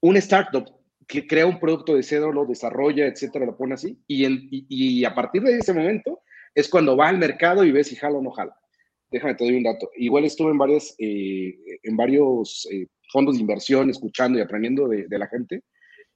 un 0.00 0.16
startup 0.16 0.64
que 1.06 1.26
crea 1.26 1.46
un 1.46 1.58
producto 1.58 1.94
de 1.94 2.02
cero, 2.02 2.32
lo 2.32 2.46
desarrolla, 2.46 3.06
etcétera, 3.06 3.44
lo 3.44 3.56
pone 3.56 3.74
así, 3.74 3.98
y, 4.06 4.24
y, 4.68 5.04
a 5.04 5.14
partir 5.14 5.42
de 5.42 5.58
ese 5.58 5.72
momento 5.72 6.20
es 6.54 6.68
cuando 6.68 6.96
va 6.96 7.08
al 7.08 7.18
mercado 7.18 7.64
y 7.64 7.72
ve 7.72 7.82
si 7.82 7.96
jala 7.96 8.18
o 8.18 8.22
no 8.22 8.30
jala. 8.30 8.56
Déjame 9.10 9.34
te 9.34 9.44
doy 9.44 9.56
un 9.56 9.64
dato. 9.64 9.90
Igual 9.96 10.24
estuve 10.24 10.52
en, 10.52 10.58
varias, 10.58 10.94
eh, 10.98 11.56
en 11.82 11.96
varios 11.96 12.68
eh, 12.70 12.86
fondos 13.12 13.34
de 13.34 13.40
inversión, 13.40 13.90
escuchando 13.90 14.38
y 14.38 14.42
aprendiendo 14.42 14.86
de, 14.86 15.08
de, 15.08 15.18
la 15.18 15.26
gente, 15.26 15.64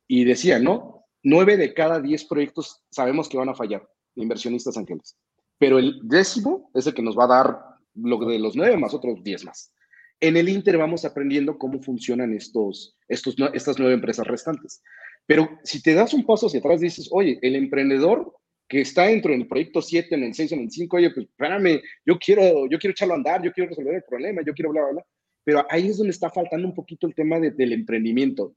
y 0.07 0.25
decía, 0.25 0.61
¿no? 0.61 1.07
Nueve 1.25 1.57
de 1.57 1.75
cada 1.75 2.01
diez 2.01 2.25
proyectos 2.25 2.82
sabemos 2.91 3.29
que 3.29 3.37
van 3.37 3.48
a 3.48 3.55
fallar, 3.55 3.89
inversionistas 4.14 4.77
ángeles. 4.77 5.16
Pero 5.59 5.79
el 5.79 5.98
décimo 6.05 6.71
es 6.73 6.87
el 6.87 6.95
que 6.95 7.03
nos 7.03 7.19
va 7.19 7.25
a 7.25 7.29
dar 7.29 7.59
lo 7.95 8.19
de 8.27 8.39
los 8.39 8.55
nueve 8.55 8.77
más 8.77 8.95
otros 8.95 9.23
diez 9.25 9.45
más. 9.45 9.73
En 10.20 10.36
el 10.36 10.48
Inter 10.48 10.78
vamos 10.78 11.04
aprendiendo 11.04 11.58
cómo 11.58 11.80
funcionan 11.80 12.32
estos, 12.34 12.96
estos, 13.08 13.36
estas 13.52 13.78
nueve 13.78 13.94
empresas 13.94 14.26
restantes. 14.26 14.82
Pero 15.27 15.59
si 15.62 15.82
te 15.82 15.95
das 15.95 16.14
un 16.14 16.24
paso 16.24 16.46
hacia 16.46 16.60
atrás, 16.60 16.80
dices, 16.80 17.09
oye, 17.10 17.38
el 17.42 17.56
emprendedor 17.56 18.34
que 18.69 18.80
está 18.80 19.05
dentro 19.05 19.32
del 19.32 19.46
proyecto 19.46 19.82
7, 19.82 20.14
en 20.14 20.24
el 20.24 20.34
6, 20.34 20.52
en 20.52 20.60
el 20.60 20.70
5, 20.70 20.96
oye, 20.96 21.10
pues 21.10 21.27
espérame, 21.27 21.82
yo 22.05 22.19
quiero, 22.19 22.69
yo 22.69 22.78
quiero 22.78 22.92
echarlo 22.92 23.14
a 23.14 23.16
andar, 23.16 23.42
yo 23.42 23.52
quiero 23.52 23.69
resolver 23.69 23.95
el 23.95 24.02
problema, 24.02 24.42
yo 24.45 24.55
quiero 24.55 24.70
bla, 24.70 24.82
bla, 24.82 24.92
bla. 24.92 25.06
Pero 25.45 25.66
ahí 25.69 25.88
es 25.88 25.98
donde 25.98 26.12
está 26.12 26.30
faltando 26.30 26.66
un 26.66 26.74
poquito 26.74 27.06
el 27.06 27.14
tema 27.14 27.38
del 27.38 27.72
emprendimiento. 27.72 28.55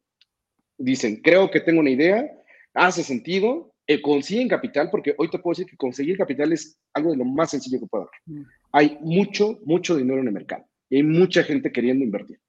Dicen, 0.78 1.18
creo 1.18 1.52
que 1.52 1.60
tengo 1.60 1.82
una 1.82 1.90
idea, 1.90 2.32
hace 2.74 3.04
sentido, 3.04 3.74
eh, 3.88 4.02
consiguen 4.02 4.48
capital, 4.48 4.90
porque 4.90 5.16
hoy 5.18 5.30
te 5.30 5.40
puedo 5.40 5.54
decir 5.54 5.70
que 5.70 5.78
conseguir 5.78 6.18
capital 6.18 6.54
es 6.54 6.80
algo 6.94 7.12
de 7.12 7.18
lo 7.18 7.26
más 7.26 7.52
sencillo 7.52 7.80
que 7.80 7.88
puedo 7.88 8.04
haber. 8.04 8.40
Mm. 8.40 8.46
Hay 8.72 8.98
mucho, 9.02 9.60
mucho 9.66 9.96
dinero 9.96 10.22
en 10.22 10.28
el 10.28 10.34
mercado 10.34 10.67
y 10.90 10.98
hay 10.98 11.04
mucha 11.04 11.44
gente 11.44 11.72
queriendo 11.72 12.04
invertir. 12.04 12.40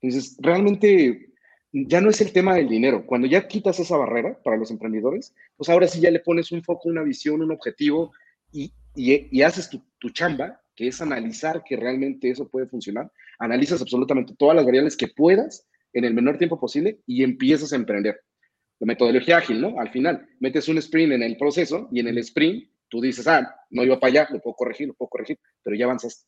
Entonces, 0.00 0.36
realmente 0.40 1.30
ya 1.72 2.00
no 2.00 2.10
es 2.10 2.20
el 2.20 2.32
tema 2.32 2.54
del 2.54 2.68
dinero. 2.68 3.06
Cuando 3.06 3.26
ya 3.26 3.46
quitas 3.46 3.78
esa 3.78 3.96
barrera 3.96 4.38
para 4.42 4.56
los 4.56 4.70
emprendedores, 4.70 5.34
pues 5.56 5.68
ahora 5.68 5.86
sí 5.86 6.00
ya 6.00 6.10
le 6.10 6.20
pones 6.20 6.50
un 6.52 6.62
foco, 6.62 6.88
una 6.88 7.02
visión, 7.02 7.42
un 7.42 7.52
objetivo 7.52 8.12
y, 8.52 8.72
y, 8.94 9.42
haces 9.42 9.70
tu, 9.70 9.82
tu, 9.98 10.10
chamba, 10.10 10.60
que 10.74 10.88
es 10.88 11.00
analizar 11.00 11.62
que 11.64 11.76
realmente 11.76 12.30
eso 12.30 12.48
puede 12.48 12.66
funcionar. 12.66 13.10
Analizas 13.38 13.80
absolutamente 13.80 14.34
todas 14.36 14.56
las 14.56 14.64
variables 14.64 14.96
que 14.96 15.08
puedas 15.08 15.66
en 15.92 16.04
el 16.04 16.14
menor 16.14 16.38
tiempo 16.38 16.58
posible 16.58 17.00
y 17.06 17.22
empiezas 17.22 17.72
a 17.72 17.76
emprender. 17.76 18.20
La 18.78 18.86
metodología 18.86 19.38
ágil, 19.38 19.60
¿no? 19.60 19.78
Al 19.78 19.90
final, 19.90 20.26
metes 20.40 20.68
un 20.68 20.78
sprint 20.78 21.12
en 21.12 21.22
el 21.22 21.36
proceso 21.36 21.88
y 21.92 22.00
en 22.00 22.08
el 22.08 22.18
sprint 22.18 22.70
tú 22.88 23.00
dices, 23.00 23.26
ah, 23.28 23.54
no 23.70 23.84
iba 23.84 24.00
para 24.00 24.10
allá, 24.10 24.28
lo 24.32 24.40
puedo 24.40 24.56
corregir, 24.56 24.88
lo 24.88 24.94
puedo 24.94 25.10
corregir, 25.10 25.38
pero 25.62 25.76
ya 25.76 25.84
avanzas. 25.84 26.26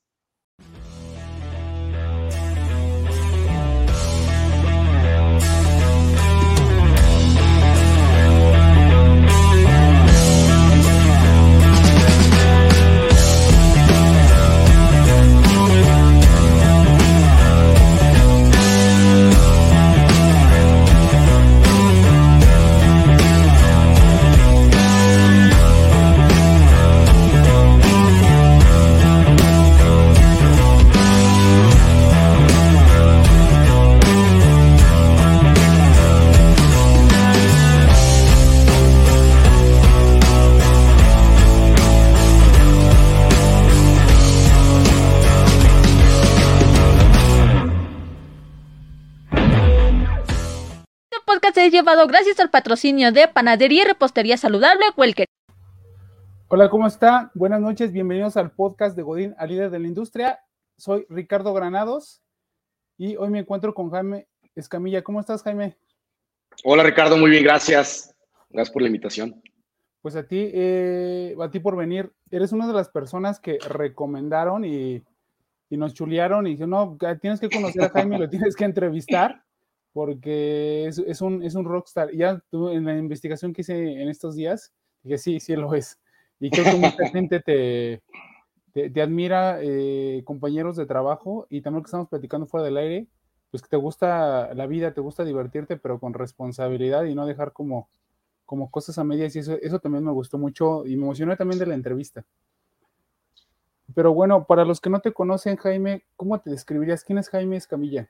Gracias 52.01 52.41
al 52.41 52.51
patrocinio 52.51 53.13
de 53.13 53.29
Panadería 53.29 53.83
y 53.83 53.87
Repostería 53.87 54.37
Saludable 54.37 54.87
Welker. 54.97 55.27
Hola, 56.49 56.71
¿cómo 56.71 56.87
está? 56.87 57.31
Buenas 57.35 57.61
noches, 57.61 57.93
bienvenidos 57.93 58.37
al 58.37 58.51
podcast 58.51 58.97
de 58.97 59.03
Godín, 59.03 59.35
al 59.39 59.51
líder 59.51 59.71
de 59.71 59.79
la 59.79 59.87
industria. 59.87 60.41
Soy 60.77 61.07
Ricardo 61.11 61.53
Granados 61.53 62.23
y 62.97 63.17
hoy 63.17 63.29
me 63.29 63.41
encuentro 63.41 63.75
con 63.75 63.91
Jaime 63.91 64.27
Escamilla. 64.55 65.03
¿Cómo 65.03 65.21
estás, 65.21 65.43
Jaime? 65.43 65.77
Hola, 66.65 66.83
Ricardo, 66.83 67.19
muy 67.19 67.31
bien, 67.31 67.45
gracias. 67.45 68.17
Gracias 68.49 68.73
por 68.73 68.83
la 68.83 68.89
invitación. 68.89 69.43
Pues 70.01 70.17
a 70.17 70.27
ti, 70.27 70.51
eh, 70.53 71.37
a 71.41 71.51
ti 71.51 71.61
por 71.61 71.77
venir. 71.77 72.11
Eres 72.31 72.53
una 72.53 72.67
de 72.67 72.73
las 72.73 72.89
personas 72.89 73.39
que 73.39 73.59
recomendaron 73.69 74.65
y, 74.65 75.05
y 75.69 75.77
nos 75.77 75.93
chulearon 75.93 76.47
y 76.47 76.53
dijeron, 76.53 76.71
no, 76.71 76.99
tienes 77.21 77.39
que 77.39 77.51
conocer 77.51 77.83
a 77.83 77.91
Jaime, 77.91 78.19
lo 78.19 78.31
tienes 78.31 78.57
que 78.57 78.65
entrevistar 78.65 79.45
porque 79.93 80.87
es, 80.87 80.99
es, 80.99 81.21
un, 81.21 81.43
es 81.43 81.55
un 81.55 81.65
rockstar. 81.65 82.13
Ya 82.15 82.43
tú, 82.51 82.71
en 82.71 82.85
la 82.85 82.97
investigación 82.97 83.53
que 83.53 83.63
hice 83.63 84.01
en 84.01 84.09
estos 84.09 84.35
días, 84.35 84.73
dije, 85.03 85.19
sí, 85.19 85.41
sí 85.41 85.55
lo 85.57 85.75
es. 85.75 85.99
Y 86.41 86.51
creo 86.51 86.65
que 86.65 86.77
mucha 86.77 87.09
gente 87.13 87.41
te, 87.41 88.03
te, 88.73 89.03
admira, 89.03 89.59
eh, 89.61 90.23
compañeros 90.25 90.77
de 90.77 90.87
trabajo, 90.87 91.47
y 91.51 91.61
también 91.61 91.83
que 91.83 91.89
estamos 91.89 92.09
platicando 92.09 92.47
fuera 92.47 92.65
del 92.65 92.77
aire, 92.77 93.07
pues 93.51 93.63
que 93.63 93.69
te 93.69 93.77
gusta 93.77 94.55
la 94.55 94.67
vida, 94.67 94.95
te 94.95 95.03
gusta 95.03 95.25
divertirte, 95.25 95.77
pero 95.77 96.01
con 96.01 96.15
responsabilidad 96.15 97.05
y 97.05 97.15
no 97.15 97.27
dejar 97.27 97.53
como, 97.53 97.89
como 98.47 98.71
cosas 98.71 98.99
a 98.99 99.05
medias. 99.05 99.37
Y 99.37 99.41
eso, 99.41 99.59
eso 99.61 99.79
también 99.79 100.05
me 100.05 100.13
gustó 100.13 100.39
mucho 100.39 100.87
y 100.87 100.97
me 100.97 101.03
emocionó 101.03 101.37
también 101.37 101.59
de 101.59 101.67
la 101.67 101.75
entrevista. 101.75 102.25
Pero 103.95 104.15
bueno, 104.15 104.47
para 104.47 104.65
los 104.65 104.81
que 104.81 104.89
no 104.89 105.01
te 105.01 105.13
conocen, 105.13 105.57
Jaime, 105.57 106.05
¿cómo 106.17 106.41
te 106.41 106.49
describirías? 106.49 107.05
¿Quién 107.05 107.19
es 107.19 107.29
Jaime 107.29 107.57
Escamilla? 107.57 108.09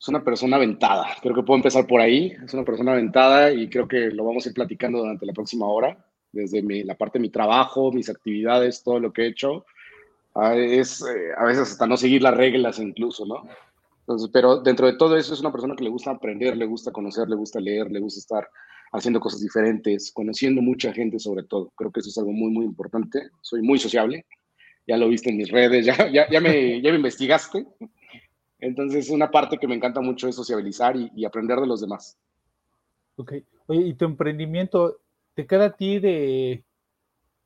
Es 0.00 0.08
una 0.08 0.22
persona 0.22 0.56
aventada. 0.56 1.08
Creo 1.20 1.34
que 1.34 1.42
puedo 1.42 1.56
empezar 1.56 1.86
por 1.86 2.00
ahí. 2.00 2.32
Es 2.44 2.54
una 2.54 2.64
persona 2.64 2.92
aventada 2.92 3.52
y 3.52 3.68
creo 3.68 3.88
que 3.88 4.10
lo 4.10 4.24
vamos 4.24 4.46
a 4.46 4.48
ir 4.48 4.54
platicando 4.54 4.98
durante 4.98 5.26
la 5.26 5.32
próxima 5.32 5.66
hora, 5.66 5.98
desde 6.32 6.62
la 6.84 6.94
parte 6.94 7.18
de 7.18 7.22
mi 7.22 7.30
trabajo, 7.30 7.90
mis 7.90 8.08
actividades, 8.08 8.82
todo 8.82 9.00
lo 9.00 9.12
que 9.12 9.22
he 9.22 9.28
hecho. 9.28 9.66
Ah, 10.34 10.54
es 10.54 11.02
eh, 11.02 11.32
a 11.36 11.44
veces 11.44 11.72
hasta 11.72 11.86
no 11.86 11.96
seguir 11.96 12.22
las 12.22 12.36
reglas 12.36 12.78
incluso, 12.78 13.26
¿no? 13.26 13.48
Entonces, 14.00 14.30
pero 14.32 14.60
dentro 14.60 14.86
de 14.86 14.96
todo 14.96 15.16
eso 15.16 15.34
es 15.34 15.40
una 15.40 15.50
persona 15.50 15.74
que 15.74 15.84
le 15.84 15.90
gusta 15.90 16.12
aprender, 16.12 16.56
le 16.56 16.66
gusta 16.66 16.92
conocer, 16.92 17.28
le 17.28 17.36
gusta 17.36 17.60
leer, 17.60 17.90
le 17.90 17.98
gusta 17.98 18.20
estar 18.20 18.48
haciendo 18.92 19.20
cosas 19.20 19.40
diferentes, 19.40 20.12
conociendo 20.12 20.62
mucha 20.62 20.92
gente 20.92 21.18
sobre 21.18 21.42
todo. 21.42 21.72
Creo 21.76 21.90
que 21.90 22.00
eso 22.00 22.08
es 22.08 22.18
algo 22.18 22.32
muy, 22.32 22.50
muy 22.50 22.64
importante. 22.64 23.30
Soy 23.42 23.62
muy 23.62 23.78
sociable. 23.78 24.24
Ya 24.86 24.96
lo 24.96 25.08
viste 25.08 25.28
en 25.28 25.36
mis 25.36 25.50
redes, 25.50 25.84
ya, 25.84 26.08
ya, 26.10 26.30
ya, 26.30 26.40
me, 26.40 26.80
ya 26.80 26.90
me 26.90 26.96
investigaste. 26.96 27.66
Entonces, 28.60 29.10
una 29.10 29.30
parte 29.30 29.58
que 29.58 29.68
me 29.68 29.74
encanta 29.74 30.00
mucho 30.00 30.28
es 30.28 30.34
sociabilizar 30.34 30.96
y, 30.96 31.24
aprender 31.24 31.60
de 31.60 31.66
los 31.66 31.80
demás. 31.80 32.18
Ok. 33.16 33.34
Oye, 33.66 33.82
¿y 33.82 33.94
tu 33.94 34.04
emprendimiento 34.04 34.98
te 35.34 35.46
queda 35.46 35.66
a 35.66 35.76
ti 35.76 35.98
de... 35.98 36.64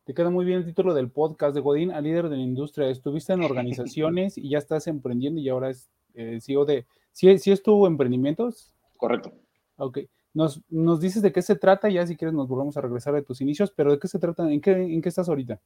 Te 0.05 0.15
queda 0.15 0.31
muy 0.31 0.45
bien 0.45 0.59
el 0.59 0.65
título 0.65 0.95
del 0.95 1.11
podcast 1.11 1.55
de 1.55 1.61
Godín 1.61 1.93
a 1.93 2.01
líder 2.01 2.29
de 2.29 2.37
la 2.37 2.43
industria. 2.43 2.89
Estuviste 2.89 3.33
en 3.33 3.43
organizaciones 3.45 4.37
y 4.39 4.49
ya 4.49 4.59
estás 4.59 4.87
emprendiendo 4.87 5.41
y 5.41 5.49
ahora 5.49 5.71
es 5.71 5.91
eh, 6.15 6.39
CEO 6.41 6.65
de... 6.65 6.87
¿Sí, 7.13 7.39
¿Sí, 7.39 7.53
es 7.53 7.63
tu 7.63 7.87
emprendimiento? 7.87 8.49
Correcto. 8.97 9.33
Ok. 9.77 9.99
Nos, 10.35 10.63
nos, 10.71 10.99
dices 10.99 11.21
de 11.21 11.31
qué 11.31 11.43
se 11.43 11.57
trata, 11.57 11.91
ya 11.91 12.07
si 12.07 12.17
quieres 12.17 12.35
nos 12.35 12.49
volvemos 12.49 12.77
a 12.79 12.81
regresar 12.81 13.13
de 13.13 13.23
tus 13.23 13.43
inicios, 13.43 13.71
pero 13.71 13.93
¿de 13.93 13.99
qué 13.99 14.09
se 14.09 14.19
trata? 14.19 14.51
¿En 14.51 14.63
qué, 14.63 14.73
en 14.73 15.03
qué 15.03 15.11
estás 15.11 15.29
ahorita? 15.29 15.61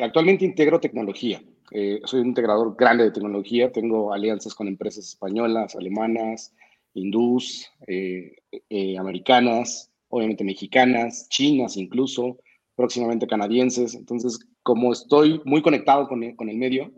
Actualmente 0.00 0.44
integro 0.44 0.80
tecnología. 0.80 1.42
Eh, 1.72 2.00
soy 2.04 2.20
un 2.20 2.28
integrador 2.28 2.74
grande 2.76 3.04
de 3.04 3.10
tecnología. 3.10 3.70
Tengo 3.70 4.12
alianzas 4.12 4.54
con 4.54 4.66
empresas 4.66 5.06
españolas, 5.06 5.76
alemanas, 5.76 6.54
hindús, 6.94 7.70
eh, 7.86 8.36
eh, 8.70 8.98
americanas, 8.98 9.90
obviamente 10.08 10.42
mexicanas, 10.42 11.28
chinas 11.28 11.76
incluso, 11.76 12.38
próximamente 12.74 13.26
canadienses. 13.26 13.94
Entonces, 13.94 14.38
como 14.62 14.92
estoy 14.92 15.40
muy 15.44 15.62
conectado 15.62 16.08
con 16.08 16.22
el, 16.22 16.34
con 16.34 16.48
el 16.48 16.56
medio, 16.56 16.92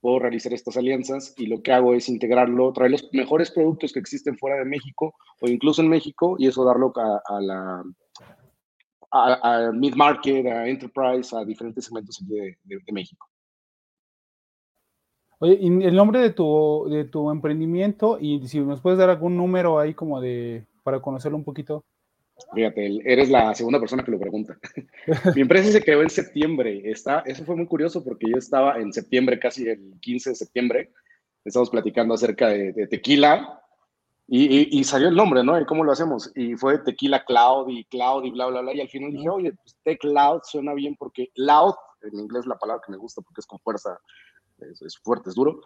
puedo 0.00 0.18
realizar 0.18 0.52
estas 0.52 0.76
alianzas 0.76 1.34
y 1.36 1.46
lo 1.46 1.62
que 1.62 1.72
hago 1.72 1.94
es 1.94 2.08
integrarlo, 2.08 2.72
traer 2.72 2.92
los 2.92 3.08
mejores 3.12 3.50
productos 3.50 3.92
que 3.92 4.00
existen 4.00 4.38
fuera 4.38 4.56
de 4.56 4.64
México 4.64 5.14
o 5.40 5.48
incluso 5.48 5.82
en 5.82 5.88
México 5.88 6.36
y 6.38 6.46
eso 6.46 6.64
darlo 6.64 6.92
a 6.96 7.40
la 7.40 7.82
a, 9.10 9.70
mid-market, 9.72 10.46
a 10.46 10.68
enterprise, 10.68 11.34
a 11.36 11.44
diferentes 11.44 11.84
segmentos 11.84 12.18
de, 12.26 12.56
México. 12.92 13.28
Oye, 15.38 15.58
y 15.60 15.66
el 15.66 15.94
nombre 15.94 16.20
de 16.20 16.30
tu, 16.30 16.86
de 16.88 17.04
tu 17.04 17.30
emprendimiento, 17.30 18.18
y 18.20 18.46
si 18.48 18.60
nos 18.60 18.80
puedes 18.80 18.98
dar 18.98 19.10
algún 19.10 19.36
número 19.36 19.78
ahí 19.78 19.94
como 19.94 20.20
de, 20.20 20.64
para 20.82 21.00
conocerlo 21.00 21.36
un 21.36 21.44
poquito. 21.44 21.84
Fíjate, 22.54 23.00
eres 23.04 23.30
la 23.30 23.54
segunda 23.54 23.78
persona 23.78 24.04
que 24.04 24.10
lo 24.10 24.18
pregunta. 24.18 24.58
Mi 25.34 25.42
empresa 25.42 25.72
se 25.72 25.82
creó 25.82 26.02
en 26.02 26.10
septiembre. 26.10 26.82
Está, 26.84 27.20
eso 27.20 27.44
fue 27.44 27.56
muy 27.56 27.66
curioso 27.66 28.04
porque 28.04 28.30
yo 28.30 28.36
estaba 28.36 28.78
en 28.78 28.92
septiembre, 28.92 29.38
casi 29.38 29.68
el 29.68 29.94
15 30.00 30.30
de 30.30 30.36
septiembre. 30.36 30.90
Estamos 31.44 31.70
platicando 31.70 32.14
acerca 32.14 32.48
de, 32.48 32.72
de 32.72 32.86
tequila 32.86 33.62
Y, 34.28 34.82
salió 34.82 35.08
el 35.08 35.14
nombre, 35.14 35.44
¿no? 35.44 35.60
¿Y 35.60 35.64
cómo 35.66 35.84
lo 35.84 35.92
hacemos? 35.92 36.32
Y 36.34 36.56
fue 36.56 36.78
Tequila 36.78 37.24
Cloud 37.24 37.68
y 37.68 37.84
Cloud 37.84 38.24
y 38.24 38.30
bla, 38.32 38.46
bla, 38.46 38.60
bla. 38.60 38.74
Y 38.74 38.80
al 38.80 38.88
final 38.88 39.12
dije, 39.12 39.28
oye, 39.28 39.52
pues 39.52 39.76
Tech 39.84 40.00
Cloud 40.00 40.40
suena 40.42 40.74
bien 40.74 40.96
porque 40.96 41.30
Loud, 41.36 41.74
en 42.02 42.18
inglés 42.18 42.40
es 42.40 42.46
la 42.46 42.58
palabra 42.58 42.82
que 42.84 42.90
me 42.90 42.98
gusta 42.98 43.22
porque 43.22 43.40
es 43.40 43.46
con 43.46 43.60
fuerza, 43.60 43.96
es, 44.58 44.98
fuerte, 44.98 45.30
es 45.30 45.36
duro. 45.36 45.60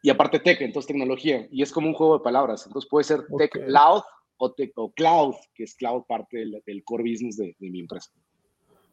Y 0.00 0.10
aparte 0.10 0.38
Tech, 0.38 0.60
entonces 0.60 0.86
tecnología. 0.86 1.48
Y 1.50 1.62
es 1.62 1.72
como 1.72 1.88
un 1.88 1.94
juego 1.94 2.18
de 2.18 2.24
palabras. 2.24 2.64
Entonces 2.66 2.88
puede 2.88 3.02
ser 3.02 3.26
Tech 3.36 3.50
Cloud 3.50 4.02
o, 4.36 4.52
tech, 4.52 4.72
o 4.76 4.92
Cloud, 4.92 5.34
que 5.54 5.64
es 5.64 5.74
Cloud 5.74 6.04
parte 6.06 6.38
del, 6.38 6.84
core 6.84 7.02
business 7.02 7.36
de, 7.36 7.56
mi 7.58 7.80
empresa. 7.80 8.10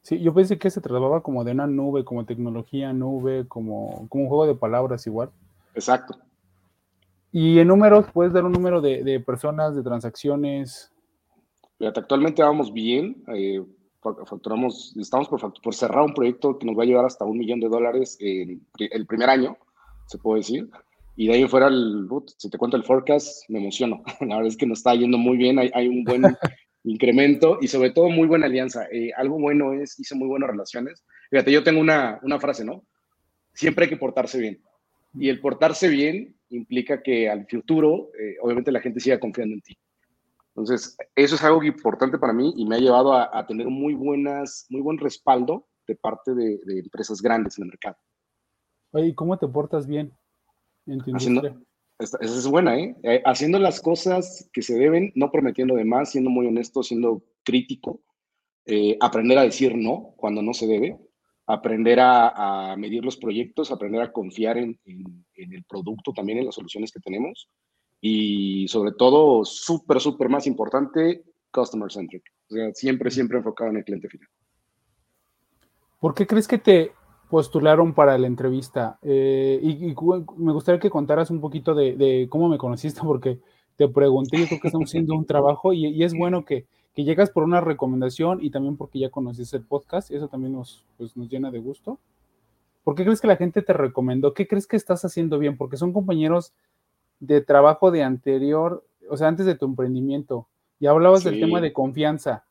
Sí, 0.02 0.20
yo 0.20 0.34
pensé 0.34 0.58
que 0.58 0.72
se 0.72 0.82
trataba 0.82 1.22
como 1.22 1.44
de 1.44 1.52
una 1.52 1.68
nube, 1.68 2.04
como 2.04 2.26
tecnología 2.26 2.92
nube, 2.92 3.48
como, 3.48 4.08
como 4.10 4.24
un 4.24 4.30
juego 4.30 4.48
de 4.48 4.56
palabras 4.56 5.06
igual. 5.06 5.30
Exacto. 5.76 6.18
Y 7.32 7.60
en 7.60 7.68
números, 7.68 8.06
¿puedes 8.12 8.34
dar 8.34 8.44
un 8.44 8.52
número 8.52 8.82
de, 8.82 9.20
personas, 9.26 9.76
de 9.76 9.84
transacciones? 9.84 10.92
Fíjate, 11.78 12.02
actualmente 12.02 12.44
vamos 12.44 12.74
bien. 12.74 13.24
Eh, 13.34 13.64
facturamos, 14.02 14.96
estamos 14.98 15.30
por, 15.30 15.54
por, 15.62 15.74
cerrar 15.74 16.04
un 16.04 16.14
proyecto 16.14 16.58
que 16.58 16.66
nos 16.66 16.78
va 16.78 16.84
a 16.84 16.86
llevar 16.86 17.06
hasta 17.06 17.24
un 17.24 17.38
millón 17.38 17.60
de 17.60 17.70
dólares 17.70 18.18
en 18.20 18.66
el 18.78 19.06
primer 19.06 19.30
año, 19.30 19.58
se 20.08 20.18
puede 20.18 20.40
decir. 20.40 20.70
Y 21.16 21.28
de 21.28 21.34
ahí 21.34 21.48
fuera, 21.48 21.68
el, 21.68 22.08
si 22.38 22.50
te 22.50 22.58
cuento 22.58 22.78
el 22.78 22.84
forecast, 22.84 23.50
me 23.50 23.60
emociono. 23.60 24.04
La 24.22 24.38
verdad 24.38 24.48
es 24.48 24.58
que 24.58 24.66
nos 24.66 24.80
está 24.80 24.96
yendo 24.96 25.18
muy 25.18 25.38
bien, 25.38 25.60
hay, 25.60 25.72
hay 25.74 25.88
un 25.88 26.04
buen 26.04 26.24
incremento 26.84 27.60
y 27.62 27.68
sobre 27.68 27.92
todo 27.92 28.10
muy 28.10 28.28
buena 28.28 28.48
alianza. 28.48 28.88
Eh, 28.92 29.12
algo 29.16 29.40
bueno 29.40 29.74
es, 29.74 30.00
hice 30.00 30.16
muy 30.16 30.28
buenas 30.28 30.50
relaciones. 30.50 31.06
Fíjate, 31.30 31.52
yo 31.52 31.64
tengo 31.64 31.80
una, 31.80 32.20
una 32.24 32.40
frase, 32.40 32.66
¿no? 32.66 32.84
Siempre 33.54 33.86
hay 33.86 33.90
que 33.90 33.98
portarse 33.98 34.40
bien. 34.40 34.62
Y 35.14 35.30
el 35.30 35.40
portarse 35.42 35.90
bien 35.90 36.38
implica 36.50 37.02
que 37.02 37.30
al 37.30 37.48
futuro, 37.48 38.12
eh, 38.20 38.38
obviamente, 38.42 38.72
la 38.72 38.82
gente 38.82 39.00
siga 39.00 39.20
confiando 39.20 39.56
en 39.56 39.62
ti. 39.62 39.78
Entonces, 40.50 40.98
eso 41.16 41.36
es 41.36 41.44
algo 41.44 41.64
importante 41.64 42.18
para 42.18 42.34
mí 42.34 42.54
y 42.58 42.66
me 42.66 42.76
ha 42.76 42.80
llevado 42.80 43.14
a, 43.14 43.46
tener 43.48 43.68
muy, 43.68 43.94
buenas, 43.94 44.66
muy 44.70 44.82
buen 44.82 44.98
respaldo 44.98 45.68
de 45.88 45.96
parte 45.96 46.34
de, 46.34 46.60
empresas 46.68 47.22
grandes 47.22 47.58
en 47.58 47.64
el 47.64 47.70
mercado. 47.70 47.98
Oye, 48.92 49.08
¿y 49.08 49.16
cómo 49.16 49.38
te 49.38 49.48
portas 49.48 49.88
bien 49.88 50.14
en 50.86 51.00
tu 51.00 51.16
Haciendo, 51.16 51.42
esa 52.02 52.18
es 52.22 52.48
buena, 52.48 52.78
¿eh? 52.78 52.96
¿eh? 53.04 53.22
Haciendo 53.26 53.60
las 53.60 53.80
cosas 53.80 54.50
que 54.52 54.62
se 54.62 54.76
deben, 54.76 55.12
no 55.16 55.32
prometiendo 55.32 55.76
de 55.76 55.86
más, 55.86 56.12
siendo 56.12 56.30
muy 56.30 56.48
honesto, 56.48 56.84
siendo 56.84 57.24
crítico, 57.44 58.02
eh, 58.66 58.98
aprender 59.00 59.38
a 59.38 59.44
decir 59.44 59.76
no 59.76 60.14
cuando 60.18 60.42
no 60.42 60.54
se 60.54 60.68
debe, 60.68 60.98
aprender 61.48 62.00
a, 62.02 62.76
medir 62.78 63.04
los 63.04 63.18
proyectos, 63.18 63.72
aprender 63.72 64.02
a 64.02 64.12
confiar 64.12 64.58
en, 64.58 64.80
el 65.36 65.64
producto, 65.68 66.14
también 66.14 66.40
en 66.40 66.46
las 66.46 66.56
soluciones 66.56 66.92
que 66.92 67.00
tenemos 67.00 67.50
y 68.00 68.68
sobre 68.68 68.94
todo, 68.94 69.46
súper, 69.46 70.00
súper 70.00 70.30
más 70.30 70.48
importante, 70.48 71.24
customer 71.52 71.92
centric. 71.92 72.24
O 72.50 72.56
sea, 72.56 72.74
siempre, 72.74 73.12
siempre 73.12 73.38
enfocado 73.38 73.70
en 73.70 73.78
el 73.78 73.84
cliente 73.84 74.10
final. 74.10 74.28
¿Por 76.00 76.16
qué 76.16 76.26
crees 76.26 76.48
que 76.48 76.58
te 76.58 76.94
postularon 77.30 77.94
para 77.94 78.18
la 78.18 78.26
entrevista? 78.26 78.98
Eh, 79.04 79.60
y, 79.62 79.94
me 80.38 80.52
gustaría 80.52 80.80
que 80.80 80.90
contaras 80.90 81.30
un 81.30 81.40
poquito 81.40 81.76
de, 81.76 82.28
cómo 82.30 82.50
me 82.50 82.58
conociste, 82.58 83.02
porque 83.04 83.40
te 83.76 83.88
pregunté, 83.88 84.40
yo 84.40 84.48
creo 84.48 84.60
que 84.60 84.68
estamos 84.68 84.90
haciendo 84.90 85.14
un 85.14 85.26
trabajo 85.26 85.72
y 85.72 86.04
es 86.04 86.14
bueno 86.18 86.44
que, 86.44 86.66
que 86.94 87.04
llegas 87.04 87.30
por 87.30 87.44
una 87.44 87.62
recomendación 87.62 88.40
y 88.42 88.50
también 88.50 88.78
porque 88.78 89.00
ya 89.00 89.10
conoces 89.10 89.54
el 89.54 89.64
podcast, 89.64 90.12
eso 90.12 90.28
también 90.28 90.54
nos, 90.54 90.86
pues, 90.98 91.16
nos 91.16 91.30
llena 91.30 91.52
de 91.52 91.60
gusto. 91.60 92.00
¿Por 92.84 92.96
qué 92.96 93.04
crees 93.04 93.22
que 93.22 93.28
la 93.28 93.38
gente 93.38 93.62
te 93.62 93.74
recomendó? 93.74 94.34
¿Qué 94.34 94.48
crees 94.48 94.68
que 94.68 94.76
estás 94.76 95.06
haciendo 95.06 95.40
bien? 95.40 95.56
Porque 95.56 95.78
son 95.78 95.94
compañeros 95.94 96.54
de 97.20 97.42
trabajo 97.42 97.92
de 97.92 98.04
anterior, 98.04 98.84
o 99.10 99.18
sea, 99.18 99.28
antes 99.28 99.46
de 99.46 99.56
tu 99.56 99.66
emprendimiento. 99.66 100.48
Y 100.80 100.88
hablabas 100.88 101.24
del 101.24 101.40
tema 101.40 101.62
de 101.62 101.74
confianza. 101.74 102.44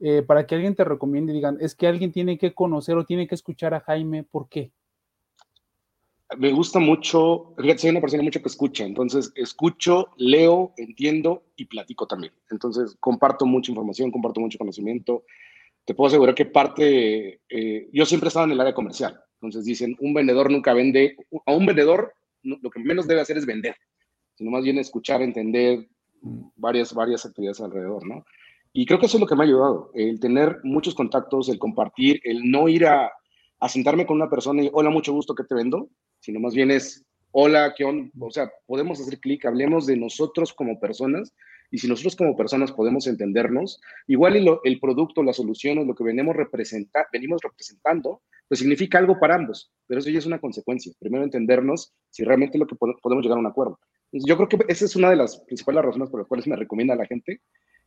Eh, 0.00 0.22
para 0.22 0.46
que 0.46 0.54
alguien 0.54 0.76
te 0.76 0.84
recomiende 0.84 1.32
y 1.32 1.36
digan, 1.36 1.56
es 1.60 1.74
que 1.74 1.88
alguien 1.88 2.12
tiene 2.12 2.38
que 2.38 2.54
conocer 2.54 2.96
o 2.96 3.04
tiene 3.04 3.26
que 3.26 3.34
escuchar 3.34 3.74
a 3.74 3.80
Jaime, 3.80 4.22
¿por 4.22 4.48
qué? 4.48 4.70
Me 6.36 6.52
gusta 6.52 6.78
mucho, 6.78 7.54
soy 7.76 7.90
una 7.90 8.00
persona 8.00 8.22
mucho 8.22 8.42
que 8.42 8.48
escucha, 8.48 8.84
entonces 8.84 9.32
escucho, 9.34 10.08
leo, 10.18 10.74
entiendo 10.76 11.44
y 11.56 11.64
platico 11.64 12.06
también. 12.06 12.32
Entonces 12.50 12.96
comparto 13.00 13.46
mucha 13.46 13.70
información, 13.70 14.10
comparto 14.10 14.40
mucho 14.40 14.58
conocimiento. 14.58 15.24
Te 15.84 15.94
puedo 15.94 16.08
asegurar 16.08 16.34
que 16.34 16.44
parte, 16.44 17.40
eh, 17.48 17.88
yo 17.92 18.04
siempre 18.04 18.26
he 18.26 18.28
estado 18.28 18.44
en 18.44 18.52
el 18.52 18.60
área 18.60 18.74
comercial, 18.74 19.18
entonces 19.34 19.64
dicen, 19.64 19.96
un 20.00 20.12
vendedor 20.12 20.50
nunca 20.50 20.74
vende, 20.74 21.16
a 21.46 21.52
un 21.52 21.64
vendedor 21.64 22.12
lo 22.42 22.70
que 22.70 22.80
menos 22.80 23.06
debe 23.06 23.20
hacer 23.20 23.36
es 23.36 23.46
vender, 23.46 23.76
sino 24.34 24.50
más 24.50 24.62
bien 24.62 24.78
escuchar, 24.78 25.22
entender 25.22 25.88
varias, 26.56 26.92
varias 26.94 27.24
actividades 27.24 27.60
alrededor, 27.60 28.06
¿no? 28.06 28.24
Y 28.72 28.86
creo 28.86 28.98
que 28.98 29.06
eso 29.06 29.16
es 29.16 29.20
lo 29.20 29.26
que 29.26 29.34
me 29.34 29.42
ha 29.42 29.46
ayudado, 29.46 29.90
el 29.94 30.20
tener 30.20 30.60
muchos 30.62 30.94
contactos, 30.94 31.48
el 31.48 31.58
compartir, 31.58 32.20
el 32.22 32.50
no 32.50 32.68
ir 32.68 32.86
a, 32.86 33.10
a 33.60 33.68
sentarme 33.68 34.06
con 34.06 34.16
una 34.16 34.30
persona 34.30 34.62
y, 34.62 34.70
hola, 34.72 34.90
mucho 34.90 35.12
gusto, 35.12 35.34
¿qué 35.34 35.44
te 35.44 35.54
vendo? 35.54 35.88
Sino 36.20 36.40
más 36.40 36.54
bien 36.54 36.70
es, 36.70 37.04
hola, 37.32 37.74
¿qué 37.76 37.84
onda? 37.84 38.10
O 38.20 38.30
sea, 38.30 38.50
podemos 38.66 39.00
hacer 39.00 39.18
clic, 39.18 39.44
hablemos 39.46 39.86
de 39.86 39.96
nosotros 39.96 40.52
como 40.52 40.78
personas 40.78 41.34
y 41.70 41.78
si 41.78 41.88
nosotros 41.88 42.16
como 42.16 42.36
personas 42.36 42.72
podemos 42.72 43.06
entendernos, 43.06 43.80
igual 44.06 44.60
el 44.64 44.80
producto, 44.80 45.22
la 45.22 45.32
solución 45.32 45.78
o 45.78 45.84
lo 45.84 45.94
que 45.94 46.04
venimos, 46.04 46.34
representar, 46.34 47.06
venimos 47.12 47.40
representando, 47.42 48.22
pues 48.48 48.60
significa 48.60 48.98
algo 48.98 49.18
para 49.20 49.34
ambos, 49.34 49.70
pero 49.86 50.00
eso 50.00 50.08
ya 50.08 50.18
es 50.18 50.26
una 50.26 50.40
consecuencia. 50.40 50.92
Primero 50.98 51.24
entendernos 51.24 51.92
si 52.10 52.24
realmente 52.24 52.58
lo 52.58 52.66
que 52.66 52.76
podemos 52.76 53.22
llegar 53.22 53.36
a 53.36 53.40
un 53.40 53.46
acuerdo. 53.46 53.78
yo 54.10 54.36
creo 54.36 54.48
que 54.48 54.72
esa 54.72 54.86
es 54.86 54.96
una 54.96 55.10
de 55.10 55.16
las 55.16 55.38
principales 55.40 55.84
razones 55.84 56.08
por 56.08 56.20
las 56.20 56.28
cuales 56.28 56.46
me 56.46 56.56
recomienda 56.56 56.94
a 56.94 56.96
la 56.96 57.06
gente 57.06 57.42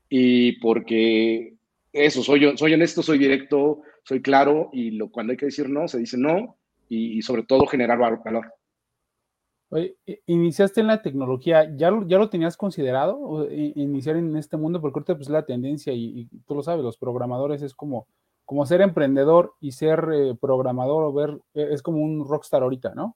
y 0.07 0.59
porque 0.59 1.55
eso, 1.91 2.21
soy, 2.21 2.55
soy 2.57 2.73
honesto, 2.73 3.01
soy 3.01 3.17
directo, 3.17 3.81
soy 4.03 4.21
claro 4.21 4.69
y 4.73 4.91
lo, 4.91 5.09
cuando 5.09 5.31
hay 5.31 5.37
que 5.37 5.45
decir 5.45 5.69
no, 5.69 5.87
se 5.87 5.99
dice 5.99 6.17
no 6.17 6.57
y, 6.89 7.21
sobre 7.21 7.43
todo 7.43 7.65
generar 7.67 7.97
valor. 7.97 8.53
Oye, 9.69 9.95
iniciaste 10.25 10.81
en 10.81 10.87
la 10.87 11.01
tecnología, 11.01 11.73
¿ya 11.77 11.89
lo, 11.89 12.05
ya 12.05 12.17
lo 12.17 12.29
tenías 12.29 12.57
considerado 12.57 13.47
iniciar 13.49 14.17
en 14.17 14.35
este 14.35 14.57
mundo? 14.57 14.81
Porque 14.81 14.99
ahorita 14.99 15.15
pues 15.15 15.29
la 15.29 15.45
tendencia 15.45 15.93
y, 15.93 16.27
tú 16.45 16.55
lo 16.55 16.63
sabes, 16.63 16.83
los 16.83 16.97
programadores 16.97 17.61
es 17.61 17.73
como, 17.73 18.07
como 18.43 18.65
ser 18.65 18.81
emprendedor 18.81 19.53
y 19.61 19.71
ser 19.71 20.05
eh, 20.13 20.35
programador 20.39 21.03
o 21.05 21.13
ver, 21.13 21.29
eh, 21.53 21.69
es 21.71 21.81
como 21.81 21.99
un 21.99 22.27
rockstar 22.27 22.63
ahorita, 22.63 22.93
¿no? 22.93 23.15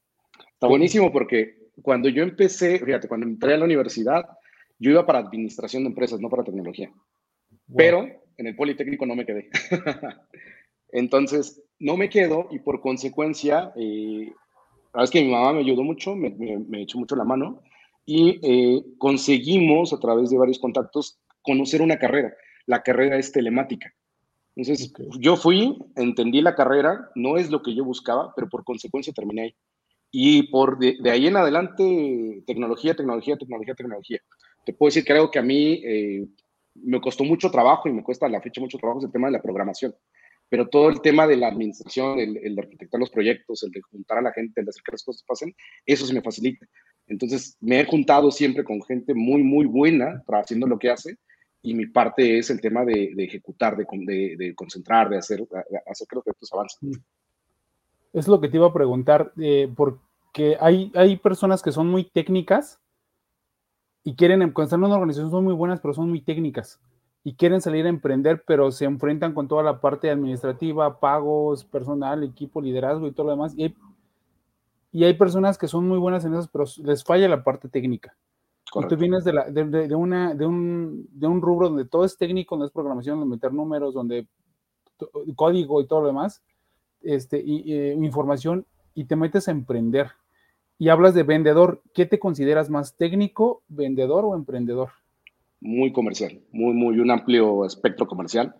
Está 0.53 0.67
buenísimo 0.67 1.11
porque 1.11 1.57
cuando 1.81 2.07
yo 2.07 2.23
empecé, 2.23 2.79
fíjate, 2.79 3.09
cuando 3.09 3.27
entré 3.27 3.55
a 3.55 3.57
la 3.57 3.65
universidad, 3.65 4.23
yo 4.79 4.91
iba 4.91 5.05
para 5.05 5.19
administración 5.19 5.83
de 5.83 5.89
empresas, 5.89 6.21
no 6.21 6.29
para 6.29 6.45
tecnología. 6.45 6.89
Pero 7.75 8.07
en 8.37 8.47
el 8.47 8.55
Politécnico 8.55 9.05
no 9.05 9.15
me 9.15 9.25
quedé. 9.25 9.49
Entonces, 10.91 11.61
no 11.79 11.97
me 11.97 12.09
quedo 12.09 12.47
y 12.51 12.59
por 12.59 12.81
consecuencia, 12.81 13.73
eh, 13.75 14.31
la 14.93 15.01
verdad 15.01 15.03
es 15.03 15.11
que 15.11 15.23
mi 15.23 15.31
mamá 15.31 15.53
me 15.53 15.59
ayudó 15.59 15.83
mucho, 15.83 16.15
me, 16.15 16.29
me, 16.29 16.81
echó 16.81 16.97
mucho 16.97 17.15
la 17.15 17.25
mano 17.25 17.61
y 18.05 18.39
eh, 18.43 18.83
conseguimos 18.97 19.91
a 19.93 19.99
través 19.99 20.29
de 20.29 20.37
varios 20.37 20.59
contactos 20.59 21.19
conocer 21.41 21.81
una 21.81 21.97
carrera. 21.97 22.33
La 22.65 22.81
carrera 22.81 23.17
es 23.17 23.31
telemática. 23.31 23.93
Entonces, 24.55 24.93
yo 25.19 25.35
fui, 25.35 25.77
entendí 25.95 26.41
la 26.41 26.55
carrera, 26.55 27.09
no 27.15 27.37
es 27.37 27.51
lo 27.51 27.61
que 27.61 27.75
yo 27.75 27.83
buscaba, 27.83 28.33
pero 28.35 28.47
por 28.47 28.63
consecuencia 28.63 29.13
terminé 29.13 29.41
ahí. 29.41 29.55
Y 30.11 30.43
por 30.43 30.79
de, 30.79 30.97
ahí 31.11 31.27
en 31.27 31.35
adelante, 31.35 32.43
tecnología, 32.47 32.95
tecnología, 32.95 33.35
tecnología, 33.35 33.75
tecnología. 33.75 34.19
Te 34.65 34.73
puedo 34.73 34.87
decir 34.87 35.03
que 35.03 35.11
algo 35.11 35.29
que 35.29 35.39
a 35.39 35.43
mí 35.43 35.81
eh, 35.83 36.25
me 36.75 37.01
costó 37.01 37.25
mucho 37.25 37.51
trabajo 37.51 37.89
y 37.89 37.93
me 37.93 38.03
cuesta 38.03 38.27
a 38.27 38.29
la 38.29 38.41
fecha 38.41 38.61
mucho 38.61 38.77
trabajo 38.77 38.99
es 38.99 39.05
el 39.05 39.11
tema 39.11 39.27
de 39.27 39.33
la 39.33 39.41
programación. 39.41 39.93
Pero 40.49 40.67
todo 40.67 40.89
el 40.89 41.01
tema 41.01 41.25
de 41.27 41.37
la 41.37 41.47
administración, 41.47 42.19
el, 42.19 42.55
de 42.55 42.61
arquitectar 42.61 42.99
los 42.99 43.09
proyectos, 43.09 43.63
el 43.63 43.71
de 43.71 43.81
juntar 43.81 44.19
a 44.19 44.21
la 44.21 44.31
gente, 44.31 44.61
el 44.61 44.65
de 44.65 44.69
hacer 44.69 44.83
que 44.83 44.91
las 44.91 45.03
cosas 45.03 45.23
pasen, 45.27 45.55
eso 45.85 46.05
se 46.05 46.13
me 46.13 46.21
facilita. 46.21 46.65
Entonces, 47.07 47.57
me 47.61 47.79
he 47.79 47.85
juntado 47.85 48.31
siempre 48.31 48.63
con 48.63 48.81
gente 48.83 49.13
muy, 49.13 49.43
muy 49.43 49.65
buena 49.65 50.23
haciendo 50.27 50.67
lo 50.67 50.77
que 50.77 50.89
hace 50.89 51.17
y 51.61 51.73
mi 51.73 51.87
parte 51.87 52.37
es 52.37 52.49
el 52.51 52.61
tema 52.61 52.85
de, 52.85 53.11
de 53.15 53.23
ejecutar, 53.23 53.75
de, 53.75 54.35
de, 54.37 54.55
concentrar, 54.55 55.09
de 55.09 55.17
hacer, 55.17 55.41
hacer 55.87 56.07
que 56.07 56.15
los 56.15 56.23
proyectos 56.23 56.53
avancen. 56.53 56.89
Mm. 56.89 57.03
Es 58.13 58.27
lo 58.27 58.39
que 58.39 58.47
te 58.47 58.57
iba 58.57 58.67
a 58.67 58.73
preguntar, 58.73 59.33
eh, 59.41 59.69
porque 59.75 60.57
hay, 60.59 60.91
hay 60.95 61.17
personas 61.17 61.61
que 61.61 61.71
son 61.71 61.87
muy 61.87 62.05
técnicas 62.05 62.79
y 64.03 64.15
quieren, 64.15 64.41
están 64.43 64.79
en 64.79 64.85
una 64.85 64.95
organización, 64.95 65.31
son 65.31 65.43
muy 65.43 65.53
buenas, 65.53 65.81
pero 65.81 65.93
son 65.93 66.09
muy 66.09 66.21
técnicas 66.21 66.79
y 67.25 67.33
quieren 67.33 67.59
salir 67.59 67.87
a 67.87 67.89
emprender, 67.89 68.43
pero 68.45 68.71
se 68.71 68.85
enfrentan 68.85 69.33
con 69.33 69.47
toda 69.47 69.63
la 69.63 69.81
parte 69.81 70.11
administrativa, 70.11 70.99
pagos, 70.99 71.65
personal, 71.65 72.23
equipo, 72.23 72.61
liderazgo 72.61 73.07
y 73.07 73.13
todo 73.13 73.25
lo 73.25 73.31
demás. 73.31 73.55
Y 73.57 73.63
hay, 73.63 73.75
y 74.91 75.03
hay 75.05 75.15
personas 75.15 75.57
que 75.57 75.67
son 75.67 75.87
muy 75.87 75.97
buenas 75.97 76.23
en 76.23 76.35
eso, 76.35 76.47
pero 76.53 76.65
les 76.83 77.03
falla 77.03 77.27
la 77.27 77.43
parte 77.43 77.67
técnica. 77.67 78.15
Y 78.75 78.87
tú 78.87 78.95
vienes 78.95 79.23
de, 79.23 79.33
la, 79.33 79.49
de, 79.49 79.65
de, 79.65 79.95
una, 79.95 80.35
de, 80.35 80.45
un, 80.45 81.07
de 81.13 81.25
un 81.25 81.41
rubro 81.41 81.69
donde 81.69 81.85
todo 81.85 82.05
es 82.05 82.15
técnico, 82.15 82.57
no 82.57 82.65
es 82.65 82.71
programación, 82.71 83.19
donde 83.19 83.35
meter 83.35 83.51
números, 83.51 83.95
donde 83.95 84.27
código 85.35 85.81
y 85.81 85.87
todo 85.87 86.01
lo 86.01 86.07
demás, 86.07 86.43
este, 87.01 87.41
y, 87.43 87.73
eh, 87.73 87.93
información, 87.93 88.67
y 88.93 89.05
te 89.05 89.15
metes 89.15 89.47
a 89.47 89.51
emprender 89.51 90.11
y 90.77 90.89
hablas 90.89 91.15
de 91.15 91.23
vendedor, 91.23 91.81
¿qué 91.93 92.05
te 92.05 92.19
consideras 92.19 92.69
más 92.69 92.95
técnico, 92.95 93.63
vendedor 93.67 94.25
o 94.25 94.35
emprendedor? 94.35 94.89
Muy 95.65 95.91
comercial, 95.91 96.39
muy, 96.51 96.73
muy 96.73 96.99
un 96.99 97.11
amplio 97.11 97.65
espectro 97.65 98.07
comercial. 98.07 98.55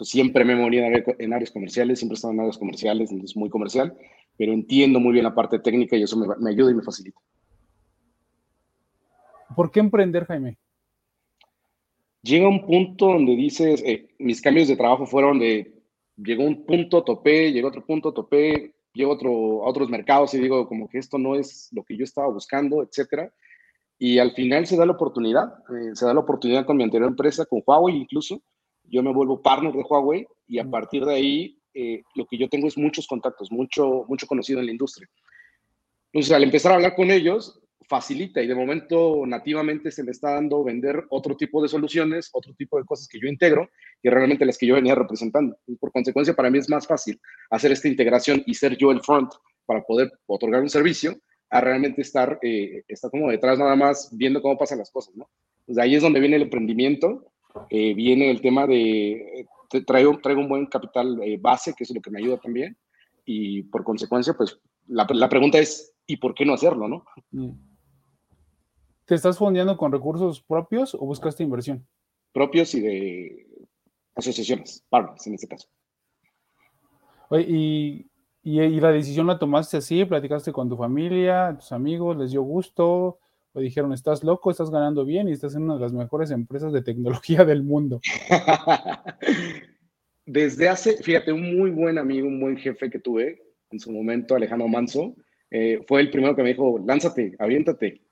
siempre 0.00 0.44
me 0.44 0.52
he 0.52 0.56
movido 0.56 0.84
en 0.84 1.32
áreas 1.32 1.50
comerciales, 1.50 1.98
siempre 1.98 2.14
he 2.14 2.16
estado 2.16 2.34
en 2.34 2.40
áreas 2.40 2.58
comerciales, 2.58 3.10
entonces 3.10 3.36
muy 3.36 3.48
comercial, 3.48 3.96
pero 4.36 4.52
entiendo 4.52 5.00
muy 5.00 5.12
bien 5.12 5.24
la 5.24 5.34
parte 5.34 5.58
técnica 5.58 5.96
y 5.96 6.02
eso 6.02 6.16
me, 6.16 6.26
me 6.38 6.50
ayuda 6.50 6.70
y 6.70 6.74
me 6.74 6.82
facilita. 6.82 7.20
¿Por 9.54 9.70
qué 9.70 9.80
emprender, 9.80 10.24
Jaime? 10.26 10.58
Llega 12.22 12.48
un 12.48 12.66
punto 12.66 13.06
donde 13.06 13.36
dices, 13.36 13.82
eh, 13.86 14.08
mis 14.18 14.42
cambios 14.42 14.68
de 14.68 14.76
trabajo 14.76 15.06
fueron 15.06 15.38
de, 15.38 15.72
llegó 16.16 16.44
un 16.44 16.64
punto, 16.64 17.04
topé, 17.04 17.52
llegó 17.52 17.68
otro 17.68 17.84
punto, 17.86 18.12
topé, 18.12 18.74
llego 18.92 19.12
otro, 19.12 19.64
a 19.64 19.68
otros 19.68 19.88
mercados 19.88 20.34
y 20.34 20.38
digo 20.38 20.68
como 20.68 20.88
que 20.88 20.98
esto 20.98 21.18
no 21.18 21.36
es 21.36 21.68
lo 21.72 21.84
que 21.84 21.96
yo 21.96 22.04
estaba 22.04 22.28
buscando, 22.28 22.82
etcétera. 22.82 23.32
Y 23.98 24.18
al 24.18 24.32
final 24.32 24.66
se 24.66 24.76
da 24.76 24.86
la 24.86 24.92
oportunidad, 24.92 25.54
eh, 25.70 25.94
se 25.94 26.06
da 26.06 26.14
la 26.14 26.20
oportunidad 26.20 26.64
con 26.64 26.76
mi 26.76 26.84
anterior 26.84 27.10
empresa, 27.10 27.44
con 27.46 27.62
Huawei 27.66 27.96
incluso. 27.96 28.40
Yo 28.84 29.02
me 29.02 29.12
vuelvo 29.12 29.42
partner 29.42 29.72
de 29.72 29.82
Huawei 29.82 30.26
y 30.46 30.58
a 30.58 30.64
partir 30.64 31.04
de 31.04 31.14
ahí 31.14 31.58
eh, 31.74 32.02
lo 32.14 32.26
que 32.26 32.38
yo 32.38 32.48
tengo 32.48 32.68
es 32.68 32.78
muchos 32.78 33.06
contactos, 33.06 33.50
mucho, 33.50 34.04
mucho 34.08 34.26
conocido 34.26 34.60
en 34.60 34.66
la 34.66 34.72
industria. 34.72 35.08
Entonces, 36.12 36.32
al 36.32 36.44
empezar 36.44 36.72
a 36.72 36.76
hablar 36.76 36.94
con 36.94 37.10
ellos, 37.10 37.60
facilita 37.88 38.42
y 38.42 38.46
de 38.46 38.54
momento 38.54 39.24
nativamente 39.26 39.90
se 39.90 40.04
me 40.04 40.10
está 40.10 40.34
dando 40.34 40.62
vender 40.62 41.04
otro 41.08 41.36
tipo 41.36 41.62
de 41.62 41.68
soluciones, 41.68 42.28
otro 42.32 42.54
tipo 42.54 42.78
de 42.78 42.84
cosas 42.84 43.08
que 43.08 43.18
yo 43.18 43.28
integro 43.28 43.68
y 44.02 44.10
realmente 44.10 44.44
las 44.44 44.58
que 44.58 44.66
yo 44.66 44.74
venía 44.74 44.94
representando. 44.94 45.56
Y 45.66 45.76
por 45.76 45.90
consecuencia, 45.90 46.34
para 46.34 46.50
mí 46.50 46.58
es 46.58 46.68
más 46.68 46.86
fácil 46.86 47.20
hacer 47.50 47.72
esta 47.72 47.88
integración 47.88 48.42
y 48.46 48.54
ser 48.54 48.76
yo 48.76 48.90
el 48.90 49.00
front 49.00 49.32
para 49.64 49.82
poder 49.82 50.12
otorgar 50.26 50.62
un 50.62 50.68
servicio 50.68 51.16
a 51.50 51.60
realmente 51.60 52.02
estar, 52.02 52.38
eh, 52.42 52.84
como 53.10 53.30
detrás 53.30 53.58
nada 53.58 53.76
más 53.76 54.10
viendo 54.12 54.42
cómo 54.42 54.58
pasan 54.58 54.78
las 54.78 54.90
cosas, 54.90 55.14
¿no? 55.16 55.28
Pues 55.66 55.78
ahí 55.78 55.94
es 55.94 56.02
donde 56.02 56.20
viene 56.20 56.36
el 56.36 56.42
emprendimiento, 56.42 57.32
eh, 57.70 57.94
viene 57.94 58.30
el 58.30 58.40
tema 58.40 58.66
de, 58.66 59.46
traigo, 59.86 60.18
traigo 60.20 60.40
un 60.40 60.48
buen 60.48 60.66
capital 60.66 61.20
eh, 61.22 61.38
base, 61.40 61.74
que 61.76 61.84
es 61.84 61.94
lo 61.94 62.00
que 62.00 62.10
me 62.10 62.18
ayuda 62.18 62.38
también, 62.38 62.76
y 63.24 63.62
por 63.64 63.84
consecuencia, 63.84 64.34
pues 64.34 64.58
la, 64.86 65.06
la 65.10 65.28
pregunta 65.28 65.58
es, 65.58 65.94
¿y 66.06 66.16
por 66.16 66.34
qué 66.34 66.44
no 66.44 66.54
hacerlo, 66.54 66.88
no? 66.88 67.04
Mm. 67.30 67.50
¿Te 69.04 69.14
estás 69.14 69.38
fondeando 69.38 69.76
con 69.76 69.90
recursos 69.90 70.42
propios 70.42 70.94
o 70.94 70.98
buscaste 70.98 71.42
inversión? 71.42 71.86
Propios 72.32 72.74
y 72.74 72.80
de 72.80 73.46
asociaciones, 74.14 74.84
partners 74.90 75.26
en 75.26 75.34
este 75.34 75.48
caso. 75.48 75.68
Oye, 77.30 77.46
y, 77.48 78.07
y, 78.56 78.80
la 78.80 78.92
decisión 78.92 79.26
la 79.26 79.38
tomaste 79.38 79.76
así, 79.76 80.04
platicaste 80.04 80.52
con 80.52 80.68
tu 80.68 80.76
familia, 80.76 81.56
tus 81.58 81.72
amigos, 81.72 82.16
les 82.16 82.30
dio 82.30 82.42
gusto, 82.42 83.18
o 83.52 83.60
dijeron, 83.60 83.92
estás 83.92 84.24
loco, 84.24 84.50
estás 84.50 84.70
ganando 84.70 85.04
bien 85.04 85.28
y 85.28 85.32
estás 85.32 85.54
en 85.54 85.62
una 85.62 85.74
de 85.74 85.80
las 85.80 85.92
mejores 85.92 86.30
empresas 86.30 86.72
de 86.72 86.82
tecnología 86.82 87.44
del 87.44 87.62
mundo. 87.62 88.00
Desde 90.26 90.68
hace, 90.68 91.02
fíjate, 91.02 91.32
un 91.32 91.56
muy 91.56 91.70
buen 91.70 91.98
amigo, 91.98 92.28
un 92.28 92.40
buen 92.40 92.56
jefe 92.56 92.90
que 92.90 92.98
tuve 92.98 93.42
en 93.70 93.80
su 93.80 93.90
momento, 93.90 94.34
Alejandro 94.34 94.68
Manso, 94.68 95.14
eh, 95.50 95.82
fue 95.86 96.00
el 96.00 96.10
primero 96.10 96.36
que 96.36 96.42
me 96.42 96.50
dijo, 96.50 96.78
lánzate, 96.84 97.34
aviéntate, 97.38 98.02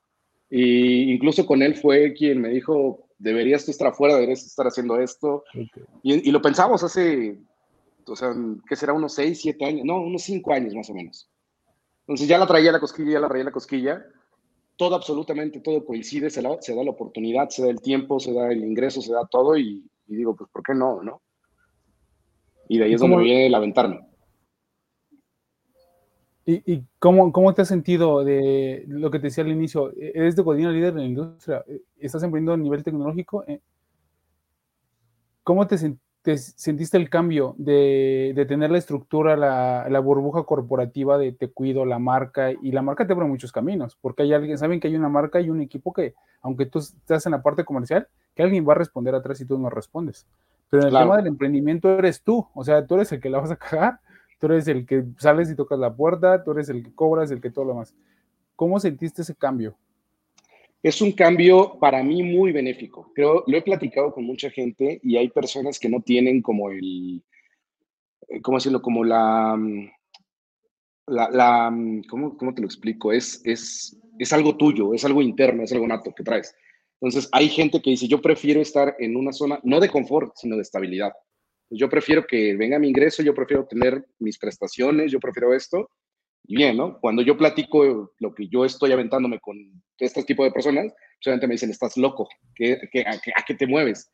y 0.48 1.12
incluso 1.12 1.46
con 1.46 1.62
él 1.62 1.74
fue 1.74 2.14
quien 2.14 2.40
me 2.40 2.50
dijo, 2.50 3.08
deberías 3.18 3.64
tú 3.64 3.70
estar 3.70 3.88
afuera, 3.88 4.14
deberías 4.14 4.44
estar 4.44 4.66
haciendo 4.66 5.00
esto. 5.00 5.44
Y, 6.02 6.30
lo 6.30 6.40
pensamos 6.40 6.82
hace, 6.82 7.38
o 8.06 8.16
sea, 8.16 8.34
¿qué 8.68 8.76
será? 8.76 8.92
Unos 8.92 9.14
6, 9.14 9.40
7 9.40 9.64
años, 9.64 9.84
no, 9.84 10.00
unos 10.00 10.22
5 10.22 10.52
años 10.52 10.74
más 10.74 10.88
o 10.90 10.94
menos. 10.94 11.28
Entonces 12.00 12.28
ya 12.28 12.38
la 12.38 12.46
traía 12.46 12.72
la 12.72 12.80
cosquilla, 12.80 13.12
ya 13.12 13.20
la 13.20 13.28
traía 13.28 13.44
la 13.44 13.52
cosquilla. 13.52 14.04
Todo, 14.76 14.94
absolutamente 14.94 15.60
todo 15.60 15.84
coincide, 15.84 16.30
se, 16.30 16.42
se 16.60 16.74
da 16.74 16.84
la 16.84 16.90
oportunidad, 16.90 17.48
se 17.48 17.62
da 17.62 17.68
el 17.68 17.80
tiempo, 17.80 18.20
se 18.20 18.32
da 18.32 18.50
el 18.52 18.62
ingreso, 18.62 19.00
se 19.00 19.12
da 19.12 19.26
todo 19.26 19.56
y, 19.56 19.88
digo, 20.06 20.36
pues, 20.36 20.50
¿por 20.50 20.62
qué 20.62 20.74
no? 20.74 21.02
no? 21.02 21.22
Y 22.68 22.78
de 22.78 22.84
ahí 22.84 22.94
es 22.94 23.00
donde 23.00 23.16
viene 23.16 23.46
el 23.46 23.54
aventarme. 23.54 24.06
¿Y, 26.48 26.84
cómo, 27.00 27.32
cómo, 27.32 27.52
te 27.54 27.62
has 27.62 27.68
sentido 27.68 28.22
de 28.22 28.84
lo 28.86 29.10
que 29.10 29.18
te 29.18 29.24
decía 29.24 29.42
al 29.42 29.50
inicio? 29.50 29.92
¿Eres 29.96 30.36
de 30.36 30.42
Godina 30.42 30.70
líder 30.70 30.90
en 30.90 30.98
la 30.98 31.04
industria? 31.04 31.64
¿Estás 31.98 32.22
emprendiendo 32.22 32.52
a 32.52 32.56
nivel 32.56 32.84
tecnológico? 32.84 33.42
Eh, 33.48 33.60
¿Cómo 35.42 35.66
te, 35.66 35.76
sentiste 36.36 36.96
el 36.96 37.08
cambio 37.08 37.54
de, 37.58 38.32
de 38.34 38.46
tener 38.46 38.70
la 38.70 38.78
estructura, 38.78 39.36
la, 39.36 39.86
la, 39.88 40.00
burbuja 40.00 40.42
corporativa 40.42 41.18
de 41.18 41.32
te 41.32 41.48
cuido, 41.48 41.84
la 41.84 41.98
marca? 41.98 42.50
Y 42.50 42.72
la 42.72 42.82
marca 42.82 43.06
te 43.06 43.12
abre 43.12 43.26
muchos 43.26 43.52
caminos, 43.52 43.96
porque 44.00 44.22
hay 44.22 44.32
alguien, 44.32 44.58
saben 44.58 44.80
que 44.80 44.88
hay 44.88 44.96
una 44.96 45.08
marca 45.08 45.40
y 45.40 45.50
un 45.50 45.60
equipo 45.60 45.92
que, 45.92 46.14
aunque 46.42 46.66
tú 46.66 46.80
estás 46.80 47.26
en 47.26 47.32
la 47.32 47.42
parte 47.42 47.64
comercial, 47.64 48.08
que 48.34 48.42
alguien 48.42 48.66
va 48.68 48.72
a 48.72 48.76
responder 48.76 49.14
atrás 49.14 49.40
y 49.40 49.46
tú 49.46 49.58
no 49.58 49.70
respondes. 49.70 50.26
Pero 50.68 50.82
en 50.82 50.88
el 50.88 51.00
tema 51.00 51.16
del 51.16 51.28
emprendimiento 51.28 51.90
eres 51.96 52.22
tú, 52.22 52.46
o 52.52 52.64
sea, 52.64 52.84
tú 52.86 52.96
eres 52.96 53.12
el 53.12 53.20
que 53.20 53.30
la 53.30 53.38
vas 53.38 53.50
a 53.52 53.56
cagar 53.56 54.00
tú 54.38 54.46
eres 54.46 54.68
el 54.68 54.86
que 54.86 55.04
sales 55.18 55.50
y 55.50 55.54
tocas 55.54 55.78
la 55.78 55.94
puerta, 55.94 56.42
tú 56.44 56.52
eres 56.52 56.68
el 56.68 56.82
que 56.82 56.94
cobras, 56.94 57.30
el 57.30 57.40
que 57.40 57.50
todo 57.50 57.64
lo 57.64 57.74
más. 57.74 57.94
¿Cómo 58.54 58.80
sentiste 58.80 59.22
ese 59.22 59.34
cambio? 59.34 59.76
Es 60.86 61.00
un 61.00 61.10
cambio 61.10 61.80
para 61.80 62.00
mí 62.04 62.22
muy 62.22 62.52
benéfico. 62.52 63.10
Creo, 63.12 63.42
lo 63.48 63.56
he 63.56 63.62
platicado 63.62 64.12
con 64.14 64.22
mucha 64.22 64.50
gente 64.50 65.00
y 65.02 65.16
hay 65.16 65.30
personas 65.30 65.80
que 65.80 65.88
no 65.88 66.00
tienen 66.00 66.40
como 66.40 66.70
el, 66.70 67.24
eh, 68.28 68.40
¿cómo 68.40 68.58
decirlo? 68.58 68.80
Como 68.80 69.02
la, 69.02 69.56
mm, 69.56 69.90
la, 71.08 71.72
mm, 71.72 72.04
¿cómo, 72.04 72.36
¿cómo, 72.36 72.54
te 72.54 72.60
lo 72.60 72.68
explico? 72.68 73.12
Es, 73.12 73.42
es, 73.44 73.98
es 74.16 74.32
algo 74.32 74.56
tuyo, 74.56 74.94
es 74.94 75.04
algo 75.04 75.22
interno, 75.22 75.64
es 75.64 75.72
algo 75.72 75.88
nato 75.88 76.14
que 76.14 76.22
traes. 76.22 76.54
Entonces, 77.00 77.28
hay 77.32 77.48
gente 77.48 77.82
que 77.82 77.90
dice, 77.90 78.06
yo 78.06 78.22
prefiero 78.22 78.60
estar 78.60 78.94
en 79.00 79.16
una 79.16 79.32
zona, 79.32 79.58
no 79.64 79.80
de 79.80 79.88
confort, 79.88 80.36
sino 80.36 80.54
de 80.54 80.62
estabilidad. 80.62 81.12
Yo 81.68 81.88
prefiero 81.88 82.24
que 82.28 82.54
venga 82.54 82.78
mi 82.78 82.90
ingreso, 82.90 83.24
yo 83.24 83.34
prefiero 83.34 83.66
tener 83.66 84.06
mis 84.20 84.38
prestaciones, 84.38 85.10
yo 85.10 85.18
prefiero 85.18 85.52
esto. 85.52 85.90
Bien, 86.48 86.76
¿no? 86.76 86.98
Cuando 87.00 87.22
yo 87.22 87.36
platico 87.36 88.12
lo 88.18 88.34
que 88.34 88.48
yo 88.48 88.64
estoy 88.64 88.92
aventándome 88.92 89.40
con 89.40 89.56
este 89.98 90.22
tipo 90.22 90.44
de 90.44 90.52
personas, 90.52 90.92
solamente 91.20 91.46
me 91.46 91.54
dicen, 91.54 91.70
estás 91.70 91.96
loco, 91.96 92.28
¿Qué, 92.54 92.78
a, 93.04 93.42
qué 93.44 93.54
te 93.54 93.66
mueves? 93.66 94.10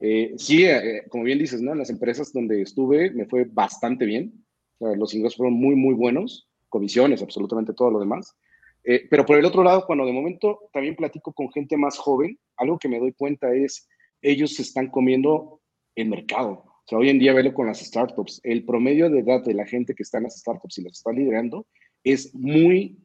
Eh, 0.00 0.34
sí, 0.36 0.64
eh, 0.64 1.02
como 1.08 1.24
bien 1.24 1.38
dices, 1.38 1.60
¿no? 1.60 1.72
En 1.72 1.78
las 1.78 1.90
empresas 1.90 2.32
donde 2.32 2.62
estuve 2.62 3.10
me 3.10 3.26
fue 3.26 3.44
bastante 3.44 4.04
bien. 4.04 4.32
los 4.80 5.14
ingresos 5.14 5.36
fueron 5.36 5.54
muy, 5.54 5.74
muy 5.74 5.94
buenos, 5.94 6.48
comisiones, 6.68 7.22
absolutamente 7.22 7.72
todo 7.72 7.90
lo 7.90 8.00
demás. 8.00 8.36
Eh, 8.84 9.06
pero 9.10 9.26
por 9.26 9.38
el 9.38 9.44
otro 9.44 9.62
lado, 9.62 9.84
cuando 9.86 10.06
de 10.06 10.12
momento 10.12 10.68
también 10.72 10.96
platico 10.96 11.32
con 11.32 11.50
gente 11.50 11.76
más 11.76 11.98
joven, 11.98 12.38
algo 12.56 12.78
que 12.78 12.88
me 12.88 12.98
doy 12.98 13.12
cuenta 13.12 13.52
es, 13.54 13.88
ellos 14.22 14.58
están 14.58 14.88
comiendo 14.90 15.60
el 15.94 16.08
mercado 16.08 16.64
sea, 16.88 16.98
hoy 16.98 17.10
en 17.10 17.18
día 17.18 17.32
velo 17.32 17.52
con 17.52 17.66
las 17.66 17.80
startups. 17.80 18.40
El 18.42 18.64
promedio 18.64 19.10
de 19.10 19.20
edad 19.20 19.44
de 19.44 19.54
la 19.54 19.66
gente 19.66 19.94
que 19.94 20.02
está 20.02 20.18
en 20.18 20.24
las 20.24 20.38
startups 20.38 20.78
y 20.78 20.82
las 20.82 20.94
está 20.94 21.12
liderando 21.12 21.66
es 22.02 22.34
muy, 22.34 22.98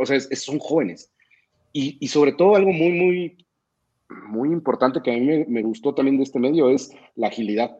o 0.00 0.06
sea, 0.06 0.18
son 0.20 0.58
jóvenes. 0.58 1.12
Y, 1.72 1.98
y, 2.00 2.08
sobre 2.08 2.32
todo 2.32 2.56
algo 2.56 2.72
muy, 2.72 2.92
muy, 2.92 3.46
muy 4.28 4.48
importante 4.50 5.02
que 5.02 5.12
a 5.12 5.18
mí 5.18 5.44
me, 5.46 5.62
gustó 5.62 5.94
también 5.94 6.16
de 6.16 6.22
este 6.22 6.38
medio 6.38 6.70
es 6.70 6.90
la 7.14 7.28
agilidad. 7.28 7.76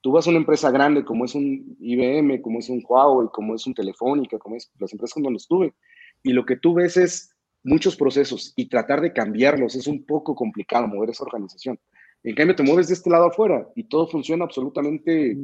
Tú 0.00 0.12
vas 0.12 0.26
a 0.26 0.30
una 0.30 0.38
empresa 0.38 0.70
grande 0.70 1.04
como 1.04 1.24
es 1.24 1.34
un 1.34 1.76
IBM, 1.80 2.40
como 2.40 2.58
es 2.58 2.68
un 2.68 2.82
Huawei, 2.86 3.28
como 3.32 3.54
es 3.54 3.66
un 3.66 3.74
Telefónica, 3.74 4.38
como 4.38 4.56
es 4.56 4.70
las 4.78 4.92
empresas 4.92 5.22
donde 5.22 5.38
estuve, 5.38 5.74
y 6.22 6.32
lo 6.32 6.44
que 6.46 6.56
tú 6.56 6.74
ves 6.74 6.96
es 6.96 7.34
muchos 7.62 7.96
procesos 7.96 8.52
y 8.56 8.68
tratar 8.68 9.00
de 9.00 9.12
cambiarlos 9.12 9.74
es 9.74 9.86
un 9.86 10.04
poco 10.04 10.34
complicado 10.34 10.86
mover 10.86 11.10
esa 11.10 11.24
organización. 11.24 11.78
En 12.24 12.34
cambio, 12.34 12.56
te 12.56 12.62
mueves 12.62 12.88
de 12.88 12.94
este 12.94 13.10
lado 13.10 13.26
afuera 13.26 13.68
y 13.76 13.84
todo 13.84 14.08
funciona 14.08 14.44
absolutamente 14.44 15.36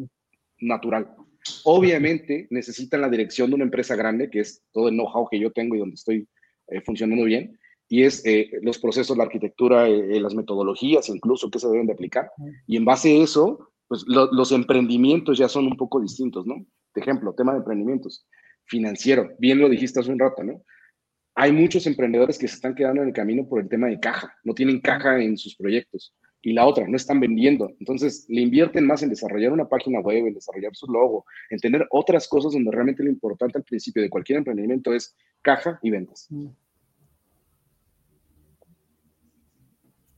natural. 0.60 1.14
Obviamente 1.64 2.46
necesitan 2.50 3.02
la 3.02 3.10
dirección 3.10 3.50
de 3.50 3.56
una 3.56 3.64
empresa 3.64 3.96
grande, 3.96 4.30
que 4.30 4.40
es 4.40 4.62
todo 4.72 4.88
el 4.88 4.94
know-how 4.94 5.28
que 5.30 5.38
yo 5.38 5.52
tengo 5.52 5.76
y 5.76 5.78
donde 5.78 5.94
estoy 5.94 6.26
eh, 6.68 6.80
funcionando 6.80 7.24
bien, 7.24 7.58
y 7.86 8.04
es 8.04 8.24
eh, 8.24 8.50
los 8.62 8.78
procesos, 8.78 9.16
la 9.18 9.24
arquitectura, 9.24 9.88
eh, 9.88 10.20
las 10.20 10.34
metodologías 10.34 11.08
incluso 11.10 11.50
que 11.50 11.58
se 11.58 11.68
deben 11.68 11.86
de 11.86 11.92
aplicar. 11.92 12.30
Y 12.66 12.76
en 12.78 12.86
base 12.86 13.10
a 13.10 13.24
eso, 13.24 13.72
pues 13.86 14.04
los 14.06 14.52
emprendimientos 14.52 15.36
ya 15.36 15.48
son 15.48 15.66
un 15.66 15.76
poco 15.76 16.00
distintos, 16.00 16.46
¿no? 16.46 16.64
De 16.94 17.00
ejemplo, 17.00 17.34
tema 17.34 17.52
de 17.52 17.58
emprendimientos. 17.58 18.26
Financiero, 18.64 19.30
bien 19.38 19.58
lo 19.58 19.68
dijiste 19.68 20.00
hace 20.00 20.12
un 20.12 20.18
rato, 20.18 20.44
¿no? 20.44 20.62
Hay 21.34 21.52
muchos 21.52 21.86
emprendedores 21.86 22.38
que 22.38 22.48
se 22.48 22.54
están 22.54 22.74
quedando 22.74 23.02
en 23.02 23.08
el 23.08 23.14
camino 23.14 23.46
por 23.48 23.60
el 23.60 23.68
tema 23.68 23.88
de 23.88 23.98
caja, 23.98 24.34
no 24.44 24.54
tienen 24.54 24.80
caja 24.80 25.20
en 25.20 25.36
sus 25.36 25.56
proyectos 25.56 26.14
y 26.42 26.52
la 26.52 26.66
otra, 26.66 26.86
no 26.88 26.96
están 26.96 27.20
vendiendo. 27.20 27.70
Entonces, 27.80 28.26
le 28.28 28.40
invierten 28.40 28.86
más 28.86 29.02
en 29.02 29.10
desarrollar 29.10 29.52
una 29.52 29.68
página 29.68 30.00
web, 30.00 30.26
en 30.26 30.34
desarrollar 30.34 30.74
su 30.74 30.86
logo, 30.90 31.26
en 31.50 31.58
tener 31.58 31.86
otras 31.90 32.28
cosas 32.28 32.52
donde 32.52 32.70
realmente 32.70 33.02
lo 33.02 33.10
importante 33.10 33.58
al 33.58 33.64
principio 33.64 34.02
de 34.02 34.08
cualquier 34.08 34.38
emprendimiento 34.38 34.92
es 34.94 35.14
caja 35.42 35.78
y 35.82 35.90
ventas. 35.90 36.26
Mm. 36.30 36.48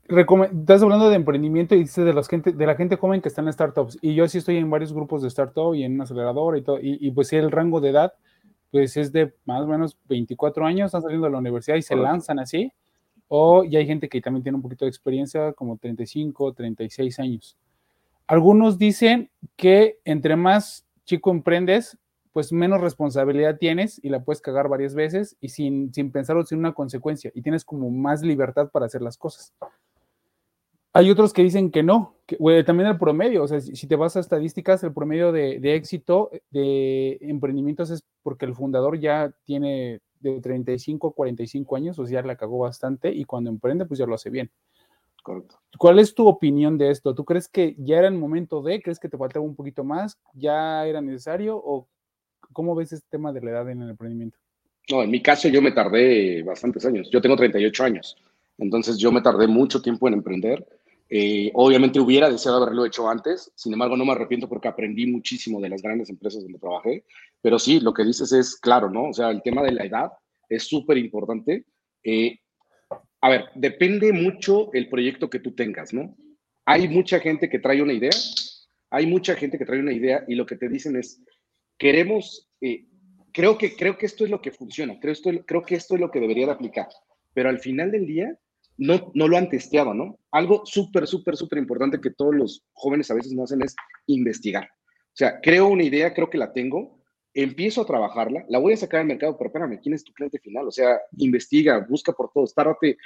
Estás 0.08 0.82
hablando 0.82 1.08
de 1.08 1.16
emprendimiento 1.16 1.74
y 1.74 1.78
dices 1.78 2.04
de, 2.04 2.22
gente, 2.24 2.52
de 2.52 2.66
la 2.66 2.74
gente 2.74 2.96
joven 2.96 3.22
que 3.22 3.28
está 3.28 3.40
en 3.40 3.50
startups. 3.50 3.98
Y 4.02 4.14
yo 4.14 4.28
sí 4.28 4.38
estoy 4.38 4.58
en 4.58 4.68
varios 4.68 4.92
grupos 4.92 5.22
de 5.22 5.28
startup 5.28 5.74
y 5.74 5.84
en 5.84 5.94
un 5.94 6.02
acelerador 6.02 6.58
y 6.58 6.62
todo. 6.62 6.78
Y, 6.82 7.10
pues 7.12 7.32
el 7.32 7.50
rango 7.50 7.80
de 7.80 7.90
edad, 7.90 8.12
pues 8.70 8.96
es 8.98 9.10
de 9.10 9.32
más 9.46 9.62
o 9.62 9.66
menos 9.66 9.98
24 10.08 10.66
años, 10.66 10.86
están 10.86 11.02
saliendo 11.02 11.26
de 11.26 11.32
la 11.32 11.38
universidad 11.38 11.76
y 11.76 11.82
se 11.82 11.96
lanzan 11.96 12.38
así 12.38 12.70
o 13.34 13.64
ya 13.64 13.78
hay 13.78 13.86
gente 13.86 14.10
que 14.10 14.20
también 14.20 14.42
tiene 14.42 14.56
un 14.56 14.62
poquito 14.62 14.84
de 14.84 14.90
experiencia, 14.90 15.54
como 15.54 15.78
35, 15.78 16.52
36 16.52 17.18
años. 17.18 17.56
Algunos 18.26 18.76
dicen 18.76 19.30
que 19.56 19.96
entre 20.04 20.36
más 20.36 20.84
chico 21.06 21.30
emprendes, 21.30 21.96
pues 22.32 22.52
menos 22.52 22.82
responsabilidad 22.82 23.56
tienes 23.56 23.98
y 24.04 24.10
la 24.10 24.22
puedes 24.22 24.42
cagar 24.42 24.68
varias 24.68 24.94
veces 24.94 25.38
y 25.40 25.48
sin, 25.48 25.94
sin 25.94 26.12
pensarlo, 26.12 26.44
sin 26.44 26.58
una 26.58 26.74
consecuencia, 26.74 27.32
y 27.34 27.40
tienes 27.40 27.64
como 27.64 27.90
más 27.90 28.20
libertad 28.20 28.68
para 28.70 28.84
hacer 28.84 29.00
las 29.00 29.16
cosas. 29.16 29.54
Hay 30.92 31.10
otros 31.10 31.32
que 31.32 31.42
dicen 31.42 31.70
que 31.70 31.82
no, 31.82 32.16
que, 32.26 32.36
también 32.64 32.90
el 32.90 32.98
promedio, 32.98 33.44
o 33.44 33.48
sea, 33.48 33.62
si, 33.62 33.86
te 33.86 33.96
vas 33.96 34.14
a 34.14 34.20
estadísticas, 34.20 34.84
el 34.84 34.92
promedio 34.92 35.32
de, 35.32 35.58
de, 35.58 35.74
éxito 35.74 36.30
de 36.50 37.16
emprendimientos 37.22 37.88
es 37.88 38.04
porque 38.22 38.44
el 38.44 38.54
fundador 38.54 39.00
ya 39.00 39.32
tiene 39.44 40.02
de 40.22 40.40
35 40.40 41.08
a 41.08 41.12
45 41.12 41.76
años, 41.76 41.98
o 41.98 42.06
sea, 42.06 42.22
la 42.22 42.36
cagó 42.36 42.58
bastante 42.58 43.12
y 43.12 43.24
cuando 43.24 43.50
emprende, 43.50 43.84
pues 43.84 43.98
ya 43.98 44.06
lo 44.06 44.14
hace 44.14 44.30
bien. 44.30 44.50
Correcto. 45.22 45.60
¿Cuál 45.78 45.98
es 45.98 46.14
tu 46.14 46.26
opinión 46.26 46.78
de 46.78 46.90
esto? 46.90 47.14
¿Tú 47.14 47.24
crees 47.24 47.48
que 47.48 47.76
ya 47.78 47.98
era 47.98 48.08
el 48.08 48.14
momento 48.14 48.62
de, 48.62 48.82
crees 48.82 48.98
que 48.98 49.08
te 49.08 49.18
faltaba 49.18 49.44
un 49.44 49.54
poquito 49.54 49.84
más, 49.84 50.18
ya 50.34 50.86
era 50.86 51.00
necesario 51.00 51.56
o 51.56 51.88
cómo 52.52 52.74
ves 52.74 52.92
este 52.92 53.06
tema 53.10 53.32
de 53.32 53.40
la 53.40 53.50
edad 53.50 53.70
en 53.70 53.82
el 53.82 53.90
emprendimiento? 53.90 54.38
No, 54.90 55.02
en 55.02 55.10
mi 55.10 55.22
caso 55.22 55.48
yo 55.48 55.62
me 55.62 55.70
tardé 55.72 56.42
bastantes 56.42 56.84
años. 56.84 57.08
Yo 57.10 57.20
tengo 57.20 57.36
38 57.36 57.84
años, 57.84 58.16
entonces 58.58 58.98
yo 58.98 59.12
me 59.12 59.22
tardé 59.22 59.46
mucho 59.46 59.80
tiempo 59.80 60.08
en 60.08 60.14
emprender 60.14 60.66
eh, 61.14 61.50
obviamente 61.52 62.00
hubiera 62.00 62.30
deseado 62.30 62.62
haberlo 62.62 62.86
hecho 62.86 63.06
antes, 63.06 63.52
sin 63.54 63.74
embargo 63.74 63.98
no 63.98 64.06
me 64.06 64.12
arrepiento 64.12 64.48
porque 64.48 64.68
aprendí 64.68 65.06
muchísimo 65.06 65.60
de 65.60 65.68
las 65.68 65.82
grandes 65.82 66.08
empresas 66.08 66.42
donde 66.42 66.58
trabajé, 66.58 67.04
pero 67.42 67.58
sí, 67.58 67.80
lo 67.80 67.92
que 67.92 68.02
dices 68.02 68.32
es 68.32 68.56
claro, 68.56 68.88
¿no? 68.88 69.10
O 69.10 69.12
sea, 69.12 69.28
el 69.28 69.42
tema 69.42 69.62
de 69.62 69.72
la 69.72 69.84
edad 69.84 70.12
es 70.48 70.62
súper 70.62 70.96
importante. 70.96 71.66
Eh, 72.02 72.38
a 73.20 73.28
ver, 73.28 73.44
depende 73.54 74.10
mucho 74.14 74.72
el 74.72 74.88
proyecto 74.88 75.28
que 75.28 75.40
tú 75.40 75.54
tengas, 75.54 75.92
¿no? 75.92 76.16
Hay 76.64 76.88
mucha 76.88 77.20
gente 77.20 77.50
que 77.50 77.58
trae 77.58 77.82
una 77.82 77.92
idea, 77.92 78.12
hay 78.88 79.06
mucha 79.06 79.34
gente 79.34 79.58
que 79.58 79.66
trae 79.66 79.80
una 79.80 79.92
idea 79.92 80.24
y 80.26 80.34
lo 80.34 80.46
que 80.46 80.56
te 80.56 80.70
dicen 80.70 80.96
es, 80.96 81.22
queremos, 81.76 82.48
eh, 82.62 82.86
creo, 83.34 83.58
que, 83.58 83.76
creo 83.76 83.98
que 83.98 84.06
esto 84.06 84.24
es 84.24 84.30
lo 84.30 84.40
que 84.40 84.50
funciona, 84.50 84.98
creo, 84.98 85.12
esto, 85.12 85.30
creo 85.44 85.60
que 85.60 85.74
esto 85.74 85.94
es 85.94 86.00
lo 86.00 86.10
que 86.10 86.20
debería 86.20 86.46
de 86.46 86.52
aplicar, 86.52 86.88
pero 87.34 87.50
al 87.50 87.58
final 87.58 87.90
del 87.90 88.06
día 88.06 88.38
no, 88.82 89.12
no 89.14 89.28
lo 89.28 89.36
han 89.36 89.48
testeado, 89.48 89.94
¿no? 89.94 90.18
Algo 90.32 90.62
súper, 90.64 91.06
súper, 91.06 91.36
súper 91.36 91.58
importante 91.58 92.00
que 92.00 92.10
todos 92.10 92.34
los 92.34 92.64
jóvenes 92.72 93.10
a 93.10 93.14
veces 93.14 93.32
no 93.32 93.44
hacen 93.44 93.62
es 93.62 93.76
investigar. 94.06 94.64
O 94.64 95.14
sea, 95.14 95.40
creo 95.40 95.68
una 95.68 95.84
idea, 95.84 96.12
creo 96.14 96.28
que 96.28 96.38
la 96.38 96.52
tengo, 96.52 97.00
empiezo 97.32 97.82
a 97.82 97.86
trabajarla, 97.86 98.44
la 98.48 98.58
voy 98.58 98.72
a 98.72 98.76
sacar 98.76 99.00
al 99.00 99.06
mercado, 99.06 99.38
pero 99.38 99.48
espérame, 99.48 99.78
¿quién 99.80 99.94
es 99.94 100.02
tu 100.02 100.12
cliente 100.12 100.38
final? 100.38 100.66
O 100.66 100.72
sea, 100.72 100.98
investiga, 101.18 101.86
busca 101.88 102.12
por 102.12 102.30
todos, 102.32 102.54
tárdate, 102.54 102.96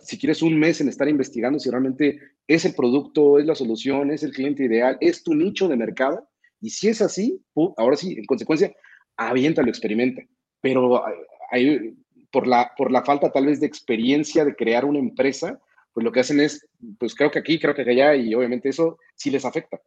si 0.00 0.18
quieres 0.18 0.42
un 0.42 0.58
mes 0.58 0.80
en 0.80 0.88
estar 0.88 1.08
investigando 1.08 1.58
si 1.58 1.68
realmente 1.68 2.18
es 2.46 2.64
el 2.64 2.74
producto, 2.74 3.38
es 3.38 3.44
la 3.44 3.54
solución, 3.54 4.10
es 4.10 4.22
el 4.22 4.32
cliente 4.32 4.64
ideal, 4.64 4.96
es 5.00 5.22
tu 5.22 5.34
nicho 5.34 5.68
de 5.68 5.76
mercado. 5.76 6.26
Y 6.60 6.70
si 6.70 6.88
es 6.88 7.02
así, 7.02 7.44
ahora 7.76 7.96
sí, 7.96 8.14
en 8.16 8.24
consecuencia, 8.24 8.72
aviéntalo, 9.16 9.68
experimenta. 9.68 10.22
Pero 10.60 11.02
hay, 11.50 11.94
por 12.36 12.46
la, 12.46 12.70
por 12.76 12.92
la 12.92 13.02
falta 13.02 13.32
tal 13.32 13.46
vez 13.46 13.60
de 13.60 13.66
experiencia 13.66 14.44
de 14.44 14.54
crear 14.54 14.84
una 14.84 14.98
empresa, 14.98 15.58
pues 15.94 16.04
lo 16.04 16.12
que 16.12 16.20
hacen 16.20 16.38
es, 16.38 16.68
pues 16.98 17.14
creo 17.14 17.30
que 17.30 17.38
aquí, 17.38 17.58
creo 17.58 17.74
que 17.74 17.80
allá, 17.80 18.14
y 18.14 18.34
obviamente 18.34 18.68
eso 18.68 18.98
sí 19.14 19.30
les 19.30 19.46
afecta. 19.46 19.80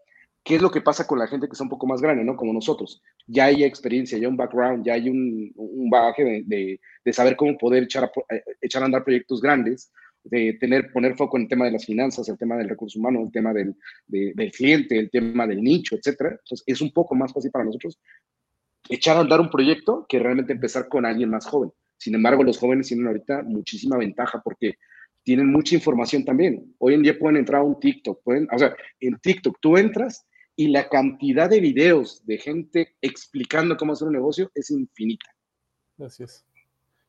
¿Qué 0.44 0.56
es 0.56 0.62
lo 0.64 0.72
que 0.72 0.82
pasa 0.82 1.06
con 1.06 1.20
la 1.20 1.28
gente 1.28 1.46
que 1.46 1.52
está 1.52 1.64
un 1.64 1.70
poco 1.70 1.86
más 1.86 2.02
grande, 2.02 2.24
¿no? 2.24 2.36
Como 2.36 2.52
nosotros. 2.52 3.04
Ya 3.28 3.46
hay 3.46 3.64
experiencia, 3.64 4.18
ya 4.18 4.28
un 4.28 4.36
background, 4.36 4.84
ya 4.84 4.94
hay 4.94 5.12
un, 5.12 5.52
un 5.58 5.92
bagaje 5.92 6.44
de, 6.48 6.80
de, 7.06 7.14
saber 7.14 7.36
cómo 7.36 7.56
poder 7.56 7.84
echar 7.84 8.06
a, 8.06 8.12
eh, 8.34 8.44
echar 8.62 8.82
a 8.82 8.86
andar 8.86 9.04
proyectos 9.04 9.42
grandes, 9.42 9.92
de 10.24 10.58
tener, 10.60 10.92
poner 10.92 11.16
foco 11.16 11.38
en 11.38 11.44
el 11.44 11.50
tema 11.50 11.66
de 11.66 11.72
las 11.74 11.86
finanzas, 11.86 12.28
el 12.30 12.38
tema 12.40 12.58
del 12.58 12.70
recurso 12.70 12.98
humano, 12.98 13.22
el 13.22 13.32
tema 13.32 13.54
del, 13.54 13.76
del 14.08 14.52
cliente, 14.52 14.98
el 14.98 15.12
tema 15.12 15.46
del 15.46 15.62
nicho, 15.62 15.96
etcétera. 15.96 16.32
Entonces, 16.32 16.64
es 16.66 16.82
un 16.82 16.92
poco 16.94 17.14
más 17.14 17.32
fácil 17.32 17.52
para 17.52 17.66
nosotros 17.66 18.00
echar 18.90 19.18
a 19.18 19.20
andar 19.20 19.40
un 19.40 19.52
proyecto 19.52 20.08
que 20.10 20.18
realmente 20.18 20.54
empezar 20.54 20.88
con 20.90 21.06
alguien 21.06 21.30
más 21.30 21.46
joven. 21.46 21.72
Sin 22.00 22.16
embargo, 22.16 22.44
los 22.44 22.58
jóvenes 22.58 22.88
tienen 22.88 23.08
ahorita 23.08 23.44
muchísima 23.44 23.98
ventaja 23.98 24.42
porque 24.42 24.76
tienen 25.24 25.52
mucha 25.52 25.76
información 25.76 26.24
también. 26.24 26.74
Hoy 26.80 26.94
en 26.94 27.04
día 27.04 27.20
pueden 27.20 27.38
entrar 27.38 27.62
a 27.62 27.64
un 27.64 27.80
TikTok, 27.80 28.24
pueden, 28.24 28.48
o 28.52 28.58
sea, 28.58 28.74
en 29.02 29.20
TikTok 29.20 29.58
tú 29.60 29.78
entras 29.78 30.26
y 30.56 30.70
la 30.70 30.88
cantidad 30.88 31.50
de 31.50 31.60
videos 31.60 32.26
de 32.26 32.38
gente 32.38 32.96
explicando 33.02 33.76
cómo 33.76 33.94
hacer 33.94 34.08
un 34.08 34.14
negocio 34.14 34.50
es 34.56 34.72
infinita. 34.72 35.30
Gracias. 35.98 36.46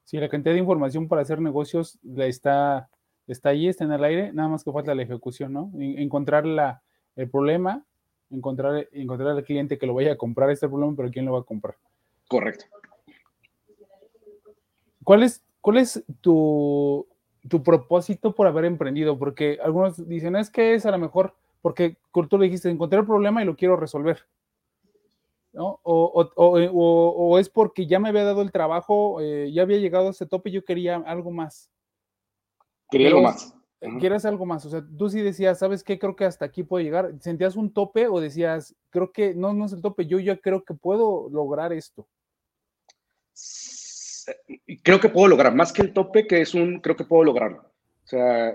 Sí, 0.05 0.19
la 0.19 0.29
cantidad 0.29 0.55
de 0.55 0.61
información 0.61 1.07
para 1.07 1.23
hacer 1.23 1.41
negocios 1.41 2.01
está, 2.17 2.91
está 3.29 3.51
ahí, 3.51 3.69
está 3.69 3.85
en 3.85 3.93
el 3.93 4.03
aire, 4.03 4.33
nada 4.33 4.49
más 4.49 4.65
que 4.65 4.73
falta 4.73 4.95
la 4.95 5.03
ejecución, 5.03 5.53
¿no? 5.53 5.71
Encontrar 5.79 6.45
la, 6.47 6.83
el 7.15 7.31
problema, 7.31 7.87
encontrar, 8.29 8.89
encontrar 8.91 9.37
al 9.37 9.45
cliente 9.45 9.79
que 9.79 9.87
lo 9.87 9.95
vaya 9.95 10.13
a 10.13 10.17
comprar 10.17 10.51
este 10.51 10.69
problema, 10.69 10.95
pero 10.97 11.11
¿quién 11.11 11.27
lo 11.27 11.33
va 11.33 11.41
a 11.41 11.45
comprar? 11.45 11.77
Correcto. 12.29 12.67
¿Cuál 15.05 15.23
es, 15.23 15.43
cuál 15.61 15.79
es 15.79 16.05
tu, 16.21 17.07
propósito 17.65 18.35
por 18.35 18.47
haber 18.47 18.65
emprendido? 18.65 19.19
Porque 19.19 19.59
algunos 19.63 20.09
dicen, 20.09 20.37
es 20.37 20.51
que 20.51 20.75
es 20.75 20.87
a 20.87 20.91
lo 20.91 20.99
mejor, 20.99 21.35
porque 21.63 21.97
tú 22.13 22.39
le 22.39 22.47
dijiste, 22.47 22.71
encontré 22.71 22.99
el 22.99 23.07
problema 23.07 23.43
y 23.43 23.47
lo 23.47 23.57
quiero 23.57 23.77
resolver. 23.77 24.27
¿no? 25.53 25.81
O, 25.83 27.39
es 27.39 27.49
porque 27.49 27.87
ya 27.87 27.99
me 27.99 28.11
había 28.11 28.25
dado 28.25 28.43
el 28.43 28.53
trabajo, 28.53 29.21
eh, 29.21 29.51
ya 29.53 29.63
había 29.63 29.79
llegado 29.79 30.09
a 30.09 30.11
ese 30.11 30.27
tope 30.27 30.51
y 30.51 30.53
yo 30.53 30.65
quería 30.65 30.97
algo 30.97 31.31
más. 31.31 31.71
Quería 32.91 33.09
algo 33.09 33.23
más. 33.23 33.55
Quieres 33.99 34.27
algo 34.27 34.45
más, 34.45 34.67
o 34.67 34.71
sea, 34.71 34.85
tú 34.99 35.09
sí 35.09 35.23
decías, 35.23 35.59
¿sabes 35.59 35.83
qué? 35.83 35.99
Creo 35.99 36.15
que 36.15 36.27
hasta 36.27 36.45
aquí 36.45 36.63
puedo 36.63 36.85
llegar. 36.85 37.15
¿Sentías 37.21 37.57
un 37.57 37.73
tope 37.73 38.09
o 38.09 38.21
decías, 38.21 38.77
creo 38.91 39.11
que 39.11 39.35
no, 39.35 39.55
no 39.55 39.65
es 39.65 39.73
el 39.73 39.81
tope, 39.81 40.05
yo 40.05 40.19
ya 40.19 40.37
creo 40.37 40.65
que 40.65 40.75
puedo 40.75 41.31
lograr 41.31 41.73
esto? 41.73 42.07
Creo 44.83 45.01
que 45.01 45.09
puedo 45.09 45.29
lograr, 45.29 45.55
más 45.55 45.73
que 45.73 45.83
el 45.83 45.93
tope, 45.93 46.27
que 46.27 46.41
es 46.41 46.55
un, 46.55 46.81
creo 46.81 46.97
que 46.97 47.05
puedo 47.05 47.25
lograrlo. 47.25 47.71
O 48.05 48.09
sea, 48.09 48.55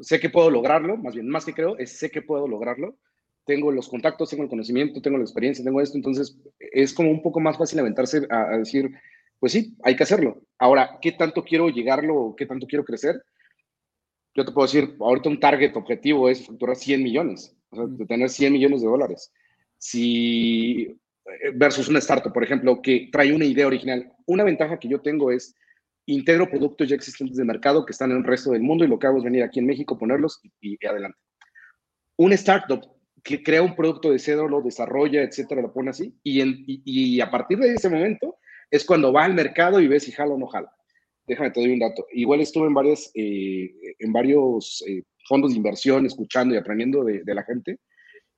sé 0.00 0.20
que 0.20 0.30
puedo 0.30 0.50
lograrlo, 0.50 0.96
más 0.96 1.14
bien, 1.14 1.28
más 1.28 1.44
que 1.44 1.54
creo, 1.54 1.76
es 1.78 1.98
sé 1.98 2.10
que 2.10 2.22
puedo 2.22 2.46
lograrlo. 2.46 2.96
Tengo 3.44 3.70
los 3.70 3.88
contactos, 3.88 4.30
tengo 4.30 4.42
el 4.42 4.48
conocimiento, 4.48 5.00
tengo 5.00 5.18
la 5.18 5.24
experiencia, 5.24 5.64
tengo 5.64 5.80
esto, 5.80 5.96
entonces 5.96 6.36
es 6.58 6.92
como 6.92 7.10
un 7.10 7.22
poco 7.22 7.40
más 7.40 7.56
fácil 7.56 7.78
aventarse 7.78 8.26
a, 8.28 8.58
decir, 8.58 8.90
pues 9.38 9.52
sí, 9.52 9.76
hay 9.82 9.94
que 9.94 10.02
hacerlo. 10.02 10.42
Ahora, 10.58 10.98
¿qué 11.00 11.12
tanto 11.12 11.44
quiero 11.44 11.68
llegarlo? 11.68 12.34
¿Qué 12.36 12.46
tanto 12.46 12.66
quiero 12.66 12.84
crecer? 12.84 13.22
Yo 14.34 14.44
te 14.44 14.52
puedo 14.52 14.66
decir, 14.66 14.96
ahorita 14.98 15.28
un 15.28 15.40
target 15.40 15.76
objetivo 15.76 16.28
es 16.28 16.44
facturar 16.44 16.76
100 16.76 17.02
millones, 17.02 17.56
o 17.70 17.76
sea, 17.76 17.86
de 17.86 18.06
tener 18.06 18.28
100 18.28 18.52
millones 18.52 18.82
de 18.82 18.88
dólares. 18.88 19.32
Si 19.78 20.98
versus 21.54 21.88
una 21.88 21.98
startup, 21.98 22.32
por 22.32 22.44
ejemplo, 22.44 22.80
que 22.82 23.08
trae 23.12 23.32
una 23.32 23.44
idea 23.44 23.66
original. 23.66 24.12
Una 24.26 24.44
ventaja 24.44 24.78
que 24.78 24.88
yo 24.88 25.00
tengo 25.00 25.30
es 25.30 25.54
integro 26.06 26.48
productos 26.48 26.88
ya 26.88 26.94
existentes 26.94 27.36
de 27.36 27.44
mercado 27.44 27.84
que 27.84 27.92
están 27.92 28.12
en 28.12 28.18
el 28.18 28.24
resto 28.24 28.52
del 28.52 28.62
mundo 28.62 28.84
y 28.84 28.88
lo 28.88 28.98
que 28.98 29.06
hago 29.06 29.18
es 29.18 29.24
venir 29.24 29.42
aquí 29.42 29.58
en 29.58 29.66
México, 29.66 29.98
ponerlos 29.98 30.40
y, 30.60 30.84
adelante. 30.86 31.18
Una 32.16 32.36
startup 32.36 32.80
que 33.22 33.42
crea 33.42 33.62
un 33.62 33.74
producto 33.74 34.10
de 34.10 34.18
cero, 34.18 34.48
lo 34.48 34.62
desarrolla, 34.62 35.22
etcétera, 35.22 35.60
lo 35.60 35.72
pone 35.72 35.90
así 35.90 36.14
y, 36.22 36.40
y, 36.84 37.20
a 37.20 37.30
partir 37.30 37.58
de 37.58 37.74
ese 37.74 37.88
momento 37.88 38.36
es 38.70 38.84
cuando 38.84 39.12
va 39.12 39.24
al 39.24 39.34
mercado 39.34 39.80
y 39.80 39.88
ves 39.88 40.04
si 40.04 40.12
jala 40.12 40.34
o 40.34 40.38
no 40.38 40.46
jala. 40.46 40.72
Déjame 41.26 41.50
te 41.50 41.60
doy 41.60 41.72
un 41.72 41.80
dato. 41.80 42.06
Igual 42.12 42.40
estuve 42.40 42.68
en, 42.68 42.74
varias, 42.74 43.10
eh, 43.14 43.74
en 43.98 44.12
varios 44.12 44.84
eh, 44.86 45.02
fondos 45.28 45.50
de 45.50 45.56
inversión 45.56 46.06
escuchando 46.06 46.54
y 46.54 46.58
aprendiendo 46.58 47.02
de, 47.02 47.24
de 47.24 47.34
la 47.34 47.42
gente 47.42 47.80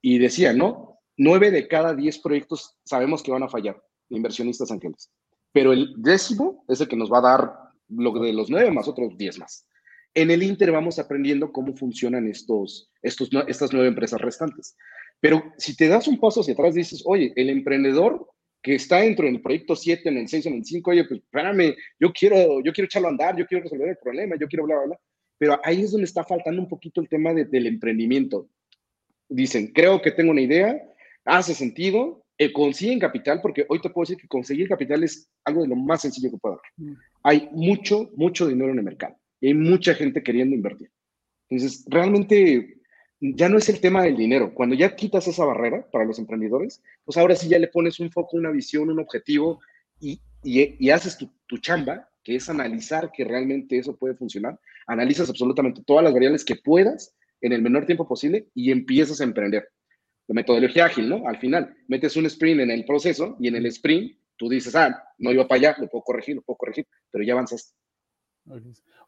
y 0.00 0.18
decía, 0.18 0.54
¿no? 0.54 0.97
Nueve 1.18 1.50
de 1.50 1.68
cada 1.68 1.94
diez 1.94 2.18
proyectos 2.18 2.76
sabemos 2.84 3.22
que 3.22 3.30
van 3.30 3.42
a 3.42 3.48
fallar, 3.48 3.82
inversionistas 4.08 4.70
ángeles. 4.70 5.10
Pero 5.52 5.72
el 5.72 5.92
décimo 5.98 6.64
es 6.68 6.80
el 6.80 6.88
que 6.88 6.96
nos 6.96 7.12
va 7.12 7.18
a 7.18 7.36
dar 7.36 7.52
lo 7.88 8.12
de 8.12 8.32
los 8.32 8.48
nueve 8.48 8.70
más 8.70 8.88
otros 8.88 9.16
diez 9.18 9.38
más. 9.38 9.66
En 10.14 10.30
el 10.30 10.42
Inter 10.42 10.72
vamos 10.72 10.98
aprendiendo 10.98 11.52
cómo 11.52 11.76
funcionan 11.76 12.26
estos, 12.26 12.90
estos, 13.02 13.28
estas 13.46 13.72
nueve 13.72 13.88
empresas 13.88 14.20
restantes. 14.20 14.76
Pero 15.20 15.42
si 15.58 15.76
te 15.76 15.88
das 15.88 16.08
un 16.08 16.18
paso 16.18 16.40
hacia 16.40 16.54
atrás, 16.54 16.74
dices, 16.74 17.02
oye, 17.04 17.32
el 17.36 17.50
emprendedor 17.50 18.26
que 18.62 18.74
está 18.74 18.98
dentro 18.98 19.26
del 19.26 19.40
proyecto 19.40 19.76
7, 19.76 20.08
en 20.08 20.18
el 20.18 20.28
6, 20.28 20.46
en 20.46 20.54
el 20.54 20.64
5, 20.64 20.90
oye, 20.90 21.04
pues 21.04 21.20
espérame, 21.20 21.76
yo 21.98 22.12
quiero, 22.12 22.62
yo 22.62 22.72
quiero 22.72 22.86
echarlo 22.86 23.08
a 23.08 23.10
andar, 23.10 23.36
yo 23.36 23.46
quiero 23.46 23.64
resolver 23.64 23.88
el 23.88 23.98
problema, 23.98 24.36
yo 24.38 24.48
quiero 24.48 24.64
bla, 24.64 24.76
bla, 24.76 24.86
bla. 24.86 25.00
Pero 25.38 25.60
ahí 25.62 25.82
es 25.82 25.92
donde 25.92 26.04
está 26.04 26.24
faltando 26.24 26.60
un 26.60 26.68
poquito 26.68 27.00
el 27.00 27.08
tema 27.08 27.32
del 27.32 27.66
emprendimiento. 27.66 28.48
Dicen, 29.28 29.68
creo 29.72 30.02
que 30.02 30.10
tengo 30.10 30.32
una 30.32 30.40
idea, 30.40 30.82
hace 31.28 31.54
sentido, 31.54 32.24
eh, 32.38 32.52
consiguen 32.52 32.98
capital, 32.98 33.40
porque 33.42 33.66
hoy 33.68 33.80
te 33.80 33.90
puedo 33.90 34.04
decir 34.04 34.20
que 34.20 34.28
conseguir 34.28 34.68
capital 34.68 35.04
es 35.04 35.28
algo 35.44 35.62
de 35.62 35.68
lo 35.68 35.76
más 35.76 36.02
sencillo 36.02 36.30
que 36.30 36.38
puedo 36.38 36.54
haber. 36.54 36.90
Mm. 36.90 36.98
Hay 37.22 37.48
mucho, 37.52 38.10
mucho 38.16 38.46
dinero 38.46 38.72
en 38.72 38.78
el 38.78 38.84
mercado 38.84 39.16
y 39.40 39.48
hay 39.48 39.54
mucha 39.54 39.94
gente 39.94 40.22
queriendo 40.22 40.54
invertir. 40.54 40.90
Entonces, 41.48 41.84
realmente 41.88 42.78
ya 43.20 43.48
no 43.48 43.58
es 43.58 43.68
el 43.68 43.80
tema 43.80 44.02
del 44.02 44.16
dinero. 44.16 44.54
Cuando 44.54 44.74
ya 44.74 44.94
quitas 44.94 45.26
esa 45.26 45.44
barrera 45.44 45.86
para 45.90 46.04
los 46.04 46.18
emprendedores, 46.18 46.82
pues 47.04 47.16
ahora 47.16 47.34
sí 47.34 47.48
ya 47.48 47.58
le 47.58 47.68
pones 47.68 47.98
un 48.00 48.10
foco, 48.10 48.36
una 48.36 48.50
visión, 48.50 48.90
un 48.90 49.00
objetivo 49.00 49.60
y, 50.00 50.20
y, 50.42 50.90
haces 50.90 51.18
tu, 51.18 51.30
tu, 51.46 51.58
chamba 51.58 52.08
que 52.22 52.36
es 52.36 52.48
analizar 52.48 53.10
que 53.12 53.24
realmente 53.24 53.78
eso 53.78 53.96
puede 53.96 54.14
funcionar. 54.14 54.58
Analizas 54.86 55.28
absolutamente 55.28 55.82
todas 55.84 56.04
las 56.04 56.12
variables 56.12 56.44
que 56.44 56.56
puedas 56.56 57.14
en 57.40 57.52
el 57.52 57.62
menor 57.62 57.86
tiempo 57.86 58.06
posible 58.06 58.48
y 58.54 58.70
empiezas 58.70 59.20
a 59.20 59.24
emprender. 59.24 59.68
La 60.28 60.34
metodología 60.34 60.86
ágil, 60.86 61.08
¿no? 61.08 61.26
Al 61.26 61.38
final, 61.38 61.74
metes 61.88 62.16
un 62.16 62.26
sprint 62.26 62.60
en 62.60 62.70
el 62.70 62.84
proceso 62.84 63.36
y 63.40 63.48
en 63.48 63.56
el 63.56 63.66
sprint 63.66 64.16
tú 64.36 64.48
dices, 64.48 64.74
ah, 64.76 65.02
no 65.18 65.32
iba 65.32 65.48
para 65.48 65.58
allá, 65.58 65.76
lo 65.80 65.88
puedo 65.88 66.04
corregir, 66.04 66.36
lo 66.36 66.42
puedo 66.42 66.56
corregir, 66.58 66.86
pero 67.10 67.24
ya 67.24 67.32
avanzas. 67.32 67.74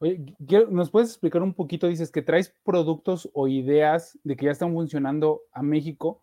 Oye, 0.01 0.25
¿nos 0.71 0.91
puedes 0.91 1.11
explicar 1.11 1.43
un 1.43 1.55
poquito? 1.55 1.89
Dices 1.89 2.11
que 2.11 2.23
traes 2.23 2.55
productos 2.65 3.31
o 3.33 3.49
ideas 3.49 4.19
de 4.25 4.37
que 4.37 4.47
ya 4.47 4.53
están 4.53 4.73
funcionando 4.73 5.43
a 5.53 5.63
México. 5.63 6.21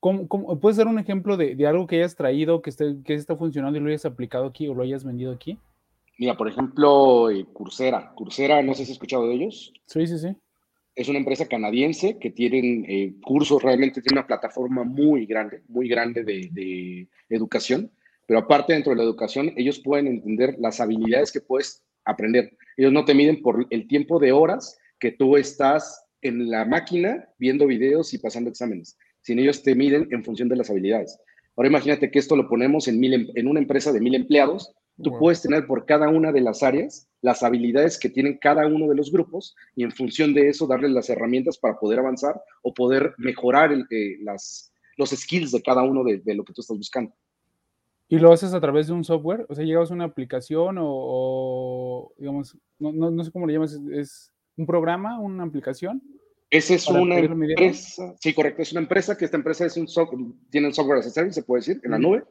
¿Cómo, 0.00 0.28
puedes 0.60 0.76
dar 0.76 0.86
un 0.86 0.98
ejemplo 0.98 1.36
de, 1.38 1.66
algo 1.66 1.86
que 1.86 1.96
hayas 1.96 2.16
traído, 2.16 2.60
que, 2.60 2.70
esté, 2.70 3.02
que 3.04 3.14
está 3.14 3.36
funcionando 3.36 3.78
y 3.78 3.80
lo 3.80 3.88
hayas 3.88 4.04
aplicado 4.04 4.46
aquí 4.46 4.68
o 4.68 4.74
lo 4.74 4.82
hayas 4.82 5.04
vendido 5.04 5.32
aquí? 5.32 5.58
Mira, 6.18 6.36
por 6.36 6.48
ejemplo, 6.48 7.30
eh, 7.30 7.46
Coursera. 7.52 8.12
Coursera, 8.14 8.62
no 8.62 8.72
sé 8.72 8.78
si 8.78 8.82
has 8.84 8.90
escuchado 8.90 9.26
de 9.26 9.34
ellos. 9.34 9.72
Sí, 9.86 10.06
sí, 10.06 10.18
sí. 10.18 10.36
Es 10.94 11.08
una 11.08 11.18
empresa 11.18 11.46
canadiense 11.46 12.18
que 12.18 12.30
tienen 12.30 12.84
eh, 12.88 13.14
cursos, 13.22 13.62
realmente 13.62 14.00
tiene 14.00 14.20
una 14.20 14.26
plataforma 14.26 14.84
muy 14.84 15.26
grande, 15.26 15.62
muy 15.68 15.88
grande 15.88 16.22
de, 16.22 16.48
de 16.52 17.08
educación 17.28 17.90
pero 18.26 18.40
aparte 18.40 18.72
dentro 18.72 18.90
de 18.90 18.96
la 18.96 19.02
educación, 19.02 19.52
ellos 19.56 19.80
pueden 19.80 20.06
entender 20.06 20.56
las 20.58 20.80
habilidades 20.80 21.30
que 21.30 21.40
puedes 21.40 21.84
aprender. 22.04 22.56
Ellos 22.76 22.92
no 22.92 23.04
te 23.04 23.14
miden 23.14 23.42
por 23.42 23.66
el 23.70 23.86
tiempo 23.86 24.18
de 24.18 24.32
horas 24.32 24.78
que 24.98 25.12
tú 25.12 25.36
estás 25.36 26.06
en 26.22 26.50
la 26.50 26.64
máquina 26.64 27.28
viendo 27.38 27.66
videos 27.66 28.14
y 28.14 28.18
pasando 28.18 28.50
exámenes, 28.50 28.96
sino 29.20 29.42
ellos 29.42 29.62
te 29.62 29.74
miden 29.74 30.08
en 30.10 30.24
función 30.24 30.48
de 30.48 30.56
las 30.56 30.70
habilidades. 30.70 31.18
Ahora 31.56 31.68
imagínate 31.68 32.10
que 32.10 32.18
esto 32.18 32.34
lo 32.34 32.48
ponemos 32.48 32.88
en, 32.88 32.98
mil, 32.98 33.12
em, 33.12 33.26
en 33.34 33.46
una 33.46 33.60
empresa 33.60 33.92
de 33.92 34.00
mil 34.00 34.14
empleados, 34.14 34.72
tú 35.02 35.18
puedes 35.18 35.42
tener 35.42 35.66
por 35.66 35.86
cada 35.86 36.08
una 36.08 36.32
de 36.32 36.40
las 36.40 36.62
áreas 36.62 37.08
las 37.24 37.42
habilidades 37.42 37.98
que 37.98 38.10
tienen 38.10 38.36
cada 38.36 38.66
uno 38.66 38.86
de 38.86 38.94
los 38.94 39.10
grupos 39.10 39.56
y 39.74 39.82
en 39.82 39.92
función 39.92 40.34
de 40.34 40.50
eso 40.50 40.66
darles 40.66 40.90
las 40.90 41.08
herramientas 41.08 41.56
para 41.56 41.78
poder 41.78 41.98
avanzar 41.98 42.38
o 42.60 42.74
poder 42.74 43.14
mejorar 43.16 43.72
eh, 43.72 44.18
las, 44.20 44.70
los 44.98 45.08
skills 45.08 45.50
de 45.50 45.62
cada 45.62 45.82
uno 45.84 46.04
de, 46.04 46.18
de 46.18 46.34
lo 46.34 46.44
que 46.44 46.52
tú 46.52 46.60
estás 46.60 46.76
buscando. 46.76 47.14
¿Y 48.10 48.18
lo 48.18 48.30
haces 48.30 48.52
a 48.52 48.60
través 48.60 48.88
de 48.88 48.92
un 48.92 49.04
software? 49.04 49.46
O 49.48 49.54
sea, 49.54 49.64
llevas 49.64 49.90
una 49.90 50.04
aplicación 50.04 50.76
o, 50.78 52.12
digamos, 52.18 52.58
no, 52.78 52.92
no, 52.92 53.24
sé 53.24 53.32
cómo 53.32 53.46
le 53.46 53.54
llamas, 53.54 53.80
¿es 53.90 54.30
un 54.58 54.66
programa, 54.66 55.18
una 55.18 55.44
aplicación? 55.44 56.02
Esa 56.50 56.74
es 56.74 56.86
una 56.86 57.18
empresa, 57.20 58.14
sí, 58.20 58.34
correcto, 58.34 58.60
es 58.60 58.72
una 58.72 58.82
empresa 58.82 59.16
que 59.16 59.24
esta 59.24 59.38
empresa 59.38 59.64
es 59.64 59.78
un 59.78 59.88
software, 59.88 60.26
tiene 60.50 60.66
un 60.66 60.74
software 60.74 60.98
as 60.98 61.06
a 61.06 61.10
service, 61.10 61.40
se 61.40 61.42
puede 61.42 61.60
decir, 61.60 61.80
en 61.82 61.90
la 61.90 61.98
nube, 61.98 62.22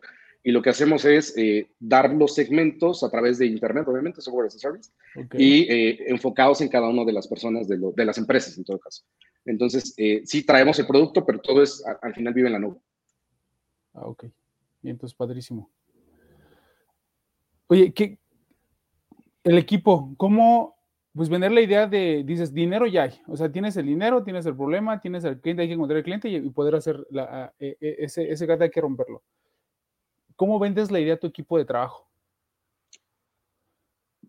y 0.44 0.52
lo 0.52 0.62
que 0.62 0.70
hacemos 0.70 1.06
es 1.06 1.36
eh, 1.38 1.70
dar 1.80 2.14
los 2.14 2.36
segmentos 2.36 3.02
a 3.04 3.10
través 3.10 3.38
de 3.38 3.46
Internet, 3.46 3.88
obviamente, 3.88 4.22
software 4.22 4.48
as 4.48 4.56
a 4.56 4.60
service, 4.60 4.92
y 5.38 5.62
eh, 5.72 6.10
enfocados 6.10 6.60
en 6.60 6.68
cada 6.68 6.90
una 6.90 7.06
de 7.06 7.14
las 7.14 7.28
personas, 7.28 7.68
de, 7.68 7.78
de, 7.96 8.06
las 8.06 8.18
empresas 8.18 8.58
en 8.58 8.66
todo 8.66 8.78
caso. 8.78 9.04
Entonces, 9.46 9.94
eh, 9.96 10.22
sí 10.26 10.46
traemos 10.46 10.78
el 10.80 10.88
producto, 10.88 11.26
pero 11.26 11.40
todo 11.40 11.64
es, 11.64 11.82
al 12.02 12.14
final 12.14 12.34
vive 12.34 12.48
en 12.48 12.54
la 12.54 12.60
nube. 12.60 12.78
Ah, 13.94 14.06
ok. 14.06 14.26
Y 14.82 14.90
entonces, 14.90 15.16
padrísimo. 15.16 15.70
Oye, 17.68 17.94
¿qué, 17.94 18.20
el 19.46 19.58
equipo, 19.58 20.14
¿cómo 20.18 20.76
pues 21.14 21.30
vender 21.30 21.52
la 21.52 21.62
idea 21.62 21.88
de, 21.88 22.24
dices, 22.26 22.54
dinero 22.54 22.88
ya 22.88 23.04
hay, 23.04 23.22
o 23.28 23.38
sea, 23.38 23.52
tienes 23.52 23.78
el 23.78 23.86
dinero, 23.86 24.24
tienes 24.24 24.46
el 24.46 24.56
problema, 24.56 25.00
tienes 25.00 25.24
el 25.24 25.40
cliente, 25.40 25.62
hay 25.62 25.68
que 25.68 25.76
encontrar 25.76 26.00
el 26.00 26.04
cliente 26.04 26.28
y, 26.28 26.50
poder 26.50 26.76
hacer 26.76 27.06
la, 27.12 27.54
e, 27.60 27.78
e, 27.80 27.96
ese, 28.00 28.30
ese 28.32 28.52
hay 28.52 28.70
que 28.70 28.82
romperlo. 28.82 29.22
¿Cómo 30.36 30.60
vendes 30.60 30.92
la 30.92 31.00
idea 31.00 31.16
a 31.16 31.20
tu 31.20 31.28
equipo 31.28 31.58
de 31.58 31.66
trabajo? 31.66 32.08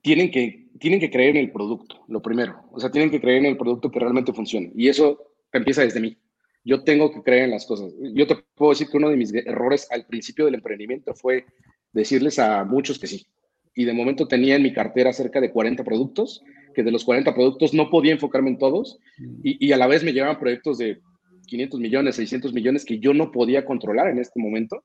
Tienen 0.02 0.30
que, 0.30 0.68
tienen 0.78 1.00
que 1.00 1.10
creer 1.10 1.36
en 1.36 1.44
el 1.44 1.52
producto, 1.52 2.04
lo 2.08 2.20
primero. 2.20 2.62
O 2.72 2.80
sea, 2.80 2.90
tienen 2.90 3.10
que 3.10 3.20
creer 3.20 3.38
en 3.38 3.46
el 3.46 3.56
producto 3.56 3.90
que 3.90 4.00
realmente 4.00 4.32
funcione. 4.32 4.70
Y 4.74 4.88
eso 4.88 5.18
empieza 5.52 5.82
desde 5.82 6.00
mí 6.00 6.18
yo 6.64 6.82
tengo 6.82 7.12
que 7.12 7.22
creer 7.22 7.44
en 7.44 7.50
las 7.50 7.66
cosas. 7.66 7.92
Yo 8.14 8.26
te 8.26 8.36
puedo 8.54 8.72
decir 8.72 8.88
que 8.88 8.96
uno 8.96 9.10
de 9.10 9.16
mis 9.16 9.32
errores 9.34 9.86
al 9.90 10.06
principio 10.06 10.46
del 10.46 10.54
emprendimiento 10.54 11.14
fue 11.14 11.44
decirles 11.92 12.38
a 12.38 12.64
muchos 12.64 12.98
que 12.98 13.06
sí. 13.06 13.26
Y 13.74 13.84
de 13.84 13.92
momento 13.92 14.26
tenía 14.26 14.56
en 14.56 14.62
mi 14.62 14.72
cartera 14.72 15.12
cerca 15.12 15.40
de 15.40 15.52
40 15.52 15.84
productos, 15.84 16.42
que 16.74 16.82
de 16.82 16.90
los 16.90 17.04
40 17.04 17.34
productos 17.34 17.74
no 17.74 17.90
podía 17.90 18.12
enfocarme 18.12 18.50
en 18.50 18.58
todos 18.58 18.98
y, 19.42 19.70
a 19.72 19.76
la 19.76 19.86
vez 19.86 20.02
me 20.02 20.12
llevaban 20.12 20.38
proyectos 20.38 20.78
de 20.78 21.00
500 21.46 21.80
millones, 21.80 22.16
600 22.16 22.52
millones 22.52 22.84
que 22.84 22.98
yo 22.98 23.12
no 23.12 23.30
podía 23.30 23.64
controlar 23.64 24.08
en 24.08 24.18
este 24.18 24.40
momento, 24.40 24.82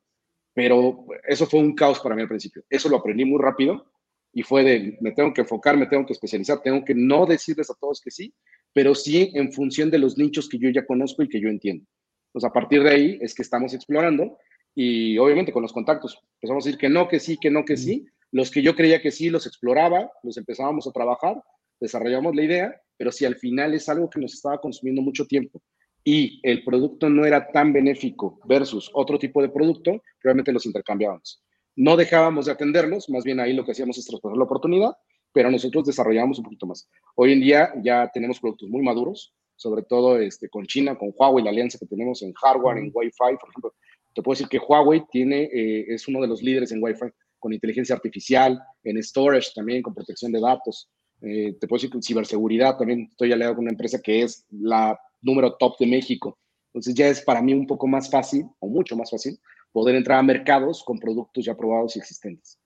pero 0.53 1.05
eso 1.27 1.45
fue 1.45 1.59
un 1.59 1.75
caos 1.75 1.99
para 1.99 2.15
mí 2.15 2.21
al 2.21 2.27
principio. 2.27 2.63
Eso 2.69 2.89
lo 2.89 2.97
aprendí 2.97 3.25
muy 3.25 3.41
rápido 3.41 3.91
y 4.33 4.43
fue 4.43 4.63
de, 4.63 4.97
me 5.01 5.11
tengo 5.11 5.33
que 5.33 5.41
enfocar, 5.41 5.77
me 5.77 5.87
tengo 5.87 6.05
que 6.05 6.13
especializar, 6.13 6.61
tengo 6.61 6.83
que 6.83 6.93
no 6.93 7.25
decirles 7.25 7.69
a 7.69 7.75
todos 7.75 8.01
que 8.01 8.11
sí, 8.11 8.33
pero 8.73 8.93
sí 8.93 9.31
en 9.33 9.51
función 9.51 9.89
de 9.89 9.99
los 9.99 10.17
nichos 10.17 10.47
que 10.47 10.59
yo 10.59 10.69
ya 10.69 10.85
conozco 10.85 11.23
y 11.23 11.29
que 11.29 11.41
yo 11.41 11.49
entiendo. 11.49 11.85
Pues 12.31 12.45
a 12.45 12.51
partir 12.51 12.83
de 12.83 12.89
ahí 12.89 13.19
es 13.21 13.33
que 13.33 13.41
estamos 13.41 13.73
explorando 13.73 14.37
y 14.75 15.17
obviamente 15.17 15.51
con 15.51 15.63
los 15.63 15.73
contactos 15.73 16.19
empezamos 16.35 16.63
a 16.63 16.67
decir 16.67 16.79
que 16.79 16.89
no, 16.89 17.07
que 17.07 17.19
sí, 17.19 17.37
que 17.37 17.49
no, 17.49 17.65
que 17.65 17.77
sí. 17.77 18.05
Los 18.31 18.51
que 18.51 18.61
yo 18.61 18.75
creía 18.75 19.01
que 19.01 19.09
sí, 19.09 19.29
los 19.29 19.47
exploraba, 19.47 20.11
los 20.21 20.37
empezábamos 20.37 20.85
a 20.85 20.91
trabajar, 20.91 21.41
desarrollamos 21.79 22.35
la 22.35 22.43
idea, 22.43 22.81
pero 22.95 23.11
si 23.11 23.25
al 23.25 23.35
final 23.35 23.73
es 23.73 23.89
algo 23.89 24.09
que 24.09 24.19
nos 24.19 24.35
estaba 24.35 24.61
consumiendo 24.61 25.01
mucho 25.01 25.25
tiempo 25.25 25.63
y 26.03 26.39
el 26.43 26.63
producto 26.63 27.09
no 27.09 27.25
era 27.25 27.51
tan 27.51 27.73
benéfico 27.73 28.39
versus 28.45 28.89
otro 28.93 29.19
tipo 29.19 29.41
de 29.41 29.49
producto, 29.49 30.01
realmente 30.21 30.51
los 30.51 30.65
intercambiábamos. 30.65 31.43
No 31.75 31.95
dejábamos 31.95 32.45
de 32.45 32.51
atenderlos, 32.51 33.09
más 33.09 33.23
bien 33.23 33.39
ahí 33.39 33.53
lo 33.53 33.63
que 33.63 33.71
hacíamos 33.71 33.97
es 33.97 34.05
traspasar 34.05 34.37
la 34.37 34.43
oportunidad 34.43 34.93
pero 35.31 35.51
nosotros 35.51 35.85
desarrollamos 35.85 36.39
un 36.39 36.45
poquito 36.45 36.65
más. 36.65 36.87
Hoy 37.15 37.33
en 37.33 37.41
día 37.41 37.71
ya 37.83 38.09
tenemos 38.13 38.39
productos 38.39 38.69
muy 38.69 38.81
maduros, 38.81 39.33
sobre 39.55 39.83
todo 39.83 40.19
este, 40.19 40.49
con 40.49 40.65
China, 40.65 40.97
con 40.97 41.13
Huawei, 41.15 41.43
la 41.43 41.51
alianza 41.51 41.77
que 41.77 41.85
tenemos 41.85 42.21
en 42.21 42.33
hardware, 42.33 42.77
en 42.77 42.91
Wi-Fi, 42.93 43.37
por 43.39 43.49
ejemplo. 43.49 43.73
Te 44.13 44.21
puedo 44.21 44.33
decir 44.33 44.47
que 44.47 44.59
Huawei 44.59 45.03
tiene, 45.11 45.43
eh, 45.43 45.85
es 45.89 46.07
uno 46.07 46.21
de 46.21 46.27
los 46.27 46.41
líderes 46.41 46.71
en 46.71 46.81
Wi-Fi, 46.81 47.07
con 47.37 47.53
inteligencia 47.53 47.95
artificial, 47.95 48.59
en 48.83 49.01
storage 49.03 49.51
también, 49.53 49.81
con 49.81 49.93
protección 49.93 50.31
de 50.31 50.39
datos. 50.39 50.89
Eh, 51.21 51.55
te 51.59 51.67
puedo 51.67 51.77
decir 51.77 51.89
que 51.89 51.97
en 51.97 52.03
ciberseguridad 52.03 52.77
también 52.77 53.07
estoy 53.11 53.31
aliado 53.31 53.55
con 53.55 53.65
una 53.65 53.71
empresa 53.71 53.99
que 54.01 54.23
es 54.23 54.45
la 54.49 54.97
número 55.21 55.55
top 55.55 55.77
de 55.79 55.87
México. 55.87 56.37
Entonces 56.67 56.93
ya 56.95 57.07
es 57.07 57.21
para 57.21 57.41
mí 57.41 57.53
un 57.53 57.67
poco 57.67 57.87
más 57.87 58.09
fácil, 58.09 58.47
o 58.59 58.67
mucho 58.67 58.95
más 58.95 59.09
fácil, 59.11 59.39
poder 59.71 59.95
entrar 59.95 60.19
a 60.19 60.23
mercados 60.23 60.83
con 60.83 60.99
productos 60.99 61.45
ya 61.45 61.55
probados 61.55 61.95
y 61.95 61.99
existentes 61.99 62.59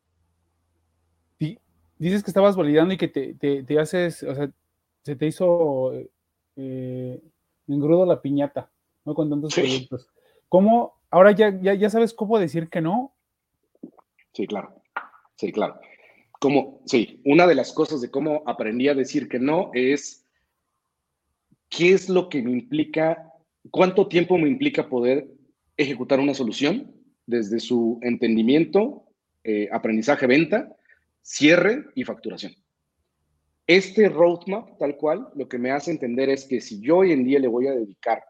dices 2.04 2.24
que 2.24 2.32
estabas 2.32 2.56
validando 2.56 2.94
y 2.94 2.98
que 2.98 3.08
te, 3.08 3.34
te, 3.34 3.80
haces, 3.80 4.24
o 4.24 4.36
sea, 4.36 4.52
se 5.04 5.16
te 5.16 5.28
hizo 5.28 5.94
eh, 6.56 7.22
engrudo 7.68 8.06
la 8.06 8.22
piñata, 8.22 8.70
¿no? 9.06 9.14
Con 9.14 9.30
tantos 9.30 9.56
proyectos. 9.56 10.08
¿Cómo, 10.50 10.96
ahora 11.10 11.32
ya, 11.32 11.58
ya, 11.62 11.74
ya 11.74 11.90
sabes 11.90 12.14
cómo 12.14 12.40
decir 12.40 12.70
que 12.70 12.82
no? 12.82 13.14
Sí, 14.34 14.48
claro. 14.48 14.82
Sí, 15.36 15.52
claro. 15.52 15.80
Como, 16.40 16.82
sí, 16.86 17.22
una 17.26 17.48
de 17.48 17.56
las 17.56 17.72
cosas 17.72 18.02
de 18.02 18.12
cómo 18.12 18.44
aprendí 18.46 18.90
a 18.90 18.96
decir 18.96 19.30
que 19.30 19.40
no 19.40 19.72
es 19.74 20.23
qué 21.76 21.94
es 21.94 22.08
lo 22.08 22.30
que 22.30 22.42
me 22.42 22.52
implica, 22.52 23.32
cuánto 23.72 24.08
tiempo 24.08 24.38
me 24.38 24.48
implica 24.48 24.88
poder 24.88 25.28
ejecutar 25.76 26.20
una 26.20 26.36
solución 26.36 26.94
desde 27.26 27.60
su 27.60 28.00
entendimiento, 28.04 29.06
eh, 29.44 29.68
aprendizaje, 29.72 30.28
venta, 30.28 30.76
cierre 31.22 31.86
y 31.96 32.04
facturación. 32.04 32.54
Este 33.66 34.08
roadmap, 34.10 34.78
tal 34.78 34.98
cual, 34.98 35.30
lo 35.36 35.48
que 35.48 35.58
me 35.58 35.72
hace 35.72 35.90
entender 35.90 36.30
es 36.30 36.46
que 36.46 36.62
si 36.62 36.80
yo 36.80 36.98
hoy 36.98 37.12
en 37.12 37.24
día 37.24 37.40
le 37.40 37.48
voy 37.48 37.68
a 37.68 37.74
dedicar, 37.74 38.24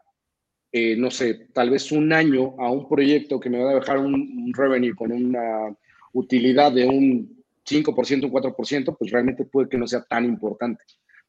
eh, 0.72 0.96
no 0.96 1.10
sé, 1.10 1.48
tal 1.52 1.70
vez 1.70 1.92
un 1.92 2.12
año 2.12 2.54
a 2.58 2.70
un 2.70 2.88
proyecto 2.88 3.40
que 3.40 3.50
me 3.50 3.62
va 3.62 3.72
a 3.72 3.74
dejar 3.74 3.98
un, 3.98 4.52
revenue 4.56 4.94
con 4.94 5.12
una 5.12 5.76
utilidad 6.12 6.72
de 6.72 6.86
un 6.86 7.44
5%, 7.68 8.24
un 8.24 8.30
4%, 8.30 8.96
pues 8.96 9.10
realmente 9.10 9.44
puede 9.44 9.68
que 9.68 9.78
no 9.78 9.86
sea 9.86 10.02
tan 10.02 10.24
importante. 10.24 10.82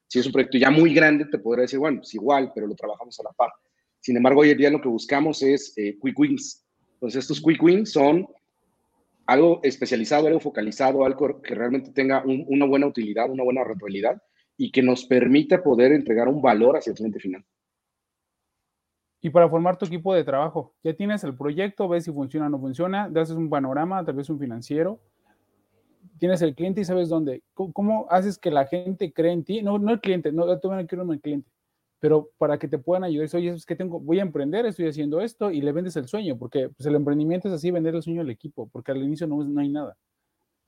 Si 0.08 0.18
es 0.18 0.26
un 0.26 0.32
proyecto 0.32 0.58
ya 0.58 0.70
muy 0.70 0.94
grande, 0.94 1.24
te 1.26 1.38
podría 1.38 1.62
decir, 1.62 1.78
bueno, 1.78 2.00
es 2.02 2.14
igual, 2.14 2.52
pero 2.54 2.66
lo 2.66 2.74
trabajamos 2.74 3.18
a 3.20 3.24
la 3.24 3.30
par. 3.32 3.50
Sin 4.00 4.16
embargo, 4.16 4.40
hoy 4.40 4.50
en 4.50 4.58
día 4.58 4.70
lo 4.70 4.80
que 4.80 4.88
buscamos 4.88 5.42
es 5.42 5.72
eh, 5.76 5.98
quick 6.00 6.18
wins. 6.18 6.64
Entonces, 6.94 7.24
estos 7.24 7.40
quick 7.40 7.62
wins 7.62 7.92
son 7.92 8.26
algo 9.26 9.60
especializado, 9.62 10.28
algo 10.28 10.40
focalizado, 10.40 11.04
algo 11.04 11.42
que 11.42 11.54
realmente 11.54 11.90
tenga 11.90 12.22
una 12.24 12.64
buena 12.64 12.86
utilidad, 12.86 13.28
una 13.28 13.42
buena 13.42 13.64
rentabilidad 13.64 14.22
y 14.56 14.70
que 14.70 14.82
nos 14.82 15.04
permita 15.04 15.62
poder 15.62 15.92
entregar 15.92 16.28
un 16.28 16.40
valor 16.40 16.76
hacia 16.76 16.90
el 16.90 16.96
cliente 16.96 17.18
final. 17.18 17.44
Y 19.20 19.30
para 19.30 19.48
formar 19.48 19.76
tu 19.76 19.86
equipo 19.86 20.14
de 20.14 20.22
trabajo, 20.22 20.74
ya 20.84 20.94
tienes 20.94 21.24
el 21.24 21.36
proyecto, 21.36 21.88
ves 21.88 22.04
si 22.04 22.12
funciona 22.12 22.46
o 22.46 22.50
no 22.50 22.60
funciona, 22.60 23.08
das 23.10 23.30
un 23.30 23.50
panorama, 23.50 24.04
tal 24.04 24.14
vez 24.14 24.30
un 24.30 24.38
financiero, 24.38 25.00
tienes 26.18 26.42
el 26.42 26.54
cliente 26.54 26.80
y 26.80 26.84
sabes 26.84 27.08
dónde. 27.08 27.42
¿Cómo, 27.54 28.06
haces 28.10 28.38
que 28.38 28.50
la 28.50 28.66
gente 28.66 29.12
cree 29.12 29.32
en 29.32 29.44
ti? 29.44 29.62
No, 29.62 29.78
no 29.78 29.92
el 29.92 30.00
cliente, 30.00 30.32
no, 30.32 30.44
todavía 30.58 30.82
no 30.82 30.88
quiero 30.88 31.04
un 31.04 31.18
cliente, 31.18 31.50
pero 32.00 32.30
para 32.38 32.58
que 32.58 32.68
te 32.68 32.78
puedan 32.78 33.04
ayudar, 33.04 33.28
oye, 33.34 33.50
es 33.50 33.66
que 33.66 33.76
tengo, 33.76 34.00
voy 34.00 34.18
a 34.18 34.22
emprender, 34.22 34.66
estoy 34.66 34.88
haciendo 34.88 35.20
esto 35.20 35.50
y 35.50 35.60
le 35.60 35.72
vendes 35.72 35.96
el 35.96 36.08
sueño, 36.08 36.36
porque 36.38 36.68
pues, 36.68 36.86
el 36.86 36.94
emprendimiento 36.94 37.48
es 37.48 37.54
así, 37.54 37.70
vender 37.70 37.94
el 37.94 38.02
sueño 38.02 38.20
al 38.20 38.30
equipo, 38.30 38.68
porque 38.68 38.92
al 38.92 39.02
inicio 39.02 39.26
no, 39.26 39.42
no 39.44 39.60
hay 39.60 39.68
nada. 39.68 39.96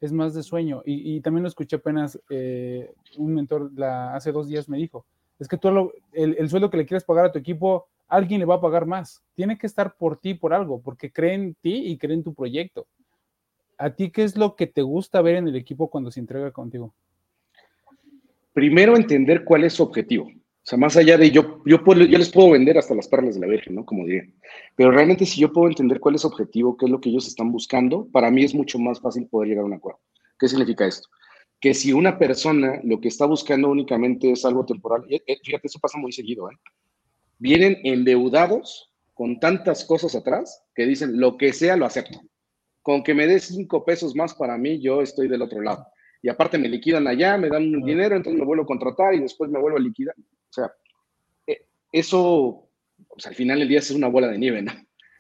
es 0.01 0.13
más 0.13 0.35
de 0.35 0.43
sueño. 0.43 0.83
Y, 0.85 1.21
también 1.21 1.43
lo 1.43 1.49
escuché 1.49 1.77
apenas, 1.77 2.19
eh, 2.31 2.93
un 3.17 3.35
mentor 3.35 3.71
la, 3.75 4.15
hace 4.15 4.33
dos 4.33 4.49
días 4.49 4.69
me 4.69 4.79
dijo, 4.79 5.07
es 5.39 5.49
que 5.49 5.57
tú 5.57 5.93
el, 6.13 6.37
el, 6.37 6.49
sueldo 6.49 6.71
que 6.71 6.79
le 6.79 6.87
quieres 6.87 7.05
pagar 7.05 7.27
a 7.27 7.33
tu 7.33 7.39
equipo, 7.39 7.87
alguien 8.09 8.41
le 8.41 8.47
va 8.47 8.57
a 8.57 8.61
pagar 8.61 8.87
más. 8.87 9.23
Tiene 9.35 9.59
que 9.59 9.67
estar 9.67 9.97
por 9.97 10.19
ti, 10.19 10.35
por 10.35 10.53
algo, 10.53 10.81
porque 10.81 11.13
cree 11.13 11.35
en 11.35 11.55
ti 11.55 11.87
y 11.87 11.99
cree 11.99 12.15
en 12.15 12.25
tu 12.25 12.35
proyecto. 12.35 12.87
¿A 13.79 13.91
ti 13.91 14.11
qué 14.11 14.25
es 14.25 14.37
lo 14.37 14.57
que 14.57 14.67
te 14.67 14.83
gusta 14.83 15.23
ver 15.23 15.37
en 15.37 15.49
el 15.49 15.57
equipo 15.57 15.89
cuando 15.89 16.11
se 16.11 16.21
entrega 16.21 16.51
contigo? 16.51 16.93
Primero 18.53 18.97
entender 18.97 19.45
cuál 19.45 19.63
es 19.65 19.75
su 19.75 19.85
objetivo. 19.85 20.25
O 20.25 20.71
sea, 20.71 20.77
más 20.77 20.97
allá 20.97 21.17
de 21.17 21.31
yo, 21.31 21.63
yo, 21.65 21.83
yo 21.85 22.19
les 22.19 22.31
puedo 22.31 22.51
vender 22.51 22.77
hasta 22.77 22.95
las 22.95 23.09
perlas 23.09 23.35
de 23.37 23.41
la 23.41 23.47
Virgen, 23.47 23.77
¿no? 23.77 23.87
Como 23.87 24.05
diría. 24.05 24.25
Pero 24.75 24.91
realmente 24.91 25.25
si 25.25 25.41
yo 25.41 25.53
puedo 25.53 25.69
entender 25.69 26.01
cuál 26.01 26.17
es 26.17 26.23
su 26.23 26.27
objetivo, 26.27 26.77
qué 26.77 26.87
es 26.87 26.91
lo 26.91 27.01
que 27.01 27.09
ellos 27.09 27.27
están 27.29 27.53
buscando, 27.53 28.07
para 28.13 28.31
mí 28.31 28.45
es 28.45 28.55
mucho 28.55 28.79
más 28.79 29.01
fácil 29.01 29.29
poder 29.29 29.51
llegar 29.51 29.63
a 29.63 29.67
un 29.67 29.75
acuerdo. 29.75 30.01
¿Qué 30.39 30.49
significa 30.49 30.87
esto? 30.87 31.09
Que 31.61 31.73
si 31.73 31.93
una 31.93 32.19
persona 32.19 32.81
lo 32.83 33.01
que 33.01 33.09
está 33.09 33.27
buscando 33.27 33.71
únicamente 33.71 34.31
es 34.31 34.45
algo 34.45 34.67
temporal, 34.67 35.05
fíjate, 35.09 35.69
eso 35.69 35.79
pasa 35.79 35.99
muy 35.99 36.13
seguido, 36.13 36.51
¿eh? 36.51 36.57
Vienen 37.39 37.79
endeudados 37.85 38.93
con 39.15 39.39
tantas 39.39 39.85
cosas 39.85 40.15
atrás 40.17 40.65
que 40.75 40.85
dicen, 40.85 41.19
lo 41.19 41.37
que 41.37 41.53
sea 41.53 41.77
lo 41.77 41.87
acepto. 41.87 42.21
Con 42.89 43.03
que 43.03 43.13
me 43.13 43.27
des 43.27 43.45
cinco 43.45 43.85
pesos 43.85 44.17
más 44.17 44.33
para 44.33 44.57
mí, 44.57 44.81
yo 44.81 45.03
estoy 45.03 45.29
del 45.29 45.43
otro 45.43 45.61
lado. 45.61 45.87
Y 46.23 46.31
aparte 46.31 46.57
me 46.57 46.71
liquidan 46.71 47.07
allá, 47.07 47.37
me 47.37 47.51
dan 47.51 47.65
un 47.75 47.83
dinero, 47.83 48.17
entonces 48.17 48.41
me 48.41 48.47
vuelvo 48.47 48.63
a 48.63 48.67
contratar 48.67 49.13
y 49.15 49.21
después 49.21 49.51
me 49.51 49.61
vuelvo 49.61 49.77
a 49.77 49.81
liquidar. 49.83 50.15
O 50.17 50.53
sea, 50.53 50.73
eh, 51.47 51.67
eso, 51.93 52.71
pues, 53.07 53.27
al 53.27 53.35
final 53.35 53.59
del 53.59 53.69
día 53.69 53.81
es 53.81 53.91
una 53.91 54.09
bola 54.09 54.29
de 54.29 54.39
nieve, 54.39 54.63
¿no? 54.63 54.73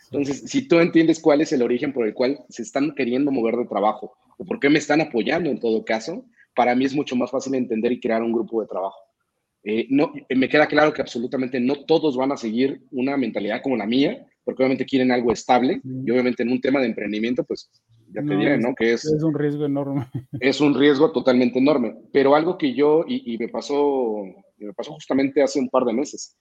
Entonces, 0.05 0.51
si 0.51 0.67
tú 0.67 0.79
entiendes 0.79 1.21
cuál 1.21 1.43
es 1.43 1.53
el 1.53 1.61
origen 1.61 1.93
por 1.93 2.07
el 2.07 2.15
cual 2.15 2.39
se 2.49 2.63
están 2.63 2.95
queriendo 2.95 3.31
mover 3.31 3.57
de 3.57 3.67
trabajo 3.67 4.17
o 4.39 4.47
por 4.47 4.61
qué 4.61 4.71
me 4.71 4.79
están 4.79 5.03
apoyando 5.03 5.51
en 5.51 5.61
todo 5.61 5.85
caso, 5.85 6.25
para 6.57 6.75
mí 6.75 6.87
es 6.87 6.95
mucho 6.95 7.17
más 7.17 7.31
fácil 7.31 7.55
entender 7.55 7.93
y 7.93 8.01
crear 8.01 8.23
un 8.23 8.33
grupo 8.33 8.63
de 8.63 8.69
trabajo. 8.69 8.97
Eh, 9.63 9.87
no, 9.91 10.15
me 10.35 10.49
queda 10.49 10.69
claro 10.69 10.95
que 10.95 11.03
absolutamente 11.03 11.61
no 11.61 11.85
todos 11.85 12.17
van 12.17 12.33
a 12.33 12.39
seguir 12.39 12.81
una 12.93 13.19
mentalidad 13.19 13.61
como 13.61 13.77
la 13.77 13.85
mía, 13.85 14.27
porque 14.49 14.63
obviamente 14.63 14.87
quieren 14.87 15.13
algo 15.13 15.31
estable 15.31 15.79
y 15.85 16.11
obviamente 16.11 16.43
en 16.43 16.51
un 16.51 16.59
tema 16.59 16.81
de 16.81 16.87
emprendimiento, 16.87 17.45
pues 17.45 17.71
ya 18.15 18.23
te 18.23 18.35
diré, 18.35 18.57
¿no? 18.57 18.75
Que 18.75 18.95
es, 18.95 19.05
es 19.05 19.23
un 19.23 19.35
riesgo 19.35 19.67
enorme. 19.67 20.07
Es 20.41 20.63
un 20.63 20.75
riesgo 20.75 21.13
totalmente 21.13 21.59
enorme, 21.59 21.95
pero 22.15 22.35
algo 22.35 22.57
que 22.57 22.73
yo, 22.73 23.05
y, 23.07 23.35
y 23.35 23.37
me 23.37 23.49
pasó, 23.49 24.25
me 24.57 24.73
pasó 24.73 24.93
justamente 24.93 25.43
hace 25.43 25.61
un 25.61 25.69
par 25.69 25.85
de 25.85 25.93
meses, 25.93 26.39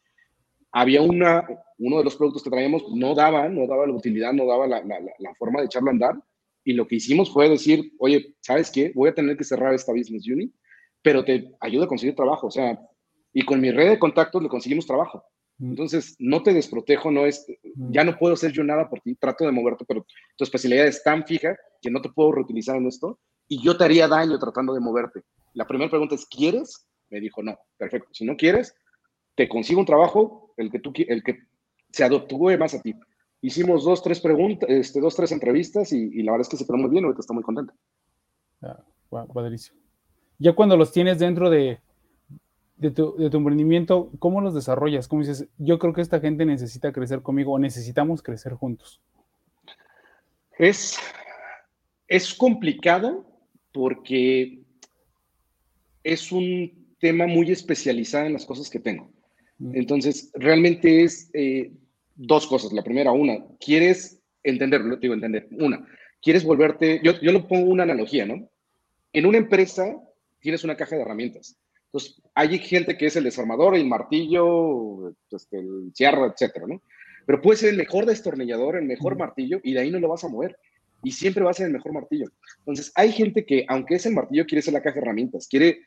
había 0.72 1.02
una, 1.02 1.46
uno 1.80 1.98
de 1.98 2.06
los 2.06 2.16
productos 2.16 2.44
que 2.44 2.50
traíamos, 2.50 2.86
no 2.96 3.14
daba, 3.14 3.50
no 3.50 3.68
daba 3.68 3.86
la 3.86 3.94
utilidad, 3.94 4.32
no 4.32 4.46
daba 4.46 4.68
la, 4.68 4.82
la, 4.86 5.02
la, 5.02 5.36
forma 5.36 5.60
de 5.60 5.66
echarlo 5.66 5.90
a 5.90 5.92
andar, 5.92 6.16
y 6.64 6.72
lo 6.72 6.88
que 6.88 6.96
hicimos 6.96 7.30
fue 7.30 7.50
decir, 7.50 7.92
oye, 8.00 8.38
¿sabes 8.40 8.72
qué? 8.72 8.94
Voy 8.96 9.10
a 9.10 9.14
tener 9.14 9.36
que 9.36 9.44
cerrar 9.44 9.74
esta 9.74 9.92
business 9.92 10.26
unit, 10.30 10.56
pero 11.02 11.26
te 11.26 11.52
ayuda 11.60 11.84
a 11.84 11.90
conseguir 11.90 12.16
trabajo, 12.16 12.48
o 12.48 12.52
sea, 12.52 12.80
y 13.34 13.42
con 13.44 13.60
mi 13.60 13.70
red 13.70 13.90
de 13.90 14.00
contactos 14.00 14.42
le 14.42 14.48
conseguimos 14.48 14.88
trabajo. 14.88 15.26
Entonces, 15.60 16.16
no 16.20 16.44
te 16.44 16.54
desprotejo, 16.54 17.10
no 17.10 17.26
es, 17.26 17.46
ya 17.90 18.04
no 18.04 18.18
puedo 18.18 18.36
hacer 18.36 18.52
yo 18.52 18.64
nada 18.64 18.90
por 18.90 19.02
ti, 19.02 19.16
trato 19.16 19.44
de 19.44 19.52
moverte, 19.52 19.86
pero 19.88 20.06
tu 20.36 20.44
especialidad 20.44 20.86
es 20.86 21.02
tan 21.04 21.26
fija 21.26 21.58
que 21.82 21.90
no 21.90 22.02
te 22.02 22.10
puedo 22.10 22.32
reutilizar 22.32 22.76
en 22.76 22.86
esto 22.86 23.20
y 23.48 23.64
yo 23.64 23.76
te 23.76 23.86
haría 23.86 24.08
daño 24.08 24.38
tratando 24.38 24.74
de 24.74 24.80
moverte. 24.80 25.24
La 25.54 25.66
primera 25.66 25.90
pregunta 25.90 26.14
es, 26.14 26.26
¿quieres? 26.26 26.88
Me 27.10 27.20
dijo, 27.20 27.42
no, 27.42 27.58
perfecto. 27.78 28.10
Si 28.12 28.26
no 28.26 28.36
quieres, 28.36 28.76
te 29.36 29.50
consigo 29.50 29.80
un 29.80 29.86
trabajo, 29.86 30.54
el 30.58 30.70
que 30.70 30.80
tú 30.80 30.94
el 30.96 31.24
que 31.24 31.40
se 31.92 32.04
adoptúe 32.04 32.58
más 32.58 32.74
a 32.74 32.82
ti. 32.82 32.94
Hicimos 33.42 33.84
dos, 33.84 34.04
tres 34.04 34.20
preguntas, 34.20 34.70
este, 34.70 35.00
dos, 35.00 35.16
tres 35.16 35.32
entrevistas 35.32 35.92
y, 35.94 36.22
la 36.24 36.34
verdad 36.34 36.46
es 36.46 36.50
que 36.50 36.58
se 36.58 36.66
quedó 36.66 36.78
muy 36.78 36.90
bien, 36.90 37.06
ahorita 37.06 37.22
está 37.22 37.34
muy 37.34 37.44
contento. 37.44 37.74
Ah, 38.62 38.84
padrísimo. 39.34 39.80
Ya 40.40 40.54
cuando 40.54 40.78
los 40.78 40.92
tienes 40.92 41.20
dentro 41.20 41.50
de, 41.50 41.80
de 42.78 42.92
tu, 42.92 43.16
emprendimiento, 43.20 44.12
¿cómo 44.20 44.42
los 44.42 44.54
desarrollas? 44.54 45.08
¿Cómo 45.08 45.24
dices, 45.24 45.48
yo 45.58 45.80
creo 45.80 45.94
que 45.94 46.02
esta 46.02 46.20
gente 46.20 46.46
necesita 46.46 46.92
crecer 46.92 47.22
conmigo 47.22 47.54
o 47.54 47.60
necesitamos 47.60 48.22
crecer 48.22 48.54
juntos? 48.54 49.02
Es, 50.60 50.98
es 52.08 52.34
complicado 52.34 53.26
porque 53.74 54.62
es 56.04 56.32
un 56.32 56.96
tema 57.00 57.26
muy 57.26 57.52
especializado 57.52 58.28
en 58.28 58.34
las 58.34 58.46
cosas 58.46 58.70
que 58.70 58.80
tengo. 58.80 59.12
Mm. 59.58 59.76
Entonces, 59.76 60.32
realmente 60.36 61.04
es 61.04 61.32
eh, 61.34 61.72
dos 62.16 62.46
cosas. 62.46 62.74
La 62.74 62.84
primera, 62.84 63.12
una, 63.12 63.44
quieres 63.60 64.22
entenderlo, 64.44 64.98
digo 64.98 65.16
entender. 65.16 65.48
Una, 65.52 65.88
quieres 66.22 66.44
volverte, 66.44 67.02
yo, 67.04 67.20
yo 67.22 67.32
lo 67.32 67.48
pongo 67.48 67.72
una 67.72 67.84
analogía, 67.84 68.26
¿no? 68.26 68.50
En 69.14 69.26
una 69.26 69.40
empresa 69.40 70.00
tienes 70.40 70.64
una 70.64 70.78
caja 70.78 70.96
de 70.96 71.02
herramientas 71.02 71.58
entonces, 71.88 72.22
hay 72.36 72.60
gente 72.60 72.98
que 72.98 73.06
es 73.06 73.16
el 73.16 73.24
desarmador, 73.24 73.76
el 73.76 73.88
martillo, 73.88 75.10
este, 75.32 75.60
el 75.60 75.92
cierre, 75.94 76.28
etcétera, 76.28 76.68
¿no? 76.68 76.82
Pero 77.26 77.42
puede 77.42 77.58
ser 77.58 77.70
el 77.70 77.78
mejor 77.78 78.06
destornillador, 78.06 78.76
el 78.76 78.86
mejor 78.86 79.18
martillo, 79.18 79.60
y 79.64 79.74
de 79.74 79.80
ahí 79.80 79.92
no 79.92 80.00
lo 80.00 80.10
vas 80.10 80.24
a 80.24 80.28
mover. 80.28 80.58
Y 81.04 81.12
siempre 81.12 81.44
va 81.44 81.52
a 81.52 81.54
ser 81.54 81.68
el 81.68 81.74
mejor 81.74 81.94
martillo. 81.94 82.26
Entonces, 82.60 82.92
hay 82.96 83.12
gente 83.12 83.46
que, 83.46 83.66
aunque 83.70 83.96
es 83.96 84.06
el 84.06 84.14
martillo, 84.14 84.46
quiere 84.46 84.62
ser 84.62 84.74
la 84.74 84.82
caja 84.82 84.96
de 84.96 85.02
herramientas, 85.02 85.48
quiere 85.48 85.80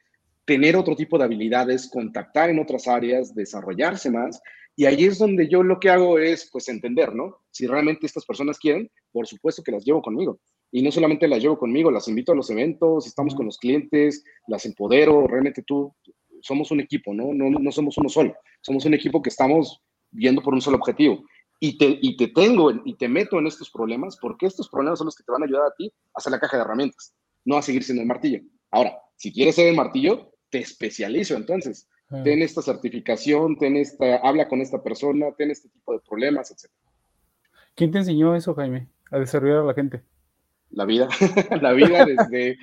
tener 0.46 0.74
otro 0.74 0.96
tipo 0.96 1.18
de 1.18 1.24
habilidades, 1.24 1.88
contactar 1.90 2.48
en 2.48 2.58
otras 2.58 2.88
áreas, 2.88 3.34
desarrollarse 3.34 4.10
más. 4.10 4.40
Y 4.76 4.86
ahí 4.86 5.04
es 5.04 5.18
donde 5.18 5.48
yo 5.48 5.62
lo 5.62 5.78
que 5.80 5.90
hago 5.90 6.18
es, 6.18 6.48
pues, 6.50 6.68
entender, 6.68 7.14
¿no? 7.14 7.36
Si 7.50 7.66
realmente 7.66 8.06
estas 8.06 8.24
personas 8.24 8.58
quieren, 8.58 8.90
por 9.12 9.26
supuesto 9.26 9.62
que 9.62 9.72
las 9.72 9.84
llevo 9.84 10.00
conmigo 10.00 10.40
y 10.72 10.82
no 10.82 10.92
solamente 10.92 11.26
las 11.26 11.42
llevo 11.42 11.58
conmigo, 11.58 11.90
las 11.90 12.08
invito 12.08 12.32
a 12.32 12.36
los 12.36 12.50
eventos, 12.50 13.06
estamos 13.06 13.34
con 13.34 13.46
los 13.46 13.58
clientes, 13.58 14.24
las 14.46 14.64
empodero, 14.66 15.26
realmente 15.26 15.62
tú, 15.62 15.94
somos 16.42 16.70
un 16.70 16.80
equipo, 16.80 17.12
¿no? 17.12 17.34
No, 17.34 17.50
no 17.50 17.72
somos 17.72 17.98
uno 17.98 18.08
solo, 18.08 18.34
somos 18.60 18.84
un 18.84 18.94
equipo 18.94 19.20
que 19.20 19.30
estamos 19.30 19.82
viendo 20.10 20.42
por 20.42 20.54
un 20.54 20.60
solo 20.60 20.76
objetivo. 20.76 21.24
Y 21.58 21.76
te, 21.76 21.98
y 22.00 22.16
te 22.16 22.28
tengo 22.28 22.72
y 22.84 22.96
te 22.96 23.08
meto 23.08 23.38
en 23.38 23.46
estos 23.46 23.70
problemas 23.70 24.16
porque 24.18 24.46
estos 24.46 24.68
problemas 24.70 24.98
son 24.98 25.06
los 25.06 25.14
que 25.14 25.24
te 25.24 25.32
van 25.32 25.42
a 25.42 25.44
ayudar 25.44 25.66
a 25.66 25.74
ti 25.76 25.92
a 26.14 26.18
hacer 26.18 26.30
la 26.30 26.40
caja 26.40 26.56
de 26.56 26.62
herramientas, 26.62 27.14
no 27.44 27.58
a 27.58 27.62
seguir 27.62 27.82
siendo 27.82 28.00
el 28.00 28.08
martillo. 28.08 28.40
Ahora, 28.70 28.96
si 29.16 29.30
quieres 29.30 29.56
ser 29.56 29.66
el 29.66 29.76
martillo, 29.76 30.32
te 30.48 30.58
especializo 30.58 31.36
entonces. 31.36 31.88
Ten 32.24 32.42
esta 32.42 32.60
certificación, 32.60 33.56
ten 33.56 33.76
esta, 33.76 34.16
habla 34.16 34.48
con 34.48 34.60
esta 34.60 34.82
persona, 34.82 35.26
ten 35.38 35.52
este 35.52 35.68
tipo 35.68 35.92
de 35.92 36.00
problemas, 36.00 36.50
etc. 36.50 36.68
¿Quién 37.76 37.92
te 37.92 37.98
enseñó 37.98 38.34
eso, 38.34 38.52
Jaime? 38.54 38.88
A 39.12 39.18
desarrollar 39.20 39.58
a 39.58 39.64
la 39.64 39.74
gente 39.74 40.02
la 40.70 40.84
vida, 40.84 41.08
la 41.60 41.72
vida 41.72 42.04
desde 42.04 42.58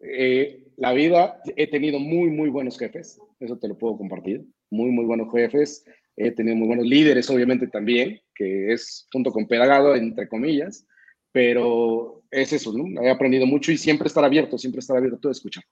eh, 0.00 0.64
la 0.76 0.92
vida, 0.92 1.40
he 1.56 1.68
tenido 1.68 1.98
muy, 1.98 2.30
muy 2.30 2.48
buenos 2.48 2.78
jefes, 2.78 3.20
eso 3.38 3.58
te 3.58 3.68
lo 3.68 3.78
puedo 3.78 3.96
compartir, 3.96 4.44
muy, 4.70 4.90
muy 4.90 5.04
buenos 5.04 5.32
jefes, 5.32 5.84
he 6.16 6.32
tenido 6.32 6.56
muy 6.56 6.66
buenos 6.66 6.86
líderes, 6.86 7.30
obviamente 7.30 7.68
también, 7.68 8.20
que 8.34 8.72
es 8.72 9.06
junto 9.12 9.30
con 9.30 9.46
pedagado, 9.46 9.94
entre 9.94 10.28
comillas, 10.28 10.86
pero 11.30 12.22
es 12.30 12.52
eso, 12.52 12.72
¿no? 12.72 13.00
He 13.00 13.10
aprendido 13.10 13.46
mucho 13.46 13.72
y 13.72 13.78
siempre 13.78 14.08
estar 14.08 14.24
abierto, 14.24 14.58
siempre 14.58 14.80
estar 14.80 14.96
abierto 14.96 15.28
a 15.28 15.32
escuchar. 15.32 15.64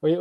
Oye, 0.00 0.18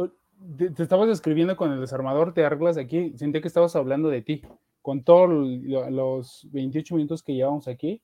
te, 0.57 0.83
estabas 0.83 1.09
escribiendo 1.09 1.55
con 1.55 1.71
el 1.71 1.79
desarmador, 1.79 2.33
te 2.33 2.43
arreglas 2.43 2.77
aquí, 2.77 3.13
sentí 3.17 3.41
que 3.41 3.47
estabas 3.47 3.75
hablando 3.75 4.09
de 4.09 4.21
ti, 4.21 4.41
con 4.81 5.03
todos 5.03 5.29
los 5.29 6.47
28 6.51 6.95
minutos 6.95 7.23
que 7.23 7.33
llevamos 7.33 7.67
aquí, 7.67 8.01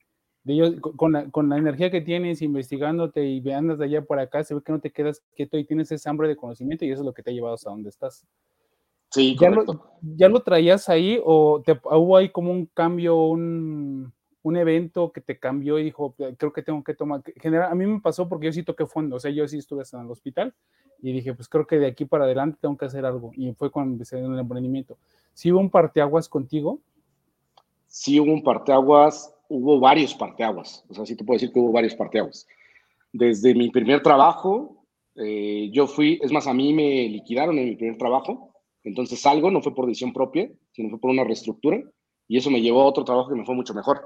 con, 0.81 1.11
la, 1.11 1.29
con, 1.29 1.49
la, 1.49 1.57
energía 1.57 1.91
que 1.91 2.01
tienes 2.01 2.41
investigándote 2.41 3.25
y 3.25 3.51
andas 3.51 3.79
de 3.79 3.85
allá 3.85 4.03
por 4.03 4.19
acá, 4.19 4.43
se 4.43 4.53
ve 4.53 4.61
que 4.63 4.71
no 4.71 4.79
te 4.79 4.91
quedas 4.91 5.21
quieto 5.35 5.57
y 5.57 5.65
tienes 5.65 5.91
ese 5.91 6.09
hambre 6.09 6.27
de 6.27 6.35
conocimiento 6.35 6.85
y 6.85 6.91
eso 6.91 7.01
es 7.01 7.05
lo 7.05 7.13
que 7.13 7.23
te 7.23 7.31
ha 7.31 7.33
llevado 7.33 7.55
hasta 7.55 7.69
donde 7.69 7.89
estás. 7.89 8.25
Sí, 9.09 9.37
¿Ya 9.39 9.49
Lo, 9.49 9.63
¿Ya 10.01 10.29
lo 10.29 10.41
traías 10.41 10.89
ahí 10.89 11.19
o 11.23 11.61
te, 11.65 11.79
hubo 11.83 12.17
ahí 12.17 12.29
como 12.29 12.51
un 12.51 12.65
cambio, 12.67 13.15
un, 13.15 14.13
un, 14.43 14.57
evento 14.57 15.11
que 15.11 15.21
te 15.21 15.39
cambió 15.39 15.79
y 15.79 15.83
dijo, 15.83 16.13
creo 16.37 16.51
que 16.51 16.61
tengo 16.61 16.83
que 16.83 16.93
tomar? 16.93 17.21
General, 17.37 17.71
a 17.71 17.75
mí 17.75 17.85
me 17.85 18.01
pasó 18.01 18.27
porque 18.27 18.47
yo 18.47 18.53
sí 18.53 18.63
toqué 18.63 18.85
fondo, 18.85 19.15
o 19.15 19.19
sea, 19.19 19.31
yo 19.31 19.47
sí 19.47 19.57
estuve 19.57 19.83
en 19.91 20.01
el 20.01 20.11
hospital 20.11 20.53
y 21.01 21.13
dije, 21.13 21.33
pues 21.33 21.47
creo 21.47 21.65
que 21.65 21.77
de 21.77 21.87
aquí 21.87 22.05
para 22.05 22.25
adelante 22.25 22.57
tengo 22.61 22.77
que 22.77 22.85
hacer 22.85 23.05
algo. 23.05 23.31
Y 23.35 23.53
fue 23.53 23.71
cuando 23.71 23.93
empecé 23.93 24.19
en 24.19 24.33
el 24.33 24.39
emprendimiento. 24.39 24.97
¿Sí 25.33 25.51
hubo 25.51 25.59
un 25.59 25.69
parteaguas 25.69 26.27
contigo? 26.27 26.79
Sí 27.85 28.19
hubo 28.19 28.33
un 28.33 28.43
parteaguas 28.43 29.33
hubo 29.49 29.79
varios 29.79 30.13
parteaguas, 30.13 30.85
o 30.89 30.93
sea, 30.93 31.05
sí 31.05 31.15
te 31.15 31.23
puedo 31.23 31.37
decir 31.37 31.51
que 31.51 31.59
hubo 31.59 31.71
varios 31.71 31.95
parteaguas. 31.95 32.47
Desde 33.13 33.55
mi 33.55 33.69
primer 33.69 34.01
trabajo, 34.01 34.85
eh, 35.15 35.69
yo 35.71 35.87
fui, 35.87 36.19
es 36.21 36.31
más, 36.31 36.47
a 36.47 36.53
mí 36.53 36.73
me 36.73 37.07
liquidaron 37.09 37.57
en 37.57 37.65
mi 37.65 37.75
primer 37.75 37.97
trabajo, 37.97 38.53
entonces 38.83 39.19
salgo, 39.19 39.51
no 39.51 39.61
fue 39.61 39.73
por 39.73 39.85
decisión 39.85 40.13
propia, 40.13 40.49
sino 40.71 40.89
fue 40.89 40.99
por 40.99 41.11
una 41.11 41.23
reestructura, 41.23 41.81
y 42.27 42.37
eso 42.37 42.49
me 42.49 42.61
llevó 42.61 42.81
a 42.81 42.85
otro 42.85 43.03
trabajo 43.03 43.29
que 43.29 43.35
me 43.35 43.45
fue 43.45 43.55
mucho 43.55 43.73
mejor. 43.73 44.01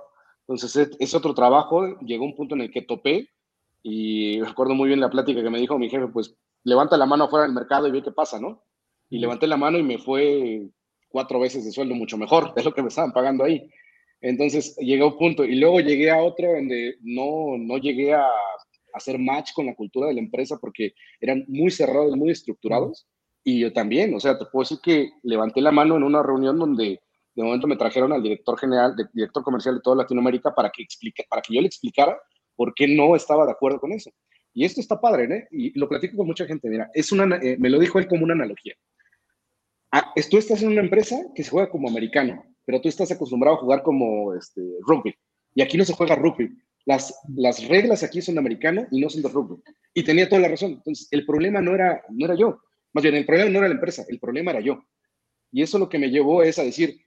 Entonces, 0.48 0.90
ese 1.00 1.18
otro 1.18 1.34
trabajo 1.34 2.00
llegó 2.00 2.24
a 2.24 2.28
un 2.28 2.36
punto 2.36 2.56
en 2.56 2.62
el 2.62 2.72
que 2.72 2.82
topé, 2.82 3.30
y 3.84 4.42
recuerdo 4.42 4.76
muy 4.76 4.88
bien 4.88 5.00
la 5.00 5.10
plática 5.10 5.42
que 5.42 5.50
me 5.50 5.60
dijo 5.60 5.80
mi 5.80 5.90
jefe, 5.90 6.08
pues 6.08 6.36
levanta 6.64 6.98
la 6.98 7.06
mano 7.06 7.26
afuera 7.26 7.46
del 7.46 7.56
mercado 7.56 7.88
y 7.88 7.92
ve 7.92 8.04
qué 8.04 8.12
pasa, 8.12 8.40
¿no? 8.40 8.64
Y 9.10 9.20
levanté 9.20 9.48
la 9.48 9.58
mano 9.58 9.78
y 9.78 9.84
me 9.84 9.98
fue 9.98 10.70
cuatro 11.10 11.40
veces 11.40 11.66
de 11.66 11.72
sueldo 11.72 11.96
mucho 11.96 12.18
mejor 12.18 12.54
de 12.54 12.64
lo 12.64 12.74
que 12.74 12.82
me 12.82 12.90
estaban 12.90 13.12
pagando 13.12 13.44
ahí. 13.44 13.70
Entonces 14.22 14.76
llegué 14.78 15.02
a 15.02 15.08
un 15.08 15.18
punto 15.18 15.44
y 15.44 15.56
luego 15.56 15.80
llegué 15.80 16.12
a 16.12 16.22
otro 16.22 16.54
donde 16.54 16.96
no, 17.02 17.58
no 17.58 17.78
llegué 17.78 18.14
a, 18.14 18.26
hacer 18.94 19.18
match 19.18 19.54
con 19.54 19.66
la 19.66 19.76
cultura 19.76 20.08
de 20.08 20.14
la 20.14 20.20
empresa 20.20 20.58
porque 20.60 20.94
eran 21.20 21.46
muy 21.48 21.72
cerrados, 21.72 22.16
muy 22.16 22.32
estructurados. 22.32 23.08
Y 23.44 23.60
yo 23.60 23.74
también, 23.74 24.14
o 24.14 24.20
sea, 24.20 24.38
te 24.38 24.46
puedo 24.46 24.64
decir 24.64 24.80
que 24.84 25.12
levanté 25.24 25.62
la 25.62 25.72
mano 25.72 25.98
en 25.98 26.04
una 26.04 26.22
reunión 26.22 26.60
donde 26.60 27.00
de 27.34 27.44
momento 27.44 27.68
me 27.68 27.78
trajeron 27.78 28.12
al 28.12 28.22
director 28.22 28.60
general, 28.60 28.96
director 29.14 29.44
comercial 29.44 29.76
de 29.76 29.82
toda 29.82 29.96
Latinoamérica 29.96 30.54
para 30.54 30.70
que, 30.70 30.84
explique, 30.84 31.24
para 31.30 31.42
que 31.42 31.56
yo 31.56 31.62
le 31.62 31.68
explicara 31.68 32.20
por 32.56 32.74
qué 32.76 32.88
no 32.88 33.16
estaba 33.16 33.46
de 33.46 33.52
acuerdo 33.52 33.80
con 33.80 33.94
eso. 33.94 34.12
Y 34.54 34.66
esto 34.66 34.82
está 34.82 35.00
padre, 35.00 35.24
¿eh? 35.34 35.48
Y 35.52 35.80
lo 35.80 35.88
platico 35.88 36.18
con 36.18 36.28
mucha 36.28 36.46
gente. 36.46 36.70
Mira, 36.70 36.92
es 36.94 37.12
una, 37.12 37.38
eh, 37.38 37.56
me 37.58 37.70
lo 37.70 37.80
dijo 37.80 38.00
él 38.00 38.08
como 38.08 38.26
una 38.26 38.34
analogía. 38.34 38.76
Ah, 39.92 40.14
tú 40.30 40.38
estás 40.38 40.62
en 40.62 40.70
una 40.70 40.82
empresa 40.82 41.18
que 41.34 41.44
se 41.44 41.50
juega 41.50 41.70
como 41.70 41.90
americano, 41.90 42.44
pero 42.66 42.82
tú 42.82 42.90
estás 42.90 43.12
acostumbrado 43.12 43.58
a 43.58 43.60
jugar 43.60 43.84
como 43.84 44.34
este, 44.34 44.62
rugby. 44.86 45.14
Y 45.56 45.62
aquí 45.62 45.78
no 45.78 45.86
se 45.86 45.94
juega 45.94 46.16
rugby. 46.16 46.50
Las, 46.86 47.14
las 47.36 47.68
reglas 47.68 48.04
aquí 48.04 48.22
son 48.22 48.36
de 48.36 48.40
americano 48.40 48.88
y 48.92 49.02
no 49.02 49.10
son 49.10 49.22
de 49.22 49.30
rugby. 49.30 49.62
Y 49.94 50.04
tenía 50.04 50.28
toda 50.28 50.42
la 50.42 50.48
razón. 50.48 50.74
Entonces, 50.74 51.08
el 51.12 51.26
problema 51.26 51.62
no 51.62 51.76
era, 51.76 52.02
no 52.10 52.26
era 52.26 52.36
yo. 52.36 52.60
Más 52.94 53.04
bien, 53.04 53.16
el 53.16 53.26
problema 53.26 53.50
no 53.50 53.60
era 53.60 53.68
la 53.68 53.76
empresa, 53.76 54.06
el 54.10 54.20
problema 54.20 54.52
era 54.52 54.62
yo. 54.62 54.84
Y 55.52 55.62
eso 55.62 55.78
lo 55.80 55.90
que 55.90 56.00
me 56.00 56.10
llevó 56.10 56.44
es 56.44 56.60
a 56.60 56.64
decir, 56.64 57.02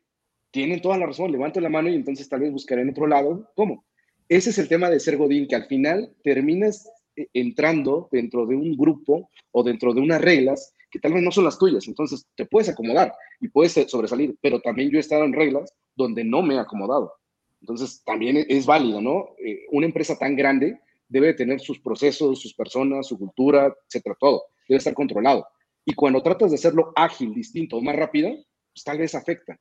tienen 0.50 0.80
toda 0.80 0.98
la 0.98 1.06
razón, 1.06 1.32
levanto 1.32 1.60
la 1.60 1.68
mano 1.68 1.88
y 1.88 1.94
entonces 1.94 2.28
tal 2.28 2.40
vez 2.40 2.52
buscaré 2.52 2.82
en 2.82 2.90
otro 2.90 3.06
lado. 3.06 3.50
¿Cómo? 3.56 3.84
Ese 4.28 4.50
es 4.50 4.58
el 4.58 4.68
tema 4.68 4.90
de 4.90 5.00
ser 5.00 5.16
Godín, 5.16 5.48
que 5.48 5.56
al 5.56 5.66
final 5.66 6.14
terminas 6.22 6.88
eh, 7.16 7.28
entrando 7.32 8.08
dentro 8.12 8.46
de 8.46 8.54
un 8.54 8.76
grupo 8.76 9.30
o 9.50 9.62
dentro 9.62 9.92
de 9.92 10.00
unas 10.00 10.20
reglas 10.20 10.73
que 10.94 11.00
tal 11.00 11.12
vez 11.12 11.24
no 11.24 11.32
son 11.32 11.42
las 11.42 11.58
tuyas. 11.58 11.88
Entonces 11.88 12.24
te 12.36 12.46
puedes 12.46 12.68
acomodar 12.68 13.12
y 13.40 13.48
puedes 13.48 13.72
sobresalir, 13.90 14.38
pero 14.40 14.60
también 14.60 14.90
yo 14.90 14.98
he 14.98 15.00
estado 15.00 15.24
en 15.24 15.32
reglas 15.32 15.74
donde 15.96 16.22
no 16.22 16.40
me 16.40 16.54
he 16.54 16.58
acomodado. 16.60 17.14
Entonces 17.60 18.00
también 18.04 18.46
es 18.48 18.64
válido, 18.64 19.00
¿no? 19.00 19.30
Eh, 19.44 19.66
una 19.72 19.86
empresa 19.86 20.16
tan 20.16 20.36
grande 20.36 20.78
debe 21.08 21.34
tener 21.34 21.58
sus 21.58 21.80
procesos, 21.80 22.40
sus 22.40 22.54
personas, 22.54 23.08
su 23.08 23.18
cultura, 23.18 23.74
etcétera, 23.88 24.16
todo. 24.20 24.44
Debe 24.68 24.78
estar 24.78 24.94
controlado. 24.94 25.44
Y 25.84 25.94
cuando 25.94 26.22
tratas 26.22 26.52
de 26.52 26.58
hacerlo 26.58 26.92
ágil, 26.94 27.34
distinto 27.34 27.80
más 27.80 27.96
rápido, 27.96 28.28
pues 28.72 28.84
tal 28.84 28.98
vez 28.98 29.16
afecta. 29.16 29.58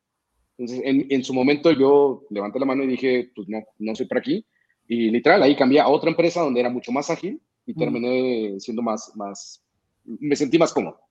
Entonces, 0.56 0.86
en, 0.86 1.08
en, 1.10 1.24
su 1.24 1.34
momento 1.34 1.72
yo 1.72 2.28
levanté 2.30 2.60
la 2.60 2.68
mano 2.68 2.84
y 2.84 2.88
dije, 2.88 3.32
pues 3.36 3.50
no, 3.50 3.64
no 3.80 3.96
soy 3.96 4.06
para 4.06 4.20
aquí. 4.20 4.46
Y 4.88 5.10
literal, 5.10 5.42
ahí 5.42 5.56
cambié 5.56 5.80
a 5.80 5.88
otra 5.88 6.12
empresa 6.12 6.42
donde 6.42 6.60
era 6.60 6.70
mucho 6.70 6.92
más 6.92 7.10
ágil 7.10 7.42
y 7.66 7.74
terminé 7.74 8.60
siendo 8.60 8.84
más, 8.84 9.12
más, 9.16 9.64
me 10.04 10.36
sentí 10.36 10.60
más 10.60 10.72
cómodo. 10.72 11.03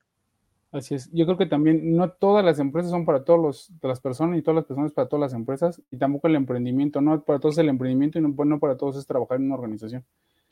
Así 0.72 0.94
es. 0.94 1.10
Yo 1.12 1.26
creo 1.26 1.36
que 1.36 1.44
también 1.44 1.94
no 1.94 2.10
todas 2.10 2.42
las 2.42 2.58
empresas 2.58 2.90
son 2.90 3.04
para 3.04 3.24
todas 3.24 3.70
las 3.82 4.00
personas 4.00 4.38
y 4.38 4.42
todas 4.42 4.56
las 4.56 4.64
personas 4.64 4.92
para 4.92 5.06
todas 5.06 5.20
las 5.20 5.34
empresas 5.34 5.82
y 5.90 5.98
tampoco 5.98 6.28
el 6.28 6.34
emprendimiento, 6.34 7.02
no 7.02 7.22
para 7.22 7.38
todos 7.38 7.58
el 7.58 7.68
emprendimiento 7.68 8.18
y 8.18 8.22
no, 8.22 8.28
no 8.30 8.58
para 8.58 8.78
todos 8.78 8.96
es 8.96 9.06
trabajar 9.06 9.36
en 9.36 9.44
una 9.44 9.56
organización. 9.56 10.04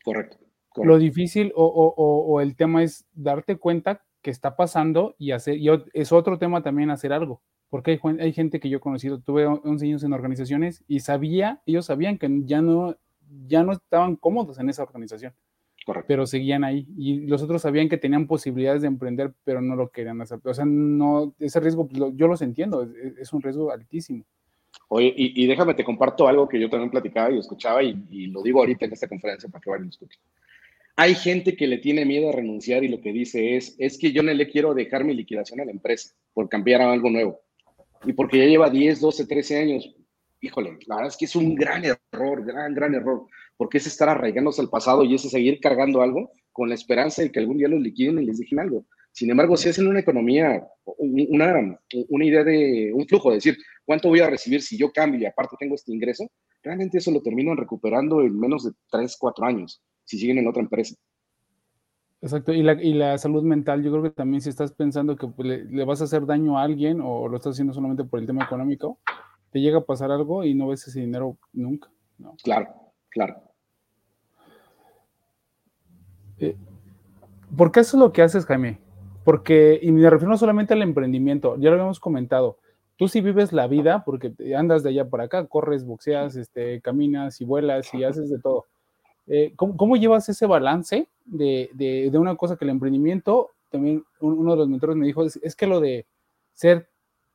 Correcto. 0.05 0.37
Lo 0.77 0.99
difícil 0.99 1.53
o, 1.57 1.65
o, 1.65 1.95
o, 1.97 2.41
el 2.41 2.55
tema 2.55 2.83
es 2.83 3.07
darte 3.13 3.57
cuenta 3.57 4.05
que 4.23 4.31
está 4.31 4.57
pasando 4.57 5.17
y 5.19 5.33
hacer, 5.33 5.57
y 5.57 5.69
es 5.95 6.13
otro 6.13 6.39
tema 6.39 6.63
también 6.63 6.91
hacer 6.91 7.13
algo, 7.13 7.41
porque 7.71 7.93
hay, 7.93 8.19
hay 8.21 8.33
gente 8.33 8.61
que 8.61 8.69
yo 8.69 8.77
he 8.77 8.81
conocido, 8.81 9.21
tuve 9.21 9.47
11 9.47 9.87
años 9.87 10.05
en 10.05 10.13
organizaciones 10.13 10.85
y 10.87 11.01
sabía, 11.01 11.61
ellos 11.67 11.87
sabían 11.87 12.19
que 12.19 12.29
ya 12.45 12.63
no, 12.63 12.97
ya 13.47 13.65
no 13.65 13.73
estaban 13.73 14.17
cómodos 14.17 14.59
en 14.59 14.69
esa 14.69 14.83
organización. 14.83 15.33
Correcto. 15.85 16.07
Pero 16.09 16.27
seguían 16.27 16.65
ahí. 16.65 16.87
Y 16.97 17.27
los 17.27 17.43
otros 17.43 17.63
sabían 17.63 17.89
que 17.89 17.97
tenían 17.97 18.27
posibilidades 18.27 18.83
de 18.83 18.89
emprender, 18.89 19.33
pero 19.45 19.61
no 19.61 19.77
lo 19.77 19.91
querían 19.91 20.21
hacer. 20.21 20.39
O 20.45 20.55
sea, 20.55 20.65
no, 20.65 21.35
ese 21.39 21.61
riesgo, 21.61 21.89
pues, 21.89 22.13
yo 22.15 22.29
los 22.29 22.43
entiendo, 22.43 22.83
es, 22.83 23.19
es, 23.19 23.33
un 23.33 23.43
riesgo 23.43 23.73
altísimo. 23.73 24.25
Oye, 24.89 25.13
y, 25.17 25.43
y, 25.43 25.47
déjame 25.47 25.75
te 25.75 25.85
comparto 25.85 26.29
algo 26.29 26.49
que 26.49 26.61
yo 26.61 26.69
también 26.69 26.91
platicaba 26.91 27.31
y 27.31 27.39
escuchaba, 27.39 27.83
y, 27.83 28.05
y 28.11 28.27
lo 28.27 28.43
digo 28.43 28.61
ahorita 28.61 28.85
en 28.85 28.93
esta 28.93 29.09
conferencia 29.09 29.49
para 29.49 29.63
que 29.63 29.71
vayan 29.71 29.87
a 29.87 29.91
escuchar. 29.91 30.21
Hay 30.97 31.15
gente 31.15 31.57
que 31.57 31.67
le 31.67 31.79
tiene 31.79 32.05
miedo 32.05 32.29
a 32.29 32.33
renunciar 32.33 32.85
y 32.85 32.89
lo 32.89 33.01
que 33.01 33.13
dice 33.13 33.57
es, 33.57 33.75
es 33.79 33.97
que 33.99 34.13
yo 34.13 34.23
no 34.23 34.33
le 34.35 34.51
quiero 34.51 34.75
dejar 34.75 35.05
mi 35.05 35.15
liquidación 35.15 35.61
a 35.61 35.65
la 35.65 35.71
empresa 35.71 36.15
por 36.35 36.49
cambiar 36.49 36.83
a 36.83 36.93
algo 36.93 37.09
nuevo. 37.09 37.41
Y 38.05 38.13
porque 38.13 38.39
ya 38.39 38.45
lleva 38.45 38.69
10, 38.69 39.01
12, 39.01 39.27
13 39.27 39.59
años, 39.59 39.97
híjole, 40.41 40.79
la 40.87 40.97
verdad 40.97 41.13
es 41.13 41.17
que 41.17 41.25
es 41.25 41.37
un 41.37 41.55
gran 41.55 41.85
error, 41.85 42.45
gran, 42.45 42.75
gran 42.75 42.95
error, 42.95 43.27
porque 43.61 43.77
es 43.77 43.87
estar 43.87 44.09
arraigándose 44.09 44.63
al 44.63 44.71
pasado 44.71 45.05
y 45.05 45.15
es 45.15 45.21
seguir 45.21 45.61
cargando 45.61 46.01
algo 46.01 46.33
con 46.51 46.71
la 46.71 46.75
esperanza 46.75 47.21
de 47.21 47.31
que 47.31 47.41
algún 47.41 47.59
día 47.59 47.69
los 47.69 47.83
liquiden 47.83 48.19
y 48.19 48.25
les 48.25 48.39
dejen 48.39 48.59
algo. 48.59 48.87
Sin 49.13 49.31
embargo, 49.31 49.55
si 49.59 49.69
hacen 49.69 49.87
una 49.87 50.01
economía, 50.01 50.67
una, 50.97 51.79
una 52.09 52.25
idea 52.25 52.43
de 52.43 52.91
un 52.95 53.07
flujo, 53.07 53.29
de 53.29 53.35
decir, 53.35 53.59
¿cuánto 53.85 54.09
voy 54.09 54.21
a 54.21 54.31
recibir 54.31 54.63
si 54.63 54.79
yo 54.79 54.91
cambio 54.91 55.21
y 55.21 55.27
aparte 55.27 55.57
tengo 55.59 55.75
este 55.75 55.93
ingreso? 55.93 56.27
Realmente 56.63 56.97
eso 56.97 57.11
lo 57.11 57.21
terminan 57.21 57.59
recuperando 57.59 58.23
en 58.23 58.41
menos 58.41 58.65
de 58.65 58.71
3, 58.91 59.15
4 59.21 59.45
años, 59.45 59.83
si 60.05 60.19
siguen 60.19 60.39
en 60.39 60.49
otra 60.49 60.63
empresa. 60.63 60.95
Exacto, 62.23 62.55
y 62.55 62.63
la, 62.63 62.83
y 62.83 62.95
la 62.95 63.19
salud 63.19 63.43
mental, 63.43 63.83
yo 63.83 63.91
creo 63.91 64.05
que 64.05 64.11
también 64.11 64.41
si 64.41 64.49
estás 64.49 64.73
pensando 64.73 65.17
que 65.17 65.29
le, 65.45 65.67
le, 65.67 65.85
vas 65.85 66.01
a 66.01 66.05
hacer 66.05 66.25
daño 66.25 66.59
a 66.59 66.63
alguien 66.63 67.03
o 67.03 67.29
lo 67.29 67.37
estás 67.37 67.57
haciendo 67.57 67.75
solamente 67.75 68.05
por 68.05 68.21
el 68.21 68.27
tema 68.27 68.43
económico, 68.43 69.01
te 69.51 69.61
llega 69.61 69.81
a 69.81 69.85
pasar 69.85 70.11
algo 70.11 70.45
y 70.45 70.55
no 70.55 70.69
ves 70.69 70.89
ese 70.89 71.01
dinero 71.01 71.37
nunca. 71.53 71.91
¿no? 72.17 72.37
Claro, 72.43 72.95
claro. 73.11 73.50
Eh, 76.41 76.57
¿Por 77.57 77.73
qué 77.73 77.81
eso 77.81 77.97
es 77.97 78.01
lo 78.01 78.13
que 78.13 78.23
haces, 78.23 78.47
Jaime? 78.47 78.79
Porque, 79.25 79.79
y 79.83 79.93
me 79.93 80.09
refiero 80.09 80.31
no 80.31 80.39
solamente 80.39 80.75
al 80.75 80.83
emprendimiento, 80.83 81.57
ya 81.59 81.69
lo 81.69 81.75
habíamos 81.75 82.01
comentado, 82.01 82.59
tú 82.97 83.09
sí 83.09 83.21
vives 83.21 83.53
la 83.53 83.67
vida 83.67 84.05
porque 84.05 84.33
andas 84.57 84.83
de 84.83 84.91
allá 84.91 85.09
para 85.09 85.25
acá, 85.25 85.47
corres, 85.47 85.85
boxeas, 85.85 86.37
este, 86.37 86.81
caminas 86.81 87.41
y 87.41 87.45
vuelas 87.45 87.93
y 87.95 88.05
haces 88.05 88.31
de 88.31 88.39
todo. 88.39 88.67
Eh, 89.27 89.53
¿cómo, 89.57 89.77
¿cómo, 89.77 89.97
llevas 89.97 90.29
ese 90.29 90.47
balance 90.47 91.09
de, 91.25 91.71
de, 91.75 92.11
de, 92.11 92.19
una 92.19 92.37
cosa 92.37 92.57
que 92.57 92.65
el 92.65 92.71
emprendimiento, 92.71 93.51
también 93.71 94.05
uno 94.21 94.53
de 94.53 94.59
los 94.59 94.69
mentores 94.69 94.97
me 94.97 95.07
dijo, 95.07 95.25
es, 95.25 95.39
es 95.43 95.55
que 95.55 95.67
lo 95.67 95.81
de 95.81 96.07
ser 96.53 96.89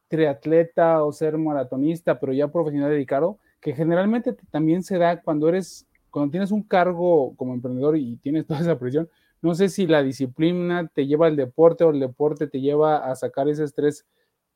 triatleta 0.07 1.03
o 1.03 1.11
ser 1.11 1.37
maratonista, 1.37 2.19
pero 2.19 2.33
ya 2.33 2.47
profesional 2.47 2.91
dedicado, 2.91 3.39
que 3.59 3.73
generalmente 3.73 4.33
también 4.51 4.83
se 4.83 4.97
da 4.97 5.21
cuando 5.21 5.49
eres, 5.49 5.87
cuando 6.15 6.32
tienes 6.32 6.51
un 6.51 6.63
cargo 6.63 7.36
como 7.36 7.54
emprendedor 7.54 7.97
y 7.97 8.15
tienes 8.15 8.47
toda 8.47 8.62
esa 8.62 8.80
presión, 8.80 9.10
no 9.41 9.54
sé 9.54 9.67
si 9.67 9.86
la 9.86 10.01
disciplina 10.01 10.88
te 10.88 11.08
lleva 11.08 11.28
al 11.28 11.36
deporte 11.36 11.84
o 11.84 11.89
el 11.89 11.99
deporte 11.99 12.47
te 12.47 12.62
lleva 12.62 13.12
a 13.12 13.13
sacar 13.15 13.49
ese 13.49 13.65
estrés 13.65 14.06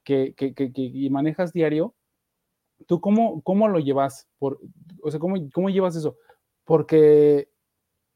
que, 0.05 0.33
que, 0.37 0.53
que, 0.53 0.71
que 0.71 1.09
manejas 1.11 1.51
diario. 1.51 1.93
¿Tú 2.87 3.01
cómo, 3.01 3.41
cómo 3.41 3.67
lo 3.67 3.79
llevas? 3.79 4.29
Por, 4.37 4.61
o 5.03 5.11
sea, 5.11 5.19
¿cómo, 5.19 5.35
¿cómo 5.51 5.69
llevas 5.69 5.97
eso? 5.97 6.15
Porque 6.63 7.49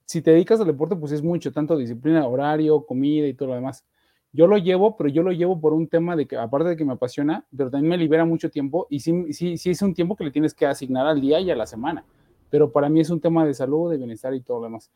si 0.05 0.21
te 0.21 0.31
dedicas 0.31 0.61
al 0.61 0.67
deporte, 0.67 0.95
pues 0.95 1.11
es 1.11 1.21
mucho, 1.21 1.51
tanto 1.51 1.75
disciplina, 1.75 2.25
horario, 2.25 2.85
comida 2.85 3.27
y 3.27 3.33
todo 3.33 3.49
lo 3.49 3.55
demás. 3.55 3.85
Yo 4.31 4.47
lo 4.47 4.57
llevo, 4.57 4.95
pero 4.95 5.09
yo 5.09 5.21
lo 5.21 5.33
llevo 5.33 5.59
por 5.59 5.73
un 5.73 5.89
tema 5.89 6.15
de 6.15 6.27
que, 6.27 6.37
aparte 6.37 6.69
de 6.69 6.77
que 6.77 6.85
me 6.85 6.93
apasiona, 6.93 7.45
pero 7.57 7.69
también 7.69 7.89
me 7.89 7.97
libera 7.97 8.23
mucho 8.23 8.49
tiempo 8.49 8.87
y 8.89 9.01
sí, 9.01 9.33
sí, 9.33 9.57
sí 9.57 9.71
es 9.71 9.81
un 9.81 9.93
tiempo 9.93 10.15
que 10.15 10.23
le 10.23 10.31
tienes 10.31 10.53
que 10.53 10.65
asignar 10.65 11.07
al 11.07 11.19
día 11.19 11.41
y 11.41 11.51
a 11.51 11.57
la 11.57 11.65
semana. 11.65 12.05
Pero 12.53 12.71
para 12.71 12.87
mí 12.87 12.99
es 12.99 13.09
un 13.09 13.19
tema 13.19 13.47
de 13.47 13.55
salud, 13.55 13.89
de 13.89 13.97
bienestar 13.97 14.31
y 14.35 14.39
todo 14.39 14.59
lo 14.59 14.65
demás. 14.65 14.91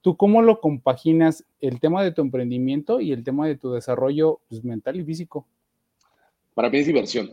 ¿Tú 0.00 0.16
cómo 0.16 0.42
lo 0.42 0.60
compaginas 0.60 1.44
el 1.60 1.80
tema 1.80 2.04
de 2.04 2.12
tu 2.12 2.22
emprendimiento 2.22 3.00
y 3.00 3.10
el 3.10 3.24
tema 3.24 3.48
de 3.48 3.56
tu 3.56 3.72
desarrollo 3.72 4.38
pues, 4.48 4.62
mental 4.62 4.94
y 4.94 5.02
físico? 5.02 5.44
Para 6.54 6.70
mí 6.70 6.78
es 6.78 6.86
diversión. 6.86 7.32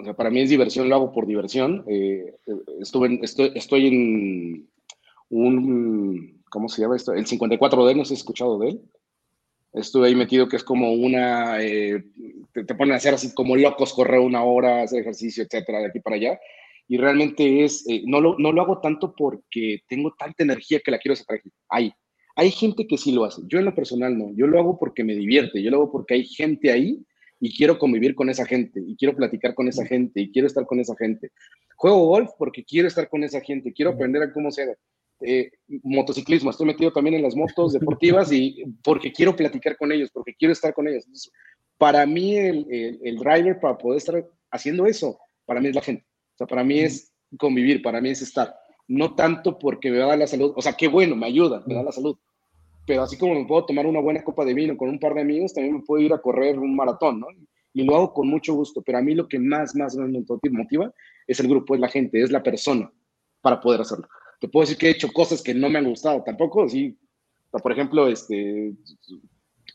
O 0.00 0.02
sea, 0.02 0.14
para 0.14 0.28
mí 0.28 0.40
es 0.40 0.50
diversión, 0.50 0.88
lo 0.88 0.96
hago 0.96 1.12
por 1.12 1.28
diversión. 1.28 1.84
Eh, 1.86 2.34
estuve 2.80 3.20
estoy, 3.22 3.52
estoy 3.54 3.86
en 3.86 4.68
un, 5.30 6.42
¿cómo 6.50 6.68
se 6.68 6.82
llama 6.82 6.96
esto? 6.96 7.12
El 7.12 7.24
54D, 7.24 7.94
no 7.94 8.02
has 8.02 8.10
escuchado 8.10 8.58
de 8.58 8.70
él 8.70 8.80
estuve 9.72 10.08
ahí 10.08 10.14
metido 10.14 10.48
que 10.48 10.56
es 10.56 10.64
como 10.64 10.92
una, 10.92 11.62
eh, 11.62 12.04
te, 12.52 12.64
te, 12.64 12.74
ponen 12.74 12.92
a 12.92 12.96
hacer 12.96 13.14
así 13.14 13.32
como 13.32 13.56
locos, 13.56 13.94
correr 13.94 14.20
una 14.20 14.44
hora, 14.44 14.82
hacer 14.82 15.00
ejercicio, 15.00 15.44
etcétera, 15.44 15.78
de 15.78 15.86
aquí 15.86 16.00
para 16.00 16.16
allá. 16.16 16.38
Y 16.92 16.98
realmente 16.98 17.64
es, 17.64 17.88
eh, 17.88 18.02
no, 18.04 18.20
lo, 18.20 18.36
no 18.38 18.52
lo 18.52 18.60
hago 18.60 18.78
tanto 18.82 19.14
porque 19.16 19.80
tengo 19.88 20.12
tanta 20.12 20.42
energía 20.42 20.78
que 20.80 20.90
la 20.90 20.98
quiero 20.98 21.16
sacar 21.16 21.38
aquí. 21.38 21.50
Hay, 21.70 21.90
hay 22.36 22.50
gente 22.50 22.86
que 22.86 22.98
sí 22.98 23.12
lo 23.12 23.24
hace. 23.24 23.40
Yo 23.46 23.58
en 23.58 23.64
lo 23.64 23.74
personal 23.74 24.18
no. 24.18 24.30
Yo 24.36 24.46
lo 24.46 24.60
hago 24.60 24.78
porque 24.78 25.02
me 25.02 25.14
divierte. 25.14 25.62
Yo 25.62 25.70
lo 25.70 25.78
hago 25.78 25.90
porque 25.90 26.12
hay 26.12 26.26
gente 26.26 26.70
ahí 26.70 27.02
y 27.40 27.56
quiero 27.56 27.78
convivir 27.78 28.14
con 28.14 28.28
esa 28.28 28.44
gente 28.44 28.78
y 28.86 28.94
quiero 28.96 29.16
platicar 29.16 29.54
con 29.54 29.68
esa 29.68 29.86
gente 29.86 30.20
y 30.20 30.30
quiero 30.30 30.46
estar 30.46 30.66
con 30.66 30.80
esa 30.80 30.94
gente. 30.98 31.30
Juego 31.76 32.08
golf 32.08 32.28
porque 32.36 32.62
quiero 32.62 32.88
estar 32.88 33.08
con 33.08 33.24
esa 33.24 33.40
gente, 33.40 33.72
quiero 33.72 33.92
aprender 33.92 34.24
a 34.24 34.30
cómo 34.30 34.50
se 34.50 34.76
eh, 35.22 35.50
motociclismo, 35.84 36.50
estoy 36.50 36.66
metido 36.66 36.92
también 36.92 37.14
en 37.14 37.22
las 37.22 37.34
motos 37.34 37.72
deportivas 37.72 38.30
y 38.32 38.64
porque 38.84 39.10
quiero 39.10 39.34
platicar 39.34 39.78
con 39.78 39.92
ellos, 39.92 40.10
porque 40.12 40.34
quiero 40.34 40.52
estar 40.52 40.74
con 40.74 40.88
ellos. 40.88 41.04
Entonces, 41.06 41.32
para 41.78 42.04
mí 42.04 42.36
el, 42.36 42.66
el, 42.70 43.00
el, 43.02 43.16
driver 43.16 43.58
para 43.60 43.78
poder 43.78 43.96
estar 43.96 44.28
haciendo 44.50 44.84
eso, 44.84 45.18
para 45.46 45.58
mí 45.58 45.68
es 45.68 45.74
la 45.74 45.80
gente. 45.80 46.04
Sea, 46.42 46.46
para 46.46 46.64
mí 46.64 46.80
es 46.80 47.12
convivir, 47.38 47.82
para 47.82 48.00
mí 48.00 48.10
es 48.10 48.22
estar. 48.22 48.54
No 48.88 49.14
tanto 49.14 49.58
porque 49.58 49.90
me 49.90 49.98
da 49.98 50.16
la 50.16 50.26
salud, 50.26 50.52
o 50.56 50.62
sea, 50.62 50.74
qué 50.74 50.88
bueno, 50.88 51.16
me 51.16 51.26
ayuda, 51.26 51.62
me 51.66 51.74
da 51.74 51.82
la 51.82 51.92
salud. 51.92 52.16
Pero 52.86 53.02
así 53.02 53.16
como 53.16 53.34
me 53.34 53.46
puedo 53.46 53.64
tomar 53.64 53.86
una 53.86 54.00
buena 54.00 54.24
copa 54.24 54.44
de 54.44 54.54
vino 54.54 54.76
con 54.76 54.88
un 54.88 54.98
par 54.98 55.14
de 55.14 55.20
amigos, 55.20 55.54
también 55.54 55.76
me 55.76 55.82
puedo 55.82 56.02
ir 56.02 56.12
a 56.12 56.20
correr 56.20 56.58
un 56.58 56.74
maratón, 56.74 57.20
¿no? 57.20 57.28
Y 57.72 57.84
lo 57.84 57.96
hago 57.96 58.12
con 58.12 58.28
mucho 58.28 58.54
gusto, 58.54 58.82
pero 58.82 58.98
a 58.98 59.02
mí 59.02 59.14
lo 59.14 59.28
que 59.28 59.38
más, 59.38 59.74
más 59.74 59.96
me 59.96 60.22
motiva 60.50 60.92
es 61.26 61.40
el 61.40 61.48
grupo, 61.48 61.74
es 61.74 61.80
la 61.80 61.88
gente, 61.88 62.20
es 62.20 62.30
la 62.30 62.42
persona 62.42 62.92
para 63.40 63.60
poder 63.60 63.80
hacerlo 63.80 64.08
te 64.42 64.48
puedo 64.48 64.64
decir 64.64 64.76
que 64.76 64.88
he 64.88 64.90
hecho 64.90 65.12
cosas 65.12 65.40
que 65.40 65.54
no 65.54 65.70
me 65.70 65.78
han 65.78 65.88
gustado 65.88 66.24
tampoco, 66.24 66.68
sí, 66.68 66.98
por 67.52 67.70
ejemplo, 67.70 68.08
este, 68.08 68.74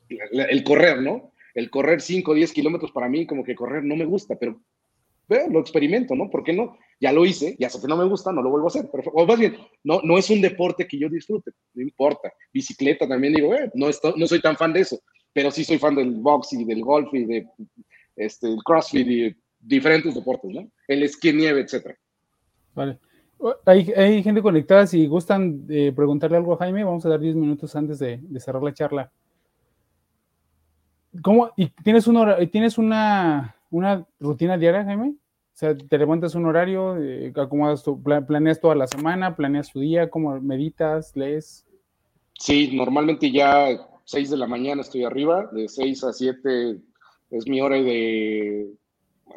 el 0.10 0.64
correr, 0.66 1.02
¿no? 1.02 1.32
El 1.56 1.70
correr 1.70 2.02
5 2.02 2.32
o 2.32 2.34
10 2.34 2.52
kilómetros 2.52 2.92
para 2.92 3.08
mí, 3.08 3.26
como 3.26 3.46
que 3.46 3.56
correr 3.56 3.86
no 3.86 3.96
me 3.96 4.04
gusta, 4.04 4.36
pero 4.38 4.60
lo 5.28 5.60
experimento, 5.60 6.16
¿no? 6.16 6.30
¿Por 6.30 6.44
qué 6.44 6.54
no? 6.54 6.78
Ya 7.00 7.12
lo 7.12 7.26
hice, 7.26 7.56
ya 7.60 7.70
sé 7.70 7.82
que 7.82 7.88
no 7.88 7.98
me 7.98 8.06
gusta, 8.06 8.32
no 8.32 8.42
lo 8.42 8.50
vuelvo 8.50 8.68
a 8.68 8.70
hacer. 8.70 8.90
Pero, 8.92 9.12
o 9.12 9.26
más 9.26 9.38
bien, 9.38 9.58
no, 9.84 10.02
no 10.04 10.18
es 10.18 10.30
un 10.30 10.42
deporte 10.42 10.88
que 10.88 10.98
yo 10.98 11.10
disfrute, 11.10 11.52
no 11.74 11.82
importa. 11.84 12.32
Bicicleta 12.54 13.08
también 13.08 13.34
digo, 13.34 13.54
eh, 13.54 13.70
no, 13.74 13.90
no 14.16 14.28
soy 14.28 14.42
tan 14.42 14.56
fan 14.56 14.74
de 14.74 14.82
eso, 14.82 15.00
pero 15.34 15.52
sí 15.52 15.64
soy 15.64 15.78
fan 15.78 15.96
del 15.96 16.16
box 16.16 16.54
y 16.54 16.66
del 16.66 16.82
golf 16.82 17.14
y 17.14 17.26
de 17.26 17.48
este, 18.16 18.56
crossfit 18.66 19.08
y 19.08 19.36
diferentes 19.60 20.16
deportes, 20.16 20.52
¿no? 20.52 20.72
El 20.88 21.04
esquí 21.04 21.34
nieve, 21.34 21.62
etcétera. 21.62 21.96
Vale. 22.74 23.00
Hay, 23.66 23.92
hay, 23.96 24.24
gente 24.24 24.42
conectada, 24.42 24.88
si 24.88 25.06
gustan 25.06 25.68
eh, 25.70 25.94
preguntarle 25.96 26.38
algo 26.38 26.54
a 26.54 26.58
Jaime, 26.58 26.84
vamos 26.84 27.06
a 27.06 27.10
dar 27.10 27.20
10 27.20 27.36
minutos 27.36 27.76
antes 27.76 28.00
de, 28.00 28.20
cerrar 28.40 28.64
la 28.64 28.74
charla. 28.74 29.12
¿Cómo? 31.22 31.52
¿Y 31.56 31.68
tienes, 31.84 32.08
un 32.08 32.50
¿tienes 32.52 32.80
una, 32.80 33.57
una 33.70 34.06
rutina 34.20 34.58
diaria, 34.58 34.84
Jaime? 34.84 35.10
O 35.10 35.60
sea, 35.60 35.76
te 35.76 35.98
levantas 35.98 36.36
un 36.36 36.46
horario, 36.46 36.98
eh, 37.02 37.34
acomodas 37.36 37.84
tu, 37.84 38.02
planeas 38.02 38.62
toda 38.62 38.76
la 38.76 38.88
semana, 38.88 39.36
planeas 39.36 39.72
tu 39.72 39.80
día, 39.80 40.10
cómo 40.10 40.40
meditas, 40.40 41.16
lees. 41.16 41.66
Sí, 42.40 42.76
normalmente 42.76 43.32
ya 43.32 43.68
6 44.06 44.30
de 44.30 44.38
la 44.38 44.48
mañana 44.48 44.82
estoy 44.82 45.04
arriba, 45.04 45.50
de 45.52 45.68
6 45.68 46.04
a 46.04 46.14
7 46.14 46.78
es 47.32 47.48
mi 47.48 47.60
hora 47.60 47.76
de 47.78 48.72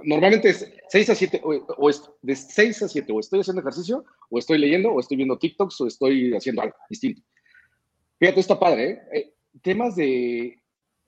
normalmente 0.04 0.50
es 0.50 0.70
6 0.88 1.10
a 1.10 1.14
7, 1.14 1.42
o, 1.44 1.90
de 2.22 2.36
6 2.36 2.82
a 2.82 2.88
7, 2.88 3.12
o 3.12 3.20
estoy 3.20 3.40
haciendo 3.40 3.60
ejercicio, 3.60 4.04
o 4.28 4.38
estoy 4.38 4.58
leyendo, 4.58 4.90
o 4.90 5.00
estoy 5.00 5.16
viendo 5.16 5.38
TikToks, 5.38 5.80
o 5.80 5.86
estoy 5.86 6.34
haciendo 6.34 6.62
algo 6.62 6.76
distinto. 6.88 7.22
Fíjate, 8.18 8.40
está 8.40 8.58
padre, 8.58 8.90
¿eh? 8.90 9.00
¿eh? 9.12 9.34
Temas 9.62 9.96
de... 9.96 10.59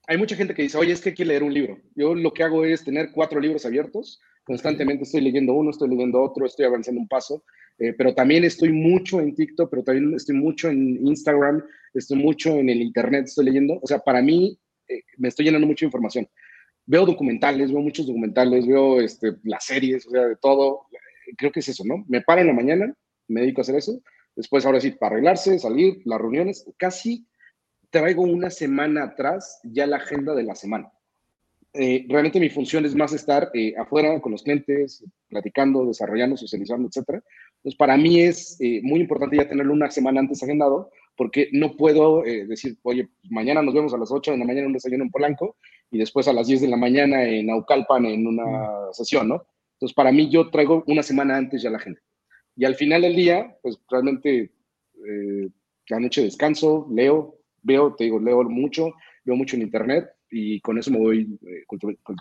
Hay 0.06 0.18
mucha 0.18 0.36
gente 0.36 0.54
que 0.54 0.62
dice, 0.62 0.78
oye, 0.78 0.92
es 0.92 1.00
que 1.00 1.14
quiero 1.14 1.30
leer 1.30 1.42
un 1.42 1.54
libro. 1.54 1.78
Yo 1.94 2.14
lo 2.14 2.32
que 2.32 2.42
hago 2.42 2.64
es 2.64 2.84
tener 2.84 3.10
cuatro 3.12 3.40
libros 3.40 3.64
abiertos, 3.64 4.20
constantemente 4.44 5.04
estoy 5.04 5.20
leyendo 5.20 5.52
uno, 5.54 5.70
estoy 5.70 5.88
leyendo 5.88 6.20
otro, 6.20 6.44
estoy 6.44 6.66
avanzando 6.66 7.00
un 7.00 7.08
paso, 7.08 7.44
eh, 7.78 7.94
pero 7.96 8.14
también 8.14 8.44
estoy 8.44 8.72
mucho 8.72 9.20
en 9.20 9.34
TikTok, 9.34 9.70
pero 9.70 9.84
también 9.84 10.14
estoy 10.14 10.36
mucho 10.36 10.68
en 10.68 11.06
Instagram, 11.06 11.62
estoy 11.94 12.18
mucho 12.18 12.56
en 12.56 12.68
el 12.68 12.82
Internet, 12.82 13.26
estoy 13.26 13.44
leyendo. 13.44 13.78
O 13.80 13.86
sea, 13.86 14.00
para 14.00 14.20
mí 14.20 14.58
eh, 14.88 15.02
me 15.18 15.28
estoy 15.28 15.46
llenando 15.46 15.66
mucha 15.66 15.84
información 15.84 16.28
veo 16.86 17.06
documentales, 17.06 17.72
veo 17.72 17.80
muchos 17.80 18.06
documentales, 18.06 18.66
veo 18.66 19.00
este, 19.00 19.36
las 19.44 19.64
series, 19.64 20.06
o 20.06 20.10
sea, 20.10 20.26
de 20.26 20.36
todo. 20.36 20.86
Creo 21.36 21.52
que 21.52 21.60
es 21.60 21.68
eso, 21.68 21.84
¿no? 21.86 22.04
Me 22.08 22.22
paro 22.22 22.40
en 22.40 22.48
la 22.48 22.52
mañana, 22.52 22.94
me 23.28 23.42
dedico 23.42 23.60
a 23.60 23.62
hacer 23.62 23.76
eso. 23.76 24.00
Después, 24.34 24.64
ahora 24.64 24.80
sí, 24.80 24.92
para 24.92 25.14
arreglarse, 25.14 25.58
salir, 25.58 26.00
las 26.04 26.20
reuniones, 26.20 26.64
casi 26.76 27.26
traigo 27.92 28.22
una 28.22 28.50
semana 28.50 29.04
atrás 29.04 29.60
ya 29.62 29.86
la 29.86 29.98
agenda 29.98 30.34
de 30.34 30.42
la 30.42 30.54
semana. 30.54 30.90
Eh, 31.74 32.04
realmente 32.08 32.40
mi 32.40 32.48
función 32.48 32.84
es 32.84 32.94
más 32.94 33.12
estar 33.12 33.50
eh, 33.54 33.74
afuera 33.78 34.20
con 34.20 34.32
los 34.32 34.42
clientes, 34.42 35.04
platicando, 35.28 35.86
desarrollando, 35.86 36.36
socializando, 36.36 36.88
etcétera. 36.88 37.22
Entonces, 37.56 37.76
para 37.76 37.96
mí 37.96 38.20
es 38.20 38.58
eh, 38.60 38.80
muy 38.82 39.00
importante 39.00 39.36
ya 39.36 39.48
tenerlo 39.48 39.72
una 39.72 39.90
semana 39.90 40.20
antes 40.20 40.42
agendado, 40.42 40.90
porque 41.16 41.48
no 41.52 41.76
puedo 41.76 42.22
decir, 42.22 42.78
oye, 42.82 43.10
mañana 43.28 43.60
nos 43.60 43.74
vemos 43.74 43.92
a 43.92 43.98
las 43.98 44.10
8 44.10 44.32
de 44.32 44.38
la 44.38 44.46
mañana 44.46 44.62
en 44.62 44.66
un 44.68 44.72
desayuno 44.72 45.04
en 45.04 45.10
Polanco 45.10 45.56
y 45.90 45.98
después 45.98 46.26
a 46.26 46.32
las 46.32 46.46
10 46.46 46.62
de 46.62 46.68
la 46.68 46.78
mañana 46.78 47.22
en 47.22 47.50
Aucalpan 47.50 48.06
en 48.06 48.26
una 48.26 48.44
mm. 48.44 48.92
sesión, 48.92 49.28
¿no? 49.28 49.46
Entonces, 49.74 49.94
para 49.94 50.10
mí, 50.10 50.30
yo 50.30 50.48
traigo 50.48 50.82
una 50.86 51.02
semana 51.02 51.36
antes 51.36 51.60
ya 51.60 51.68
la 51.68 51.78
gente. 51.78 52.00
Y 52.56 52.64
al 52.64 52.74
final 52.74 53.02
del 53.02 53.14
día, 53.14 53.58
pues 53.62 53.78
realmente 53.90 54.50
eh, 55.06 55.48
la 55.88 56.00
noche 56.00 56.22
descanso, 56.22 56.86
leo, 56.90 57.41
veo, 57.62 57.94
te 57.94 58.04
digo, 58.04 58.18
leo 58.18 58.42
mucho, 58.44 58.92
veo 59.24 59.36
mucho 59.36 59.56
en 59.56 59.62
internet 59.62 60.06
y 60.30 60.60
con 60.60 60.78
eso 60.78 60.90
me 60.90 60.98
voy 60.98 61.38
eh, 61.46 61.64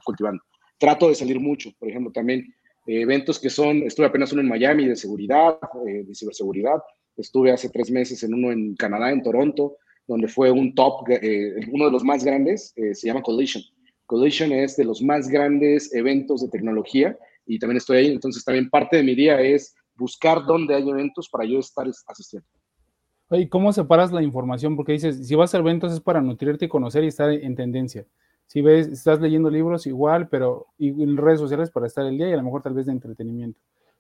cultivando. 0.03 0.43
Trato 0.77 1.09
de 1.09 1.15
salir 1.15 1.39
mucho, 1.39 1.71
por 1.77 1.89
ejemplo, 1.89 2.11
también 2.11 2.53
eh, 2.87 3.01
eventos 3.01 3.39
que 3.39 3.49
son, 3.49 3.83
estuve 3.83 4.05
apenas 4.07 4.31
uno 4.31 4.41
en 4.41 4.47
Miami 4.47 4.87
de 4.87 4.95
seguridad, 4.95 5.59
de 5.85 6.15
ciberseguridad, 6.15 6.81
estuve 7.17 7.51
hace 7.51 7.69
tres 7.69 7.91
meses 7.91 8.23
en 8.23 8.33
uno 8.33 8.51
en 8.51 8.75
Canadá, 8.75 9.11
en 9.11 9.23
Toronto, 9.23 9.77
donde 10.07 10.27
fue 10.27 10.51
un 10.51 10.73
top, 10.75 11.09
eh, 11.09 11.55
uno 11.71 11.85
de 11.85 11.91
los 11.91 12.03
más 12.03 12.23
grandes, 12.23 12.73
eh, 12.75 12.93
se 12.93 13.07
llama 13.07 13.21
Collision. 13.21 13.63
Collision 14.05 14.51
es 14.51 14.75
de 14.75 14.83
los 14.83 15.01
más 15.01 15.29
grandes 15.29 15.93
eventos 15.93 16.41
de 16.41 16.49
tecnología 16.49 17.17
y 17.45 17.59
también 17.59 17.77
estoy 17.77 17.97
ahí, 17.97 18.07
entonces 18.07 18.43
también 18.43 18.69
parte 18.69 18.97
de 18.97 19.03
mi 19.03 19.15
día 19.15 19.39
es 19.39 19.73
buscar 19.95 20.45
dónde 20.45 20.75
hay 20.75 20.89
eventos 20.89 21.29
para 21.29 21.45
yo 21.45 21.59
estar 21.59 21.87
asistiendo. 22.07 22.47
¿Y 23.31 23.47
cómo 23.47 23.71
separas 23.73 24.11
la 24.11 24.21
información? 24.21 24.75
Porque 24.75 24.93
dices, 24.93 25.27
si 25.27 25.35
vas 25.35 25.53
a 25.53 25.59
eventos 25.59 25.93
es 25.93 25.99
para 26.01 26.21
nutrirte 26.21 26.65
y 26.65 26.69
conocer 26.69 27.03
y 27.03 27.07
estar 27.07 27.31
en 27.31 27.55
tendencia. 27.55 28.05
Si 28.47 28.61
ves, 28.61 28.87
estás 28.87 29.21
leyendo 29.21 29.49
libros 29.49 29.87
igual, 29.87 30.27
pero 30.27 30.67
en 30.77 31.15
redes 31.15 31.39
sociales 31.39 31.71
para 31.71 31.87
estar 31.87 32.05
el 32.05 32.17
día 32.17 32.29
y 32.29 32.33
a 32.33 32.37
lo 32.37 32.43
mejor 32.43 32.61
tal 32.61 32.73
vez 32.73 32.85
de 32.85 32.91
entretenimiento. 32.91 33.59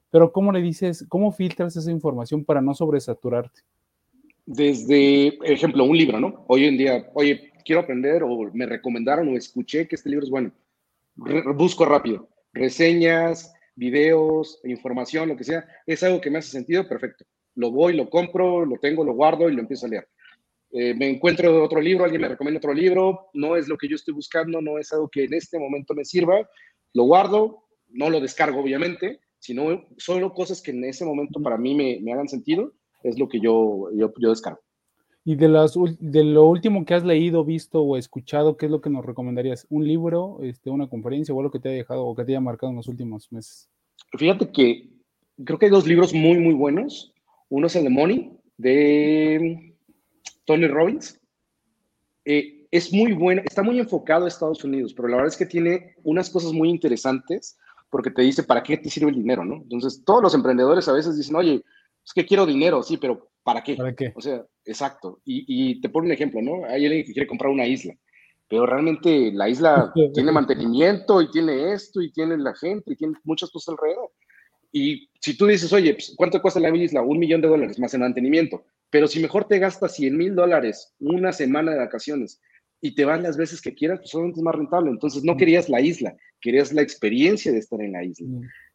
Pero 0.09 0.33
¿cómo 0.33 0.51
le 0.51 0.61
dices, 0.61 1.05
cómo 1.07 1.31
filtras 1.31 1.75
esa 1.77 1.89
información 1.89 2.43
para 2.43 2.61
no 2.61 2.73
sobresaturarte? 2.73 3.61
desde, 4.45 5.37
ejemplo, 5.43 5.83
un 5.83 5.97
libro, 5.97 6.19
¿no? 6.19 6.43
Hoy 6.47 6.65
en 6.65 6.77
día, 6.77 7.09
oye, 7.13 7.51
quiero 7.63 7.81
aprender 7.81 8.23
o 8.23 8.51
me 8.53 8.65
recomendaron 8.65 9.29
o 9.29 9.37
escuché 9.37 9.87
que 9.87 9.95
este 9.95 10.09
libro 10.09 10.25
es 10.25 10.29
bueno. 10.29 10.51
busco 11.55 11.85
rápido. 11.85 12.27
Reseñas, 12.53 13.53
videos, 13.75 14.59
información, 14.63 15.29
lo 15.29 15.37
que 15.37 15.43
sea. 15.43 15.65
Es 15.85 16.03
algo 16.03 16.19
que 16.19 16.29
me 16.29 16.39
hace 16.39 16.49
sentido, 16.49 16.87
perfecto. 16.87 17.25
Lo 17.55 17.71
voy, 17.71 17.93
lo 17.95 18.09
compro, 18.09 18.65
lo 18.65 18.77
tengo, 18.77 19.03
lo 19.03 19.13
guardo 19.13 19.49
y 19.49 19.53
lo 19.53 19.61
empiezo 19.61 19.85
a 19.85 19.89
leer. 19.89 20.07
Eh, 20.71 20.93
me 20.93 21.09
encuentro 21.09 21.63
otro 21.63 21.81
libro, 21.81 22.05
alguien 22.05 22.21
me 22.21 22.29
recomienda 22.29 22.59
otro 22.59 22.73
libro, 22.73 23.29
no 23.33 23.57
es 23.57 23.67
lo 23.67 23.77
que 23.77 23.89
yo 23.89 23.95
estoy 23.95 24.13
buscando, 24.13 24.61
no 24.61 24.77
es 24.77 24.91
algo 24.93 25.09
que 25.09 25.25
en 25.25 25.33
este 25.33 25.59
momento 25.59 25.93
me 25.93 26.05
sirva, 26.05 26.49
lo 26.93 27.03
guardo, 27.03 27.65
no 27.89 28.09
lo 28.09 28.21
descargo 28.21 28.61
obviamente, 28.61 29.19
sino 29.37 29.85
solo 29.97 30.33
cosas 30.33 30.61
que 30.61 30.71
en 30.71 30.85
ese 30.85 31.03
momento 31.03 31.41
para 31.41 31.57
mí 31.57 31.75
me, 31.75 31.99
me 32.01 32.13
hagan 32.13 32.29
sentido 32.29 32.73
es 33.03 33.19
lo 33.19 33.27
que 33.27 33.39
yo, 33.39 33.89
yo, 33.93 34.13
yo 34.19 34.29
descargo. 34.29 34.61
Y 35.23 35.35
de, 35.35 35.47
las, 35.47 35.75
de 35.99 36.23
lo 36.23 36.47
último 36.47 36.83
que 36.83 36.95
has 36.95 37.03
leído, 37.03 37.45
visto 37.45 37.81
o 37.81 37.95
escuchado, 37.95 38.57
¿qué 38.57 38.65
es 38.65 38.71
lo 38.71 38.81
que 38.81 38.89
nos 38.89 39.05
recomendarías? 39.05 39.67
¿Un 39.69 39.87
libro, 39.87 40.39
este, 40.41 40.71
una 40.71 40.87
conferencia 40.87 41.33
o 41.33 41.39
algo 41.39 41.51
que 41.51 41.59
te 41.59 41.69
haya 41.69 41.77
dejado 41.77 42.05
o 42.05 42.15
que 42.15 42.25
te 42.25 42.31
haya 42.31 42.41
marcado 42.41 42.71
en 42.71 42.77
los 42.77 42.87
últimos 42.87 43.31
meses? 43.31 43.69
Fíjate 44.17 44.51
que 44.51 44.89
creo 45.43 45.59
que 45.59 45.65
hay 45.65 45.71
dos 45.71 45.85
libros 45.85 46.13
muy, 46.13 46.39
muy 46.39 46.55
buenos. 46.55 47.13
Uno 47.51 47.67
es 47.67 47.75
el 47.75 47.83
de 47.83 47.89
Money, 47.89 48.31
de 48.57 49.75
Tony 50.45 50.67
Robbins. 50.67 51.19
Eh, 52.23 52.65
es 52.71 52.93
muy 52.93 53.11
bueno, 53.11 53.41
está 53.45 53.61
muy 53.61 53.77
enfocado 53.77 54.23
a 54.23 54.29
Estados 54.29 54.63
Unidos, 54.63 54.93
pero 54.93 55.09
la 55.09 55.17
verdad 55.17 55.33
es 55.33 55.37
que 55.37 55.45
tiene 55.45 55.95
unas 56.03 56.29
cosas 56.29 56.53
muy 56.53 56.69
interesantes 56.69 57.59
porque 57.89 58.09
te 58.09 58.21
dice 58.21 58.43
para 58.43 58.63
qué 58.63 58.77
te 58.77 58.89
sirve 58.89 59.09
el 59.09 59.17
dinero, 59.17 59.43
¿no? 59.43 59.55
Entonces, 59.55 60.01
todos 60.05 60.23
los 60.23 60.33
emprendedores 60.33 60.87
a 60.87 60.93
veces 60.93 61.17
dicen, 61.17 61.35
oye, 61.35 61.61
es 62.05 62.13
que 62.13 62.25
quiero 62.25 62.45
dinero, 62.45 62.81
sí, 62.83 62.95
pero 62.95 63.29
¿para 63.43 63.61
qué? 63.61 63.75
¿Para 63.75 63.93
qué? 63.93 64.13
O 64.15 64.21
sea, 64.21 64.45
exacto. 64.63 65.19
Y, 65.25 65.81
te 65.81 65.89
pongo 65.89 66.05
un 66.05 66.13
ejemplo, 66.13 66.41
¿no? 66.41 66.63
Hay 66.65 66.85
alguien 66.85 67.05
que 67.05 67.11
quiere 67.11 67.27
comprar 67.27 67.51
una 67.51 67.67
isla, 67.67 67.93
pero 68.47 68.65
realmente 68.65 69.33
la 69.33 69.49
isla 69.49 69.91
tiene 70.13 70.31
mantenimiento 70.31 71.21
y 71.21 71.29
tiene 71.31 71.73
esto 71.73 72.01
y 72.01 72.13
tiene 72.13 72.37
la 72.37 72.55
gente 72.55 72.93
y 72.93 72.95
tiene 72.95 73.15
muchas 73.25 73.51
cosas 73.51 73.75
alrededor. 73.77 74.09
Y 74.71 75.09
si 75.19 75.37
tú 75.37 75.45
dices, 75.47 75.71
oye, 75.73 75.93
pues, 75.93 76.13
¿cuánto 76.15 76.41
cuesta 76.41 76.59
la 76.59 76.75
isla? 76.75 77.01
Un 77.01 77.19
millón 77.19 77.41
de 77.41 77.47
dólares 77.47 77.79
más 77.79 77.93
en 77.93 78.01
mantenimiento. 78.01 78.63
Pero 78.89 79.07
si 79.07 79.19
mejor 79.19 79.45
te 79.45 79.59
gastas 79.59 79.95
100 79.95 80.17
mil 80.17 80.35
dólares 80.35 80.93
una 80.99 81.31
semana 81.31 81.71
de 81.71 81.79
vacaciones 81.79 82.41
y 82.81 82.95
te 82.95 83.05
vas 83.05 83.21
las 83.21 83.37
veces 83.37 83.61
que 83.61 83.73
quieras, 83.73 83.99
pues 83.99 84.13
obviamente 84.15 84.39
es 84.39 84.43
más 84.43 84.55
rentable. 84.55 84.89
Entonces 84.89 85.23
no 85.23 85.37
querías 85.37 85.69
la 85.69 85.81
isla, 85.81 86.15
querías 86.39 86.73
la 86.73 86.81
experiencia 86.81 87.51
de 87.51 87.59
estar 87.59 87.81
en 87.81 87.93
la 87.93 88.03
isla. 88.03 88.27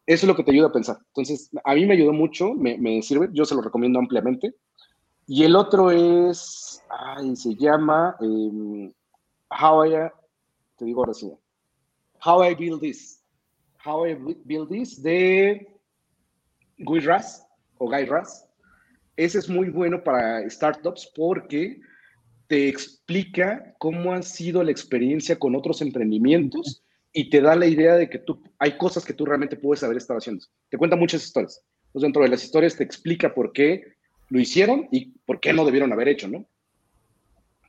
Eso 0.05 0.25
es 0.25 0.27
lo 0.27 0.35
que 0.35 0.43
te 0.43 0.51
ayuda 0.51 0.67
a 0.67 0.71
pensar. 0.71 0.97
Entonces, 1.07 1.49
a 1.63 1.75
mí 1.75 1.85
me 1.85 1.93
ayudó 1.93 2.13
mucho, 2.13 2.53
me, 2.53 3.01
sirve, 3.01 3.29
yo 3.33 3.45
se 3.45 3.55
lo 3.55 3.61
recomiendo 3.61 3.99
ampliamente. 3.99 4.55
Y 5.27 5.43
el 5.43 5.55
otro 5.55 5.91
es, 5.91 6.81
ay, 6.89 7.35
se 7.35 7.53
llama 7.55 8.15
em, 8.21 8.93
How 9.49 9.85
I, 9.85 10.09
te 10.77 10.85
digo 10.85 11.01
ahora 11.01 11.13
sí, 11.13 11.29
How 12.25 12.45
I 12.45 12.55
Build 12.55 12.79
This. 12.79 13.21
How 13.85 14.07
I 14.07 14.15
Build 14.45 14.69
This 14.69 15.03
de 15.03 15.67
Guy 16.77 16.99
Raz 16.99 17.45
o 17.77 17.89
Guy 17.89 18.05
Raz. 18.05 18.47
Ese 19.15 19.39
es 19.39 19.49
muy 19.49 19.69
bueno 19.69 20.03
para 20.03 20.47
startups 20.49 21.11
porque 21.15 21.79
te 22.47 22.69
explica 22.69 23.73
cómo 23.77 24.13
ha 24.13 24.21
sido 24.21 24.63
la 24.63 24.71
experiencia 24.71 25.37
con 25.37 25.55
otros 25.55 25.81
emprendimientos 25.81 26.83
y 27.11 27.29
te 27.29 27.41
da 27.41 27.55
la 27.55 27.65
idea 27.65 27.95
de 27.95 28.09
que 28.09 28.19
tú, 28.19 28.41
hay 28.59 28.77
cosas 28.77 29.03
que 29.03 29.13
tú 29.13 29.25
realmente 29.25 29.57
puedes 29.57 29.83
haber 29.83 29.97
estado 29.97 30.19
haciendo. 30.19 30.45
Te 30.69 30.77
cuenta 30.77 30.95
muchas 30.95 31.23
historias. 31.23 31.63
Entonces, 31.87 32.01
dentro 32.03 32.23
de 32.23 32.29
las 32.29 32.43
historias 32.43 32.75
te 32.75 32.83
explica 32.83 33.33
por 33.33 33.53
qué 33.53 33.95
lo 34.29 34.39
hicieron 34.39 34.87
y 34.91 35.13
por 35.25 35.39
qué 35.39 35.53
no 35.53 35.65
debieron 35.65 35.91
haber 35.91 36.09
hecho, 36.09 36.27
¿no? 36.27 36.45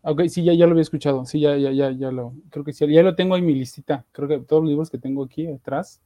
Ok, 0.03 0.23
sí, 0.29 0.45
ya, 0.45 0.53
ya 0.55 0.67
lo 0.67 0.73
había 0.73 0.83
escuchado. 0.83 1.25
Sí, 1.25 1.41
ya, 1.41 1.57
ya, 1.57 1.73
ya, 1.73 1.91
ya 1.93 2.11
lo, 2.11 2.35
creo 2.51 2.65
que 2.65 2.73
sí, 2.73 2.87
ya 2.93 3.03
lo 3.03 3.15
tengo 3.15 3.37
en 3.37 3.47
mi 3.47 3.55
listita. 3.55 4.05
Creo 4.13 4.29
que 4.29 4.39
todos 4.39 4.63
los 4.63 4.71
libros 4.71 4.91
que 4.91 4.99
tengo 4.99 5.25
aquí 5.25 5.47
atrás, 5.47 6.01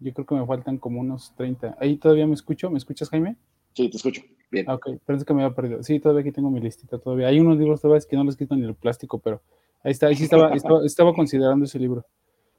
yo 0.00 0.12
creo 0.12 0.26
que 0.26 0.34
me 0.34 0.46
faltan 0.46 0.78
como 0.78 1.00
unos 1.00 1.34
30. 1.36 1.76
Ahí 1.80 1.96
todavía 1.96 2.26
me 2.26 2.34
escucho. 2.34 2.70
¿Me 2.70 2.78
escuchas, 2.78 3.08
Jaime? 3.10 3.36
Sí, 3.72 3.88
te 3.88 3.96
escucho. 3.96 4.22
Bien. 4.50 4.68
Ok, 4.68 4.88
pero 5.04 5.18
es 5.18 5.24
que 5.24 5.34
me 5.34 5.42
había 5.42 5.54
perdido. 5.54 5.82
Sí, 5.82 5.98
todavía 6.00 6.22
aquí 6.22 6.32
tengo 6.32 6.50
mi 6.50 6.60
listita 6.60 6.98
todavía. 6.98 7.28
Hay 7.28 7.40
unos 7.40 7.58
libros 7.58 7.80
todavía 7.80 8.04
que 8.08 8.16
no 8.16 8.24
les 8.24 8.36
quito 8.36 8.54
ni 8.56 8.64
el 8.64 8.74
plástico, 8.74 9.18
pero 9.18 9.42
ahí 9.82 9.92
está, 9.92 10.06
ahí 10.06 10.16
sí 10.16 10.24
estaba, 10.24 10.50
estaba, 10.54 10.84
estaba 10.84 11.14
considerando 11.14 11.64
ese 11.64 11.78
libro. 11.78 12.06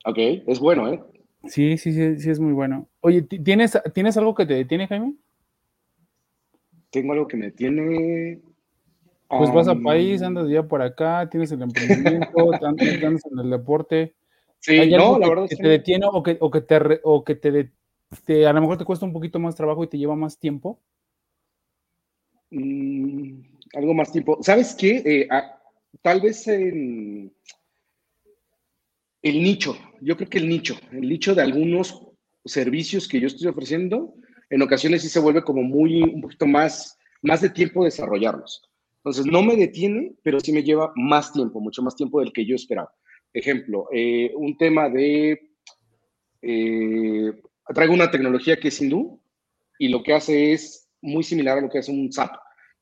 Ok, 0.05 0.17
es 0.17 0.59
bueno, 0.59 0.91
¿eh? 0.91 1.01
Sí, 1.45 1.77
sí, 1.77 1.93
sí, 1.93 2.19
sí, 2.19 2.29
es 2.29 2.39
muy 2.39 2.53
bueno. 2.53 2.87
Oye, 3.01 3.21
¿tienes, 3.21 3.77
¿tienes 3.93 4.17
algo 4.17 4.35
que 4.35 4.45
te 4.45 4.53
detiene, 4.53 4.87
Jaime? 4.87 5.15
Tengo 6.89 7.13
algo 7.13 7.27
que 7.27 7.37
me 7.37 7.45
detiene. 7.45 8.41
Pues 9.29 9.53
vas 9.53 9.67
a 9.67 9.75
país, 9.75 10.21
andas 10.21 10.49
ya 10.49 10.63
por 10.63 10.81
acá, 10.81 11.29
tienes 11.29 11.51
el 11.51 11.61
emprendimiento, 11.63 12.53
andas 12.61 13.25
en 13.31 13.39
el 13.39 13.49
deporte. 13.49 14.15
Sí, 14.59 14.89
no, 14.89 15.19
la 15.19 15.29
verdad 15.29 15.47
que, 15.47 15.55
te 15.55 15.67
detiene 15.67 16.07
o 16.11 16.23
que, 16.23 16.37
o 16.39 16.51
que 16.51 16.61
te, 16.61 16.99
o 17.03 17.23
que 17.23 17.35
te, 17.35 18.45
a 18.45 18.53
lo 18.53 18.61
mejor 18.61 18.77
te 18.77 18.85
cuesta 18.85 19.05
un 19.05 19.13
poquito 19.13 19.39
más 19.39 19.55
trabajo 19.55 19.83
y 19.83 19.87
te 19.87 19.97
lleva 19.97 20.15
más 20.15 20.39
tiempo. 20.39 20.79
Mm, 22.49 23.41
algo 23.75 23.93
más 23.93 24.11
tiempo. 24.11 24.39
¿Sabes 24.41 24.75
qué? 24.75 25.03
Eh, 25.05 25.27
ah, 25.29 25.61
tal 26.01 26.21
vez 26.21 26.47
en 26.47 27.33
el 29.21 29.43
nicho. 29.43 29.77
Yo 30.01 30.15
creo 30.15 30.29
que 30.29 30.37
el 30.37 30.49
nicho, 30.49 30.75
el 30.91 31.01
nicho 31.01 31.35
de 31.35 31.41
algunos 31.41 32.05
servicios 32.45 33.07
que 33.07 33.19
yo 33.19 33.27
estoy 33.27 33.47
ofreciendo, 33.47 34.13
en 34.49 34.61
ocasiones 34.61 35.01
sí 35.01 35.09
se 35.09 35.19
vuelve 35.19 35.43
como 35.43 35.63
muy, 35.63 36.01
un 36.01 36.21
poquito 36.21 36.47
más, 36.47 36.97
más 37.21 37.41
de 37.41 37.49
tiempo 37.49 37.83
desarrollarlos. 37.83 38.61
Entonces, 38.97 39.25
no 39.25 39.41
me 39.41 39.55
detiene, 39.55 40.13
pero 40.23 40.39
sí 40.39 40.51
me 40.51 40.63
lleva 40.63 40.91
más 40.95 41.31
tiempo, 41.31 41.59
mucho 41.59 41.81
más 41.81 41.95
tiempo 41.95 42.19
del 42.19 42.33
que 42.33 42.45
yo 42.45 42.55
esperaba. 42.55 42.91
Ejemplo, 43.33 43.87
eh, 43.93 44.31
un 44.35 44.57
tema 44.57 44.89
de, 44.89 45.51
eh, 46.41 47.33
traigo 47.73 47.93
una 47.93 48.09
tecnología 48.09 48.57
que 48.57 48.69
es 48.69 48.81
hindú 48.81 49.21
y 49.79 49.89
lo 49.89 50.03
que 50.03 50.13
hace 50.13 50.53
es 50.53 50.89
muy 51.01 51.23
similar 51.23 51.57
a 51.57 51.61
lo 51.61 51.69
que 51.69 51.79
hace 51.79 51.91
un 51.91 52.11
SAP. 52.11 52.31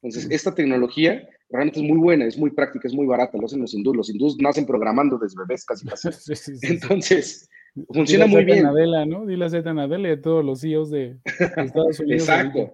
Entonces, 0.02 0.30
esta 0.32 0.54
tecnología 0.54 1.28
realmente 1.50 1.80
es 1.80 1.86
muy 1.86 1.98
buena, 1.98 2.26
es 2.26 2.38
muy 2.38 2.52
práctica, 2.52 2.88
es 2.88 2.94
muy 2.94 3.06
barata, 3.06 3.38
lo 3.38 3.46
hacen 3.46 3.62
los 3.62 3.74
hindús. 3.74 3.96
Los 3.96 4.10
hindús 4.10 4.38
nacen 4.40 4.66
programando 4.66 5.18
desde 5.18 5.38
bebés 5.40 5.66
casi 5.66 5.86
casi. 5.86 6.10
Entonces, 6.64 7.50
funciona 7.90 8.28
muy 8.28 8.46
bien. 8.46 8.66
Adela, 8.66 9.06
¿no? 9.06 9.26
Dile 9.26 9.46
a 9.46 9.50
Z 9.50 9.70
Adela 9.70 10.10
y 10.10 10.12
a 10.12 10.22
todos 10.22 10.44
los 10.44 10.62
CEOs 10.62 10.92
de, 10.92 11.18
Estados 11.26 12.00
Unidos. 12.00 12.30
Exacto, 12.30 12.74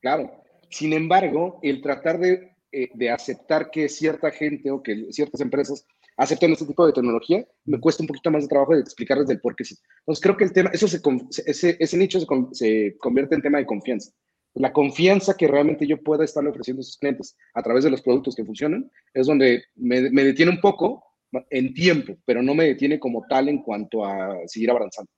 claro. 0.00 0.30
Sin 0.70 0.92
embargo, 0.92 1.60
el 1.62 1.82
tratar 1.82 2.18
de, 2.18 2.56
eh, 2.72 2.88
de, 2.94 3.10
aceptar 3.10 3.70
que 3.70 3.88
cierta 3.88 4.30
gente 4.30 4.70
o 4.70 4.82
que 4.82 5.12
ciertas 5.12 5.40
empresas 5.40 5.86
acepten 6.16 6.52
este 6.52 6.66
tipo 6.66 6.86
de 6.86 6.92
tecnología, 6.92 7.46
me 7.64 7.80
cuesta 7.80 8.02
un 8.02 8.06
poquito 8.06 8.30
más 8.30 8.42
de 8.42 8.48
trabajo 8.48 8.74
de 8.74 8.80
explicarles 8.80 9.28
del 9.28 9.40
por 9.40 9.56
qué 9.56 9.64
sí. 9.64 9.76
Entonces, 10.00 10.22
creo 10.22 10.36
que 10.36 10.44
el 10.44 10.52
tema, 10.52 10.70
eso 10.72 10.88
se, 10.88 11.00
ese, 11.46 11.76
ese 11.78 11.96
nicho 11.96 12.20
se, 12.20 12.26
se 12.52 12.96
convierte 12.98 13.34
en 13.34 13.42
tema 13.42 13.58
de 13.58 13.66
confianza 13.66 14.12
la 14.54 14.72
confianza 14.72 15.34
que 15.36 15.48
realmente 15.48 15.86
yo 15.86 16.02
pueda 16.02 16.24
estarle 16.24 16.50
ofreciendo 16.50 16.80
a 16.80 16.84
sus 16.84 16.98
clientes 16.98 17.36
a 17.54 17.62
través 17.62 17.84
de 17.84 17.90
los 17.90 18.02
productos 18.02 18.34
que 18.34 18.44
funcionan, 18.44 18.90
es 19.14 19.26
donde 19.26 19.64
me, 19.74 20.00
detiene 20.00 20.52
un 20.52 20.60
poco 20.60 21.04
en 21.50 21.72
tiempo, 21.72 22.16
pero 22.24 22.42
no 22.42 22.54
me 22.54 22.64
detiene 22.64 23.00
como 23.00 23.24
tal 23.28 23.48
en 23.48 23.62
cuanto 23.62 24.04
a 24.04 24.36
seguir 24.46 24.70
avanzando. 24.70 25.10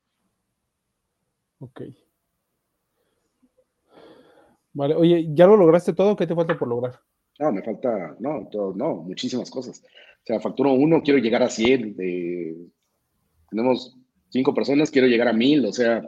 Ok. 1.59 1.83
Vale, 4.73 4.95
oye, 4.95 5.27
¿ya 5.31 5.47
lo 5.47 5.57
lograste 5.57 5.93
todo? 5.93 6.17
¿Qué 6.17 6.27
te 6.27 6.35
falta 6.35 6.59
por 6.59 6.69
lograr? 6.69 7.01
No, 7.39 7.53
me 7.53 7.63
falta, 7.63 8.17
no, 8.21 8.49
todo, 8.51 8.75
no, 8.75 8.97
muchísimas 8.97 9.51
cosas. 9.51 9.83
O 9.83 10.27
sea, 10.27 10.41
facturo 10.41 10.73
uno, 10.73 11.03
quiero 11.03 11.19
llegar 11.19 11.43
a 11.43 11.51
100, 11.51 11.97
tenemos 13.51 13.97
cinco 14.31 14.55
personas, 14.55 14.91
quiero 14.91 15.07
llegar 15.07 15.29
a 15.29 15.33
mil, 15.33 15.65
o 15.67 15.73
sea, 15.73 16.03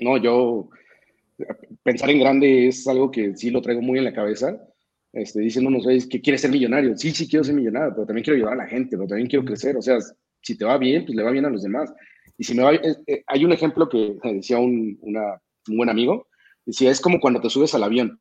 no, 0.00 0.16
yo 0.16 0.68
pensar 1.82 2.10
en 2.10 2.20
grande 2.20 2.68
es 2.68 2.86
algo 2.86 3.10
que 3.10 3.36
sí 3.36 3.50
lo 3.50 3.62
traigo 3.62 3.82
muy 3.82 3.98
en 3.98 4.04
la 4.04 4.12
cabeza. 4.12 4.60
Este, 5.12 5.40
dicen 5.40 5.66
unos 5.66 5.84
veces 5.84 6.08
que 6.08 6.20
quieres 6.20 6.40
ser 6.40 6.50
millonario. 6.50 6.96
Sí, 6.96 7.10
sí 7.10 7.28
quiero 7.28 7.44
ser 7.44 7.54
millonario, 7.54 7.92
pero 7.94 8.06
también 8.06 8.24
quiero 8.24 8.36
ayudar 8.36 8.54
a 8.54 8.64
la 8.64 8.68
gente, 8.68 8.96
pero 8.96 9.08
también 9.08 9.28
quiero 9.28 9.44
crecer. 9.44 9.76
O 9.76 9.82
sea, 9.82 9.98
si 10.40 10.56
te 10.56 10.64
va 10.64 10.78
bien, 10.78 11.04
pues 11.04 11.16
le 11.16 11.22
va 11.22 11.30
bien 11.30 11.44
a 11.44 11.50
los 11.50 11.62
demás. 11.62 11.92
Y 12.38 12.44
si 12.44 12.54
me 12.54 12.62
va 12.62 12.74
eh, 12.74 12.96
eh, 13.06 13.22
hay 13.26 13.44
un 13.44 13.52
ejemplo 13.52 13.88
que 13.88 14.16
decía 14.22 14.58
un, 14.58 14.98
un 15.02 15.76
buen 15.76 15.88
amigo, 15.88 16.28
decía, 16.64 16.90
es 16.90 17.00
como 17.00 17.20
cuando 17.20 17.40
te 17.40 17.50
subes 17.50 17.74
al 17.74 17.82
avión. 17.82 18.20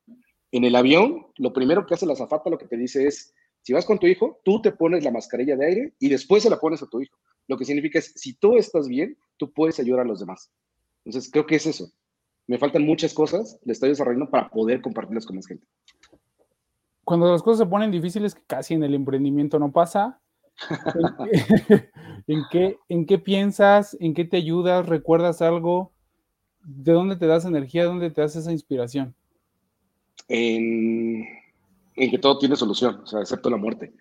En 0.52 0.64
el 0.64 0.76
avión, 0.76 1.28
lo 1.38 1.54
primero 1.54 1.86
que 1.86 1.94
hace 1.94 2.06
la 2.06 2.16
zafata 2.16 2.50
lo 2.50 2.58
que 2.58 2.68
te 2.68 2.78
dice 2.78 3.08
es, 3.08 3.34
si 3.62 3.74
vas 3.74 3.86
con 3.86 4.00
tu 4.00 4.08
hijo, 4.08 4.40
tú 4.44 4.62
te 4.62 4.72
pones 4.72 5.04
la 5.04 5.12
mascarilla 5.12 5.56
de 5.56 5.66
aire 5.66 5.94
y 6.00 6.10
después 6.10 6.44
se 6.44 6.50
la 6.50 6.60
pones 6.60 6.82
a 6.82 6.88
tu 6.88 7.02
hijo. 7.02 7.18
Lo 7.48 7.58
que 7.58 7.66
significa 7.66 8.00
es, 8.00 8.14
si 8.16 8.34
tú 8.34 8.58
estás 8.58 8.88
bien, 8.88 9.18
tú 9.38 9.52
puedes 9.52 9.80
ayudar 9.80 10.02
a 10.02 10.10
los 10.10 10.20
demás. 10.20 10.52
Entonces, 11.06 11.32
creo 11.32 11.46
que 11.46 11.56
es 11.56 11.66
eso 11.66 11.92
me 12.50 12.58
faltan 12.58 12.84
muchas 12.84 13.14
cosas, 13.14 13.60
le 13.64 13.74
estoy 13.74 13.90
desarrollando 13.90 14.28
para 14.28 14.50
poder 14.50 14.82
compartirlas 14.82 15.28
con 15.28 15.36
más 15.36 15.46
gente. 15.46 15.68
Cuando 17.04 17.32
las 17.32 17.44
cosas 17.44 17.60
se 17.60 17.66
ponen 17.68 17.92
difíciles, 17.92 18.34
que 18.34 18.42
casi 18.42 18.74
en 18.74 18.82
el 18.82 18.96
emprendimiento 18.96 19.60
no 19.60 19.72
pasa, 19.72 20.20
¿en 22.26 22.42
qué, 22.50 22.80
¿en 22.90 23.06
qué 23.06 23.20
piensas? 23.20 23.96
¿En 24.00 24.16
qué 24.16 24.26
te 24.26 24.38
ayudas? 24.38 24.88
¿Recuerdas 24.88 25.44
algo? 25.44 25.92
¿De 26.64 26.92
dónde 26.92 27.18
te 27.18 27.28
das 27.28 27.46
energía? 27.46 27.84
¿De 27.84 27.90
dónde 27.90 28.10
te 28.10 28.20
das 28.20 28.36
esa 28.36 28.52
inspiración? 28.52 29.14
En, 30.28 31.26
que 31.96 32.20
todo 32.20 32.38
tiene 32.38 32.56
solución, 32.56 33.02
o 33.04 33.08
sea, 33.08 33.22
excepto 33.22 33.50
la 33.50 33.58
muerte. 33.58 33.94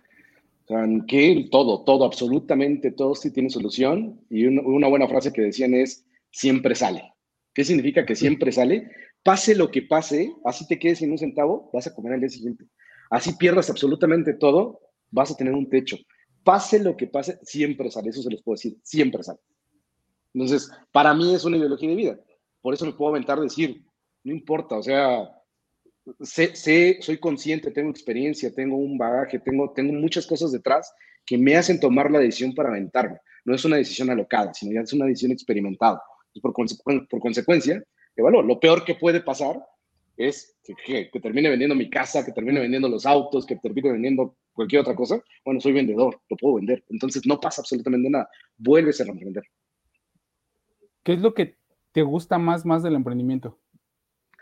O 0.69 0.79
en 0.79 1.07
que 1.07 1.49
todo, 1.51 1.83
todo, 1.85 2.05
absolutamente 2.05 2.91
todo 2.91 3.15
sí 3.15 3.33
tiene 3.33 3.51
solución. 3.51 4.21
Y 4.29 4.47
una 4.47 4.89
buena 4.89 5.09
frase 5.09 5.33
que 5.33 5.43
decían 5.43 5.75
es, 5.75 6.07
siempre 6.31 6.75
sale. 6.75 7.15
¿Qué 7.55 7.65
significa 7.65 8.05
que 8.05 8.15
siempre 8.15 8.53
sale? 8.53 8.91
Pase 9.23 9.55
lo 9.55 9.71
que 9.71 9.83
pase, 9.83 10.33
así 10.45 10.67
te 10.67 10.79
quedes 10.79 10.99
sin 10.99 11.11
un 11.11 11.19
centavo, 11.19 11.71
vas 11.73 11.87
a 11.87 11.95
comer 11.95 12.13
al 12.13 12.21
día 12.21 12.29
siguiente. 12.29 12.67
Así 13.11 13.33
pierdas 13.35 13.71
absolutamente 13.71 14.35
todo, 14.35 14.81
vas 15.11 15.31
a 15.31 15.37
tener 15.37 15.55
un 15.55 15.69
techo. 15.69 15.97
Pase 16.45 16.79
lo 16.79 16.97
que 16.97 17.07
pase, 17.07 17.39
siempre 17.43 17.91
sale, 17.91 18.11
eso 18.11 18.23
se 18.23 18.31
les 18.31 18.43
puedo 18.43 18.55
decir, 18.55 18.77
siempre 18.83 19.23
sale. 19.23 19.41
Entonces, 20.35 20.71
para 20.93 21.15
mí 21.15 21.35
es 21.35 21.45
una 21.45 21.57
ideología 21.57 21.89
de 21.89 21.97
vida. 21.97 22.21
Por 22.61 22.75
eso 22.75 22.87
me 22.87 22.93
puedo 22.93 23.11
aventar 23.11 23.41
decir, 23.41 23.85
no 24.25 24.33
importa, 24.33 24.77
o 24.77 24.83
sea, 24.83 25.29
sé, 26.21 26.55
sé, 26.55 26.99
soy 27.01 27.19
consciente, 27.19 27.71
tengo 27.71 27.91
experiencia, 27.91 28.55
tengo 28.55 28.77
un 28.77 28.99
bagaje, 28.99 29.39
tengo, 29.39 29.73
tengo 29.73 29.93
muchas 29.93 30.27
cosas 30.27 30.53
detrás 30.53 30.93
que 31.25 31.39
me 31.39 31.57
hacen 31.57 31.81
tomar 31.81 32.11
la 32.11 32.19
decisión 32.19 32.55
para 32.55 32.71
aventarme. 32.71 33.19
No 33.45 33.55
es 33.55 33.65
una 33.65 33.77
decisión 33.77 34.11
alocada, 34.11 34.53
sino 34.55 34.73
ya 34.73 34.81
es 34.81 34.93
una 34.93 35.07
decisión 35.07 35.33
experimentada 35.33 36.01
por, 36.41 36.53
por 37.09 37.21
consecuencia, 37.21 37.83
bueno, 38.23 38.43
lo 38.43 38.59
peor 38.59 38.85
que 38.85 38.95
puede 38.95 39.21
pasar 39.21 39.61
es 40.17 40.57
que, 40.85 41.09
que, 41.11 41.21
termine 41.21 41.49
vendiendo 41.49 41.77
mi 41.77 41.89
casa, 41.89 42.25
que 42.25 42.33
termine 42.33 42.61
vendiendo 42.61 42.89
los 42.89 43.07
autos, 43.07 43.47
que 43.47 43.57
termine 43.57 43.93
vendiendo 43.93 44.37
cualquier 44.53 44.83
otra 44.83 44.97
cosa. 44.97 45.23
Bueno, 45.45 45.61
soy 45.61 45.73
vendedor, 45.73 46.21
lo 46.29 46.37
puedo 46.37 46.57
vender. 46.57 46.85
Entonces 46.89 47.25
no 47.27 47.39
pasa 47.39 47.63
absolutamente 47.63 48.11
nada. 48.11 48.29
Vuelves 48.57 49.01
a 49.01 49.05
emprender. 49.05 49.45
¿Qué 51.05 51.13
es 51.13 51.21
lo 51.21 51.33
que 51.35 51.57
te 51.93 52.03
gusta 52.03 52.39
más, 52.39 52.67
más 52.67 52.83
del 52.83 52.97
emprendimiento? 52.97 53.59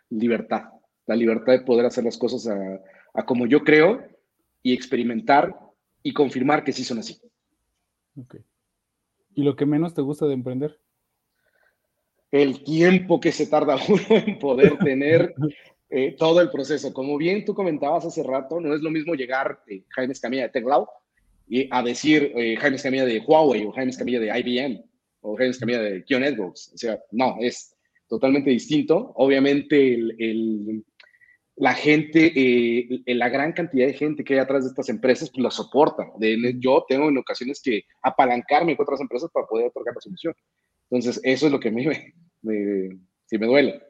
Libertad. 0.08 0.70
La 1.06 1.16
libertad 1.16 1.52
de 1.52 1.60
poder 1.60 1.86
hacer 1.86 2.04
las 2.04 2.18
cosas 2.18 2.46
a, 2.48 2.80
a 3.14 3.24
como 3.24 3.46
yo 3.46 3.64
creo 3.64 4.04
y 4.62 4.72
experimentar 4.72 5.56
y 6.02 6.12
confirmar 6.12 6.64
que 6.64 6.72
sí 6.72 6.84
son 6.84 6.98
así. 6.98 7.20
Ok. 8.16 8.36
¿Y 9.34 9.42
lo 9.42 9.56
que 9.56 9.66
menos 9.66 9.94
te 9.94 10.02
gusta 10.02 10.26
de 10.26 10.34
emprender? 10.34 10.78
el 12.30 12.62
tiempo 12.64 13.20
que 13.20 13.32
se 13.32 13.46
tarda 13.46 13.76
uno 13.88 14.02
en 14.08 14.38
poder 14.38 14.78
tener 14.84 15.34
eh, 15.90 16.14
todo 16.18 16.40
el 16.40 16.50
proceso. 16.50 16.92
Como 16.92 17.16
bien 17.16 17.44
tú 17.44 17.54
comentabas 17.54 18.04
hace 18.04 18.22
rato, 18.22 18.60
no 18.60 18.74
es 18.74 18.82
lo 18.82 18.90
mismo 18.90 19.14
llegar 19.14 19.60
eh, 19.68 19.84
Jaime 19.90 20.12
Escamilla 20.12 20.42
de 20.42 20.48
Teclau 20.50 20.86
y 21.48 21.68
a 21.70 21.82
decir 21.82 22.32
eh, 22.36 22.56
Jaime 22.56 22.76
Escamilla 22.76 23.04
de 23.04 23.20
Huawei 23.20 23.64
o 23.64 23.72
Jaime 23.72 23.90
Escamilla 23.90 24.20
de 24.20 24.38
IBM 24.38 24.84
o 25.20 25.36
Jaime 25.36 25.50
Escamilla 25.50 25.80
de 25.80 26.04
Q 26.04 26.18
Networks. 26.18 26.72
O 26.74 26.78
sea, 26.78 27.00
no, 27.12 27.36
es 27.40 27.74
totalmente 28.08 28.50
distinto. 28.50 29.12
Obviamente 29.16 29.94
el, 29.94 30.84
la 31.56 31.72
gente, 31.72 32.32
la 33.06 33.28
gran 33.30 33.52
cantidad 33.52 33.86
de 33.86 33.94
gente 33.94 34.22
que 34.22 34.34
hay 34.34 34.40
atrás 34.40 34.64
de 34.64 34.68
estas 34.68 34.88
empresas, 34.90 35.30
pues 35.30 35.42
la 35.42 35.50
soporta. 35.50 36.04
yo 36.58 36.84
tengo 36.86 37.08
en 37.08 37.18
ocasiones 37.18 37.60
que 37.62 37.82
apalancarme 38.02 38.76
con 38.76 38.84
otras 38.84 39.00
empresas 39.00 39.30
para 39.32 39.46
poder 39.46 39.68
otorgar 39.68 39.94
la 39.94 40.00
solución. 40.00 40.34
Entonces, 40.90 41.20
eso 41.24 41.46
es 41.46 41.52
lo 41.52 41.58
que 41.58 41.70
me, 41.70 42.14
me, 42.42 42.98
sí 43.24 43.38
me 43.38 43.46
duele. 43.46 43.82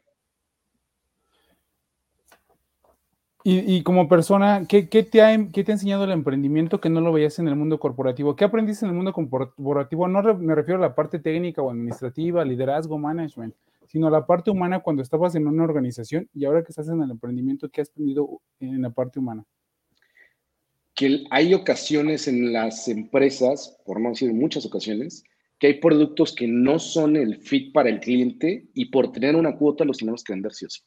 Y, 3.49 3.81
como 3.83 4.09
persona, 4.09 4.65
¿qué, 4.67 4.83
te 4.83 5.21
ha, 5.21 5.37
¿qué, 5.53 5.63
te 5.63 5.71
ha, 5.71 5.75
enseñado 5.75 6.03
el 6.03 6.11
emprendimiento 6.11 6.81
que 6.81 6.89
no 6.89 6.99
lo 6.99 7.13
veías 7.13 7.39
en 7.39 7.47
el 7.47 7.55
mundo 7.55 7.79
corporativo? 7.79 8.35
¿Qué 8.35 8.43
aprendiste 8.43 8.83
en 8.83 8.89
el 8.89 8.97
mundo 8.97 9.13
corporativo? 9.13 10.05
No 10.09 10.21
me 10.33 10.53
refiero 10.53 10.79
a 10.79 10.87
la 10.89 10.95
parte 10.95 11.17
técnica 11.17 11.61
o 11.61 11.71
administrativa, 11.71 12.43
liderazgo, 12.43 12.97
management, 12.97 13.55
sino 13.87 14.09
la 14.09 14.25
parte 14.25 14.51
humana 14.51 14.81
cuando 14.81 15.01
estabas 15.01 15.35
en 15.35 15.47
una 15.47 15.63
organización 15.63 16.29
y 16.33 16.45
ahora 16.45 16.63
que 16.63 16.71
estás 16.71 16.89
en 16.89 17.01
el 17.01 17.11
emprendimiento, 17.11 17.69
¿qué 17.69 17.81
has 17.81 17.89
aprendido 17.89 18.41
en 18.59 18.81
la 18.81 18.89
parte 18.89 19.19
humana? 19.19 19.43
Que 20.93 21.25
hay 21.29 21.53
ocasiones 21.53 22.27
en 22.27 22.53
las 22.53 22.87
empresas, 22.87 23.77
por 23.85 23.99
no 23.99 24.09
decir 24.09 24.33
muchas 24.33 24.65
ocasiones, 24.65 25.23
que 25.59 25.67
hay 25.67 25.73
productos 25.79 26.35
que 26.35 26.47
no 26.47 26.79
son 26.79 27.15
el 27.15 27.37
fit 27.37 27.73
para 27.73 27.89
el 27.89 27.99
cliente 27.99 28.67
y 28.73 28.85
por 28.85 29.11
tener 29.11 29.35
una 29.35 29.57
cuota 29.57 29.85
los 29.85 29.97
tenemos 29.97 30.23
que 30.23 30.33
vender 30.33 30.53
sí 30.53 30.65
o 30.65 30.69
sí. 30.69 30.81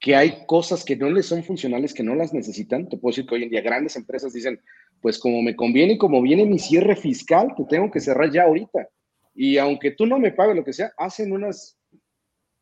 que 0.00 0.16
hay 0.16 0.46
cosas 0.46 0.84
que 0.84 0.96
no 0.96 1.10
les 1.10 1.26
son 1.26 1.44
funcionales, 1.44 1.94
que 1.94 2.02
no 2.02 2.14
las 2.14 2.34
necesitan. 2.34 2.88
Te 2.88 2.96
puedo 2.98 3.12
decir 3.12 3.26
que 3.26 3.36
hoy 3.36 3.44
en 3.44 3.50
día 3.50 3.60
grandes 3.60 3.96
empresas 3.96 4.32
dicen, 4.32 4.60
pues 5.00 5.18
como 5.18 5.42
me 5.42 5.54
conviene 5.54 5.94
y 5.94 5.98
como 5.98 6.20
viene 6.22 6.44
mi 6.44 6.58
cierre 6.58 6.96
fiscal, 6.96 7.54
te 7.56 7.64
tengo 7.64 7.90
que 7.90 8.00
cerrar 8.00 8.30
ya 8.32 8.44
ahorita. 8.44 8.88
Y 9.34 9.58
aunque 9.58 9.92
tú 9.92 10.06
no 10.06 10.18
me 10.18 10.32
pagues 10.32 10.56
lo 10.56 10.64
que 10.64 10.72
sea, 10.72 10.92
hacen 10.98 11.32
unas 11.32 11.78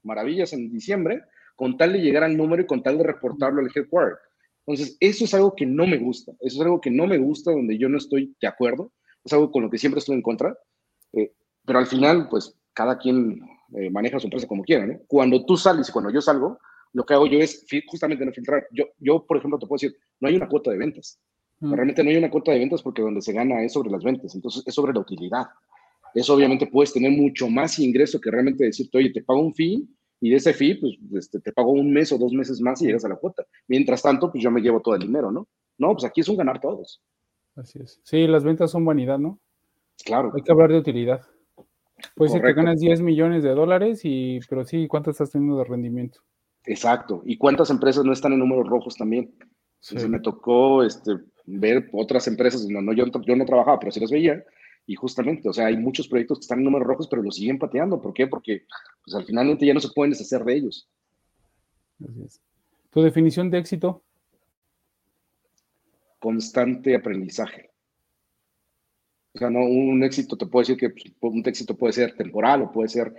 maravillas 0.03 0.53
en 0.53 0.70
diciembre 0.70 1.22
con 1.57 1.76
tal 1.76 1.92
de 1.92 2.01
llegar 2.01 2.24
al 2.24 2.36
número 2.36 2.62
y 2.62 2.66
con 2.66 2.82
tal 2.82 2.98
de 2.98 3.05
reportarlo 3.05 3.61
al 3.61 3.70
headquarter. 3.74 4.16
Entonces, 4.66 4.96
eso 5.01 5.24
es 5.24 5.34
algo 5.34 5.55
que 5.55 5.66
no 5.66 5.86
me 5.86 5.98
gusta. 5.98 6.32
Eso 6.40 6.57
es 6.57 6.61
algo 6.61 6.80
que 6.80 6.90
no 6.90 7.07
me 7.07 7.18
gusta, 7.18 7.51
donde 7.51 7.76
yo 7.76 7.88
no 7.88 7.98
estoy 7.98 8.34
de 8.40 8.48
acuerdo. 8.48 8.92
Es 9.24 9.32
algo 9.32 9.51
con 9.51 9.64
lo 9.64 9.70
que 9.70 9.78
siempre 9.78 9.98
estoy 9.98 10.14
en 10.16 10.22
contra. 10.22 10.57
Eh, 11.12 11.32
pero 11.66 11.78
al 11.78 11.86
final, 11.86 12.28
pues, 12.28 12.57
cada 12.72 12.98
quien 12.98 13.40
eh, 13.74 13.90
maneja 13.90 14.18
su 14.18 14.26
empresa 14.26 14.46
como 14.46 14.62
quiera, 14.62 14.86
¿no? 14.86 15.01
Cuando 15.07 15.44
tú 15.44 15.57
sales 15.57 15.88
y 15.88 15.92
cuando 15.92 16.11
yo 16.11 16.20
salgo, 16.20 16.59
lo 16.92 17.05
que 17.05 17.14
hago 17.14 17.26
yo 17.26 17.38
es 17.38 17.64
justamente 17.86 18.24
no 18.24 18.32
filtrar. 18.32 18.66
Yo, 18.72 18.86
yo, 18.98 19.26
por 19.26 19.36
ejemplo, 19.36 19.59
te 19.59 19.66
puedo 19.66 19.78
decir, 19.80 19.96
no 20.20 20.28
hay 20.28 20.36
una 20.36 20.48
cuota 20.48 20.70
de 20.70 20.78
ventas. 20.78 21.20
Mm. 21.61 21.74
Realmente 21.74 22.03
no 22.03 22.11
hay 22.11 22.16
una 22.16 22.30
cuota 22.30 22.53
de 22.53 22.59
ventas 22.59 22.82
porque 22.82 23.03
donde 23.03 23.22
se 23.22 23.32
gana 23.32 23.62
es 23.62 23.72
sobre 23.72 23.90
las 23.90 24.03
ventas, 24.03 24.34
entonces 24.34 24.62
es 24.66 24.74
sobre 24.74 24.92
la 24.92 25.01
utilidad. 25.01 25.46
Eso 26.14 26.34
obviamente 26.34 26.66
puedes 26.66 26.92
tener 26.92 27.12
mucho 27.12 27.48
más 27.48 27.78
ingreso 27.78 28.20
que 28.20 28.30
realmente 28.30 28.64
decirte, 28.64 28.98
oye, 28.98 29.11
te 29.11 29.22
pago 29.22 29.40
un 29.40 29.54
fee 29.54 29.88
y 30.20 30.30
de 30.30 30.36
ese 30.36 30.52
fee, 30.52 30.76
pues 30.76 30.98
este, 31.14 31.40
te 31.40 31.52
pago 31.52 31.72
un 31.72 31.92
mes 31.92 32.12
o 32.12 32.18
dos 32.18 32.32
meses 32.32 32.61
más 32.61 32.82
y 32.82 32.86
llegas 32.86 33.04
a 33.04 33.08
la 33.08 33.16
cuota. 33.16 33.44
Mientras 33.68 34.02
tanto, 34.02 34.30
pues 34.30 34.42
yo 34.42 34.50
me 34.50 34.61
llevo 34.61 34.80
todo 34.80 34.94
el 34.94 35.02
dinero, 35.02 35.30
¿no? 35.30 35.48
No, 35.78 35.92
pues 35.92 36.04
aquí 36.04 36.20
es 36.20 36.28
un 36.28 36.36
ganar 36.36 36.61
todos. 36.61 37.02
Así 37.56 37.78
es. 37.82 38.00
Sí, 38.04 38.26
las 38.26 38.44
ventas 38.44 38.70
son 38.70 38.84
vanidad, 38.84 39.18
¿no? 39.18 39.38
Claro. 40.04 40.32
Hay 40.34 40.42
que 40.42 40.52
hablar 40.52 40.70
de 40.70 40.78
utilidad. 40.78 41.22
Puede 42.14 42.30
ser 42.30 42.42
que 42.42 42.52
ganas 42.52 42.80
10 42.80 43.02
millones 43.02 43.42
de 43.42 43.50
dólares, 43.50 44.00
y, 44.04 44.40
pero 44.48 44.64
sí, 44.64 44.86
¿cuánto 44.88 45.11
estás 45.11 45.30
teniendo 45.30 45.58
de 45.58 45.64
rendimiento? 45.64 46.20
Exacto. 46.64 47.22
¿Y 47.24 47.36
cuántas 47.36 47.70
empresas 47.70 48.04
no 48.04 48.12
están 48.12 48.32
en 48.32 48.38
números 48.38 48.68
rojos 48.68 48.96
también? 48.96 49.34
Entonces 49.82 50.08
me 50.08 50.20
tocó 50.20 50.82
este, 50.82 51.12
ver 51.46 51.88
otras 51.92 52.26
empresas 52.28 52.62
donde 52.62 52.82
no, 52.82 52.92
yo, 52.92 53.06
yo 53.26 53.36
no 53.36 53.46
trabajaba, 53.46 53.78
pero 53.78 53.92
sí 53.92 54.00
las 54.00 54.11
veía. 54.11 54.44
Y 54.86 54.94
justamente, 54.94 55.48
o 55.48 55.52
sea, 55.52 55.66
hay 55.66 55.76
muchos 55.76 56.08
proyectos 56.08 56.38
que 56.38 56.42
están 56.42 56.58
en 56.58 56.64
números 56.64 56.86
rojos, 56.86 57.08
pero 57.08 57.22
los 57.22 57.36
siguen 57.36 57.58
pateando. 57.58 58.00
¿Por 58.00 58.12
qué? 58.12 58.26
Porque 58.26 58.66
pues, 59.04 59.14
al 59.14 59.24
final 59.24 59.56
ya 59.58 59.74
no 59.74 59.80
se 59.80 59.90
pueden 59.90 60.10
deshacer 60.10 60.44
de 60.44 60.54
ellos. 60.54 60.88
Así 62.02 62.22
es. 62.22 62.40
¿Tu 62.90 63.02
definición 63.02 63.50
de 63.50 63.58
éxito? 63.58 64.02
Constante 66.18 66.94
aprendizaje. 66.96 67.70
O 69.32 69.38
sea, 69.38 69.48
no, 69.48 69.60
un 69.60 70.02
éxito 70.02 70.36
te 70.36 70.46
puedo 70.46 70.62
decir 70.62 70.76
que 70.76 70.90
pues, 70.90 71.32
un 71.32 71.42
éxito 71.46 71.76
puede 71.76 71.92
ser 71.92 72.16
temporal 72.16 72.62
o 72.62 72.72
puede 72.72 72.88
ser, 72.88 73.14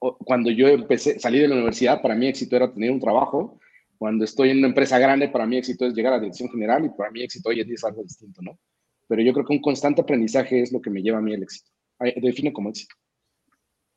cuando 0.00 0.50
yo 0.50 0.68
empecé, 0.68 1.18
salí 1.18 1.38
de 1.38 1.48
la 1.48 1.56
universidad, 1.56 2.00
para 2.00 2.14
mí 2.14 2.26
éxito 2.26 2.56
era 2.56 2.72
tener 2.72 2.90
un 2.90 3.00
trabajo. 3.00 3.58
Cuando 3.98 4.24
estoy 4.24 4.50
en 4.50 4.58
una 4.58 4.68
empresa 4.68 4.98
grande, 4.98 5.28
para 5.28 5.46
mí 5.46 5.58
éxito 5.58 5.86
es 5.86 5.94
llegar 5.94 6.14
a 6.14 6.16
la 6.16 6.22
dirección 6.22 6.48
general 6.48 6.86
y 6.86 6.88
para 6.90 7.10
mí 7.10 7.22
éxito 7.22 7.50
hoy 7.50 7.60
en 7.60 7.66
día 7.66 7.74
es 7.74 7.84
algo 7.84 8.02
distinto, 8.02 8.40
¿no? 8.40 8.58
Pero 9.06 9.22
yo 9.22 9.32
creo 9.32 9.44
que 9.44 9.52
un 9.52 9.60
constante 9.60 10.00
aprendizaje 10.00 10.62
es 10.62 10.72
lo 10.72 10.80
que 10.80 10.90
me 10.90 11.02
lleva 11.02 11.18
a 11.18 11.22
mí 11.22 11.32
el 11.34 11.42
éxito. 11.42 11.70
Define 12.16 12.52
como 12.52 12.70
éxito. 12.70 12.94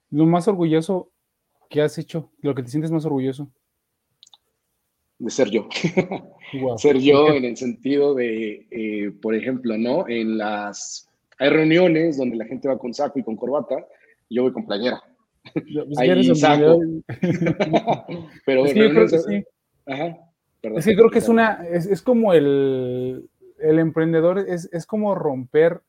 Lo 0.09 0.25
más 0.25 0.47
orgulloso 0.47 1.11
que 1.69 1.81
has 1.81 1.97
hecho, 1.97 2.31
lo 2.41 2.55
que 2.55 2.63
te 2.63 2.69
sientes 2.69 2.91
más 2.91 3.05
orgulloso. 3.05 3.51
De 5.19 5.29
ser 5.29 5.49
yo. 5.49 5.67
ser 6.77 6.99
yo 6.99 7.29
en 7.29 7.45
el 7.45 7.57
sentido 7.57 8.13
de, 8.13 8.67
eh, 8.69 9.11
por 9.21 9.35
ejemplo, 9.35 9.77
¿no? 9.77 10.07
En 10.07 10.37
las 10.37 11.09
hay 11.39 11.49
reuniones 11.49 12.17
donde 12.17 12.35
la 12.35 12.45
gente 12.45 12.67
va 12.67 12.79
con 12.79 12.93
saco 12.93 13.19
y 13.19 13.23
con 13.23 13.35
corbata, 13.35 13.85
y 14.29 14.35
yo 14.35 14.43
voy 14.43 14.53
con 14.53 14.65
playera. 14.65 15.01
Pues 15.53 16.39
saco. 16.39 16.81
Pero 18.45 18.65
es 18.65 18.73
que 18.73 18.89
creo 18.89 19.07
que 19.07 19.19
sí. 19.19 19.43
Ajá, 19.85 20.17
es 20.75 20.85
que 20.85 20.95
creo 20.95 21.09
que 21.09 21.19
es 21.19 21.29
una, 21.29 21.65
es, 21.71 22.01
como 22.01 22.33
el, 22.33 23.29
el 23.59 23.79
emprendedor, 23.79 24.39
es, 24.39 24.69
es, 24.71 24.85
como 24.85 25.15
romper 25.15 25.81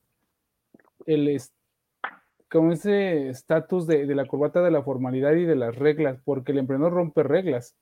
el, 1.05 1.41
como 2.49 2.71
ese 2.71 3.29
estatus 3.29 3.87
de, 3.87 4.05
de, 4.05 4.15
la 4.15 4.25
corbata 4.25 4.61
de 4.61 4.71
la 4.71 4.83
formalidad 4.83 5.33
y 5.33 5.45
de 5.45 5.55
las 5.55 5.75
reglas, 5.75 6.19
porque 6.23 6.51
el 6.51 6.59
emprendedor 6.59 6.93
rompe 6.93 7.23
reglas. 7.23 7.75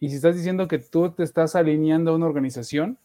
Y 0.00 0.10
si 0.10 0.16
estás 0.16 0.36
diciendo 0.36 0.68
que 0.68 0.78
tú 0.78 1.10
te 1.10 1.22
estás 1.22 1.56
alineando 1.56 2.12
a 2.12 2.16
una 2.16 2.26
organización, 2.26 2.98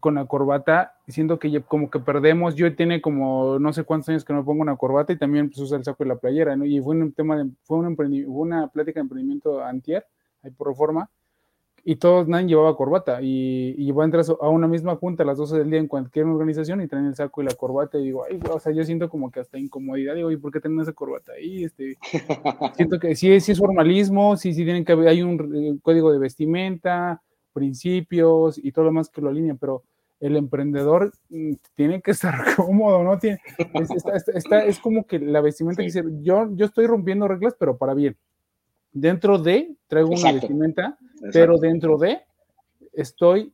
con 0.00 0.16
la 0.16 0.26
corbata, 0.26 0.96
diciendo 1.06 1.38
que 1.38 1.62
como 1.62 1.90
que 1.90 2.00
perdemos, 2.00 2.54
yo 2.56 2.74
tiene 2.74 3.00
como 3.00 3.58
no 3.58 3.72
sé 3.72 3.84
cuántos 3.84 4.08
años 4.08 4.24
que 4.24 4.32
no 4.32 4.44
pongo 4.44 4.62
una 4.62 4.76
corbata 4.76 5.12
y 5.12 5.18
también 5.18 5.48
pues 5.48 5.58
usa 5.60 5.78
el 5.78 5.84
saco 5.84 6.04
y 6.04 6.08
la 6.08 6.16
playera, 6.16 6.56
¿no? 6.56 6.64
Y 6.64 6.80
fue 6.80 6.96
un 6.96 7.12
tema 7.12 7.36
de, 7.36 7.50
fue 7.62 7.78
un 7.78 7.96
una 8.26 8.68
plática 8.68 8.98
de 8.98 9.02
emprendimiento 9.02 9.62
antier, 9.62 10.06
ahí 10.42 10.50
por 10.50 10.68
reforma, 10.68 11.08
y 11.86 11.96
todos, 11.96 12.26
nadie 12.26 12.46
llevaba 12.46 12.76
corbata, 12.76 13.20
y, 13.20 13.74
y 13.76 13.90
a 13.90 14.04
entrar 14.04 14.24
a 14.40 14.48
una 14.48 14.66
misma 14.66 14.96
junta 14.96 15.22
a 15.22 15.26
las 15.26 15.36
12 15.36 15.58
del 15.58 15.70
día 15.70 15.78
en 15.78 15.86
cualquier 15.86 16.24
organización 16.24 16.80
y 16.80 16.88
traen 16.88 17.06
el 17.06 17.14
saco 17.14 17.42
y 17.42 17.44
la 17.44 17.54
corbata, 17.54 17.98
y 17.98 18.04
digo, 18.04 18.24
ay, 18.24 18.40
o 18.50 18.58
sea, 18.58 18.72
yo 18.72 18.84
siento 18.84 19.10
como 19.10 19.30
que 19.30 19.40
hasta 19.40 19.58
incomodidad, 19.58 20.14
digo, 20.14 20.30
¿y 20.30 20.38
por 20.38 20.50
qué 20.50 20.60
tienen 20.60 20.80
esa 20.80 20.94
corbata 20.94 21.32
ahí? 21.32 21.64
Este, 21.64 21.98
siento 22.76 22.98
que 22.98 23.14
sí, 23.14 23.38
sí 23.40 23.52
es 23.52 23.58
formalismo, 23.58 24.36
sí, 24.36 24.54
sí 24.54 24.64
tienen 24.64 24.84
que 24.84 24.92
haber, 24.92 25.08
hay 25.08 25.22
un 25.22 25.54
eh, 25.54 25.78
código 25.82 26.10
de 26.10 26.18
vestimenta, 26.18 27.22
principios 27.52 28.58
y 28.58 28.72
todo 28.72 28.86
lo 28.86 28.92
más 28.92 29.10
que 29.10 29.20
lo 29.20 29.28
alinea, 29.28 29.54
pero 29.54 29.82
el 30.20 30.36
emprendedor 30.36 31.12
mm, 31.28 31.52
tiene 31.74 32.00
que 32.00 32.12
estar 32.12 32.34
cómodo, 32.56 33.02
¿no? 33.02 33.18
Tiene, 33.18 33.40
es, 33.74 34.46
es 34.50 34.78
como 34.78 35.06
que 35.06 35.18
la 35.18 35.42
vestimenta 35.42 35.82
que 35.82 35.86
dice, 35.86 36.02
yo, 36.22 36.48
yo 36.52 36.64
estoy 36.64 36.86
rompiendo 36.86 37.28
reglas, 37.28 37.54
pero 37.58 37.76
para 37.76 37.92
bien. 37.92 38.16
Dentro 38.94 39.38
de, 39.38 39.76
traigo 39.88 40.10
una 40.10 40.32
vestimenta, 40.32 40.96
pero 41.32 41.58
dentro 41.58 41.98
de, 41.98 42.20
estoy 42.92 43.52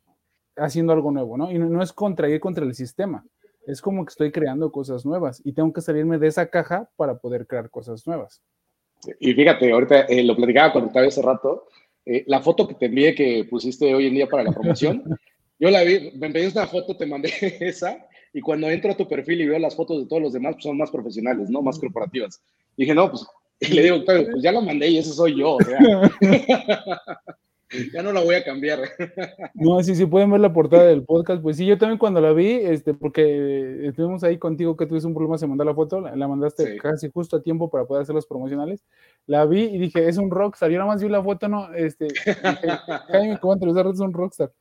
haciendo 0.55 0.93
algo 0.93 1.11
nuevo, 1.11 1.39
¿no? 1.39 1.51
Y 1.51 1.59
no, 1.59 1.83
es 1.83 1.95
contra 1.95 2.29
ir 2.29 2.41
contra 2.41 2.65
el 2.65 2.75
sistema, 2.75 3.25
es 3.67 3.81
como 3.81 4.05
que 4.05 4.11
estoy 4.11 4.31
creando 4.31 4.71
cosas 4.71 5.07
nuevas 5.07 5.41
y 5.43 5.53
tengo 5.53 5.73
que 5.73 5.81
salirme 5.81 6.19
de 6.19 6.27
esa 6.27 6.51
caja 6.51 6.91
para 6.97 7.17
poder 7.19 7.47
crear 7.47 7.71
cosas 7.71 8.07
nuevas. 8.07 8.43
Y 9.19 9.33
fíjate, 9.33 9.73
ahorita 9.73 10.03
eh, 10.03 10.23
lo 10.25 10.37
platicaba 10.37 10.75
con 10.75 10.85
Octavio 10.85 11.09
hace 11.09 11.23
rato, 11.23 11.69
eh, 12.05 12.23
la 12.27 12.41
foto 12.41 12.69
que 12.69 12.75
te 12.75 12.87
envié 12.87 13.15
que 13.15 13.47
pusiste 13.49 13.95
hoy 13.95 14.09
en 14.09 14.15
día 14.15 14.29
para 14.29 14.45
la 14.45 14.53
promoción, 14.53 15.03
yo 15.59 15.71
la 15.71 15.83
vi, 15.85 16.13
me 16.19 16.27
enviaste 16.27 16.59
una 16.59 16.69
foto, 16.69 16.97
te 16.99 17.07
mandé 17.07 17.31
esa, 17.61 18.07
y 18.35 18.43
cuando 18.43 18.69
entro 18.69 18.93
a 18.93 18.97
tu 18.97 19.09
perfil 19.09 19.41
y 19.41 19.47
veo 19.47 19.59
las 19.59 19.75
fotos 19.75 20.03
de 20.03 20.07
todos 20.07 20.23
los 20.23 20.33
demás, 20.35 20.55
pues 20.55 20.65
son 20.65 20.77
más 20.77 20.91
profesionales, 20.91 21.49
¿no? 21.49 21.63
Más 21.63 21.79
corporativas. 21.79 22.43
dije, 22.77 22.95
no, 22.95 23.11
pues, 23.11 23.27
y 23.71 23.75
le 23.75 23.83
digo, 23.83 24.05
pues 24.05 24.43
ya 24.43 24.53
lo 24.53 24.63
mandé 24.63 24.89
y 24.89 24.99
ese 24.99 25.13
soy 25.13 25.37
yo, 25.37 25.57
o 25.57 25.61
sea. 25.61 25.79
ya 27.93 28.03
no 28.03 28.13
la 28.13 28.23
voy 28.23 28.35
a 28.35 28.43
cambiar. 28.43 28.81
no, 29.55 29.83
sí, 29.83 29.95
sí, 29.95 30.07
pueden 30.07 30.31
ver 30.31 30.41
la 30.41 30.53
portada 30.53 30.85
del 30.85 31.05
podcast. 31.05 31.43
Pues 31.43 31.59
sí, 31.59 31.67
yo 31.67 31.77
también 31.77 31.99
cuando 31.99 32.21
la 32.21 32.33
vi, 32.33 32.53
este, 32.53 32.95
porque 32.95 33.87
estuvimos 33.87 34.25
ahí 34.25 34.39
contigo 34.39 34.77
que 34.77 34.87
tuviste 34.87 35.07
un 35.07 35.15
problema, 35.15 35.37
se 35.37 35.47
mandó 35.47 35.63
la 35.65 35.75
foto, 35.75 36.01
la, 36.01 36.29
mandaste 36.29 36.79
casi 36.79 37.11
justo 37.11 37.37
a 37.37 37.43
tiempo 37.43 37.71
para 37.71 37.85
poder 37.85 38.03
hacer 38.03 38.15
los 38.15 38.27
promocionales. 38.27 38.83
La 39.27 39.45
vi 39.45 39.65
y 39.65 39.79
dije, 39.79 40.09
es 40.09 40.17
un 40.17 40.31
rockstar. 40.31 40.71
Yo 40.71 40.79
nada 40.79 40.91
más 40.91 41.03
vi 41.03 41.09
la 41.09 41.23
foto, 41.23 41.49
no, 41.49 41.73
este, 41.75 42.07
dije, 42.07 42.35
Jaime, 43.09 43.39
¿cómo 43.41 43.59
te 43.59 43.69
es 43.69 44.01
un 44.01 44.13
rockstar? 44.13 44.53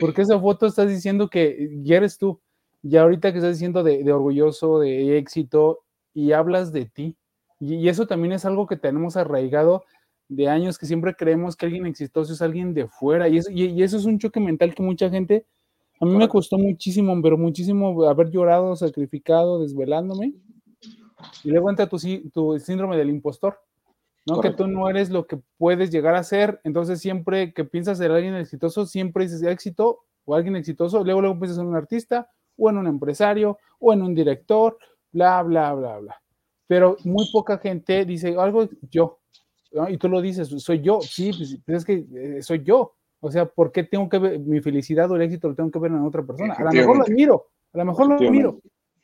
Porque 0.00 0.22
esa 0.22 0.40
foto 0.40 0.66
estás 0.66 0.88
diciendo 0.88 1.28
que 1.28 1.68
ya 1.82 1.98
eres 1.98 2.18
tú. 2.18 2.40
Y 2.82 2.96
ahorita 2.96 3.32
que 3.32 3.38
estás 3.38 3.54
diciendo 3.54 3.82
de, 3.82 4.02
de 4.02 4.12
orgulloso, 4.12 4.80
de 4.80 5.18
éxito, 5.18 5.82
y 6.14 6.32
hablas 6.32 6.72
de 6.72 6.86
ti. 6.86 7.16
Y, 7.60 7.76
y 7.76 7.88
eso 7.88 8.06
también 8.06 8.32
es 8.32 8.44
algo 8.44 8.66
que 8.66 8.76
tenemos 8.76 9.16
arraigado 9.16 9.84
de 10.28 10.48
años 10.48 10.78
que 10.78 10.86
siempre 10.86 11.14
creemos 11.14 11.56
que 11.56 11.66
alguien 11.66 11.86
exitoso 11.86 12.32
es 12.32 12.42
alguien 12.42 12.74
de 12.74 12.88
fuera 12.88 13.28
y 13.28 13.38
eso, 13.38 13.50
y, 13.50 13.82
eso 13.82 13.96
es 13.96 14.04
un 14.04 14.18
choque 14.18 14.40
mental 14.40 14.74
que 14.74 14.82
mucha 14.82 15.08
gente, 15.08 15.46
a 16.00 16.04
mí 16.04 16.16
me 16.16 16.28
costó 16.28 16.58
muchísimo, 16.58 17.20
pero 17.22 17.38
muchísimo 17.38 18.04
haber 18.04 18.30
llorado, 18.30 18.76
sacrificado, 18.76 19.60
desvelándome. 19.60 20.34
Y 21.42 21.50
luego 21.50 21.70
entra 21.70 21.88
tu, 21.88 21.96
tu 22.32 22.58
síndrome 22.58 22.96
del 22.98 23.08
impostor, 23.08 23.58
¿no? 24.26 24.40
Que 24.40 24.50
tú 24.50 24.66
no 24.66 24.90
eres 24.90 25.08
lo 25.08 25.26
que 25.26 25.38
puedes 25.56 25.90
llegar 25.90 26.14
a 26.14 26.22
ser, 26.22 26.60
entonces 26.64 27.00
siempre 27.00 27.54
que 27.54 27.64
piensas 27.64 27.98
ser 27.98 28.10
alguien 28.10 28.34
exitoso, 28.34 28.84
siempre 28.84 29.24
dices 29.24 29.42
éxito 29.42 30.00
o 30.26 30.34
alguien 30.34 30.56
exitoso, 30.56 31.02
luego 31.04 31.22
luego 31.22 31.38
piensas 31.38 31.58
en 31.58 31.68
un 31.68 31.76
artista 31.76 32.30
o 32.58 32.68
en 32.68 32.76
un 32.76 32.86
empresario 32.86 33.58
o 33.78 33.92
en 33.94 34.02
un 34.02 34.14
director, 34.14 34.76
bla, 35.12 35.42
bla, 35.42 35.72
bla, 35.72 35.98
bla. 35.98 36.22
Pero 36.66 36.96
muy 37.04 37.26
poca 37.32 37.58
gente 37.58 38.04
dice 38.04 38.34
algo 38.36 38.68
yo, 38.90 39.20
y 39.88 39.96
tú 39.98 40.08
lo 40.08 40.20
dices, 40.20 40.48
soy 40.48 40.80
yo, 40.80 41.00
sí, 41.00 41.32
pues, 41.36 41.58
pues 41.64 41.78
es 41.78 41.84
que 41.84 42.06
eh, 42.14 42.42
soy 42.42 42.62
yo. 42.62 42.94
O 43.20 43.30
sea, 43.30 43.46
¿por 43.46 43.72
qué 43.72 43.84
tengo 43.84 44.08
que 44.08 44.18
ver 44.18 44.38
mi 44.38 44.60
felicidad 44.60 45.10
o 45.10 45.16
el 45.16 45.22
éxito 45.22 45.48
lo 45.48 45.54
tengo 45.54 45.70
que 45.70 45.78
ver 45.78 45.90
en 45.90 46.04
otra 46.04 46.24
persona? 46.24 46.54
A 46.54 46.64
lo 46.64 46.72
mejor 46.72 46.96
lo 46.98 47.02
admiro, 47.04 47.46
a 47.72 47.78
lo 47.78 47.84
mejor 47.84 48.08
lo 48.08 48.14
admiro, 48.14 48.60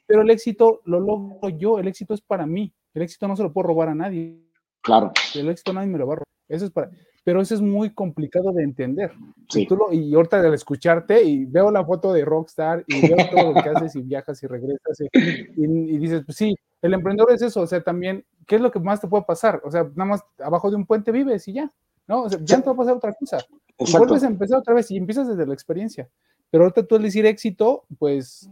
pero 0.06 0.22
el 0.22 0.30
éxito 0.30 0.82
lo 0.84 1.00
logro 1.00 1.48
yo, 1.48 1.78
el 1.78 1.88
éxito 1.88 2.14
es 2.14 2.20
para 2.20 2.46
mí. 2.46 2.72
El 2.94 3.02
éxito 3.02 3.26
no 3.26 3.36
se 3.36 3.42
lo 3.42 3.52
puedo 3.52 3.68
robar 3.68 3.88
a 3.88 3.94
nadie. 3.94 4.38
Claro. 4.82 5.12
El 5.34 5.48
éxito 5.48 5.72
nadie 5.72 5.88
me 5.88 5.98
lo 5.98 6.06
va 6.06 6.12
a 6.14 6.16
robar. 6.16 6.28
Eso 6.48 6.66
es 6.66 6.70
para, 6.70 6.90
pero 7.24 7.40
eso 7.40 7.54
es 7.54 7.60
muy 7.60 7.90
complicado 7.90 8.52
de 8.52 8.64
entender. 8.64 9.12
Sí. 9.48 9.62
Y, 9.62 9.66
tú 9.66 9.76
lo, 9.76 9.92
y 9.92 10.14
ahorita 10.14 10.40
al 10.40 10.54
escucharte 10.54 11.22
y 11.22 11.44
veo 11.44 11.70
la 11.70 11.84
foto 11.84 12.12
de 12.12 12.24
Rockstar 12.24 12.84
y 12.86 13.08
veo 13.08 13.16
todo 13.30 13.52
lo 13.52 13.62
que 13.62 13.68
haces 13.68 13.94
y 13.96 14.02
viajas 14.02 14.42
y 14.42 14.46
regresas 14.46 15.00
y, 15.00 15.08
y, 15.56 15.98
dices, 15.98 16.22
pues 16.24 16.36
sí, 16.36 16.54
el 16.80 16.94
emprendedor 16.94 17.32
es 17.32 17.42
eso, 17.42 17.60
o 17.60 17.66
sea, 17.66 17.80
también 17.80 18.24
¿qué 18.46 18.56
es 18.56 18.60
lo 18.60 18.70
que 18.70 18.80
más 18.80 19.00
te 19.00 19.08
puede 19.08 19.24
pasar? 19.24 19.60
O 19.64 19.70
sea, 19.70 19.84
nada 19.94 20.10
más 20.10 20.20
abajo 20.38 20.70
de 20.70 20.76
un 20.76 20.86
puente 20.86 21.12
vives 21.12 21.46
y 21.48 21.54
ya, 21.54 21.70
¿no? 22.06 22.22
O 22.24 22.30
sea, 22.30 22.38
ya 22.42 22.56
no 22.56 22.62
te 22.62 22.68
va 22.68 22.74
a 22.74 22.76
pasar 22.76 22.96
otra 22.96 23.12
cosa. 23.12 23.38
Y 23.78 23.96
vuelves 23.96 24.22
a 24.22 24.26
empezar 24.26 24.58
otra 24.58 24.74
vez 24.74 24.90
y 24.90 24.96
empiezas 24.96 25.28
desde 25.28 25.46
la 25.46 25.54
experiencia. 25.54 26.08
Pero 26.50 26.64
ahorita 26.64 26.86
tú 26.86 26.96
al 26.96 27.02
decir 27.02 27.24
éxito, 27.26 27.84
pues, 27.98 28.50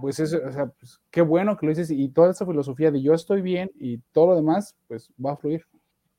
pues, 0.00 0.18
es, 0.20 0.32
o 0.32 0.52
sea, 0.52 0.66
pues, 0.66 1.00
qué 1.10 1.20
bueno 1.20 1.56
que 1.56 1.66
lo 1.66 1.70
dices 1.70 1.90
y 1.90 2.08
toda 2.08 2.30
esa 2.30 2.46
filosofía 2.46 2.90
de 2.90 3.02
yo 3.02 3.12
estoy 3.12 3.42
bien 3.42 3.70
y 3.78 3.98
todo 4.12 4.28
lo 4.28 4.36
demás, 4.36 4.74
pues 4.88 5.10
va 5.24 5.32
a 5.32 5.36
fluir. 5.36 5.64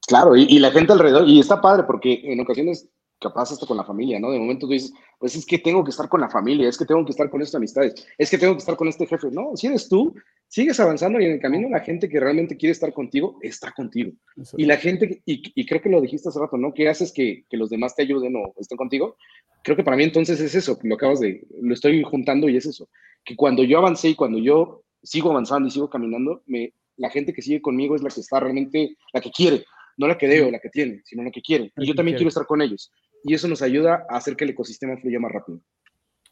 Claro, 0.07 0.35
y, 0.35 0.43
y 0.43 0.59
la 0.59 0.71
gente 0.71 0.93
alrededor, 0.93 1.27
y 1.27 1.39
está 1.39 1.61
padre 1.61 1.83
porque 1.83 2.21
en 2.23 2.39
ocasiones 2.39 2.89
capaz 3.19 3.51
hasta 3.51 3.65
con 3.65 3.77
la 3.77 3.83
familia, 3.83 4.19
¿no? 4.19 4.31
De 4.31 4.39
momento 4.39 4.67
tú 4.67 4.73
dices, 4.73 4.93
pues 5.19 5.35
es 5.35 5.45
que 5.45 5.57
tengo 5.57 5.83
que 5.83 5.89
estar 5.91 6.09
con 6.09 6.21
la 6.21 6.29
familia, 6.29 6.67
es 6.67 6.77
que 6.77 6.85
tengo 6.85 7.03
que 7.05 7.11
estar 7.11 7.29
con 7.29 7.41
estas 7.41 7.55
amistades, 7.55 8.05
es 8.17 8.29
que 8.29 8.37
tengo 8.37 8.53
que 8.53 8.59
estar 8.59 8.75
con 8.75 8.87
este 8.87 9.07
jefe. 9.07 9.29
No, 9.31 9.55
si 9.55 9.67
eres 9.67 9.87
tú, 9.87 10.13
sigues 10.47 10.79
avanzando 10.79 11.19
y 11.19 11.25
en 11.25 11.31
el 11.33 11.39
camino 11.39 11.69
la 11.69 11.79
gente 11.79 12.09
que 12.09 12.19
realmente 12.19 12.57
quiere 12.57 12.71
estar 12.71 12.93
contigo 12.93 13.37
está 13.41 13.71
contigo. 13.71 14.11
Y 14.57 14.65
la 14.65 14.77
gente, 14.77 15.21
y, 15.25 15.65
creo 15.65 15.81
que 15.81 15.89
lo 15.89 16.01
dijiste 16.01 16.29
hace 16.29 16.39
rato, 16.39 16.57
¿no? 16.57 16.73
¿Qué 16.73 16.89
haces 16.89 17.11
que, 17.11 17.45
que 17.49 17.57
los 17.57 17.69
demás 17.69 17.95
te 17.95 18.03
ayuden 18.03 18.35
o 18.35 18.53
estén 18.59 18.77
contigo? 18.77 19.17
Creo 19.63 19.75
que 19.75 19.83
para 19.83 19.97
mí 19.97 20.03
entonces 20.03 20.39
es 20.39 20.53
eso, 20.53 20.77
lo 20.83 20.95
acabas 20.95 21.19
de, 21.19 21.47
lo 21.61 21.73
estoy 21.73 22.03
juntando 22.03 22.47
y 22.49 22.57
es 22.57 22.65
eso, 22.65 22.87
que 23.23 23.35
cuando 23.35 23.63
yo 23.63 23.79
avancé 23.79 24.09
y 24.09 24.15
cuando 24.15 24.37
yo 24.37 24.83
sigo 25.01 25.31
avanzando 25.31 25.67
y 25.67 25.71
sigo 25.71 25.89
caminando, 25.89 26.43
me, 26.45 26.73
la 26.97 27.09
gente 27.09 27.33
que 27.33 27.41
sigue 27.41 27.61
conmigo 27.61 27.95
es 27.95 28.03
la 28.03 28.09
que 28.09 28.19
está 28.19 28.39
realmente, 28.39 28.95
la 29.11 29.21
que 29.21 29.31
quiere, 29.31 29.65
no 29.97 30.07
la 30.07 30.17
que 30.17 30.27
debo, 30.27 30.51
la 30.51 30.59
que 30.59 30.69
tiene, 30.69 31.01
sino 31.05 31.23
la 31.23 31.31
que 31.31 31.41
quiere. 31.41 31.71
Y 31.77 31.87
yo 31.87 31.95
también 31.95 32.17
quiero 32.17 32.29
estar 32.29 32.45
con 32.45 32.61
ellos 32.61 32.91
y 33.25 33.33
eso 33.33 33.47
nos 33.47 33.63
ayuda 33.63 34.05
a 34.07 34.17
hacer 34.17 34.35
que 34.35 34.43
el 34.43 34.51
ecosistema 34.51 34.97
fluya 34.97 35.19
más 35.19 35.31
rápido. 35.31 35.59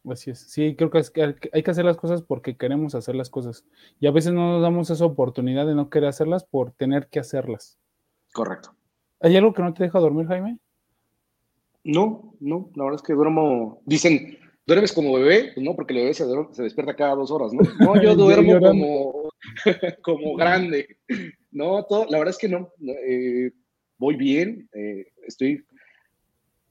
Así 0.08 0.30
es. 0.30 0.40
Sí, 0.40 0.76
creo 0.76 0.92
que, 0.92 1.00
es 1.00 1.10
que 1.10 1.36
hay 1.52 1.64
que 1.64 1.72
hacer 1.72 1.86
las 1.86 1.98
cosas 1.98 2.22
porque 2.22 2.56
queremos 2.56 2.94
hacer 2.94 3.16
las 3.16 3.32
cosas. 3.32 3.66
Y 4.00 4.06
a 4.06 4.12
veces 4.12 4.32
no 4.32 4.54
nos 4.54 4.62
damos 4.62 4.92
esa 4.92 5.06
oportunidad 5.06 5.66
de 5.66 5.74
no 5.74 5.90
querer 5.90 6.10
hacerlas 6.10 6.44
por 6.44 6.72
tener 6.72 7.08
que 7.08 7.20
hacerlas. 7.20 7.80
Correcto. 8.32 8.76
¿Hay 9.22 9.36
algo 9.36 9.54
que 9.54 9.64
no 9.64 9.74
te 9.74 9.84
deja 9.84 10.00
dormir, 10.00 10.28
Jaime? 10.28 10.60
No, 11.84 12.36
no. 12.40 12.70
La 12.76 12.84
verdad 12.84 13.00
es 13.02 13.08
que 13.08 13.14
duermo. 13.14 13.82
Dicen, 13.86 14.38
¿duermes 14.68 14.94
como 14.94 15.14
bebé? 15.14 15.52
Pues 15.56 15.66
no, 15.66 15.76
porque 15.76 15.94
el 15.94 16.02
bebé 16.02 16.14
se, 16.14 16.26
despierta 16.62 16.96
cada 16.96 17.16
dos 17.16 17.32
horas, 17.32 17.54
¿no? 17.54 17.62
No, 17.80 18.00
yo 18.00 18.14
duermo 18.16 18.60
como, 18.60 19.30
como 20.04 20.36
grande. 20.36 20.98
No, 21.54 21.86
todo, 21.86 22.06
la 22.10 22.18
verdad 22.18 22.32
es 22.34 22.38
que 22.38 22.50
no. 22.50 22.74
Eh, 23.08 23.52
voy 23.98 24.16
bien. 24.16 24.68
Eh, 24.74 25.06
estoy 25.26 25.64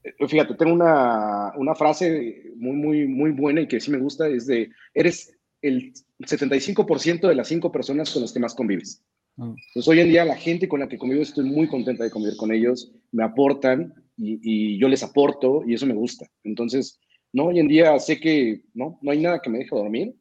eh, 0.03 0.27
fíjate, 0.27 0.55
tengo 0.55 0.73
una, 0.73 1.53
una, 1.55 1.75
frase 1.75 2.51
muy, 2.57 2.75
muy, 2.75 3.07
muy 3.07 3.31
buena 3.31 3.61
y 3.61 3.67
que 3.67 3.79
sí 3.79 3.89
me 3.89 3.97
gusta, 3.97 4.27
es 4.27 4.47
de, 4.47 4.69
eres 4.93 5.33
el 5.61 5.93
75% 6.19 7.27
de 7.27 7.35
las 7.35 7.47
cinco 7.47 7.71
personas 7.71 8.11
con 8.11 8.21
las 8.21 8.33
que 8.33 8.39
más 8.39 8.53
convives. 8.53 9.01
Ah. 9.37 9.55
Entonces, 9.67 9.87
hoy 9.87 10.01
en 10.01 10.09
día 10.09 10.25
la 10.25 10.35
gente 10.35 10.67
con 10.67 10.81
la 10.81 10.89
que 10.89 10.97
convivo 10.97 11.21
estoy 11.21 11.45
muy 11.45 11.67
contenta 11.67 12.03
de 12.03 12.11
convivir 12.11 12.37
con 12.37 12.51
ellos, 12.51 12.91
me 13.11 13.23
aportan 13.23 13.93
y, 14.17 14.39
y, 14.43 14.77
yo 14.77 14.89
les 14.89 15.03
aporto 15.03 15.63
y 15.65 15.73
eso 15.73 15.85
me 15.85 15.93
gusta. 15.93 16.27
Entonces, 16.43 16.99
no, 17.31 17.45
hoy 17.45 17.59
en 17.59 17.69
día 17.69 17.97
sé 17.99 18.19
que 18.19 18.65
no, 18.73 18.99
no 19.01 19.11
hay 19.11 19.19
nada 19.19 19.41
que 19.41 19.49
me 19.49 19.59
deje 19.59 19.75
dormir, 19.75 20.13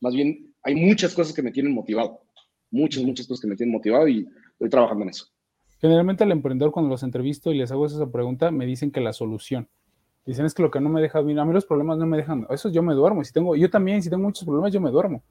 más 0.00 0.14
bien 0.14 0.52
hay 0.62 0.74
muchas 0.74 1.14
cosas 1.14 1.34
que 1.34 1.42
me 1.42 1.50
tienen 1.50 1.72
motivado, 1.72 2.23
muchas, 2.74 3.02
muchas 3.04 3.26
cosas 3.26 3.40
que 3.40 3.46
me 3.46 3.56
tienen 3.56 3.72
motivado 3.72 4.08
y 4.08 4.28
estoy 4.52 4.68
trabajando 4.68 5.04
en 5.04 5.10
eso. 5.10 5.26
Generalmente 5.80 6.24
al 6.24 6.32
emprendedor 6.32 6.72
cuando 6.72 6.90
los 6.90 7.02
entrevisto 7.02 7.52
y 7.52 7.58
les 7.58 7.70
hago 7.70 7.86
esa 7.86 8.10
pregunta, 8.10 8.50
me 8.50 8.66
dicen 8.66 8.90
que 8.90 9.00
la 9.00 9.12
solución. 9.12 9.68
Dicen 10.26 10.46
es 10.46 10.54
que 10.54 10.62
lo 10.62 10.70
que 10.70 10.80
no 10.80 10.88
me 10.88 11.02
deja 11.02 11.20
bien, 11.20 11.38
a 11.38 11.44
mí 11.44 11.52
los 11.52 11.66
problemas 11.66 11.98
no 11.98 12.06
me 12.06 12.16
dejan, 12.16 12.46
eso 12.50 12.70
yo 12.70 12.82
me 12.82 12.94
duermo, 12.94 13.22
si 13.22 13.32
tengo, 13.32 13.54
yo 13.56 13.70
también, 13.70 14.02
si 14.02 14.08
tengo 14.08 14.22
muchos 14.22 14.44
problemas, 14.44 14.72
yo 14.72 14.80
me 14.80 14.90
duermo. 14.90 15.22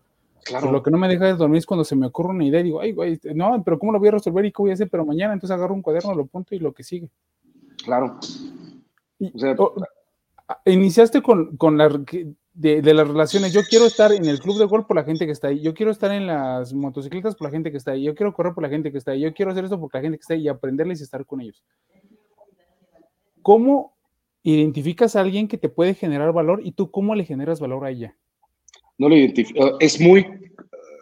Claro. 0.45 0.73
lo 0.73 0.83
que 0.83 0.91
no 0.91 0.97
me 0.97 1.07
deja 1.07 1.33
dormir 1.35 1.59
es 1.59 1.65
cuando 1.65 1.85
se 1.85 1.95
me 1.95 2.05
ocurre 2.05 2.31
una 2.31 2.43
idea 2.43 2.59
y 2.59 2.63
digo, 2.63 2.81
ay, 2.81 2.91
güey, 2.91 3.17
no, 3.33 3.63
pero 3.63 3.79
¿cómo 3.79 3.93
lo 3.93 3.99
voy 3.99 4.09
a 4.09 4.11
resolver 4.11 4.43
y 4.43 4.51
qué 4.51 4.61
voy 4.61 4.71
a 4.71 4.73
hacer? 4.73 4.89
Pero 4.89 5.05
mañana 5.05 5.33
entonces 5.33 5.55
agarro 5.55 5.73
un 5.73 5.81
cuaderno, 5.81 6.13
lo 6.13 6.25
punto 6.25 6.53
y 6.53 6.59
lo 6.59 6.73
que 6.73 6.83
sigue. 6.83 7.09
Claro. 7.83 8.19
o 9.33 9.39
sea, 9.39 9.55
iniciaste 10.65 11.21
con, 11.21 11.55
con 11.55 11.77
la, 11.77 11.87
de, 12.53 12.93
las 12.93 13.07
relaciones. 13.07 13.53
Yo 13.53 13.61
quiero 13.63 13.85
estar 13.85 14.11
en 14.11 14.25
el 14.25 14.39
club 14.39 14.59
de 14.59 14.65
golf 14.65 14.85
por 14.85 14.95
la 14.95 15.03
gente 15.03 15.25
que 15.25 15.31
está 15.31 15.47
ahí. 15.47 15.61
Yo 15.61 15.73
quiero 15.73 15.91
estar 15.91 16.11
en 16.11 16.27
las 16.27 16.73
motocicletas 16.73 17.35
por 17.35 17.47
la 17.47 17.51
gente 17.51 17.71
que 17.71 17.77
está 17.77 17.91
ahí. 17.91 18.03
Yo 18.03 18.15
quiero 18.15 18.33
correr 18.33 18.53
por 18.53 18.63
la 18.63 18.69
gente 18.69 18.91
que 18.91 18.97
está 18.97 19.11
ahí. 19.11 19.21
Yo 19.21 19.33
quiero 19.33 19.51
hacer 19.51 19.63
esto 19.63 19.79
por 19.79 19.93
la 19.93 20.01
gente 20.01 20.17
que 20.17 20.21
está 20.21 20.33
ahí 20.33 20.43
y 20.43 20.47
aprenderles 20.47 20.99
y 20.99 21.03
estar 21.03 21.25
con 21.25 21.41
ellos. 21.41 21.63
¿Cómo 23.41 23.95
identificas 24.43 25.15
a 25.15 25.21
alguien 25.21 25.47
que 25.47 25.57
te 25.57 25.69
puede 25.69 25.93
generar 25.93 26.31
valor 26.33 26.61
y 26.63 26.73
tú 26.73 26.91
cómo 26.91 27.15
le 27.15 27.25
generas 27.25 27.59
valor 27.59 27.85
a 27.85 27.89
ella? 27.89 28.15
No 28.97 29.09
lo 29.09 29.15
identifico. 29.15 29.79
Es 29.79 29.99
muy. 29.99 30.25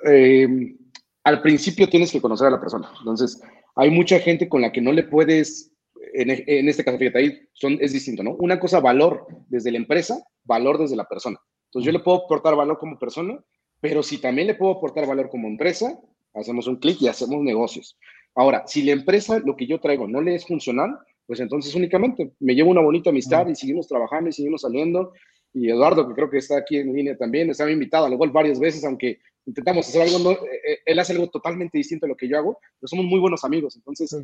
Eh, 0.08 0.76
al 1.24 1.42
principio 1.42 1.88
tienes 1.88 2.12
que 2.12 2.22
conocer 2.22 2.48
a 2.48 2.52
la 2.52 2.60
persona. 2.60 2.90
Entonces, 3.00 3.42
hay 3.76 3.90
mucha 3.90 4.20
gente 4.20 4.50
con 4.50 4.62
la 4.62 4.72
que 4.72 4.82
no 4.82 4.92
le 4.92 5.04
puedes. 5.04 5.71
En, 6.14 6.30
en 6.30 6.70
este 6.70 6.84
caso, 6.84 6.98
fíjate, 6.98 7.20
ahí 7.20 7.40
son, 7.54 7.78
es 7.82 7.94
distinto, 7.94 8.24
¿no? 8.24 8.36
Una 8.40 8.60
cosa, 8.60 8.80
valor 8.80 9.28
desde 9.50 9.72
la 9.72 9.78
empresa 9.78 10.24
valor 10.44 10.78
desde 10.78 10.96
la 10.96 11.06
persona. 11.06 11.40
Entonces 11.66 11.86
yo 11.86 11.92
le 11.92 12.04
puedo 12.04 12.26
aportar 12.26 12.56
valor 12.56 12.78
como 12.78 13.00
persona, 13.00 13.40
pero 13.80 14.04
si 14.04 14.18
también 14.20 14.48
le 14.48 14.56
puedo 14.56 14.74
aportar 14.74 15.08
valor 15.08 15.30
como 15.30 15.48
empresa, 15.48 16.00
hacemos 16.34 16.68
un 16.68 16.78
clic 16.78 17.02
y 17.02 17.08
hacemos 17.08 17.42
negocios. 17.44 17.98
Ahora, 18.36 18.64
si 18.68 18.84
la 18.84 18.92
empresa, 18.92 19.40
lo 19.40 19.56
que 19.56 19.68
yo 19.68 19.80
traigo, 19.80 20.08
no 20.08 20.22
le 20.22 20.36
es 20.36 20.46
funcional, 20.46 20.98
pues 21.26 21.40
entonces 21.40 21.74
únicamente 21.76 22.34
me 22.40 22.56
llevo 22.56 22.72
una 22.72 22.82
bonita 22.82 23.10
amistad 23.10 23.48
y 23.48 23.56
seguimos 23.56 23.88
trabajando 23.88 24.30
y 24.30 24.34
seguimos 24.34 24.62
saliendo. 24.62 25.14
Y 25.54 25.70
Eduardo, 25.70 26.08
que 26.08 26.14
creo 26.14 26.30
que 26.30 26.38
está 26.38 26.58
aquí 26.58 26.78
en 26.78 26.94
línea 26.94 27.18
también, 27.18 27.50
estaba 27.50 27.72
invitado 27.72 28.06
al 28.06 28.16
golf 28.16 28.32
varias 28.32 28.60
veces, 28.60 28.86
aunque 28.86 29.20
intentamos 29.46 29.88
hacer 29.88 30.02
algo, 30.02 30.32
eh, 30.32 30.38
eh, 30.68 30.78
él 30.86 31.00
hace 31.00 31.14
algo 31.14 31.28
totalmente 31.30 31.78
distinto 31.78 32.06
a 32.06 32.10
lo 32.10 32.16
que 32.16 32.28
yo 32.28 32.38
hago, 32.38 32.60
pero 32.80 32.88
somos 32.88 33.06
muy 33.06 33.20
buenos 33.20 33.44
amigos. 33.44 33.76
Entonces, 33.76 34.16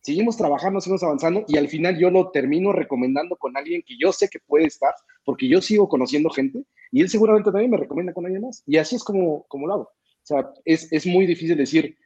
seguimos 0.00 0.36
trabajando, 0.36 0.80
seguimos 0.80 1.02
avanzando 1.02 1.44
y 1.48 1.56
al 1.56 1.68
final 1.68 1.98
yo 1.98 2.10
lo 2.10 2.30
termino 2.30 2.72
recomendando 2.72 3.36
con 3.36 3.56
alguien 3.56 3.82
que 3.86 3.96
yo 3.98 4.12
sé 4.12 4.28
que 4.28 4.40
puede 4.40 4.66
estar, 4.66 4.94
porque 5.24 5.48
yo 5.48 5.60
sigo 5.60 5.88
conociendo 5.88 6.30
gente 6.30 6.64
y 6.90 7.00
él 7.00 7.08
seguramente 7.08 7.50
también 7.50 7.70
me 7.70 7.76
recomienda 7.76 8.12
con 8.12 8.24
alguien 8.24 8.42
más. 8.42 8.62
Y 8.66 8.76
así 8.76 8.96
es 8.96 9.04
como, 9.04 9.44
como 9.48 9.66
lo 9.66 9.74
hago. 9.74 9.82
O 9.84 10.26
sea, 10.26 10.50
es, 10.64 10.90
es 10.92 11.06
muy 11.06 11.26
difícil 11.26 11.56
decir, 11.56 11.96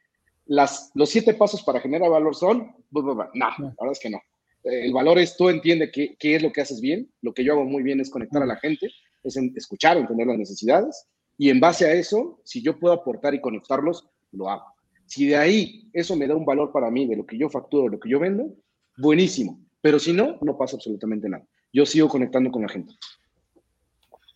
las, 0.45 0.91
los 0.93 1.09
siete 1.09 1.33
pasos 1.33 1.63
para 1.63 1.79
generar 1.79 2.09
valor 2.09 2.35
son, 2.35 2.75
no, 2.91 3.15
la 3.35 3.55
verdad 3.57 3.91
es 3.91 3.99
que 3.99 4.09
no. 4.09 4.21
El 4.63 4.91
valor 4.91 5.17
es, 5.19 5.37
tú 5.37 5.47
entiendes 5.47 5.89
qué, 5.93 6.17
qué 6.19 6.35
es 6.35 6.43
lo 6.43 6.51
que 6.51 6.61
haces 6.61 6.81
bien, 6.81 7.09
lo 7.21 7.33
que 7.33 7.45
yo 7.45 7.53
hago 7.53 7.63
muy 7.63 7.81
bien 7.81 8.01
es 8.01 8.09
conectar 8.09 8.43
a 8.43 8.45
la 8.45 8.57
gente, 8.57 8.91
es 9.23 9.37
escuchar, 9.55 9.97
entender 9.97 10.27
las 10.27 10.37
necesidades 10.37 11.07
y 11.39 11.49
en 11.49 11.61
base 11.61 11.85
a 11.85 11.93
eso, 11.93 12.41
si 12.43 12.61
yo 12.61 12.77
puedo 12.77 12.93
aportar 12.93 13.33
y 13.33 13.39
conectarlos, 13.39 14.09
lo 14.33 14.49
hago. 14.49 14.65
Si 15.05 15.25
de 15.25 15.37
ahí 15.37 15.89
eso 15.93 16.17
me 16.17 16.27
da 16.27 16.35
un 16.35 16.43
valor 16.43 16.73
para 16.73 16.91
mí 16.91 17.07
de 17.07 17.15
lo 17.15 17.25
que 17.25 17.37
yo 17.37 17.49
facturo, 17.49 17.87
lo 17.87 17.97
que 17.97 18.09
yo 18.09 18.19
vendo, 18.19 18.53
buenísimo. 18.97 19.57
Pero 19.79 19.99
si 19.99 20.11
no, 20.11 20.37
no 20.41 20.57
pasa 20.57 20.75
absolutamente 20.75 21.29
nada. 21.29 21.47
Yo 21.71 21.85
sigo 21.85 22.09
conectando 22.09 22.51
con 22.51 22.63
la 22.63 22.67
gente. 22.67 22.93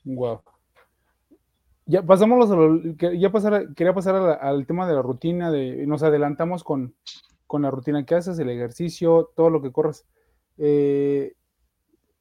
Wow. 0.05 0.39
Ya 1.87 2.01
pasamos 2.03 2.49
ya 2.97 3.31
pasar, 3.33 3.73
quería 3.75 3.93
pasar 3.93 4.39
al, 4.41 4.65
tema 4.65 4.87
de 4.87 4.93
la 4.93 5.01
rutina, 5.01 5.51
de, 5.51 5.85
nos 5.85 6.03
adelantamos 6.03 6.63
con, 6.63 6.95
con 7.47 7.63
la 7.63 7.69
rutina 7.69 8.05
que 8.05 8.15
haces, 8.15 8.39
el 8.39 8.49
ejercicio, 8.49 9.29
todo 9.35 9.49
lo 9.49 9.61
que 9.61 9.73
corres. 9.73 10.05
Eh, 10.57 11.33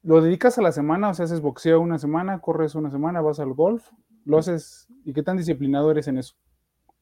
¿Lo 0.01 0.19
dedicas 0.19 0.57
a 0.57 0.61
la 0.61 0.73
semana? 0.73 1.11
O 1.11 1.13
sea, 1.13 1.23
haces 1.23 1.39
boxeo 1.39 1.79
una 1.79 1.99
semana, 1.99 2.41
corres 2.41 2.75
una 2.75 2.91
semana, 2.91 3.21
vas 3.21 3.39
al 3.39 3.53
golf 3.53 3.89
lo 4.25 4.37
haces 4.37 4.87
y 5.05 5.13
qué 5.13 5.23
tan 5.23 5.37
disciplinado 5.37 5.91
eres 5.91 6.07
en 6.07 6.17
eso? 6.17 6.35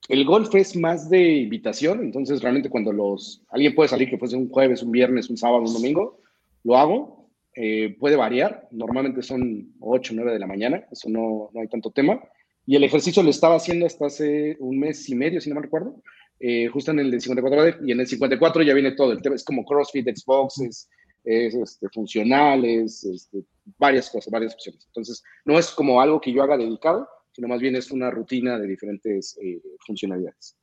El 0.10 0.26
golf 0.26 0.54
es 0.56 0.76
más 0.76 1.10
de 1.10 1.38
invitación, 1.38 2.04
entonces 2.04 2.42
realmente 2.42 2.70
cuando 2.70 2.92
los 2.92 3.44
alguien 3.50 3.76
puede 3.76 3.90
salir 3.90 4.10
que 4.10 4.18
fuese 4.18 4.36
un 4.36 4.50
jueves, 4.50 4.82
un 4.82 4.92
viernes, 4.92 5.30
un 5.30 5.38
sábado, 5.38 5.64
un 5.64 5.74
domingo, 5.74 6.20
lo 6.64 6.78
hago. 6.78 7.22
Eh, 7.54 7.98
puede 8.00 8.16
variar, 8.16 8.70
normalmente 8.72 9.22
son 9.22 9.74
8, 9.82 10.14
9 10.16 10.32
de 10.32 10.40
la 10.40 10.48
mañana, 10.48 10.86
eso 10.90 11.10
no, 11.10 11.50
no, 11.54 11.62
hay 11.62 11.68
tanto 11.68 11.92
tema. 11.92 12.22
Y 12.66 12.78
el 12.78 12.84
ejercicio 12.84 13.22
lo 13.24 13.30
estaba 13.30 13.56
haciendo 13.56 13.86
hasta 13.86 14.06
hace 14.06 14.56
un 14.60 14.80
mes 14.80 15.10
y 15.10 15.16
medio, 15.16 15.42
si 15.42 15.50
no 15.50 15.56
me 15.56 15.64
recuerdo, 15.64 16.02
eh, 16.40 16.68
justo 16.68 16.92
en 16.92 17.00
el 17.00 17.12
de 17.12 17.20
54 17.20 17.86
y 17.86 17.92
en 17.92 18.00
el 18.00 18.08
54 18.08 18.64
ya 18.64 18.74
viene 18.74 18.94
todo, 18.94 19.12
el 19.12 19.22
tema 19.22 19.36
es 19.36 19.44
como 19.44 19.66
CrossFit, 19.66 20.08
Xbox, 20.16 20.62
es, 20.62 20.90
este, 21.24 21.90
funcionales, 21.90 23.04
este, 23.04 23.44
varias 23.78 24.10
cosas, 24.10 24.32
varias 24.32 24.54
opciones. 24.54 24.86
Entonces, 24.88 25.24
no 25.46 25.58
es 25.58 25.72
como 25.72 26.02
algo 26.02 26.20
que 26.20 26.32
yo 26.32 26.44
haga 26.44 26.58
dedicado, 26.58 27.08
sino 27.32 27.48
más 27.48 27.62
bien 27.62 27.76
es 27.76 27.92
una 27.92 28.12
rutina 28.12 28.60
de 28.60 28.68
diferentes 28.68 29.38
eh, 29.42 29.62
funcionalidades. 29.86 30.58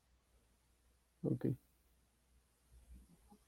Ok. 1.22 1.46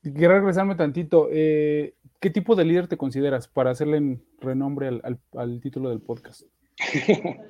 Quiero 0.03 0.35
regresarme 0.35 0.77
tantito. 0.77 1.29
Eh, 1.31 1.95
¿Qué 2.21 2.31
tipo 2.31 2.55
de 2.55 2.65
líder 2.65 2.89
te 2.89 2.97
consideras 2.97 3.49
para 3.49 3.71
hacerle 3.71 4.19
renombre 4.41 4.89
al, 5.33 5.61
título 5.61 5.91
del 5.91 6.01
podcast? 6.01 6.43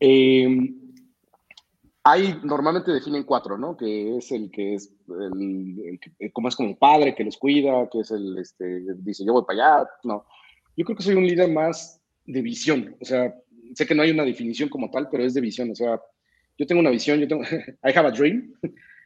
Em, 0.00 0.87
hay, 2.10 2.40
normalmente 2.42 2.92
definen 2.92 3.24
cuatro, 3.24 3.58
¿no? 3.58 3.76
Que 3.76 4.16
es 4.16 4.30
el 4.32 4.50
que 4.50 4.74
es, 4.74 4.92
el, 5.08 6.00
como 6.32 6.48
es 6.48 6.56
como 6.56 6.70
el 6.70 6.76
padre 6.76 7.14
que 7.14 7.24
los 7.24 7.36
cuida, 7.36 7.88
que 7.90 8.00
es 8.00 8.10
el, 8.10 8.38
este, 8.38 8.82
dice, 8.96 9.24
yo 9.24 9.32
voy 9.32 9.44
para 9.46 9.80
allá, 9.80 9.90
no. 10.04 10.24
Yo 10.76 10.84
creo 10.84 10.96
que 10.96 11.02
soy 11.02 11.14
un 11.14 11.26
líder 11.26 11.50
más 11.50 12.00
de 12.24 12.42
visión, 12.42 12.96
o 13.00 13.04
sea, 13.04 13.34
sé 13.74 13.86
que 13.86 13.94
no 13.94 14.02
hay 14.02 14.10
una 14.10 14.24
definición 14.24 14.68
como 14.68 14.90
tal, 14.90 15.08
pero 15.10 15.24
es 15.24 15.34
de 15.34 15.40
visión, 15.40 15.70
o 15.70 15.74
sea, 15.74 16.00
yo 16.56 16.66
tengo 16.66 16.80
una 16.80 16.90
visión, 16.90 17.18
yo 17.18 17.28
tengo, 17.28 17.42
I 17.84 17.92
have 17.94 18.08
a 18.08 18.10
dream, 18.10 18.54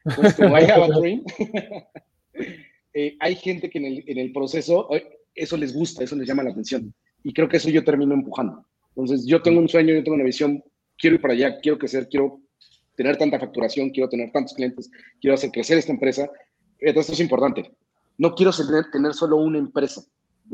entonces 0.05 0.35
como 0.35 0.59
I 0.59 0.65
have 0.65 0.85
a 0.85 0.89
dream, 0.89 1.25
eh, 2.95 3.17
hay 3.21 3.35
gente 3.37 3.71
que 3.71 3.79
en 3.79 3.87
el, 3.87 4.05
en 4.07 4.19
el 4.19 4.33
proceso, 4.33 4.89
eso 5.35 5.57
les 5.57 5.75
gusta, 5.75 6.05
eso 6.05 6.17
les 6.17 6.29
llama 6.29 6.43
la 6.43 6.51
atención. 6.51 6.93
Y 7.25 7.33
creo 7.33 7.49
que 7.49 7.57
eso 7.57 7.71
yo 7.71 7.85
termino 7.85 8.15
empujando. 8.15 8.67
Entonces, 8.91 9.25
yo 9.27 9.41
tengo 9.41 9.61
un 9.61 9.69
sueño, 9.69 9.95
yo 9.95 10.03
tengo 10.03 10.17
una 10.17 10.25
visión, 10.25 10.63
quiero 10.99 11.17
ir 11.17 11.23
para 11.23 11.35
allá, 11.35 11.61
quiero 11.61 11.79
crecer, 11.79 12.09
quiero 12.09 12.42
tener 12.97 13.17
tanta 13.17 13.39
facturación, 13.39 13.91
quiero 13.91 14.09
tener 14.09 14.31
tantos 14.33 14.55
clientes, 14.55 14.91
quiero 15.21 15.35
hacer 15.35 15.51
crecer 15.51 15.79
esta 15.79 15.93
empresa. 15.93 16.31
Entonces, 16.79 17.11
esto 17.11 17.13
es 17.13 17.21
importante. 17.21 17.71
No 18.19 18.35
quiero 18.35 18.53
tener, 18.53 18.91
tener 18.91 19.15
solo 19.15 19.37
una 19.37 19.59
empresa. 19.59 20.03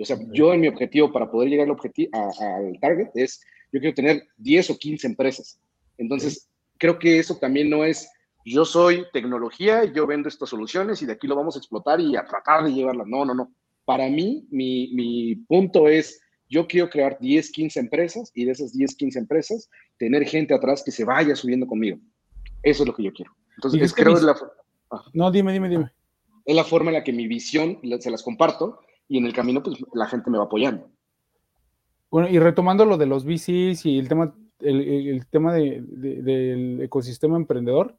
O 0.01 0.05
sea, 0.05 0.19
yo 0.33 0.53
en 0.53 0.61
mi 0.61 0.69
objetivo 0.69 1.13
para 1.13 1.31
poder 1.31 1.51
llegar 1.51 1.67
al, 1.67 1.73
objetivo, 1.73 2.11
al 2.15 2.79
target 2.81 3.09
es, 3.15 3.41
yo 3.73 3.81
quiero 3.81 3.95
tener 3.95 4.29
10 4.37 4.71
o 4.71 4.79
15 4.79 5.07
empresas. 5.07 5.61
Entonces, 5.97 6.49
creo 6.79 6.99
que 6.99 7.19
eso 7.19 7.37
también 7.37 7.69
no 7.69 7.85
es, 7.85 8.09
yo 8.45 8.65
soy 8.65 9.05
tecnología, 9.13 9.85
yo 9.85 10.07
vendo 10.07 10.29
estas 10.29 10.51
soluciones 10.51 11.03
y 11.03 11.07
de 11.07 11.13
aquí 11.13 11.27
lo 11.27 11.37
vamos 11.37 11.57
a 11.57 11.59
explotar 11.59 12.01
y 12.01 12.17
a 12.17 12.25
tratar 12.25 12.65
de 12.65 12.73
llevarlas. 12.73 13.07
No, 13.07 13.25
no, 13.25 13.35
no. 13.35 13.53
Para 13.85 14.09
mí, 14.09 14.47
mi, 14.51 14.93
mi 14.95 15.35
punto 15.35 15.89
es, 15.89 16.21
yo 16.49 16.67
quiero 16.67 16.89
crear 16.89 17.19
10, 17.21 17.51
15 17.51 17.81
empresas 17.81 18.31
y 18.35 18.45
de 18.45 18.53
esas 18.53 18.73
10, 18.73 18.95
15 18.95 19.19
empresas, 19.19 19.69
tener 19.99 20.25
gente 20.25 20.55
atrás 20.55 20.83
que 20.85 20.93
se 20.93 21.05
vaya 21.05 21.35
subiendo 21.35 21.67
conmigo. 21.67 21.99
Eso 22.63 22.83
es 22.83 22.87
lo 22.89 22.95
que 22.95 23.03
yo 23.03 23.13
quiero. 23.13 23.33
Entonces, 23.57 23.83
es, 23.83 23.95
creo 23.95 24.15
es 24.15 24.23
la... 24.23 24.37
No, 25.13 25.31
dime, 25.31 25.53
dime, 25.53 25.69
dime. 25.69 25.91
Es 26.45 26.57
la 26.57 26.65
forma 26.65 26.91
en 26.91 26.95
la 26.95 27.05
que 27.05 27.13
mi 27.13 27.27
visión 27.27 27.79
se 28.01 28.11
las 28.11 28.23
comparto 28.23 28.81
y 29.09 29.19
en 29.19 29.27
el 29.27 29.33
camino, 29.33 29.63
pues 29.63 29.79
la 29.93 30.07
gente 30.07 30.31
me 30.31 30.39
va 30.39 30.45
apoyando. 30.45 30.89
Bueno, 32.11 32.29
y 32.29 32.39
retomando 32.39 32.85
lo 32.85 32.97
de 32.97 33.07
los 33.07 33.25
VCs 33.25 33.85
y 33.85 33.99
el 33.99 34.09
tema, 34.09 34.35
el, 34.61 35.27
tema 35.31 35.53
del 35.53 36.81
ecosistema 36.83 37.37
emprendedor, 37.37 37.97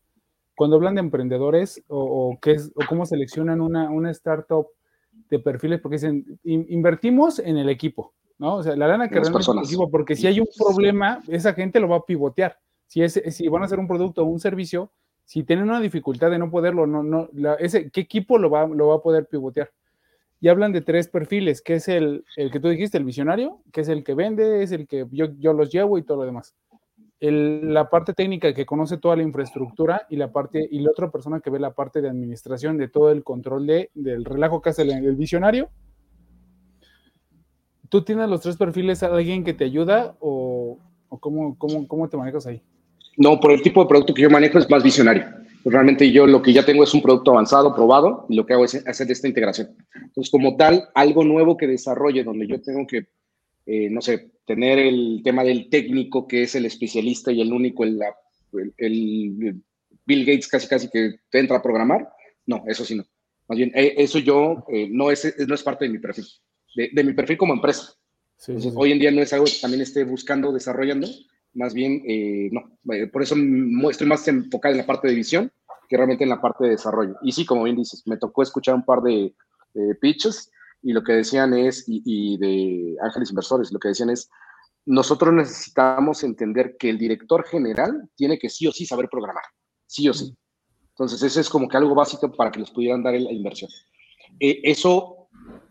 cuando 0.55 0.77
hablan 0.77 0.95
de 0.95 1.01
emprendedores 1.01 1.83
o, 1.87 2.37
qué 2.41 2.53
es, 2.53 2.71
o 2.75 2.81
cómo 2.87 3.05
seleccionan 3.05 3.61
una, 3.61 3.89
una 3.89 4.11
startup 4.11 4.67
de 5.29 5.39
perfiles, 5.39 5.79
porque 5.79 5.97
dicen, 5.97 6.39
invertimos 6.43 7.39
en 7.39 7.57
el 7.57 7.69
equipo, 7.69 8.13
¿no? 8.39 8.55
O 8.55 8.63
sea, 8.63 8.75
la 8.75 8.87
lana 8.87 9.07
que 9.07 9.19
realmente 9.19 9.51
equipo, 9.63 9.89
porque 9.89 10.15
si 10.15 10.27
hay 10.27 10.39
un 10.39 10.47
problema, 10.57 11.19
esa 11.27 11.53
gente 11.53 11.79
lo 11.79 11.87
va 11.87 11.97
a 11.97 12.05
pivotear. 12.05 12.57
Si, 12.89 13.03
es, 13.03 13.21
si 13.29 13.47
van 13.47 13.61
a 13.61 13.65
hacer 13.65 13.77
un 13.77 13.87
producto 13.87 14.23
o 14.23 14.25
un 14.25 14.39
servicio, 14.39 14.91
si 15.29 15.43
tienen 15.43 15.69
una 15.69 15.79
dificultad 15.79 16.31
de 16.31 16.39
no 16.39 16.49
poderlo, 16.49 16.87
no, 16.87 17.03
no, 17.03 17.29
ese, 17.59 17.91
¿qué 17.91 18.01
equipo 18.01 18.39
lo 18.39 18.49
va, 18.49 18.63
a 18.63 19.01
poder 19.03 19.27
pivotear? 19.27 19.69
Y 20.41 20.47
hablan 20.47 20.71
de 20.71 20.81
tres 20.81 21.07
perfiles, 21.07 21.61
que 21.61 21.75
es 21.75 21.87
el, 21.87 22.25
que 22.35 22.59
tú 22.59 22.67
dijiste, 22.67 22.97
el 22.97 23.03
visionario, 23.03 23.61
que 23.71 23.81
es 23.81 23.89
el 23.89 24.03
que 24.03 24.15
vende, 24.15 24.63
es 24.63 24.71
el 24.71 24.87
que 24.87 25.05
yo, 25.11 25.53
los 25.53 25.71
llevo 25.71 25.99
y 25.99 26.01
todo 26.01 26.17
lo 26.17 26.25
demás. 26.25 26.55
La 27.19 27.91
parte 27.91 28.15
técnica 28.15 28.55
que 28.55 28.65
conoce 28.65 28.97
toda 28.97 29.17
la 29.17 29.21
infraestructura 29.21 30.07
y 30.09 30.15
la 30.15 30.31
parte 30.31 30.67
y 30.71 30.79
la 30.79 30.89
otra 30.89 31.11
persona 31.11 31.41
que 31.41 31.51
ve 31.51 31.59
la 31.59 31.75
parte 31.75 32.01
de 32.01 32.09
administración 32.09 32.79
de 32.79 32.87
todo 32.87 33.11
el 33.11 33.23
control 33.23 33.67
de, 33.67 33.91
del 33.93 34.25
relajo 34.25 34.63
que 34.63 34.69
hace 34.69 34.81
el, 34.81 35.15
visionario. 35.15 35.69
¿Tú 37.87 38.03
tienes 38.03 38.27
los 38.29 38.41
tres 38.41 38.57
perfiles, 38.57 39.03
alguien 39.03 39.43
que 39.43 39.53
te 39.53 39.65
ayuda 39.65 40.15
o, 40.19 40.79
cómo 41.19 42.09
te 42.09 42.17
manejas 42.17 42.47
ahí? 42.47 42.63
No, 43.19 43.37
por 43.37 43.51
el 43.51 43.61
tipo 43.61 43.83
de 43.83 43.89
producto 43.89 44.13
que 44.13 44.21
yo 44.21 44.29
manejo 44.29 44.57
es 44.57 44.69
más 44.69 44.81
visionario. 44.81 45.25
Pues 45.61 45.73
realmente 45.73 46.09
yo 46.09 46.25
lo 46.25 46.41
que 46.41 46.53
ya 46.53 46.65
tengo 46.65 46.85
es 46.85 46.93
un 46.93 47.01
producto 47.01 47.31
avanzado, 47.31 47.75
probado, 47.75 48.25
y 48.29 48.35
lo 48.35 48.45
que 48.45 48.53
hago 48.53 48.63
es 48.63 48.75
hacer 48.87 49.11
esta 49.11 49.27
integración. 49.27 49.75
Entonces, 49.93 50.31
como 50.31 50.55
tal, 50.55 50.87
algo 50.95 51.25
nuevo 51.25 51.57
que 51.57 51.67
desarrolle 51.67 52.23
donde 52.23 52.47
yo 52.47 52.61
tengo 52.61 52.87
que, 52.87 53.07
eh, 53.65 53.89
no 53.89 54.01
sé, 54.01 54.31
tener 54.45 54.79
el 54.79 55.19
tema 55.21 55.43
del 55.43 55.69
técnico 55.69 56.29
que 56.29 56.43
es 56.43 56.55
el 56.55 56.65
especialista 56.65 57.29
y 57.29 57.41
el 57.41 57.51
único, 57.51 57.83
el, 57.83 57.99
el, 58.77 59.61
Bill 60.05 60.25
Gates 60.25 60.47
casi 60.47 60.69
casi 60.69 60.89
que 60.89 61.15
te 61.29 61.39
entra 61.39 61.57
a 61.57 61.61
programar, 61.61 62.07
no, 62.45 62.63
eso 62.67 62.85
sí 62.85 62.95
no. 62.95 63.05
Más 63.49 63.57
bien, 63.57 63.73
eh, 63.75 63.95
eso 63.97 64.19
yo 64.19 64.63
eh, 64.71 64.87
no, 64.89 65.11
es, 65.11 65.35
no 65.45 65.55
es 65.55 65.63
parte 65.63 65.83
de 65.83 65.91
mi 65.91 65.99
perfil, 65.99 66.25
de, 66.73 67.03
mi 67.03 67.11
perfil 67.11 67.37
como 67.37 67.53
empresa. 67.53 67.93
Entonces, 68.47 68.71
hoy 68.77 68.93
en 68.93 68.99
día 68.99 69.11
no 69.11 69.21
es 69.21 69.33
algo 69.33 69.45
que 69.45 69.59
también 69.61 69.81
esté 69.81 70.05
buscando, 70.05 70.53
desarrollando, 70.53 71.09
más 71.53 71.73
bien, 71.73 72.03
eh, 72.07 72.49
no, 72.51 72.93
eh, 72.93 73.07
por 73.07 73.23
eso 73.23 73.35
estoy 73.89 74.07
más 74.07 74.27
enfocado 74.27 74.73
en 74.73 74.79
la 74.79 74.85
parte 74.85 75.07
de 75.07 75.15
visión 75.15 75.51
que 75.89 75.97
realmente 75.97 76.23
en 76.23 76.29
la 76.29 76.39
parte 76.39 76.65
de 76.65 76.71
desarrollo. 76.71 77.15
Y 77.23 77.31
sí, 77.31 77.45
como 77.45 77.63
bien 77.63 77.75
dices, 77.75 78.03
me 78.05 78.17
tocó 78.17 78.43
escuchar 78.43 78.75
un 78.75 78.85
par 78.85 79.01
de, 79.01 79.33
pitches 80.01 80.51
y 80.81 80.93
lo 80.93 81.03
que 81.03 81.13
decían 81.13 81.53
es, 81.53 81.85
y, 81.87 82.37
de 82.37 82.95
ángeles 83.01 83.29
inversores, 83.29 83.71
lo 83.71 83.79
que 83.79 83.89
decían 83.89 84.09
es, 84.09 84.29
nosotros 84.85 85.33
necesitamos 85.33 86.23
entender 86.23 86.75
que 86.77 86.89
el 86.89 86.97
director 86.97 87.45
general 87.45 88.09
tiene 88.15 88.39
que 88.39 88.49
sí 88.49 88.67
o 88.67 88.71
sí 88.71 88.85
saber 88.85 89.07
programar, 89.09 89.43
sí 89.85 90.09
o 90.09 90.13
sí. 90.13 90.35
Entonces, 90.89 91.21
eso 91.23 91.39
es 91.39 91.49
como 91.49 91.67
que 91.67 91.77
algo 91.77 91.95
básico 91.95 92.31
para 92.31 92.51
que 92.51 92.59
les 92.59 92.71
pudieran 92.71 93.03
dar 93.03 93.13
la 93.13 93.31
inversión. 93.31 93.69
Eh, 94.39 94.59
eso 94.63 95.18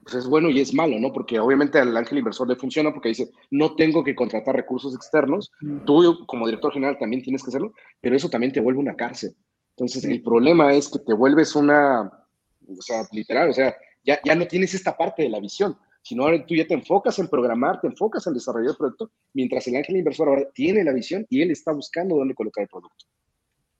pues 0.08 0.24
es 0.24 0.30
bueno 0.30 0.48
y 0.48 0.58
es 0.60 0.72
malo, 0.72 0.98
¿no? 0.98 1.12
Porque 1.12 1.38
obviamente 1.38 1.78
al 1.78 1.94
ángel 1.94 2.18
inversor 2.18 2.48
le 2.48 2.56
funciona 2.56 2.92
porque 2.92 3.10
dice, 3.10 3.30
no 3.50 3.74
tengo 3.74 4.02
que 4.02 4.14
contratar 4.14 4.56
recursos 4.56 4.94
externos, 4.94 5.52
tú 5.84 6.24
como 6.26 6.46
director 6.46 6.72
general 6.72 6.96
también 6.98 7.22
tienes 7.22 7.42
que 7.42 7.50
hacerlo, 7.50 7.74
pero 8.00 8.16
eso 8.16 8.30
también 8.30 8.52
te 8.52 8.60
vuelve 8.60 8.80
una 8.80 8.96
cárcel. 8.96 9.36
Entonces, 9.76 10.04
el 10.04 10.22
problema 10.22 10.72
es 10.72 10.88
que 10.88 10.98
te 11.00 11.12
vuelves 11.12 11.54
una, 11.54 12.02
o 12.02 12.82
sea, 12.82 13.02
literal, 13.12 13.50
o 13.50 13.52
sea, 13.52 13.76
ya, 14.02 14.18
ya 14.24 14.34
no 14.34 14.46
tienes 14.46 14.72
esta 14.72 14.96
parte 14.96 15.24
de 15.24 15.28
la 15.28 15.40
visión, 15.40 15.76
sino 16.02 16.22
ahora 16.22 16.44
tú 16.46 16.54
ya 16.54 16.66
te 16.66 16.74
enfocas 16.74 17.18
en 17.18 17.28
programar, 17.28 17.78
te 17.80 17.88
enfocas 17.88 18.26
en 18.26 18.32
desarrollar 18.32 18.70
el 18.70 18.76
producto, 18.76 19.10
mientras 19.34 19.66
el 19.68 19.76
ángel 19.76 19.98
inversor 19.98 20.28
ahora 20.28 20.48
tiene 20.54 20.84
la 20.84 20.92
visión 20.92 21.26
y 21.28 21.42
él 21.42 21.50
está 21.50 21.72
buscando 21.72 22.16
dónde 22.16 22.34
colocar 22.34 22.62
el 22.62 22.68
producto. 22.68 23.04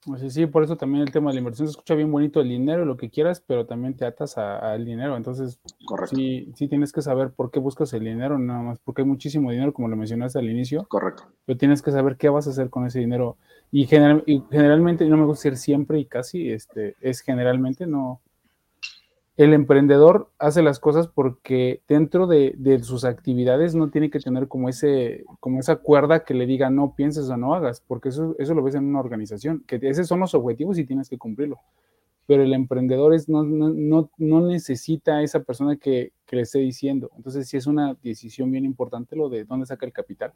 Pues 0.06 0.32
sí, 0.32 0.46
por 0.46 0.62
eso 0.62 0.76
también 0.76 1.02
el 1.02 1.10
tema 1.12 1.30
de 1.30 1.34
la 1.34 1.38
inversión 1.40 1.66
se 1.66 1.72
escucha 1.72 1.94
bien 1.94 2.10
bonito 2.10 2.40
el 2.40 2.48
dinero, 2.48 2.84
lo 2.84 2.96
que 2.96 3.10
quieras, 3.10 3.42
pero 3.44 3.66
también 3.66 3.94
te 3.96 4.04
atas 4.04 4.38
al 4.38 4.84
dinero. 4.84 5.16
Entonces, 5.16 5.60
Correcto. 5.84 6.16
Sí, 6.16 6.52
sí 6.54 6.68
tienes 6.68 6.92
que 6.92 7.02
saber 7.02 7.32
por 7.32 7.50
qué 7.50 7.58
buscas 7.58 7.92
el 7.92 8.04
dinero, 8.04 8.38
nada 8.38 8.62
más 8.62 8.78
porque 8.78 9.02
hay 9.02 9.08
muchísimo 9.08 9.50
dinero, 9.50 9.72
como 9.72 9.88
lo 9.88 9.96
mencionaste 9.96 10.38
al 10.38 10.48
inicio. 10.48 10.86
Correcto. 10.88 11.24
Pero 11.44 11.58
tienes 11.58 11.82
que 11.82 11.90
saber 11.90 12.16
qué 12.16 12.28
vas 12.28 12.46
a 12.46 12.50
hacer 12.50 12.70
con 12.70 12.86
ese 12.86 13.00
dinero. 13.00 13.36
Y, 13.72 13.86
general, 13.86 14.22
y 14.24 14.42
generalmente, 14.50 15.04
no 15.06 15.16
me 15.16 15.24
gusta 15.24 15.48
decir 15.48 15.58
siempre 15.58 15.98
y 15.98 16.06
casi, 16.06 16.50
este, 16.50 16.94
es 17.00 17.20
generalmente, 17.20 17.86
no, 17.86 18.20
el 19.38 19.54
emprendedor 19.54 20.32
hace 20.40 20.62
las 20.62 20.80
cosas 20.80 21.06
porque 21.06 21.80
dentro 21.86 22.26
de, 22.26 22.80
sus 22.82 23.04
actividades 23.04 23.76
no 23.76 23.88
tiene 23.88 24.10
que 24.10 24.18
tener 24.18 24.48
como, 24.48 24.68
ese, 24.68 25.24
como 25.38 25.60
esa 25.60 25.76
cuerda 25.76 26.24
que 26.24 26.34
le 26.34 26.44
diga 26.44 26.70
no 26.70 26.96
pienses 26.96 27.30
o 27.30 27.36
no 27.36 27.54
hagas, 27.54 27.80
porque 27.86 28.08
eso, 28.08 28.34
eso 28.40 28.52
lo 28.54 28.64
ves 28.64 28.74
en 28.74 28.84
una 28.84 28.98
organización, 28.98 29.62
que 29.64 29.78
esos 29.80 30.08
son 30.08 30.18
los 30.18 30.34
objetivos 30.34 30.76
y 30.76 30.84
tienes 30.84 31.08
que 31.08 31.18
cumplirlo. 31.18 31.60
Pero 32.26 32.42
el 32.42 32.52
emprendedor 32.52 33.14
es, 33.14 33.28
no, 33.28 33.44
no, 33.44 34.10
no, 34.18 34.40
necesita 34.40 35.18
a 35.18 35.22
esa 35.22 35.40
persona 35.44 35.76
que, 35.76 36.12
que, 36.26 36.36
le 36.36 36.42
esté 36.42 36.58
diciendo. 36.58 37.08
Entonces 37.16 37.48
sí 37.48 37.56
es 37.56 37.68
una 37.68 37.96
decisión 38.02 38.50
bien 38.50 38.64
importante 38.64 39.14
lo 39.14 39.28
de 39.28 39.44
dónde 39.44 39.66
saca 39.66 39.86
el 39.86 39.92
capital. 39.92 40.32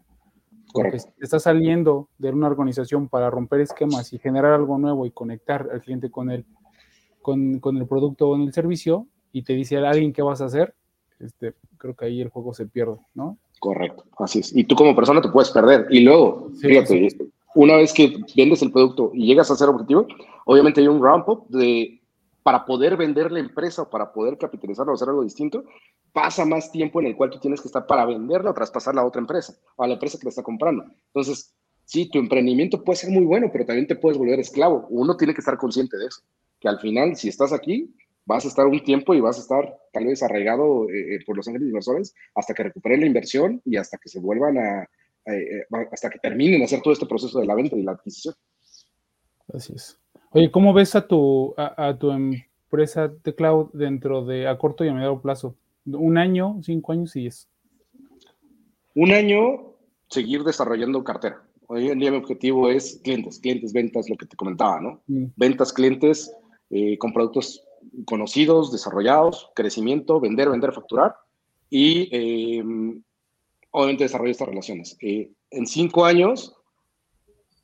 Porque 0.72 0.98
está 1.20 1.40
saliendo 1.40 2.08
de 2.18 2.30
una 2.30 2.46
organización 2.46 3.08
para 3.08 3.28
romper 3.30 3.60
esquemas 3.60 4.12
y 4.12 4.18
generar 4.18 4.52
algo 4.52 4.78
nuevo 4.78 5.04
y 5.06 5.10
conectar 5.10 5.68
al 5.70 5.82
cliente 5.82 6.08
con 6.08 6.30
él 6.30 6.46
con, 7.22 7.60
con, 7.60 7.76
el 7.76 7.86
producto 7.86 8.28
o 8.28 8.36
en 8.36 8.42
el 8.42 8.52
servicio 8.52 9.06
y 9.32 9.42
te 9.42 9.54
dice 9.54 9.78
a 9.78 9.90
alguien 9.90 10.12
qué 10.12 10.22
vas 10.22 10.40
a 10.40 10.46
hacer, 10.46 10.74
este, 11.18 11.54
creo 11.78 11.94
que 11.94 12.04
ahí 12.04 12.20
el 12.20 12.28
juego 12.28 12.52
se 12.52 12.66
pierde, 12.66 12.98
¿no? 13.14 13.38
Correcto, 13.60 14.04
así 14.18 14.40
es. 14.40 14.54
Y 14.54 14.64
tú 14.64 14.74
como 14.74 14.94
persona 14.94 15.22
te 15.22 15.28
puedes 15.28 15.50
perder. 15.50 15.86
Y 15.90 16.00
luego, 16.00 16.50
fíjate, 16.60 17.08
una 17.54 17.76
vez 17.76 17.92
que 17.92 18.16
vendes 18.36 18.62
el 18.62 18.72
producto 18.72 19.12
y 19.14 19.26
llegas 19.26 19.50
a 19.50 19.56
ser 19.56 19.68
objetivo, 19.68 20.06
obviamente 20.46 20.80
hay 20.80 20.88
un 20.88 21.02
ramp 21.02 21.28
up 21.28 21.46
de 21.48 22.00
para 22.42 22.64
poder 22.64 22.96
vender 22.96 23.30
la 23.30 23.38
empresa 23.38 23.82
o 23.82 23.90
para 23.90 24.12
poder 24.12 24.36
capitalizarla 24.36 24.90
o 24.90 24.94
hacer 24.96 25.08
algo 25.08 25.22
distinto, 25.22 25.62
pasa 26.12 26.44
más 26.44 26.72
tiempo 26.72 27.00
en 27.00 27.06
el 27.06 27.16
cual 27.16 27.30
tú 27.30 27.38
tienes 27.38 27.60
que 27.60 27.68
estar 27.68 27.86
para 27.86 28.04
venderla 28.04 28.50
o 28.50 28.54
traspasarla 28.54 29.02
a 29.02 29.06
otra 29.06 29.20
empresa, 29.20 29.54
o 29.76 29.84
a 29.84 29.86
la 29.86 29.94
empresa 29.94 30.18
que 30.18 30.24
la 30.24 30.30
está 30.30 30.42
comprando. 30.42 30.84
Entonces, 31.06 31.54
sí, 31.84 32.10
tu 32.10 32.18
emprendimiento 32.18 32.82
puede 32.82 32.96
ser 32.96 33.10
muy 33.10 33.24
bueno, 33.24 33.48
pero 33.52 33.64
también 33.64 33.86
te 33.86 33.94
puedes 33.94 34.18
volver 34.18 34.40
esclavo. 34.40 34.88
Uno 34.90 35.16
tiene 35.16 35.34
que 35.34 35.40
estar 35.40 35.56
consciente 35.56 35.96
de 35.96 36.06
eso 36.06 36.22
que 36.62 36.68
al 36.68 36.78
final, 36.78 37.16
si 37.16 37.28
estás 37.28 37.52
aquí, 37.52 37.92
vas 38.24 38.44
a 38.44 38.48
estar 38.48 38.66
un 38.66 38.82
tiempo 38.84 39.14
y 39.14 39.20
vas 39.20 39.36
a 39.36 39.40
estar 39.40 39.78
tal 39.92 40.06
vez 40.06 40.22
arraigado 40.22 40.88
eh, 40.88 41.16
eh, 41.16 41.18
por 41.26 41.36
los 41.36 41.46
ángeles 41.48 41.66
inversores 41.66 42.14
hasta 42.36 42.54
que 42.54 42.62
recuperen 42.62 43.00
la 43.00 43.06
inversión 43.06 43.60
y 43.64 43.76
hasta 43.76 43.98
que 43.98 44.08
se 44.08 44.20
vuelvan 44.20 44.58
a, 44.58 44.88
eh, 45.26 45.66
hasta 45.90 46.08
que 46.08 46.20
terminen 46.20 46.60
de 46.60 46.66
hacer 46.66 46.80
todo 46.80 46.92
este 46.92 47.06
proceso 47.06 47.40
de 47.40 47.46
la 47.46 47.56
venta 47.56 47.74
y 47.76 47.82
la 47.82 47.92
adquisición. 47.92 48.34
Así 49.52 49.72
es. 49.74 49.98
Oye, 50.30 50.52
¿cómo 50.52 50.72
ves 50.72 50.94
a 50.94 51.06
tu, 51.06 51.52
a, 51.56 51.98
tu 51.98 52.12
empresa 52.12 53.08
de 53.08 53.34
cloud 53.34 53.70
dentro 53.72 54.24
de 54.24 54.46
a 54.46 54.56
corto 54.56 54.84
y 54.84 54.88
a 54.88 54.94
medio 54.94 55.20
plazo? 55.20 55.56
¿Un 55.84 56.16
año, 56.16 56.60
cinco 56.62 56.92
años 56.92 57.16
y 57.16 57.22
diez? 57.22 57.48
Un 58.94 59.10
año, 59.10 59.74
seguir 60.08 60.44
desarrollando 60.44 61.02
cartera. 61.02 61.42
Hoy 61.66 61.88
en 61.88 61.98
día 61.98 62.12
mi 62.12 62.18
objetivo 62.18 62.70
es 62.70 63.00
clientes, 63.02 63.40
clientes, 63.40 63.72
ventas, 63.72 64.08
lo 64.08 64.16
que 64.16 64.26
te 64.26 64.36
comentaba, 64.36 64.80
¿no? 64.80 65.02
Mm. 65.06 65.24
Ventas, 65.36 65.72
clientes, 65.72 66.32
eh, 66.72 66.98
con 66.98 67.12
productos 67.12 67.64
conocidos, 68.04 68.72
desarrollados, 68.72 69.50
crecimiento, 69.54 70.18
vender, 70.18 70.50
vender, 70.50 70.72
facturar 70.72 71.14
y 71.70 72.08
eh, 72.10 72.64
obviamente 73.70 74.04
desarrollar 74.04 74.32
estas 74.32 74.48
relaciones. 74.48 74.96
Eh, 75.00 75.30
en 75.50 75.66
cinco 75.66 76.04
años 76.04 76.56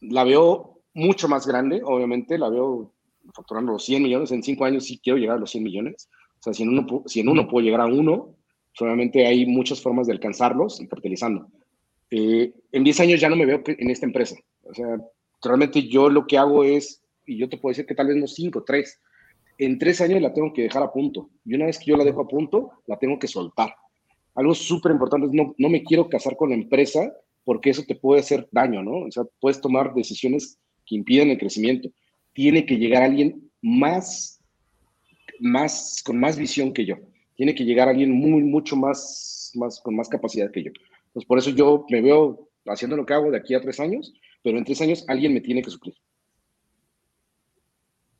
la 0.01 0.23
veo 0.23 0.81
mucho 0.95 1.29
más 1.29 1.47
grande, 1.47 1.81
obviamente, 1.85 2.39
la 2.39 2.49
veo 2.49 2.93
facturando 3.35 3.73
los 3.73 3.85
100 3.85 4.03
millones, 4.03 4.31
en 4.31 4.43
cinco 4.43 4.65
años 4.65 4.85
sí 4.85 5.01
quiero 5.03 5.19
llegar 5.19 5.37
a 5.37 5.41
los 5.41 5.51
100 5.51 5.65
millones. 5.65 6.09
O 6.39 6.43
sea, 6.43 6.55
si 6.55 6.63
en 6.63 6.69
uno, 6.69 7.03
si 7.07 7.21
en 7.21 7.29
uno 7.29 7.49
puedo 7.49 7.65
llegar 7.65 7.81
a 7.81 7.87
uno, 7.87 8.37
Solamente 8.79 9.27
hay 9.27 9.45
muchas 9.45 9.83
formas 9.83 10.07
de 10.07 10.13
alcanzarlos 10.13 10.81
y 10.81 10.87
capitalizando. 10.87 11.49
Eh, 12.13 12.53
en 12.71 12.85
10 12.85 13.01
años 13.01 13.21
ya 13.21 13.29
no 13.29 13.35
me 13.35 13.45
veo 13.45 13.61
en 13.67 13.91
esta 13.91 14.07
empresa. 14.07 14.37
O 14.63 14.73
sea, 14.73 15.01
realmente 15.43 15.89
yo 15.89 16.09
lo 16.09 16.29
que 16.29 16.39
hago 16.39 16.63
es, 16.63 17.03
y 17.29 17.37
yo 17.37 17.49
te 17.49 17.59
puedo 17.59 17.71
decir 17.71 17.87
que 17.87 17.95
tal 17.95 18.09
vez 18.09 18.17
no 18.17 18.27
5, 18.27 18.65
3. 18.65 19.01
En 19.59 19.79
3 19.79 20.01
años 20.01 20.23
la 20.23 20.33
tengo 20.33 20.53
que 20.53 20.63
dejar 20.63 20.83
a 20.83 20.93
punto. 20.93 21.31
Y 21.45 21.55
una 21.55 21.67
vez 21.67 21.79
que 21.79 21.87
yo 21.87 21.97
la 21.97 22.05
dejo 22.05 22.23
a 22.23 22.29
punto, 22.29 22.73
la 22.87 22.99
tengo 22.99 23.19
que 23.19 23.29
soltar. 23.29 23.75
Algo 24.35 24.55
súper 24.55 24.93
importante 24.93 25.29
no, 25.33 25.55
no 25.59 25.69
me 25.69 25.83
quiero 25.83 26.09
casar 26.09 26.37
con 26.37 26.51
la 26.51 26.57
empresa 26.57 27.13
porque 27.45 27.71
eso 27.71 27.83
te 27.87 27.95
puede 27.95 28.21
hacer 28.21 28.49
daño, 28.53 28.83
¿no? 28.83 29.07
O 29.07 29.11
sea, 29.11 29.25
puedes 29.41 29.61
tomar 29.61 29.95
decisiones 29.95 30.59
que 30.87 30.97
impiden 30.97 31.31
el 31.31 31.39
crecimiento. 31.39 31.89
Tiene 32.33 32.65
que 32.67 32.77
llegar 32.77 33.03
alguien 33.03 33.51
más, 33.61 34.41
más, 35.41 36.03
con 36.05 36.19
más 36.19 36.39
visión 36.39 36.73
que 36.73 36.85
yo. 36.85 36.97
Tiene 37.37 37.55
que 37.55 37.65
llegar 37.65 37.89
alguien 37.89 38.13
muy, 38.13 38.43
mucho 38.43 38.77
más, 38.77 39.53
más, 39.55 39.81
con 39.81 39.97
más 39.97 40.09
capacidad 40.09 40.51
que 40.51 40.65
yo. 40.65 40.71
Pues 41.13 41.25
por 41.27 41.39
eso 41.39 41.51
yo 41.51 41.85
me 41.89 42.01
veo 42.01 42.49
haciendo 42.67 42.97
lo 42.97 43.07
que 43.07 43.15
hago 43.15 43.31
de 43.31 43.39
aquí 43.39 43.55
a 43.55 43.61
tres 43.61 43.81
años, 43.81 44.13
pero 44.43 44.59
en 44.59 44.65
tres 44.65 44.81
años 44.81 45.05
alguien 45.09 45.35
me 45.35 45.41
tiene 45.41 45.63
que 45.63 45.71
suplir. 45.71 45.95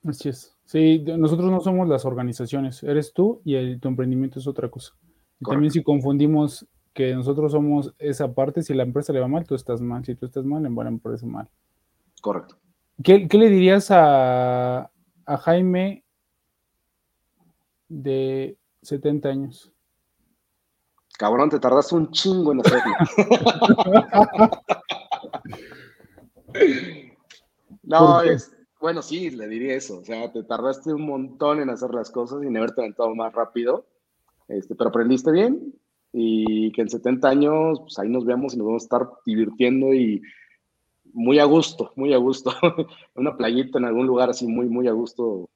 Así 0.09 0.31
es. 0.31 0.57
Sí, 0.65 0.99
nosotros 1.01 1.51
no 1.51 1.61
somos 1.61 1.89
las 1.89 2.05
organizaciones, 2.05 2.83
eres 2.83 3.13
tú 3.13 3.41
y 3.45 3.55
el, 3.55 3.81
tu 3.81 3.89
emprendimiento 3.89 4.39
es 4.39 4.47
otra 4.47 4.69
cosa. 4.69 4.95
Y 5.41 5.45
también 5.45 5.71
si 5.71 5.83
confundimos 5.83 6.67
que 6.93 7.15
nosotros 7.15 7.53
somos 7.53 7.95
esa 7.99 8.35
parte, 8.35 8.63
si 8.63 8.75
la 8.75 8.83
empresa 8.83 9.13
le 9.13 9.21
va 9.21 9.29
mal, 9.29 9.47
tú 9.47 9.55
estás 9.55 9.81
mal, 9.81 10.05
si 10.05 10.15
tú 10.15 10.27
estás 10.27 10.45
mal, 10.45 10.67
en 10.67 10.75
buena 10.75 10.91
empresa 10.91 11.27
mal. 11.27 11.49
Correcto. 12.21 12.59
¿Qué, 13.03 13.29
qué 13.29 13.39
le 13.39 13.49
dirías 13.49 13.91
a, 13.91 14.91
a 15.25 15.37
Jaime 15.39 16.05
de 17.89 18.59
70 18.83 19.29
años? 19.29 19.73
Cabrón, 21.19 21.51
te 21.51 21.59
tardaste 21.59 21.95
un 21.95 22.11
chingo 22.11 22.53
en 22.53 22.61
hacerlo. 22.61 22.93
no, 27.83 28.21
es, 28.23 28.58
bueno, 28.81 29.03
sí, 29.03 29.31
le 29.31 29.49
diría 29.49 29.75
eso. 29.75 29.99
O 29.99 30.05
sea, 30.05 30.31
te 30.33 30.43
tardaste 30.45 30.93
un 30.93 31.07
montón 31.07 31.61
en 31.61 31.71
hacer 31.71 31.91
las 31.93 32.11
cosas 32.11 32.43
y 32.43 32.47
en 32.47 32.57
haberte 32.57 32.81
aventado 32.81 33.15
más 33.15 33.33
rápido. 33.33 33.87
Este, 34.49 34.75
pero 34.75 34.91
aprendiste 34.91 35.31
bien 35.31 35.75
y 36.13 36.73
que 36.73 36.83
en 36.83 36.89
70 36.89 37.29
años, 37.29 37.81
pues 37.81 37.99
ahí 37.99 38.09
nos 38.09 38.25
vemos 38.25 38.55
y 38.55 38.57
nos 38.57 38.67
vamos 38.67 38.83
a 38.83 38.87
estar 38.87 39.09
divirtiendo 39.27 39.93
y 39.93 40.23
muy 41.13 41.39
a 41.39 41.45
gusto, 41.45 41.93
muy 41.97 42.13
a 42.15 42.19
gusto. 42.19 42.53
Una 43.15 43.37
playita 43.37 43.79
en 43.79 43.85
algún 43.85 44.07
lugar 44.07 44.31
así 44.31 44.47
muy, 44.47 44.69
muy 44.69 44.89
a 44.89 44.93
gusto, 44.93 45.49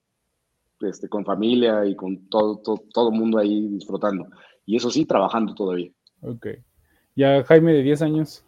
este, 0.80 1.08
con 1.08 1.24
familia 1.24 1.86
y 1.86 1.96
con 1.96 2.28
todo, 2.28 2.58
todo, 2.58 2.82
todo 2.92 3.10
mundo 3.10 3.38
ahí 3.38 3.68
disfrutando. 3.68 4.26
Y 4.66 4.76
eso 4.76 4.90
sí, 4.90 5.06
trabajando 5.06 5.54
todavía. 5.54 5.90
Ok. 6.20 6.46
¿Y 7.14 7.24
a 7.24 7.44
Jaime 7.44 7.72
de 7.72 7.82
10 7.82 8.02
años? 8.02 8.44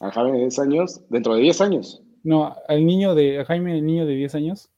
A 0.00 0.10
Jaime 0.10 0.32
de 0.32 0.38
10 0.40 0.58
años, 0.58 1.00
dentro 1.08 1.34
de 1.34 1.42
10 1.42 1.60
años. 1.60 2.02
No, 2.26 2.56
al 2.66 2.84
niño 2.84 3.14
de, 3.14 3.38
a 3.38 3.44
Jaime, 3.44 3.78
el 3.78 3.86
niño 3.86 4.04
de 4.04 4.16
10 4.16 4.34
años. 4.34 4.68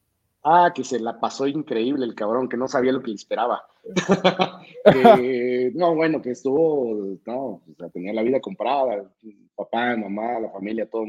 Ah, 0.44 0.70
que 0.74 0.84
se 0.84 1.00
la 1.00 1.18
pasó 1.18 1.46
increíble 1.46 2.04
el 2.04 2.14
cabrón, 2.14 2.46
que 2.46 2.58
no 2.58 2.68
sabía 2.68 2.92
lo 2.92 3.00
que 3.00 3.08
le 3.08 3.14
esperaba. 3.14 3.62
no, 5.74 5.94
bueno, 5.94 6.20
que 6.20 6.32
estuvo, 6.32 7.16
no, 7.24 7.42
o 7.42 7.62
sea, 7.78 7.88
tenía 7.88 8.12
la 8.12 8.20
vida 8.20 8.38
comprada, 8.38 9.10
papá, 9.56 9.96
mamá, 9.96 10.38
la 10.40 10.50
familia, 10.50 10.90
todo, 10.90 11.06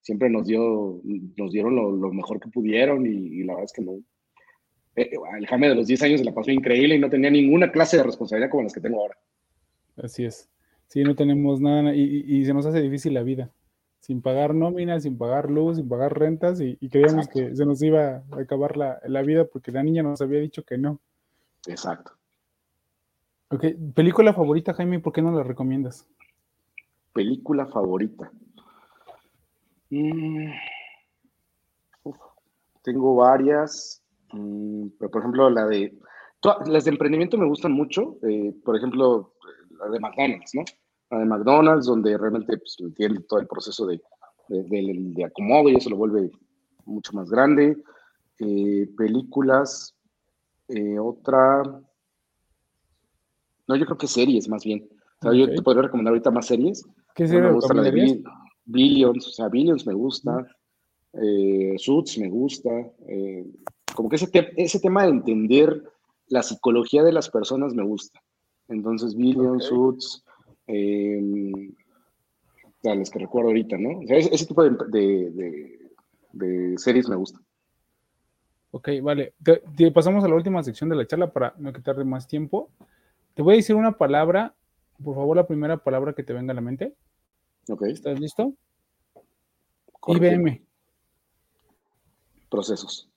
siempre 0.00 0.30
nos 0.30 0.46
dio, 0.46 1.00
nos 1.36 1.50
dieron 1.50 1.74
lo, 1.74 2.12
mejor 2.12 2.38
que 2.38 2.48
pudieron 2.48 3.04
y, 3.04 3.42
la 3.42 3.54
verdad 3.54 3.64
es 3.64 3.72
que 3.72 3.82
no. 3.82 3.98
Eh, 4.94 5.10
el 5.36 5.46
Jaime 5.48 5.68
de 5.68 5.74
los 5.74 5.88
10 5.88 6.00
años 6.04 6.20
se 6.20 6.24
la 6.24 6.32
pasó 6.32 6.52
increíble 6.52 6.94
y 6.94 7.00
no 7.00 7.10
tenía 7.10 7.30
ninguna 7.30 7.72
clase 7.72 7.96
de 7.96 8.04
responsabilidad 8.04 8.50
como 8.50 8.62
las 8.62 8.72
que 8.72 8.80
tengo 8.80 9.00
ahora. 9.00 9.18
Así 9.96 10.24
es. 10.24 10.48
Sí, 10.86 11.02
no 11.02 11.16
tenemos 11.16 11.60
nada 11.60 11.92
y, 11.92 12.22
y 12.24 12.44
se 12.44 12.54
nos 12.54 12.66
hace 12.66 12.80
difícil 12.80 13.14
la 13.14 13.24
vida 13.24 13.50
sin 14.02 14.20
pagar 14.20 14.52
nómina, 14.52 14.98
sin 14.98 15.16
pagar 15.16 15.48
luz, 15.48 15.76
sin 15.76 15.88
pagar 15.88 16.18
rentas 16.18 16.60
y, 16.60 16.76
creíamos 16.88 17.28
que 17.28 17.54
se 17.54 17.64
nos 17.64 17.80
iba 17.82 18.24
a 18.32 18.40
acabar 18.40 18.76
la, 18.76 19.00
la, 19.06 19.22
vida 19.22 19.44
porque 19.44 19.70
la 19.70 19.84
niña 19.84 20.02
nos 20.02 20.20
había 20.20 20.40
dicho 20.40 20.64
que 20.64 20.76
no. 20.76 21.00
Exacto. 21.68 22.10
Ok, 23.50 23.64
película 23.94 24.34
favorita, 24.34 24.74
Jaime, 24.74 24.98
¿por 24.98 25.12
qué 25.12 25.22
no 25.22 25.30
la 25.30 25.44
recomiendas? 25.44 26.08
Película 27.12 27.66
favorita. 27.66 28.32
Mm, 29.90 30.50
tengo 32.82 33.14
varias, 33.14 34.02
mm, 34.32 34.88
pero 34.98 35.12
por 35.12 35.20
ejemplo 35.20 35.48
la 35.48 35.66
de... 35.66 35.96
las 36.66 36.84
de 36.84 36.90
emprendimiento 36.90 37.38
me 37.38 37.46
gustan 37.46 37.70
mucho, 37.70 38.16
eh, 38.22 38.52
por 38.64 38.76
ejemplo, 38.76 39.34
la 39.78 39.90
de 39.90 40.00
McDonald's, 40.00 40.54
¿no? 40.56 40.64
De 41.18 41.26
McDonald's, 41.26 41.86
donde 41.86 42.16
realmente 42.16 42.56
pues, 42.58 42.76
entiende 42.80 43.20
todo 43.28 43.40
el 43.40 43.46
proceso 43.46 43.86
de, 43.86 44.00
de, 44.48 45.24
acomodo 45.24 45.68
y 45.68 45.76
eso 45.76 45.90
lo 45.90 45.96
vuelve 45.96 46.30
mucho 46.84 47.12
más 47.12 47.30
grande. 47.30 47.76
Eh, 48.38 48.88
películas, 48.96 49.94
eh, 50.68 50.98
otra. 50.98 51.62
No, 53.68 53.76
yo 53.76 53.84
creo 53.84 53.98
que 53.98 54.06
series 54.06 54.48
más 54.48 54.64
bien. 54.64 54.88
Yo 55.22 55.48
te 55.48 55.62
podría 55.62 55.82
recomendar 55.82 56.12
ahorita 56.12 56.32
más 56.32 56.46
series. 56.46 56.84
¿Qué 57.14 57.28
serie 57.28 57.42
me 57.42 57.52
gusta 57.52 57.74
la 57.74 57.82
de 57.82 58.22
Billions, 58.64 59.26
o 59.28 59.30
sea, 59.30 59.48
Billions 59.48 59.86
me 59.86 59.94
gusta. 59.94 60.46
Eh, 61.12 61.74
Suits 61.78 62.18
me 62.18 62.28
gusta. 62.28 62.70
como 63.94 64.08
que 64.08 64.16
ese, 64.16 64.30
ese 64.56 64.80
tema 64.80 65.04
de 65.04 65.10
entender 65.10 65.82
la 66.28 66.42
psicología 66.42 67.04
de 67.04 67.12
las 67.12 67.30
personas 67.30 67.74
me 67.74 67.84
gusta. 67.84 68.20
Entonces, 68.68 69.14
Billions, 69.14 69.64
Suits, 69.66 70.21
eh, 70.66 71.70
las 72.82 73.10
que 73.10 73.18
recuerdo 73.18 73.48
ahorita, 73.48 73.76
¿no? 73.78 74.00
ese, 74.08 74.46
tipo 74.46 74.62
de, 74.62 75.88
series 76.76 77.08
me 77.08 77.16
gusta. 77.16 77.40
Ok, 78.72 78.88
vale. 79.02 79.34
Te, 79.76 79.90
pasamos 79.92 80.24
a 80.24 80.28
la 80.28 80.34
última 80.34 80.62
sección 80.62 80.88
de 80.90 80.96
la 80.96 81.06
charla 81.06 81.32
para 81.32 81.54
no 81.58 81.72
quitarle 81.72 82.04
más 82.04 82.26
tiempo. 82.26 82.70
Te 83.34 83.42
voy 83.42 83.54
a 83.54 83.56
decir 83.56 83.76
una 83.76 83.92
palabra, 83.92 84.54
por 85.02 85.14
favor, 85.14 85.36
la 85.36 85.46
primera 85.46 85.76
palabra 85.76 86.14
que 86.14 86.22
te 86.22 86.32
venga 86.32 86.52
a 86.52 86.54
la 86.54 86.60
mente. 86.60 86.94
Ok. 87.68 87.82
¿Estás 87.82 88.18
listo? 88.18 88.54
IBM. 90.06 90.62
Procesos. 92.50 93.08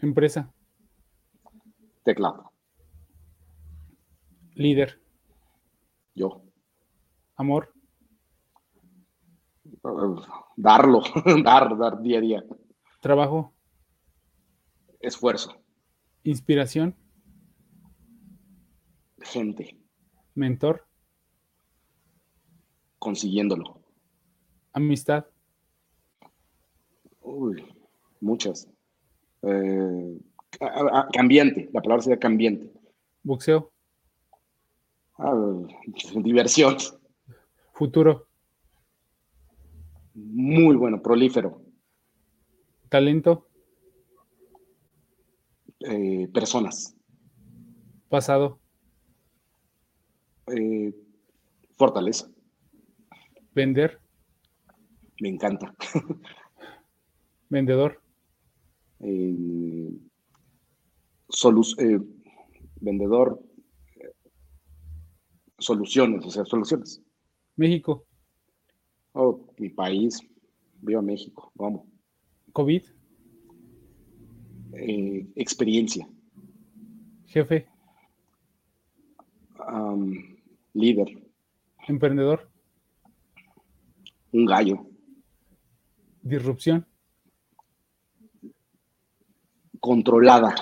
Empresa. 0.00 0.52
Teclado. 2.02 2.50
Líder. 4.54 5.00
Yo. 6.14 6.47
Amor. 7.38 7.72
Darlo, 10.56 11.02
dar, 11.44 11.78
dar 11.78 12.02
día 12.02 12.18
a 12.18 12.20
día. 12.20 12.44
Trabajo. 13.00 13.54
Esfuerzo. 14.98 15.56
Inspiración. 16.24 16.96
Gente. 19.20 19.78
Mentor. 20.34 20.84
Consiguiéndolo. 22.98 23.80
Amistad. 24.72 25.26
Uy, 27.20 27.64
muchas. 28.20 28.68
Eh, 29.42 30.18
cambiante, 31.12 31.70
la 31.72 31.80
palabra 31.80 32.02
sería 32.02 32.18
cambiante. 32.18 32.72
Boxeo. 33.22 33.70
Ah, 35.18 35.34
diversión. 36.16 36.76
Futuro. 37.78 38.26
Muy 40.14 40.74
bueno, 40.74 41.00
prolífero. 41.00 41.62
Talento. 42.88 43.46
Eh, 45.78 46.26
personas. 46.34 46.96
Pasado. 48.08 48.58
Eh, 50.48 50.92
fortaleza. 51.76 52.28
Vender. 53.54 54.00
Me 55.20 55.28
encanta. 55.28 55.72
Vendedor. 57.48 58.02
Eh, 58.98 59.94
vendedor 62.80 63.40
soluciones, 65.58 66.24
o 66.24 66.30
sea, 66.30 66.44
soluciones. 66.44 67.02
México. 67.58 68.06
Oh, 69.12 69.44
mi 69.58 69.68
país. 69.68 70.20
Viva 70.80 71.02
México, 71.02 71.50
vamos. 71.56 71.82
COVID. 72.52 72.82
Eh, 74.74 75.26
experiencia. 75.34 76.08
Jefe. 77.26 77.66
líder. 80.72 81.08
Emprendedor. 81.88 82.48
Un 84.32 84.46
gallo. 84.46 84.86
Disrupción. 86.22 86.86
Controlada. 89.80 90.54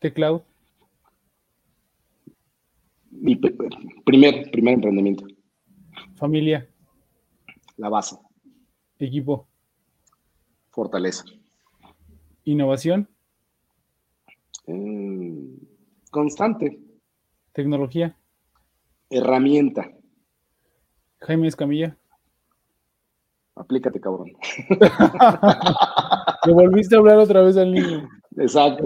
Teclado. 0.00 0.44
Mi 3.10 3.36
primer, 3.36 4.50
primer 4.50 4.74
emprendimiento. 4.74 5.26
Familia. 6.20 6.68
La 7.78 7.88
base. 7.88 8.14
Equipo. 8.98 9.48
Fortaleza. 10.68 11.24
Innovación. 12.44 13.08
Mm, 14.66 15.54
constante. 16.10 16.78
Tecnología. 17.54 18.14
Herramienta. 19.08 19.90
Jaime 21.20 21.48
Escamilla. 21.48 21.96
Aplícate, 23.56 23.98
cabrón. 23.98 24.30
Te 26.44 26.52
volviste 26.52 26.96
a 26.96 26.98
hablar 26.98 27.16
otra 27.16 27.40
vez 27.40 27.56
al 27.56 27.72
niño. 27.72 28.06
Exacto. 28.36 28.84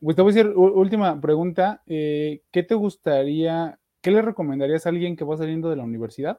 Pues 0.00 0.16
te 0.16 0.22
voy 0.22 0.32
a 0.32 0.34
decir, 0.34 0.52
última 0.56 1.20
pregunta. 1.20 1.82
Eh, 1.86 2.42
¿Qué 2.52 2.62
te 2.62 2.76
gustaría, 2.76 3.78
qué 4.04 4.10
le 4.10 4.20
recomendarías 4.20 4.84
a 4.84 4.90
alguien 4.90 5.16
que 5.16 5.24
va 5.24 5.38
saliendo 5.38 5.70
de 5.70 5.76
la 5.76 5.82
universidad? 5.82 6.38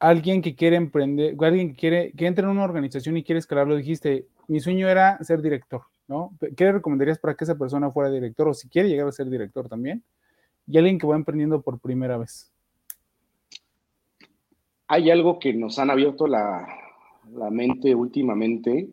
Alguien 0.00 0.42
que 0.42 0.56
quiere 0.56 0.74
emprender, 0.74 1.36
alguien 1.40 1.70
que 1.70 1.76
quiere, 1.76 2.12
que 2.12 2.26
entre 2.26 2.44
en 2.44 2.50
una 2.50 2.64
organización 2.64 3.16
y 3.16 3.22
quiere 3.22 3.38
escalarlo, 3.38 3.76
dijiste, 3.76 4.26
mi 4.48 4.58
sueño 4.58 4.88
era 4.88 5.16
ser 5.22 5.40
director, 5.40 5.82
¿no? 6.08 6.36
¿Qué 6.56 6.64
le 6.64 6.72
recomendarías 6.72 7.20
para 7.20 7.36
que 7.36 7.44
esa 7.44 7.56
persona 7.56 7.92
fuera 7.92 8.10
director 8.10 8.48
o 8.48 8.52
si 8.52 8.68
quiere 8.68 8.88
llegar 8.88 9.06
a 9.06 9.12
ser 9.12 9.30
director 9.30 9.68
también? 9.68 10.02
Y 10.66 10.76
alguien 10.76 10.98
que 10.98 11.06
va 11.06 11.14
emprendiendo 11.14 11.62
por 11.62 11.78
primera 11.78 12.18
vez. 12.18 12.52
Hay 14.88 15.08
algo 15.12 15.38
que 15.38 15.54
nos 15.54 15.78
han 15.78 15.90
abierto 15.90 16.26
la, 16.26 16.66
la 17.32 17.50
mente 17.50 17.94
últimamente, 17.94 18.90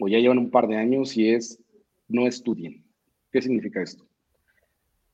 o 0.00 0.06
ya 0.06 0.20
llevan 0.20 0.38
un 0.38 0.52
par 0.52 0.68
de 0.68 0.76
años, 0.76 1.16
y 1.16 1.28
es 1.28 1.60
no 2.06 2.28
estudien. 2.28 2.84
¿Qué 3.32 3.42
significa 3.42 3.82
esto? 3.82 4.09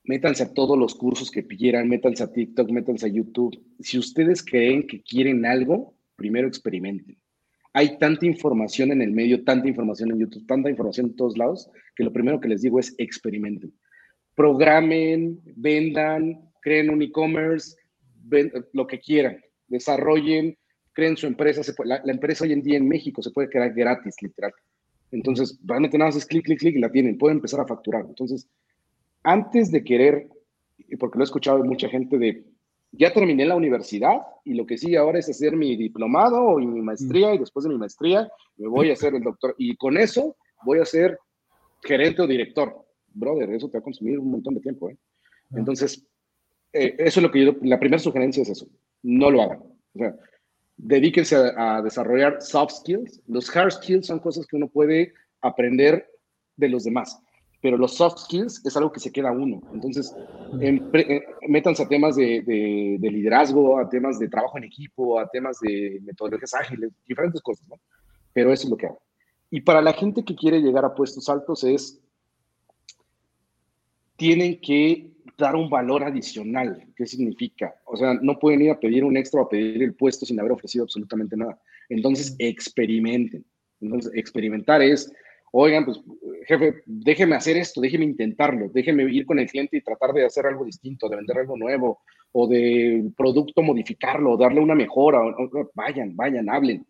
Métanse 0.07 0.45
a 0.45 0.55
todos 0.55 0.79
los 0.79 0.95
cursos 0.95 1.31
que 1.31 1.45
quieran, 1.45 1.89
métanse 1.89 2.23
a 2.23 2.33
TikTok, 2.33 2.71
métanse 2.71 3.07
a 3.07 3.09
YouTube. 3.09 3.61
Si 3.81 3.99
ustedes 3.99 4.43
creen 4.43 4.87
que 4.87 5.03
quieren 5.03 5.45
algo, 5.45 5.95
primero 6.15 6.47
experimenten. 6.47 7.19
Hay 7.73 7.99
tanta 7.99 8.25
información 8.25 8.93
en 8.93 9.03
el 9.03 9.11
medio, 9.11 9.45
tanta 9.45 9.69
información 9.69 10.13
en 10.13 10.21
YouTube, 10.21 10.47
tanta 10.47 10.71
información 10.71 11.07
en 11.07 11.17
todos 11.17 11.37
lados, 11.37 11.69
que 11.95 12.05
lo 12.05 12.13
primero 12.13 12.41
que 12.41 12.49
les 12.49 12.63
digo 12.63 12.79
es 12.79 12.95
experimenten. 12.99 13.73
Programen, 14.35 15.41
vendan, 15.57 16.41
creen 16.63 16.91
un 16.91 17.03
e-commerce, 17.03 17.77
lo 18.73 18.87
que 18.87 19.01
quieran, 19.01 19.41
desarrollen, 19.67 20.57
creen 20.93 21.17
su 21.17 21.27
empresa. 21.27 21.63
la, 21.85 22.01
empresa 22.07 22.45
hoy 22.45 22.53
en 22.53 22.63
día 22.63 22.79
en 22.79 22.89
México 22.89 23.23
se 23.23 23.31
puede 23.31 23.49
crear 23.49 23.75
gratis, 23.75 24.15
literal. 24.23 24.53
Entonces, 25.11 25.59
realmente 25.65 25.99
nada 25.99 26.09
más 26.09 26.17
es 26.17 26.27
clic, 26.27 26.45
clic, 26.45 26.61
clic 26.61 26.77
y 26.77 26.81
la 26.81 26.91
tienen, 26.91 27.19
pueden 27.19 27.39
empezar 27.39 27.61
a 27.61 27.67
facturar. 27.67 28.05
Entonces, 28.09 28.49
antes 29.27 29.73
de 29.73 29.83
querer, 29.83 30.29
porque 31.01 31.19
lo 31.19 31.25
he 31.25 31.27
escuchado 31.27 31.61
de 31.61 31.69
mucha 31.69 31.89
gente 31.89 32.17
de, 32.17 32.45
ya 32.93 33.13
terminé 33.13 33.45
la 33.45 33.57
universidad 33.57 34.23
y 34.45 34.55
lo 34.55 34.65
que 34.65 34.79
sigue 34.79 34.97
ahora 34.97 35.19
es 35.19 35.29
hacer 35.29 35.57
mi 35.57 35.75
diplomado 35.77 36.41
o 36.41 36.59
mi 36.61 36.81
maestría 36.81 37.35
y 37.35 37.39
después 37.39 37.65
de 37.65 37.71
mi 37.71 37.77
maestría 37.77 38.29
me 38.57 38.69
voy 38.69 38.91
a 38.91 38.93
hacer 38.93 39.17
el 39.17 39.25
doctor 39.25 39.57
y 39.59 39.77
con 39.77 39.97
eso 39.97 40.37
voy 40.65 40.79
a 40.79 40.85
ser 40.85 41.19
gerente 41.83 42.23
o 42.23 42.27
director. 42.29 42.87
Brother, 43.09 43.51
eso 43.51 43.69
te 43.69 43.79
va 43.79 43.81
a 43.81 43.83
consumir 43.83 44.17
un 44.21 44.31
montón 44.31 44.55
de 44.55 44.61
tiempo. 44.61 44.91
¿eh? 44.91 44.97
Entonces, 45.57 46.07
eh, 46.73 46.95
eso 46.99 47.19
es 47.19 47.23
lo 47.23 47.33
que 47.33 47.45
yo, 47.45 47.57
la 47.63 47.81
primera 47.81 47.99
sugerencia 47.99 48.45
es 48.45 48.51
eso, 48.51 48.69
no 49.03 49.29
lo 49.29 49.43
hagan. 49.43 49.59
O 49.59 49.99
sea, 49.99 50.15
dedíquense 50.77 51.35
a, 51.57 51.83
desarrollar 51.83 52.41
soft 52.41 52.75
skills. 52.75 53.21
Los 53.27 53.55
hard 53.55 53.73
skills 53.73 54.07
son 54.07 54.21
cosas 54.21 54.47
que 54.47 54.55
uno 54.55 54.69
puede 54.69 55.15
aprender 55.41 56.09
de 56.57 56.69
los 56.69 56.85
demás, 56.85 57.21
pero 57.67 57.79
los 57.79 57.97
soft 57.97 58.19
skills 58.19 58.65
es 58.65 58.77
algo 58.77 58.93
que 58.93 59.01
se 59.01 59.11
queda 59.11 59.33
uno. 59.33 59.61
Entonces, 59.75 60.15
eh, 60.61 61.21
métanse 61.49 61.83
a 61.83 61.89
temas 61.89 62.15
de, 62.15 62.97
liderazgo, 63.01 63.81
a 63.81 63.89
temas 63.89 64.21
de 64.21 64.29
trabajo 64.29 64.57
en 64.57 64.63
equipo, 64.63 65.19
a 65.19 65.29
temas 65.29 65.59
de 65.59 65.99
metodologías 66.05 66.55
ágiles, 66.55 66.93
diferentes 67.09 67.43
cosas, 67.43 67.67
¿no? 67.69 67.75
Pero 68.33 68.53
eso 68.53 68.69
es 68.69 68.71
lo 68.71 68.77
que 68.77 68.87
hago. 68.87 69.03
Y 69.51 69.63
para 69.63 69.83
la 69.83 69.93
gente 69.95 70.25
que 70.25 70.37
quiere 70.37 70.61
llegar 70.61 70.85
a 70.85 70.95
puestos 70.95 71.29
altos 71.29 71.65
es, 71.65 72.01
tienen 74.15 74.61
que 74.61 75.11
dar 75.37 75.57
un 75.57 75.69
valor 75.69 76.05
adicional. 76.05 76.87
¿Qué 76.95 77.05
significa? 77.05 77.75
O 77.85 77.97
sea, 77.97 78.15
no 78.15 78.39
pueden 78.39 78.63
ir 78.63 78.71
a 78.71 78.79
pedir 78.79 79.03
un 79.03 79.17
extra 79.17 79.41
o 79.41 79.47
a 79.47 79.49
pedir 79.49 79.83
el 79.83 79.95
puesto 79.95 80.25
sin 80.25 80.39
haber 80.39 80.53
ofrecido 80.53 80.85
absolutamente 80.85 81.37
nada. 81.37 81.61
Entonces, 81.89 82.37
experimenten. 82.39 83.45
Entonces, 83.81 84.13
experimentar 84.15 84.83
es, 84.83 85.13
oigan, 85.63 85.85
pues, 85.85 86.01
jefe, 86.47 86.83
déjeme 86.87 87.37
hacer 87.37 87.57
esto, 87.57 87.81
déjeme 87.81 88.05
intentarlo, 88.05 88.69
déjeme 88.69 89.05
ir 89.05 89.27
con 89.27 89.39
el 89.39 89.49
cliente 89.49 89.77
y 89.77 89.83
tratar 89.83 90.13
de 90.13 90.25
hacer 90.25 90.47
algo 90.47 90.65
distinto, 90.65 91.09
de 91.09 91.17
vender 91.17 91.39
algo 91.39 91.57
nuevo, 91.57 92.01
o 92.33 92.47
de 92.47 93.11
producto 93.17 93.63
modificarlo, 93.63 94.33
o 94.33 94.37
darle 94.37 94.61
una 94.61 94.75
mejora. 94.75 95.21
vayan, 95.75 96.15
vayan, 96.17 96.49
hablen. 96.51 96.87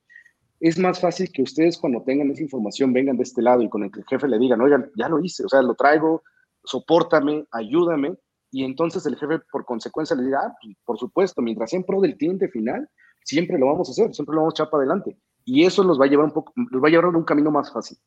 Es 0.59 0.79
más 0.79 1.01
fácil 1.01 1.31
que 1.33 1.43
ustedes 1.43 1.79
cuando 1.79 2.03
tengan 2.03 2.31
esa 2.31 2.43
información 2.43 2.93
vengan 2.93 3.17
de 3.17 3.23
este 3.23 3.43
lado 3.43 3.63
y 3.63 3.69
con 3.69 3.85
el 3.85 3.91
jefe 4.09 4.27
le 4.27 4.39
digan, 4.39 4.61
oigan, 4.61 4.91
ya 4.97 5.09
lo 5.09 5.23
hice, 5.23 5.45
o 5.45 5.49
sea, 5.49 5.63
lo 5.63 5.75
traigo, 5.75 6.23
sopórtame, 6.65 7.45
ayúdame, 7.53 8.17
y 8.51 8.65
entonces 8.65 9.05
el 9.07 9.17
jefe 9.17 9.41
por 9.53 9.65
consecuencia 9.65 10.17
le 10.17 10.25
dirá, 10.25 10.41
ah, 10.47 10.57
pues, 10.61 10.77
por 10.85 10.99
supuesto, 10.99 11.43
mientras 11.43 11.71
sea 11.71 11.79
en 11.79 11.85
pro 11.85 12.01
del 12.01 12.17
cliente 12.17 12.49
final, 12.49 12.89
siempre 13.23 13.59
lo 13.59 13.67
vamos 13.67 13.89
a 13.89 13.93
hacer, 13.93 14.15
siempre 14.15 14.35
lo 14.35 14.43
vamos 14.43 14.55
a 14.55 14.57
echar 14.57 14.71
para 14.71 14.83
adelante. 14.83 15.19
Y 15.45 15.65
eso 15.65 15.85
los 15.85 16.01
va 16.01 16.07
a 16.07 16.09
llevar 16.09 16.27
un 16.27 16.33
poco, 16.33 16.53
los 16.57 16.83
va 16.83 16.89
a 16.89 16.91
llevar 16.91 17.05
a 17.07 17.19
un 17.19 17.25
camino 17.25 17.51
más 17.51 17.73
fácil. 17.73 17.99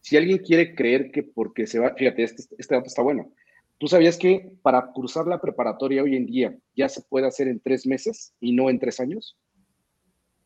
Si 0.00 0.16
alguien 0.16 0.38
quiere 0.38 0.74
creer 0.74 1.10
que 1.10 1.22
porque 1.22 1.66
se 1.66 1.78
va, 1.78 1.94
fíjate, 1.94 2.22
este, 2.22 2.42
este 2.58 2.74
dato 2.74 2.86
está 2.86 3.02
bueno. 3.02 3.30
¿Tú 3.78 3.88
sabías 3.88 4.18
que 4.18 4.52
para 4.62 4.92
cursar 4.92 5.26
la 5.26 5.40
preparatoria 5.40 6.02
hoy 6.02 6.16
en 6.16 6.26
día 6.26 6.56
ya 6.76 6.88
se 6.88 7.00
puede 7.02 7.26
hacer 7.26 7.48
en 7.48 7.60
tres 7.60 7.86
meses 7.86 8.34
y 8.40 8.52
no 8.52 8.68
en 8.68 8.78
tres 8.78 9.00
años? 9.00 9.38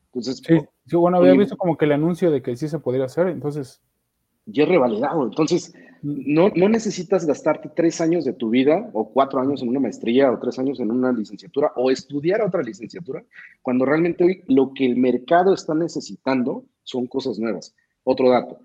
Entonces, 0.07 0.41
sí, 0.85 0.95
bueno, 0.95 1.17
había 1.17 1.33
visto 1.33 1.57
como 1.57 1.75
que 1.75 1.83
el 1.83 1.91
anuncio 1.91 2.31
de 2.31 2.41
que 2.41 2.55
sí 2.55 2.69
se 2.69 2.79
podría 2.79 3.05
hacer, 3.05 3.27
entonces 3.27 3.81
ya 4.45 4.63
es 4.63 4.69
revalidado. 4.69 5.23
Entonces, 5.23 5.73
no, 6.01 6.49
no 6.55 6.69
necesitas 6.69 7.25
gastarte 7.25 7.69
tres 7.75 7.99
años 7.99 8.25
de 8.25 8.33
tu 8.33 8.49
vida 8.49 8.89
o 8.93 9.09
cuatro 9.09 9.39
años 9.39 9.61
en 9.61 9.69
una 9.69 9.79
maestría 9.79 10.31
o 10.31 10.39
tres 10.39 10.59
años 10.59 10.79
en 10.79 10.91
una 10.91 11.11
licenciatura 11.11 11.71
o 11.75 11.89
estudiar 11.89 12.41
otra 12.41 12.61
licenciatura, 12.61 13.23
cuando 13.61 13.85
realmente 13.85 14.23
hoy 14.23 14.43
lo 14.47 14.73
que 14.73 14.85
el 14.85 14.97
mercado 14.97 15.53
está 15.53 15.73
necesitando 15.73 16.63
son 16.83 17.07
cosas 17.07 17.39
nuevas. 17.39 17.75
Otro 18.03 18.29
dato, 18.29 18.59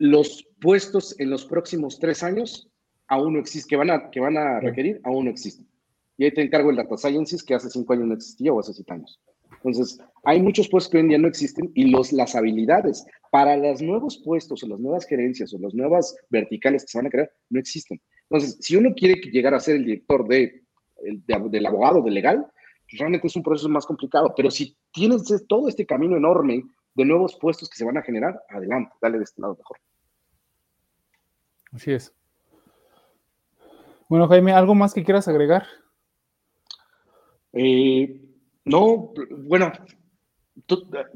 los 0.00 0.48
puestos 0.62 1.14
en 1.20 1.28
los 1.28 1.44
próximos 1.44 1.98
tres 2.00 2.22
años 2.22 2.70
aún 3.06 3.34
no 3.34 3.40
existen, 3.40 3.68
que 3.68 3.76
van 3.76 3.90
a, 3.90 4.10
que 4.10 4.18
van 4.18 4.36
a 4.38 4.58
requerir, 4.58 5.00
aún 5.04 5.26
no 5.26 5.30
existen. 5.30 5.68
Y 6.16 6.24
ahí 6.24 6.32
te 6.32 6.40
encargo 6.40 6.70
el 6.70 6.76
Data 6.76 6.96
Sciences, 6.96 7.42
que 7.42 7.54
hace 7.54 7.68
cinco 7.68 7.92
años 7.92 8.06
no 8.06 8.14
existía 8.14 8.52
o 8.52 8.58
hace 8.58 8.72
siete 8.72 8.94
años. 8.94 9.20
Entonces, 9.52 10.00
hay 10.24 10.40
muchos 10.40 10.68
puestos 10.68 10.90
que 10.90 10.96
hoy 10.96 11.02
en 11.02 11.08
día 11.08 11.18
no 11.18 11.28
existen 11.28 11.70
y 11.74 11.90
los, 11.90 12.12
las 12.12 12.34
habilidades 12.34 13.04
para 13.30 13.56
los 13.58 13.82
nuevos 13.82 14.22
puestos 14.24 14.62
o 14.62 14.68
las 14.68 14.80
nuevas 14.80 15.06
gerencias 15.06 15.52
o 15.52 15.58
las 15.58 15.74
nuevas 15.74 16.16
verticales 16.30 16.84
que 16.84 16.92
se 16.92 16.98
van 16.98 17.08
a 17.08 17.10
crear 17.10 17.30
no 17.50 17.60
existen. 17.60 18.00
Entonces, 18.30 18.56
si 18.60 18.76
uno 18.76 18.94
quiere 18.94 19.20
llegar 19.30 19.52
a 19.52 19.60
ser 19.60 19.76
el 19.76 19.84
director 19.84 20.26
de, 20.28 20.62
del 21.02 21.66
abogado, 21.66 22.00
del 22.00 22.14
legal, 22.14 22.46
pues 22.88 22.98
realmente 22.98 23.26
es 23.26 23.36
un 23.36 23.42
proceso 23.42 23.68
más 23.68 23.84
complicado. 23.84 24.32
Pero 24.34 24.50
si 24.50 24.74
tienes 24.92 25.24
todo 25.46 25.68
este 25.68 25.84
camino 25.84 26.16
enorme 26.16 26.64
de 26.94 27.04
nuevos 27.04 27.36
puestos 27.38 27.68
que 27.68 27.76
se 27.76 27.84
van 27.84 27.98
a 27.98 28.02
generar, 28.02 28.40
adelante, 28.48 28.92
dale 29.02 29.18
de 29.18 29.24
este 29.24 29.42
lado 29.42 29.56
mejor. 29.56 29.76
Así 31.72 31.92
es. 31.92 32.12
Bueno, 34.08 34.26
Jaime, 34.28 34.52
¿algo 34.52 34.74
más 34.74 34.92
que 34.92 35.04
quieras 35.04 35.28
agregar? 35.28 35.64
Eh, 37.52 38.20
no, 38.64 39.12
bueno, 39.44 39.72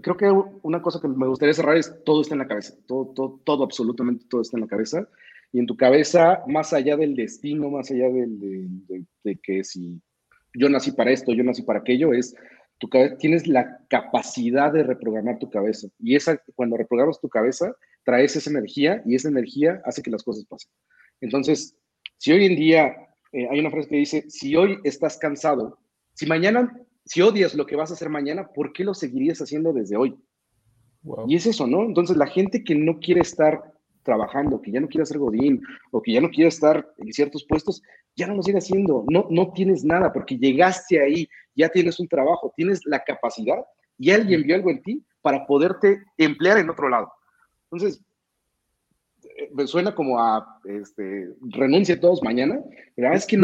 creo 0.01 0.17
que 0.17 0.31
una 0.63 0.81
cosa 0.81 1.01
que 1.01 1.09
me 1.09 1.27
gustaría 1.27 1.55
cerrar 1.55 1.77
es 1.77 1.93
todo 2.05 2.23
está 2.23 2.35
en 2.35 2.41
la 2.41 2.49
cabeza, 2.49 2.75
todo, 2.87 3.13
todo, 3.15 3.41
todo, 3.45 3.65
absolutamente 3.65 4.27
todo 4.29 4.43
está 4.43 4.57
en 4.57 4.63
la 4.63 4.69
cabeza. 4.69 5.09
Y 5.53 5.61
en 5.61 5.67
tu 5.67 5.77
cabeza, 5.77 6.43
más 6.49 6.73
allá 6.73 6.97
del 6.97 7.15
destino, 7.15 7.71
más 7.71 7.91
allá 7.91 8.09
de, 8.09 9.39
que 9.43 9.63
si 9.63 10.01
yo 10.55 10.69
nací 10.69 10.91
para 10.93 11.13
esto, 11.13 11.33
yo 11.33 11.45
nací 11.45 11.63
para 11.63 11.81
aquello, 11.81 12.13
es 12.13 12.35
tu 12.79 12.89
tienes 13.19 13.47
la 13.47 13.79
capacidad 13.89 14.73
de 14.73 14.83
reprogramar 14.83 15.39
tu 15.39 15.49
cabeza. 15.51 15.89
Y 16.01 16.17
esa, 16.17 16.41
cuando 16.57 16.77
reprogramas 16.77 17.21
tu 17.21 17.29
cabeza, 17.29 17.73
traes 18.05 18.37
esa 18.37 18.51
energía 18.51 19.03
y 19.07 19.15
esa 19.15 19.29
energía 19.29 19.81
hace 19.85 20.03
que 20.03 20.11
las 20.11 20.23
cosas 20.23 20.45
pasen. 20.47 20.71
Entonces, 21.21 21.77
si 22.19 22.33
hoy 22.33 22.47
en 22.47 22.57
día 22.57 22.97
eh, 23.33 23.49
hay 23.51 23.61
una 23.61 23.71
frase 23.71 23.89
que 23.89 23.97
dice, 23.97 24.25
si 24.29 24.55
hoy 24.57 24.79
estás 24.85 25.19
cansado, 25.19 25.79
si 26.15 26.27
mañana 26.27 26.73
si 27.05 27.21
odias 27.21 27.55
lo 27.55 27.67
que 27.67 27.77
vas 27.77 27.91
a 27.91 27.95
hacer 27.95 28.09
mañana, 28.09 28.49
¿por 28.49 28.73
qué 28.73 28.85
lo 28.85 28.95
seguirías 28.95 29.41
haciendo 29.41 29.73
desde 29.73 29.97
hoy? 29.97 30.17
Y 31.29 31.37
es 31.37 31.47
eso, 31.47 31.67
¿no? 31.67 31.83
Entonces, 31.83 32.17
la 32.17 32.27
gente 32.27 32.65
que 32.65 32.75
no 32.75 32.99
quiere 32.99 33.21
estar 33.21 33.61
trabajando, 34.03 34.61
que 34.61 34.71
ya 34.71 34.81
no 34.81 34.89
quiere 34.89 35.03
hacer 35.03 35.19
godín 35.19 35.63
o 35.91 36.01
que 36.01 36.13
ya 36.13 36.21
no 36.21 36.31
quiere 36.31 36.49
estar 36.49 36.87
en 36.99 37.13
ciertos 37.13 37.45
puestos, 37.47 37.83
ya 38.17 38.27
no 38.27 38.35
lo 38.35 38.43
sigue 38.43 38.59
haciendo. 38.59 39.05
No, 39.11 39.27
no 39.31 39.53
tienes 39.53 39.85
nada 39.85 40.13
porque 40.13 40.39
llegaste 40.39 41.03
ahí, 41.03 41.29
ya 41.55 41.69
tienes 41.69 42.01
un 42.01 42.09
trabajo, 42.09 42.53
tienes 42.57 42.81
la 42.87 43.03
capacidad 43.05 43.59
y 43.99 44.11
alguien 44.11 44.43
vio 44.43 44.55
algo 44.55 44.71
en 44.71 44.83
ti 44.83 45.05
para 45.21 45.47
poderte 45.47 46.03
emplear 46.17 46.59
en 46.59 46.71
otro 46.71 46.89
lado. 46.89 47.13
Entonces, 47.75 48.03
me 49.53 49.67
suena 49.67 49.95
como 49.95 50.21
a 50.21 50.61
este, 50.65 51.35
renuncie 51.41 51.97
todos 51.97 52.23
mañana. 52.23 52.57
La 52.97 53.11
verdad 53.11 53.17
es 53.17 53.27
que 53.27 53.41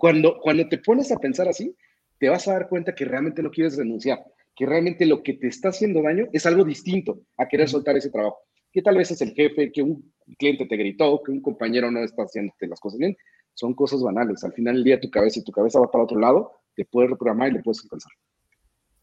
cuando, 0.00 0.38
cuando 0.40 0.68
te 0.68 0.78
pones 0.78 1.12
a 1.12 1.18
pensar 1.18 1.48
así, 1.48 1.74
te 2.18 2.28
vas 2.28 2.46
a 2.48 2.52
dar 2.52 2.68
cuenta 2.68 2.94
que 2.94 3.04
realmente 3.04 3.42
no 3.42 3.50
quieres 3.50 3.76
renunciar, 3.76 4.24
que 4.54 4.66
realmente 4.66 5.06
lo 5.06 5.22
que 5.22 5.34
te 5.34 5.48
está 5.48 5.70
haciendo 5.70 6.02
daño 6.02 6.28
es 6.32 6.46
algo 6.46 6.64
distinto 6.64 7.20
a 7.36 7.48
querer 7.48 7.68
soltar 7.68 7.96
ese 7.96 8.10
trabajo. 8.10 8.38
Que 8.72 8.82
tal 8.82 8.96
vez 8.96 9.10
es 9.10 9.20
el 9.20 9.32
jefe, 9.32 9.70
que 9.70 9.82
un 9.82 10.12
cliente 10.38 10.66
te 10.66 10.76
gritó, 10.76 11.22
que 11.22 11.32
un 11.32 11.42
compañero 11.42 11.90
no 11.90 12.00
está 12.00 12.22
haciendo 12.22 12.52
las 12.60 12.80
cosas 12.80 12.98
bien. 12.98 13.16
Son 13.54 13.74
cosas 13.74 14.02
banales. 14.02 14.42
Al 14.44 14.52
final 14.52 14.76
del 14.76 14.84
día 14.84 15.00
tu 15.00 15.10
cabeza 15.10 15.40
y 15.40 15.44
tu 15.44 15.52
cabeza 15.52 15.78
va 15.78 15.90
para 15.90 16.04
otro 16.04 16.18
lado, 16.18 16.52
te 16.74 16.84
puedes 16.84 17.10
reprogramar 17.10 17.50
y 17.50 17.54
le 17.54 17.62
puedes 17.62 17.82
alcanzar. 17.82 18.12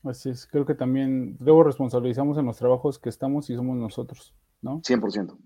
Así 0.03 0.29
es, 0.29 0.47
creo 0.47 0.65
que 0.65 0.75
también 0.75 1.35
luego 1.39 1.63
responsabilizamos 1.63 2.37
en 2.37 2.45
los 2.45 2.57
trabajos 2.57 2.99
que 2.99 3.09
estamos 3.09 3.49
y 3.49 3.55
somos 3.55 3.77
nosotros, 3.77 4.33
¿no? 4.61 4.81
100%. 4.81 5.37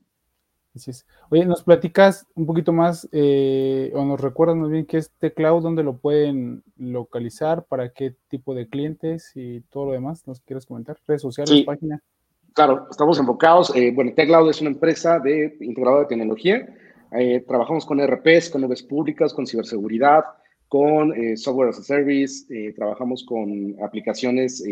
Así 0.75 0.89
es. 0.89 1.05
Oye, 1.29 1.45
¿nos 1.45 1.63
platicas 1.63 2.25
un 2.33 2.47
poquito 2.47 2.73
más 2.73 3.07
eh, 3.11 3.91
o 3.93 4.03
nos 4.05 4.19
recuerdas 4.19 4.57
más 4.57 4.71
bien 4.71 4.85
qué 4.85 4.97
es 4.97 5.11
Tecloud, 5.19 5.61
dónde 5.61 5.83
lo 5.83 5.97
pueden 5.97 6.63
localizar, 6.77 7.65
para 7.65 7.89
qué 7.89 8.15
tipo 8.27 8.55
de 8.55 8.67
clientes 8.67 9.31
y 9.35 9.61
todo 9.61 9.85
lo 9.85 9.91
demás? 9.91 10.25
¿Nos 10.25 10.39
quieres 10.41 10.65
comentar? 10.65 10.97
¿Redes 11.05 11.21
sociales, 11.21 11.53
sí. 11.53 11.63
página? 11.63 12.01
Claro, 12.53 12.87
estamos 12.89 13.19
enfocados. 13.19 13.75
Eh, 13.75 13.91
bueno, 13.93 14.13
Tecloud 14.15 14.49
es 14.49 14.61
una 14.61 14.71
empresa 14.71 15.19
de 15.19 15.57
integradora 15.61 16.03
de 16.03 16.07
tecnología. 16.07 16.67
Eh, 17.11 17.43
trabajamos 17.47 17.85
con 17.85 17.99
RPs, 17.99 18.49
con 18.49 18.61
nubes 18.61 18.81
públicas, 18.81 19.31
con 19.31 19.45
ciberseguridad, 19.45 20.23
con 20.67 21.13
eh, 21.13 21.37
software 21.37 21.69
as 21.69 21.79
a 21.79 21.83
service, 21.83 22.45
trabajamos 22.75 23.23
con 23.23 23.75
aplicaciones 23.83 24.63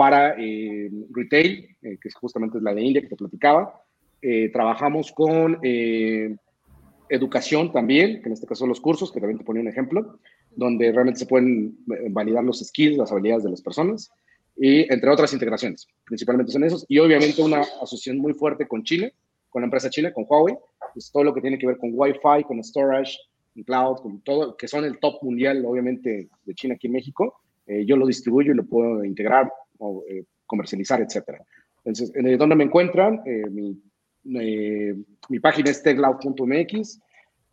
eh, 0.00 0.90
para 0.90 1.08
retail, 1.14 1.76
que 1.80 2.08
es 2.08 2.14
justamente 2.14 2.60
la 2.60 2.74
de 2.74 2.82
India 2.82 3.02
que 3.02 3.08
te 3.08 3.16
platicaba. 3.16 3.82
trabajamos 4.52 5.12
con 5.12 5.58
educación 7.08 7.72
también, 7.72 8.22
que 8.22 8.28
en 8.28 8.32
este 8.32 8.46
caso 8.46 8.60
son 8.60 8.68
los 8.68 8.80
cursos, 8.80 9.12
que 9.12 9.20
también 9.20 9.38
te 9.38 9.44
ponía 9.44 9.62
un 9.62 9.68
ejemplo, 9.68 10.18
donde 10.56 10.92
realmente 10.92 11.20
se 11.20 11.26
pueden 11.26 11.76
validar 12.10 12.44
los 12.44 12.60
skills, 12.60 12.96
las 12.96 13.12
habilidades 13.12 13.44
de 13.44 13.50
las 13.50 13.62
personas, 13.62 14.10
y 14.56 14.92
entre 14.92 15.10
otras 15.10 15.32
integraciones. 15.32 15.86
Principalmente 16.04 16.52
son 16.52 16.64
esos. 16.64 16.84
Y 16.88 16.98
obviamente 16.98 17.42
una 17.42 17.60
asociación 17.60 18.18
muy 18.18 18.34
fuerte 18.34 18.66
con 18.68 18.82
Chile, 18.84 19.14
con 19.48 19.62
la 19.62 19.66
empresa 19.66 19.90
china, 19.90 20.12
con 20.12 20.24
Huawei, 20.28 20.56
es 20.94 21.10
todo 21.10 21.24
lo 21.24 21.34
que 21.34 21.40
tiene 21.40 21.58
que 21.58 21.66
ver 21.66 21.78
con 21.78 21.90
Wi-Fi, 21.92 22.44
con 22.46 22.62
storage, 22.62 23.16
cloud, 23.64 23.98
con 23.98 24.20
todo, 24.22 24.56
que 24.56 24.68
son 24.68 24.84
el 24.84 24.98
top 24.98 25.22
mundial, 25.22 25.64
obviamente, 25.64 26.28
de 26.44 26.54
China 26.54 26.74
aquí 26.74 26.86
en 26.86 26.94
México, 26.94 27.40
eh, 27.66 27.84
yo 27.86 27.96
lo 27.96 28.06
distribuyo 28.06 28.52
y 28.52 28.56
lo 28.56 28.64
puedo 28.64 29.04
integrar 29.04 29.50
o 29.80 30.04
eh, 30.08 30.24
comercializar, 30.46 31.00
etcétera. 31.00 31.44
Entonces, 31.84 32.12
eh, 32.14 32.36
¿dónde 32.36 32.56
me 32.56 32.64
encuentran? 32.64 33.22
mi, 33.50 33.82
mi, 34.24 35.40
página 35.40 35.70
es 35.70 35.82
tecloud.mx. 35.82 37.00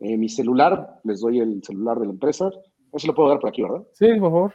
mi 0.00 0.28
celular, 0.28 1.00
les 1.04 1.20
doy 1.20 1.40
el 1.40 1.62
celular 1.62 1.98
de 1.98 2.06
la 2.06 2.12
empresa. 2.12 2.50
Eso 2.92 3.06
lo 3.06 3.14
puedo 3.14 3.28
dar 3.28 3.40
por 3.40 3.50
aquí, 3.50 3.62
¿verdad? 3.62 3.86
Sí, 3.92 4.06
por 4.18 4.30
favor. 4.30 4.54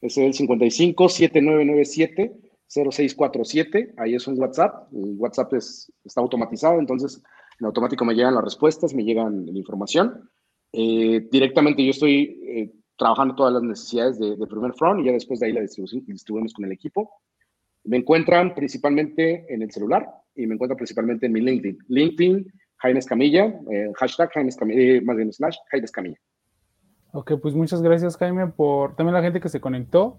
Es 0.00 0.18
el 0.18 0.34
55 0.34 1.08
7997 1.08 2.44
0647, 2.68 3.94
ahí 3.98 4.14
es 4.14 4.26
un 4.26 4.38
WhatsApp, 4.38 4.92
el 4.92 5.14
WhatsApp 5.16 5.54
es, 5.54 5.92
está 6.04 6.20
automatizado, 6.20 6.78
entonces 6.78 7.22
en 7.60 7.66
automático 7.66 8.04
me 8.04 8.14
llegan 8.14 8.34
las 8.34 8.44
respuestas, 8.44 8.94
me 8.94 9.04
llegan 9.04 9.46
la 9.46 9.58
información. 9.58 10.28
Eh, 10.76 11.28
directamente 11.30 11.84
yo 11.84 11.90
estoy 11.90 12.40
eh, 12.48 12.72
trabajando 12.96 13.36
todas 13.36 13.52
las 13.52 13.62
necesidades 13.62 14.18
de, 14.18 14.36
primer 14.46 14.72
front 14.72 15.00
y 15.00 15.04
ya 15.04 15.12
después 15.12 15.38
de 15.38 15.46
ahí 15.46 15.52
la 15.52 15.60
distribución, 15.60 16.04
distribuimos 16.04 16.52
con 16.52 16.64
el 16.64 16.72
equipo. 16.72 17.10
Me 17.84 17.98
encuentran 17.98 18.54
principalmente 18.54 19.46
en 19.52 19.62
el 19.62 19.70
celular 19.70 20.04
y 20.34 20.46
me 20.46 20.54
encuentran 20.54 20.76
principalmente 20.76 21.26
en 21.26 21.32
mi 21.32 21.40
LinkedIn. 21.40 21.78
LinkedIn, 21.86 22.52
Jaime 22.78 22.98
Escamilla, 22.98 23.60
eh, 23.70 23.92
hashtag 23.94 24.30
Jaime 24.32 24.48
Escamilla, 24.48 25.00
más 25.02 25.16
bien 25.16 25.32
slash 25.32 25.56
Jaime 25.70 25.84
Escamilla. 25.84 26.18
Ok, 27.12 27.34
pues 27.40 27.54
muchas 27.54 27.80
gracias 27.80 28.16
Jaime 28.16 28.48
por 28.48 28.96
también 28.96 29.14
la 29.14 29.22
gente 29.22 29.40
que 29.40 29.48
se 29.48 29.60
conectó. 29.60 30.18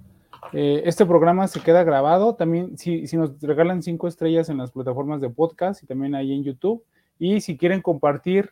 Eh, 0.53 0.83
este 0.85 1.05
programa 1.05 1.49
se 1.49 1.59
queda 1.59 1.83
grabado. 1.83 2.35
También, 2.35 2.77
si, 2.77 3.07
si, 3.07 3.17
nos 3.17 3.41
regalan 3.41 3.83
cinco 3.83 4.07
estrellas 4.07 4.47
en 4.47 4.57
las 4.57 4.71
plataformas 4.71 5.19
de 5.19 5.29
podcast 5.29 5.83
y 5.83 5.85
también 5.85 6.15
ahí 6.15 6.31
en 6.33 6.43
YouTube. 6.43 6.81
Y 7.19 7.41
si 7.41 7.57
quieren 7.57 7.81
compartir 7.81 8.51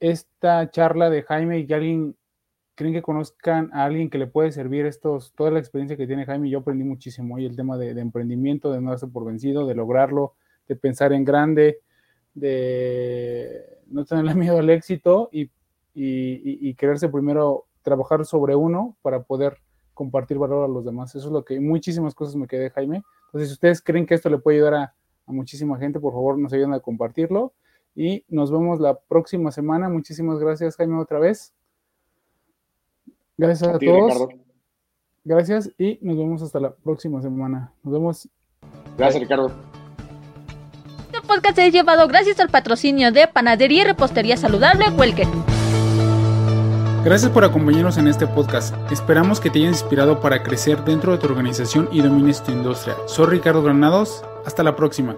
esta 0.00 0.70
charla 0.70 1.10
de 1.10 1.22
Jaime 1.22 1.58
y 1.58 1.66
que 1.66 1.74
alguien 1.74 2.16
creen 2.74 2.94
que 2.94 3.02
conozcan 3.02 3.70
a 3.72 3.84
alguien 3.84 4.08
que 4.08 4.18
le 4.18 4.28
puede 4.28 4.52
servir 4.52 4.86
estos, 4.86 5.32
toda 5.34 5.50
la 5.50 5.58
experiencia 5.58 5.96
que 5.96 6.06
tiene 6.06 6.24
Jaime, 6.26 6.48
yo 6.48 6.60
aprendí 6.60 6.84
muchísimo 6.84 7.34
hoy 7.34 7.44
el 7.44 7.56
tema 7.56 7.76
de, 7.76 7.90
emprendimiento, 7.90 8.72
de 8.72 8.80
no 8.80 8.90
darse 8.90 9.08
por 9.08 9.24
vencido, 9.24 9.66
de 9.66 9.74
lograrlo, 9.74 10.34
de 10.68 10.76
pensar 10.76 11.12
en 11.12 11.24
grande, 11.24 11.80
de 12.34 13.64
no 13.88 14.04
tenerle 14.04 14.34
miedo 14.36 14.58
al 14.58 14.70
éxito 14.70 15.28
y, 15.32 15.50
y, 15.92 16.74
quererse 16.74 17.08
primero 17.08 17.66
trabajar 17.82 18.24
sobre 18.24 18.54
uno 18.54 18.96
para 19.02 19.24
poder 19.24 19.58
compartir 19.92 20.38
valor 20.38 20.64
a 20.64 20.72
los 20.72 20.84
demás. 20.84 21.12
Eso 21.16 21.26
es 21.26 21.32
lo 21.32 21.44
que 21.44 21.58
muchísimas 21.58 22.14
cosas 22.14 22.36
me 22.36 22.46
quedé, 22.46 22.70
Jaime. 22.70 23.02
Entonces, 23.26 23.48
si 23.48 23.54
ustedes 23.54 23.82
creen 23.82 24.06
que 24.06 24.14
esto 24.14 24.30
le 24.30 24.38
puede 24.38 24.58
ayudar 24.58 24.74
a, 24.74 24.94
muchísima 25.26 25.76
gente, 25.78 25.98
por 25.98 26.12
favor, 26.12 26.38
nos 26.38 26.52
ayuden 26.52 26.72
a 26.74 26.80
compartirlo. 26.80 27.52
Y 27.98 28.24
nos 28.28 28.52
vemos 28.52 28.78
la 28.78 28.96
próxima 28.96 29.50
semana. 29.50 29.88
Muchísimas 29.88 30.38
gracias, 30.38 30.76
Jaime, 30.76 31.00
otra 31.00 31.18
vez. 31.18 31.52
Gracias 33.36 33.68
a, 33.68 33.76
todos. 33.76 34.28
Gracias 35.24 35.72
y 35.76 35.98
nos 36.00 36.16
vemos 36.16 36.40
hasta 36.42 36.60
la 36.60 36.72
próxima 36.72 37.20
semana. 37.20 37.72
Nos 37.82 37.92
vemos. 37.92 38.28
Gracias, 38.96 39.20
Ricardo. 39.20 39.50
Este 41.06 41.26
podcast 41.26 41.58
es 41.58 41.72
llevado 41.72 42.06
gracias 42.06 42.38
al 42.38 42.50
patrocinio 42.50 43.10
de 43.10 43.26
Panadería 43.26 43.82
y 43.82 43.86
Repostería 43.86 44.36
Saludable 44.36 44.90
Welker. 44.90 45.26
Gracias 47.04 47.32
por 47.32 47.44
acompañarnos 47.44 47.98
en 47.98 48.06
este 48.06 48.28
podcast. 48.28 48.76
Esperamos 48.92 49.40
que 49.40 49.50
te 49.50 49.58
haya 49.58 49.68
inspirado 49.68 50.20
para 50.20 50.44
crecer 50.44 50.84
dentro 50.84 51.10
de 51.10 51.18
tu 51.18 51.26
organización 51.26 51.88
y 51.90 52.00
domines 52.00 52.44
tu 52.44 52.52
industria. 52.52 52.94
Soy 53.06 53.26
Ricardo 53.26 53.60
Granados. 53.60 54.24
Hasta 54.46 54.62
la 54.62 54.76
próxima. 54.76 55.16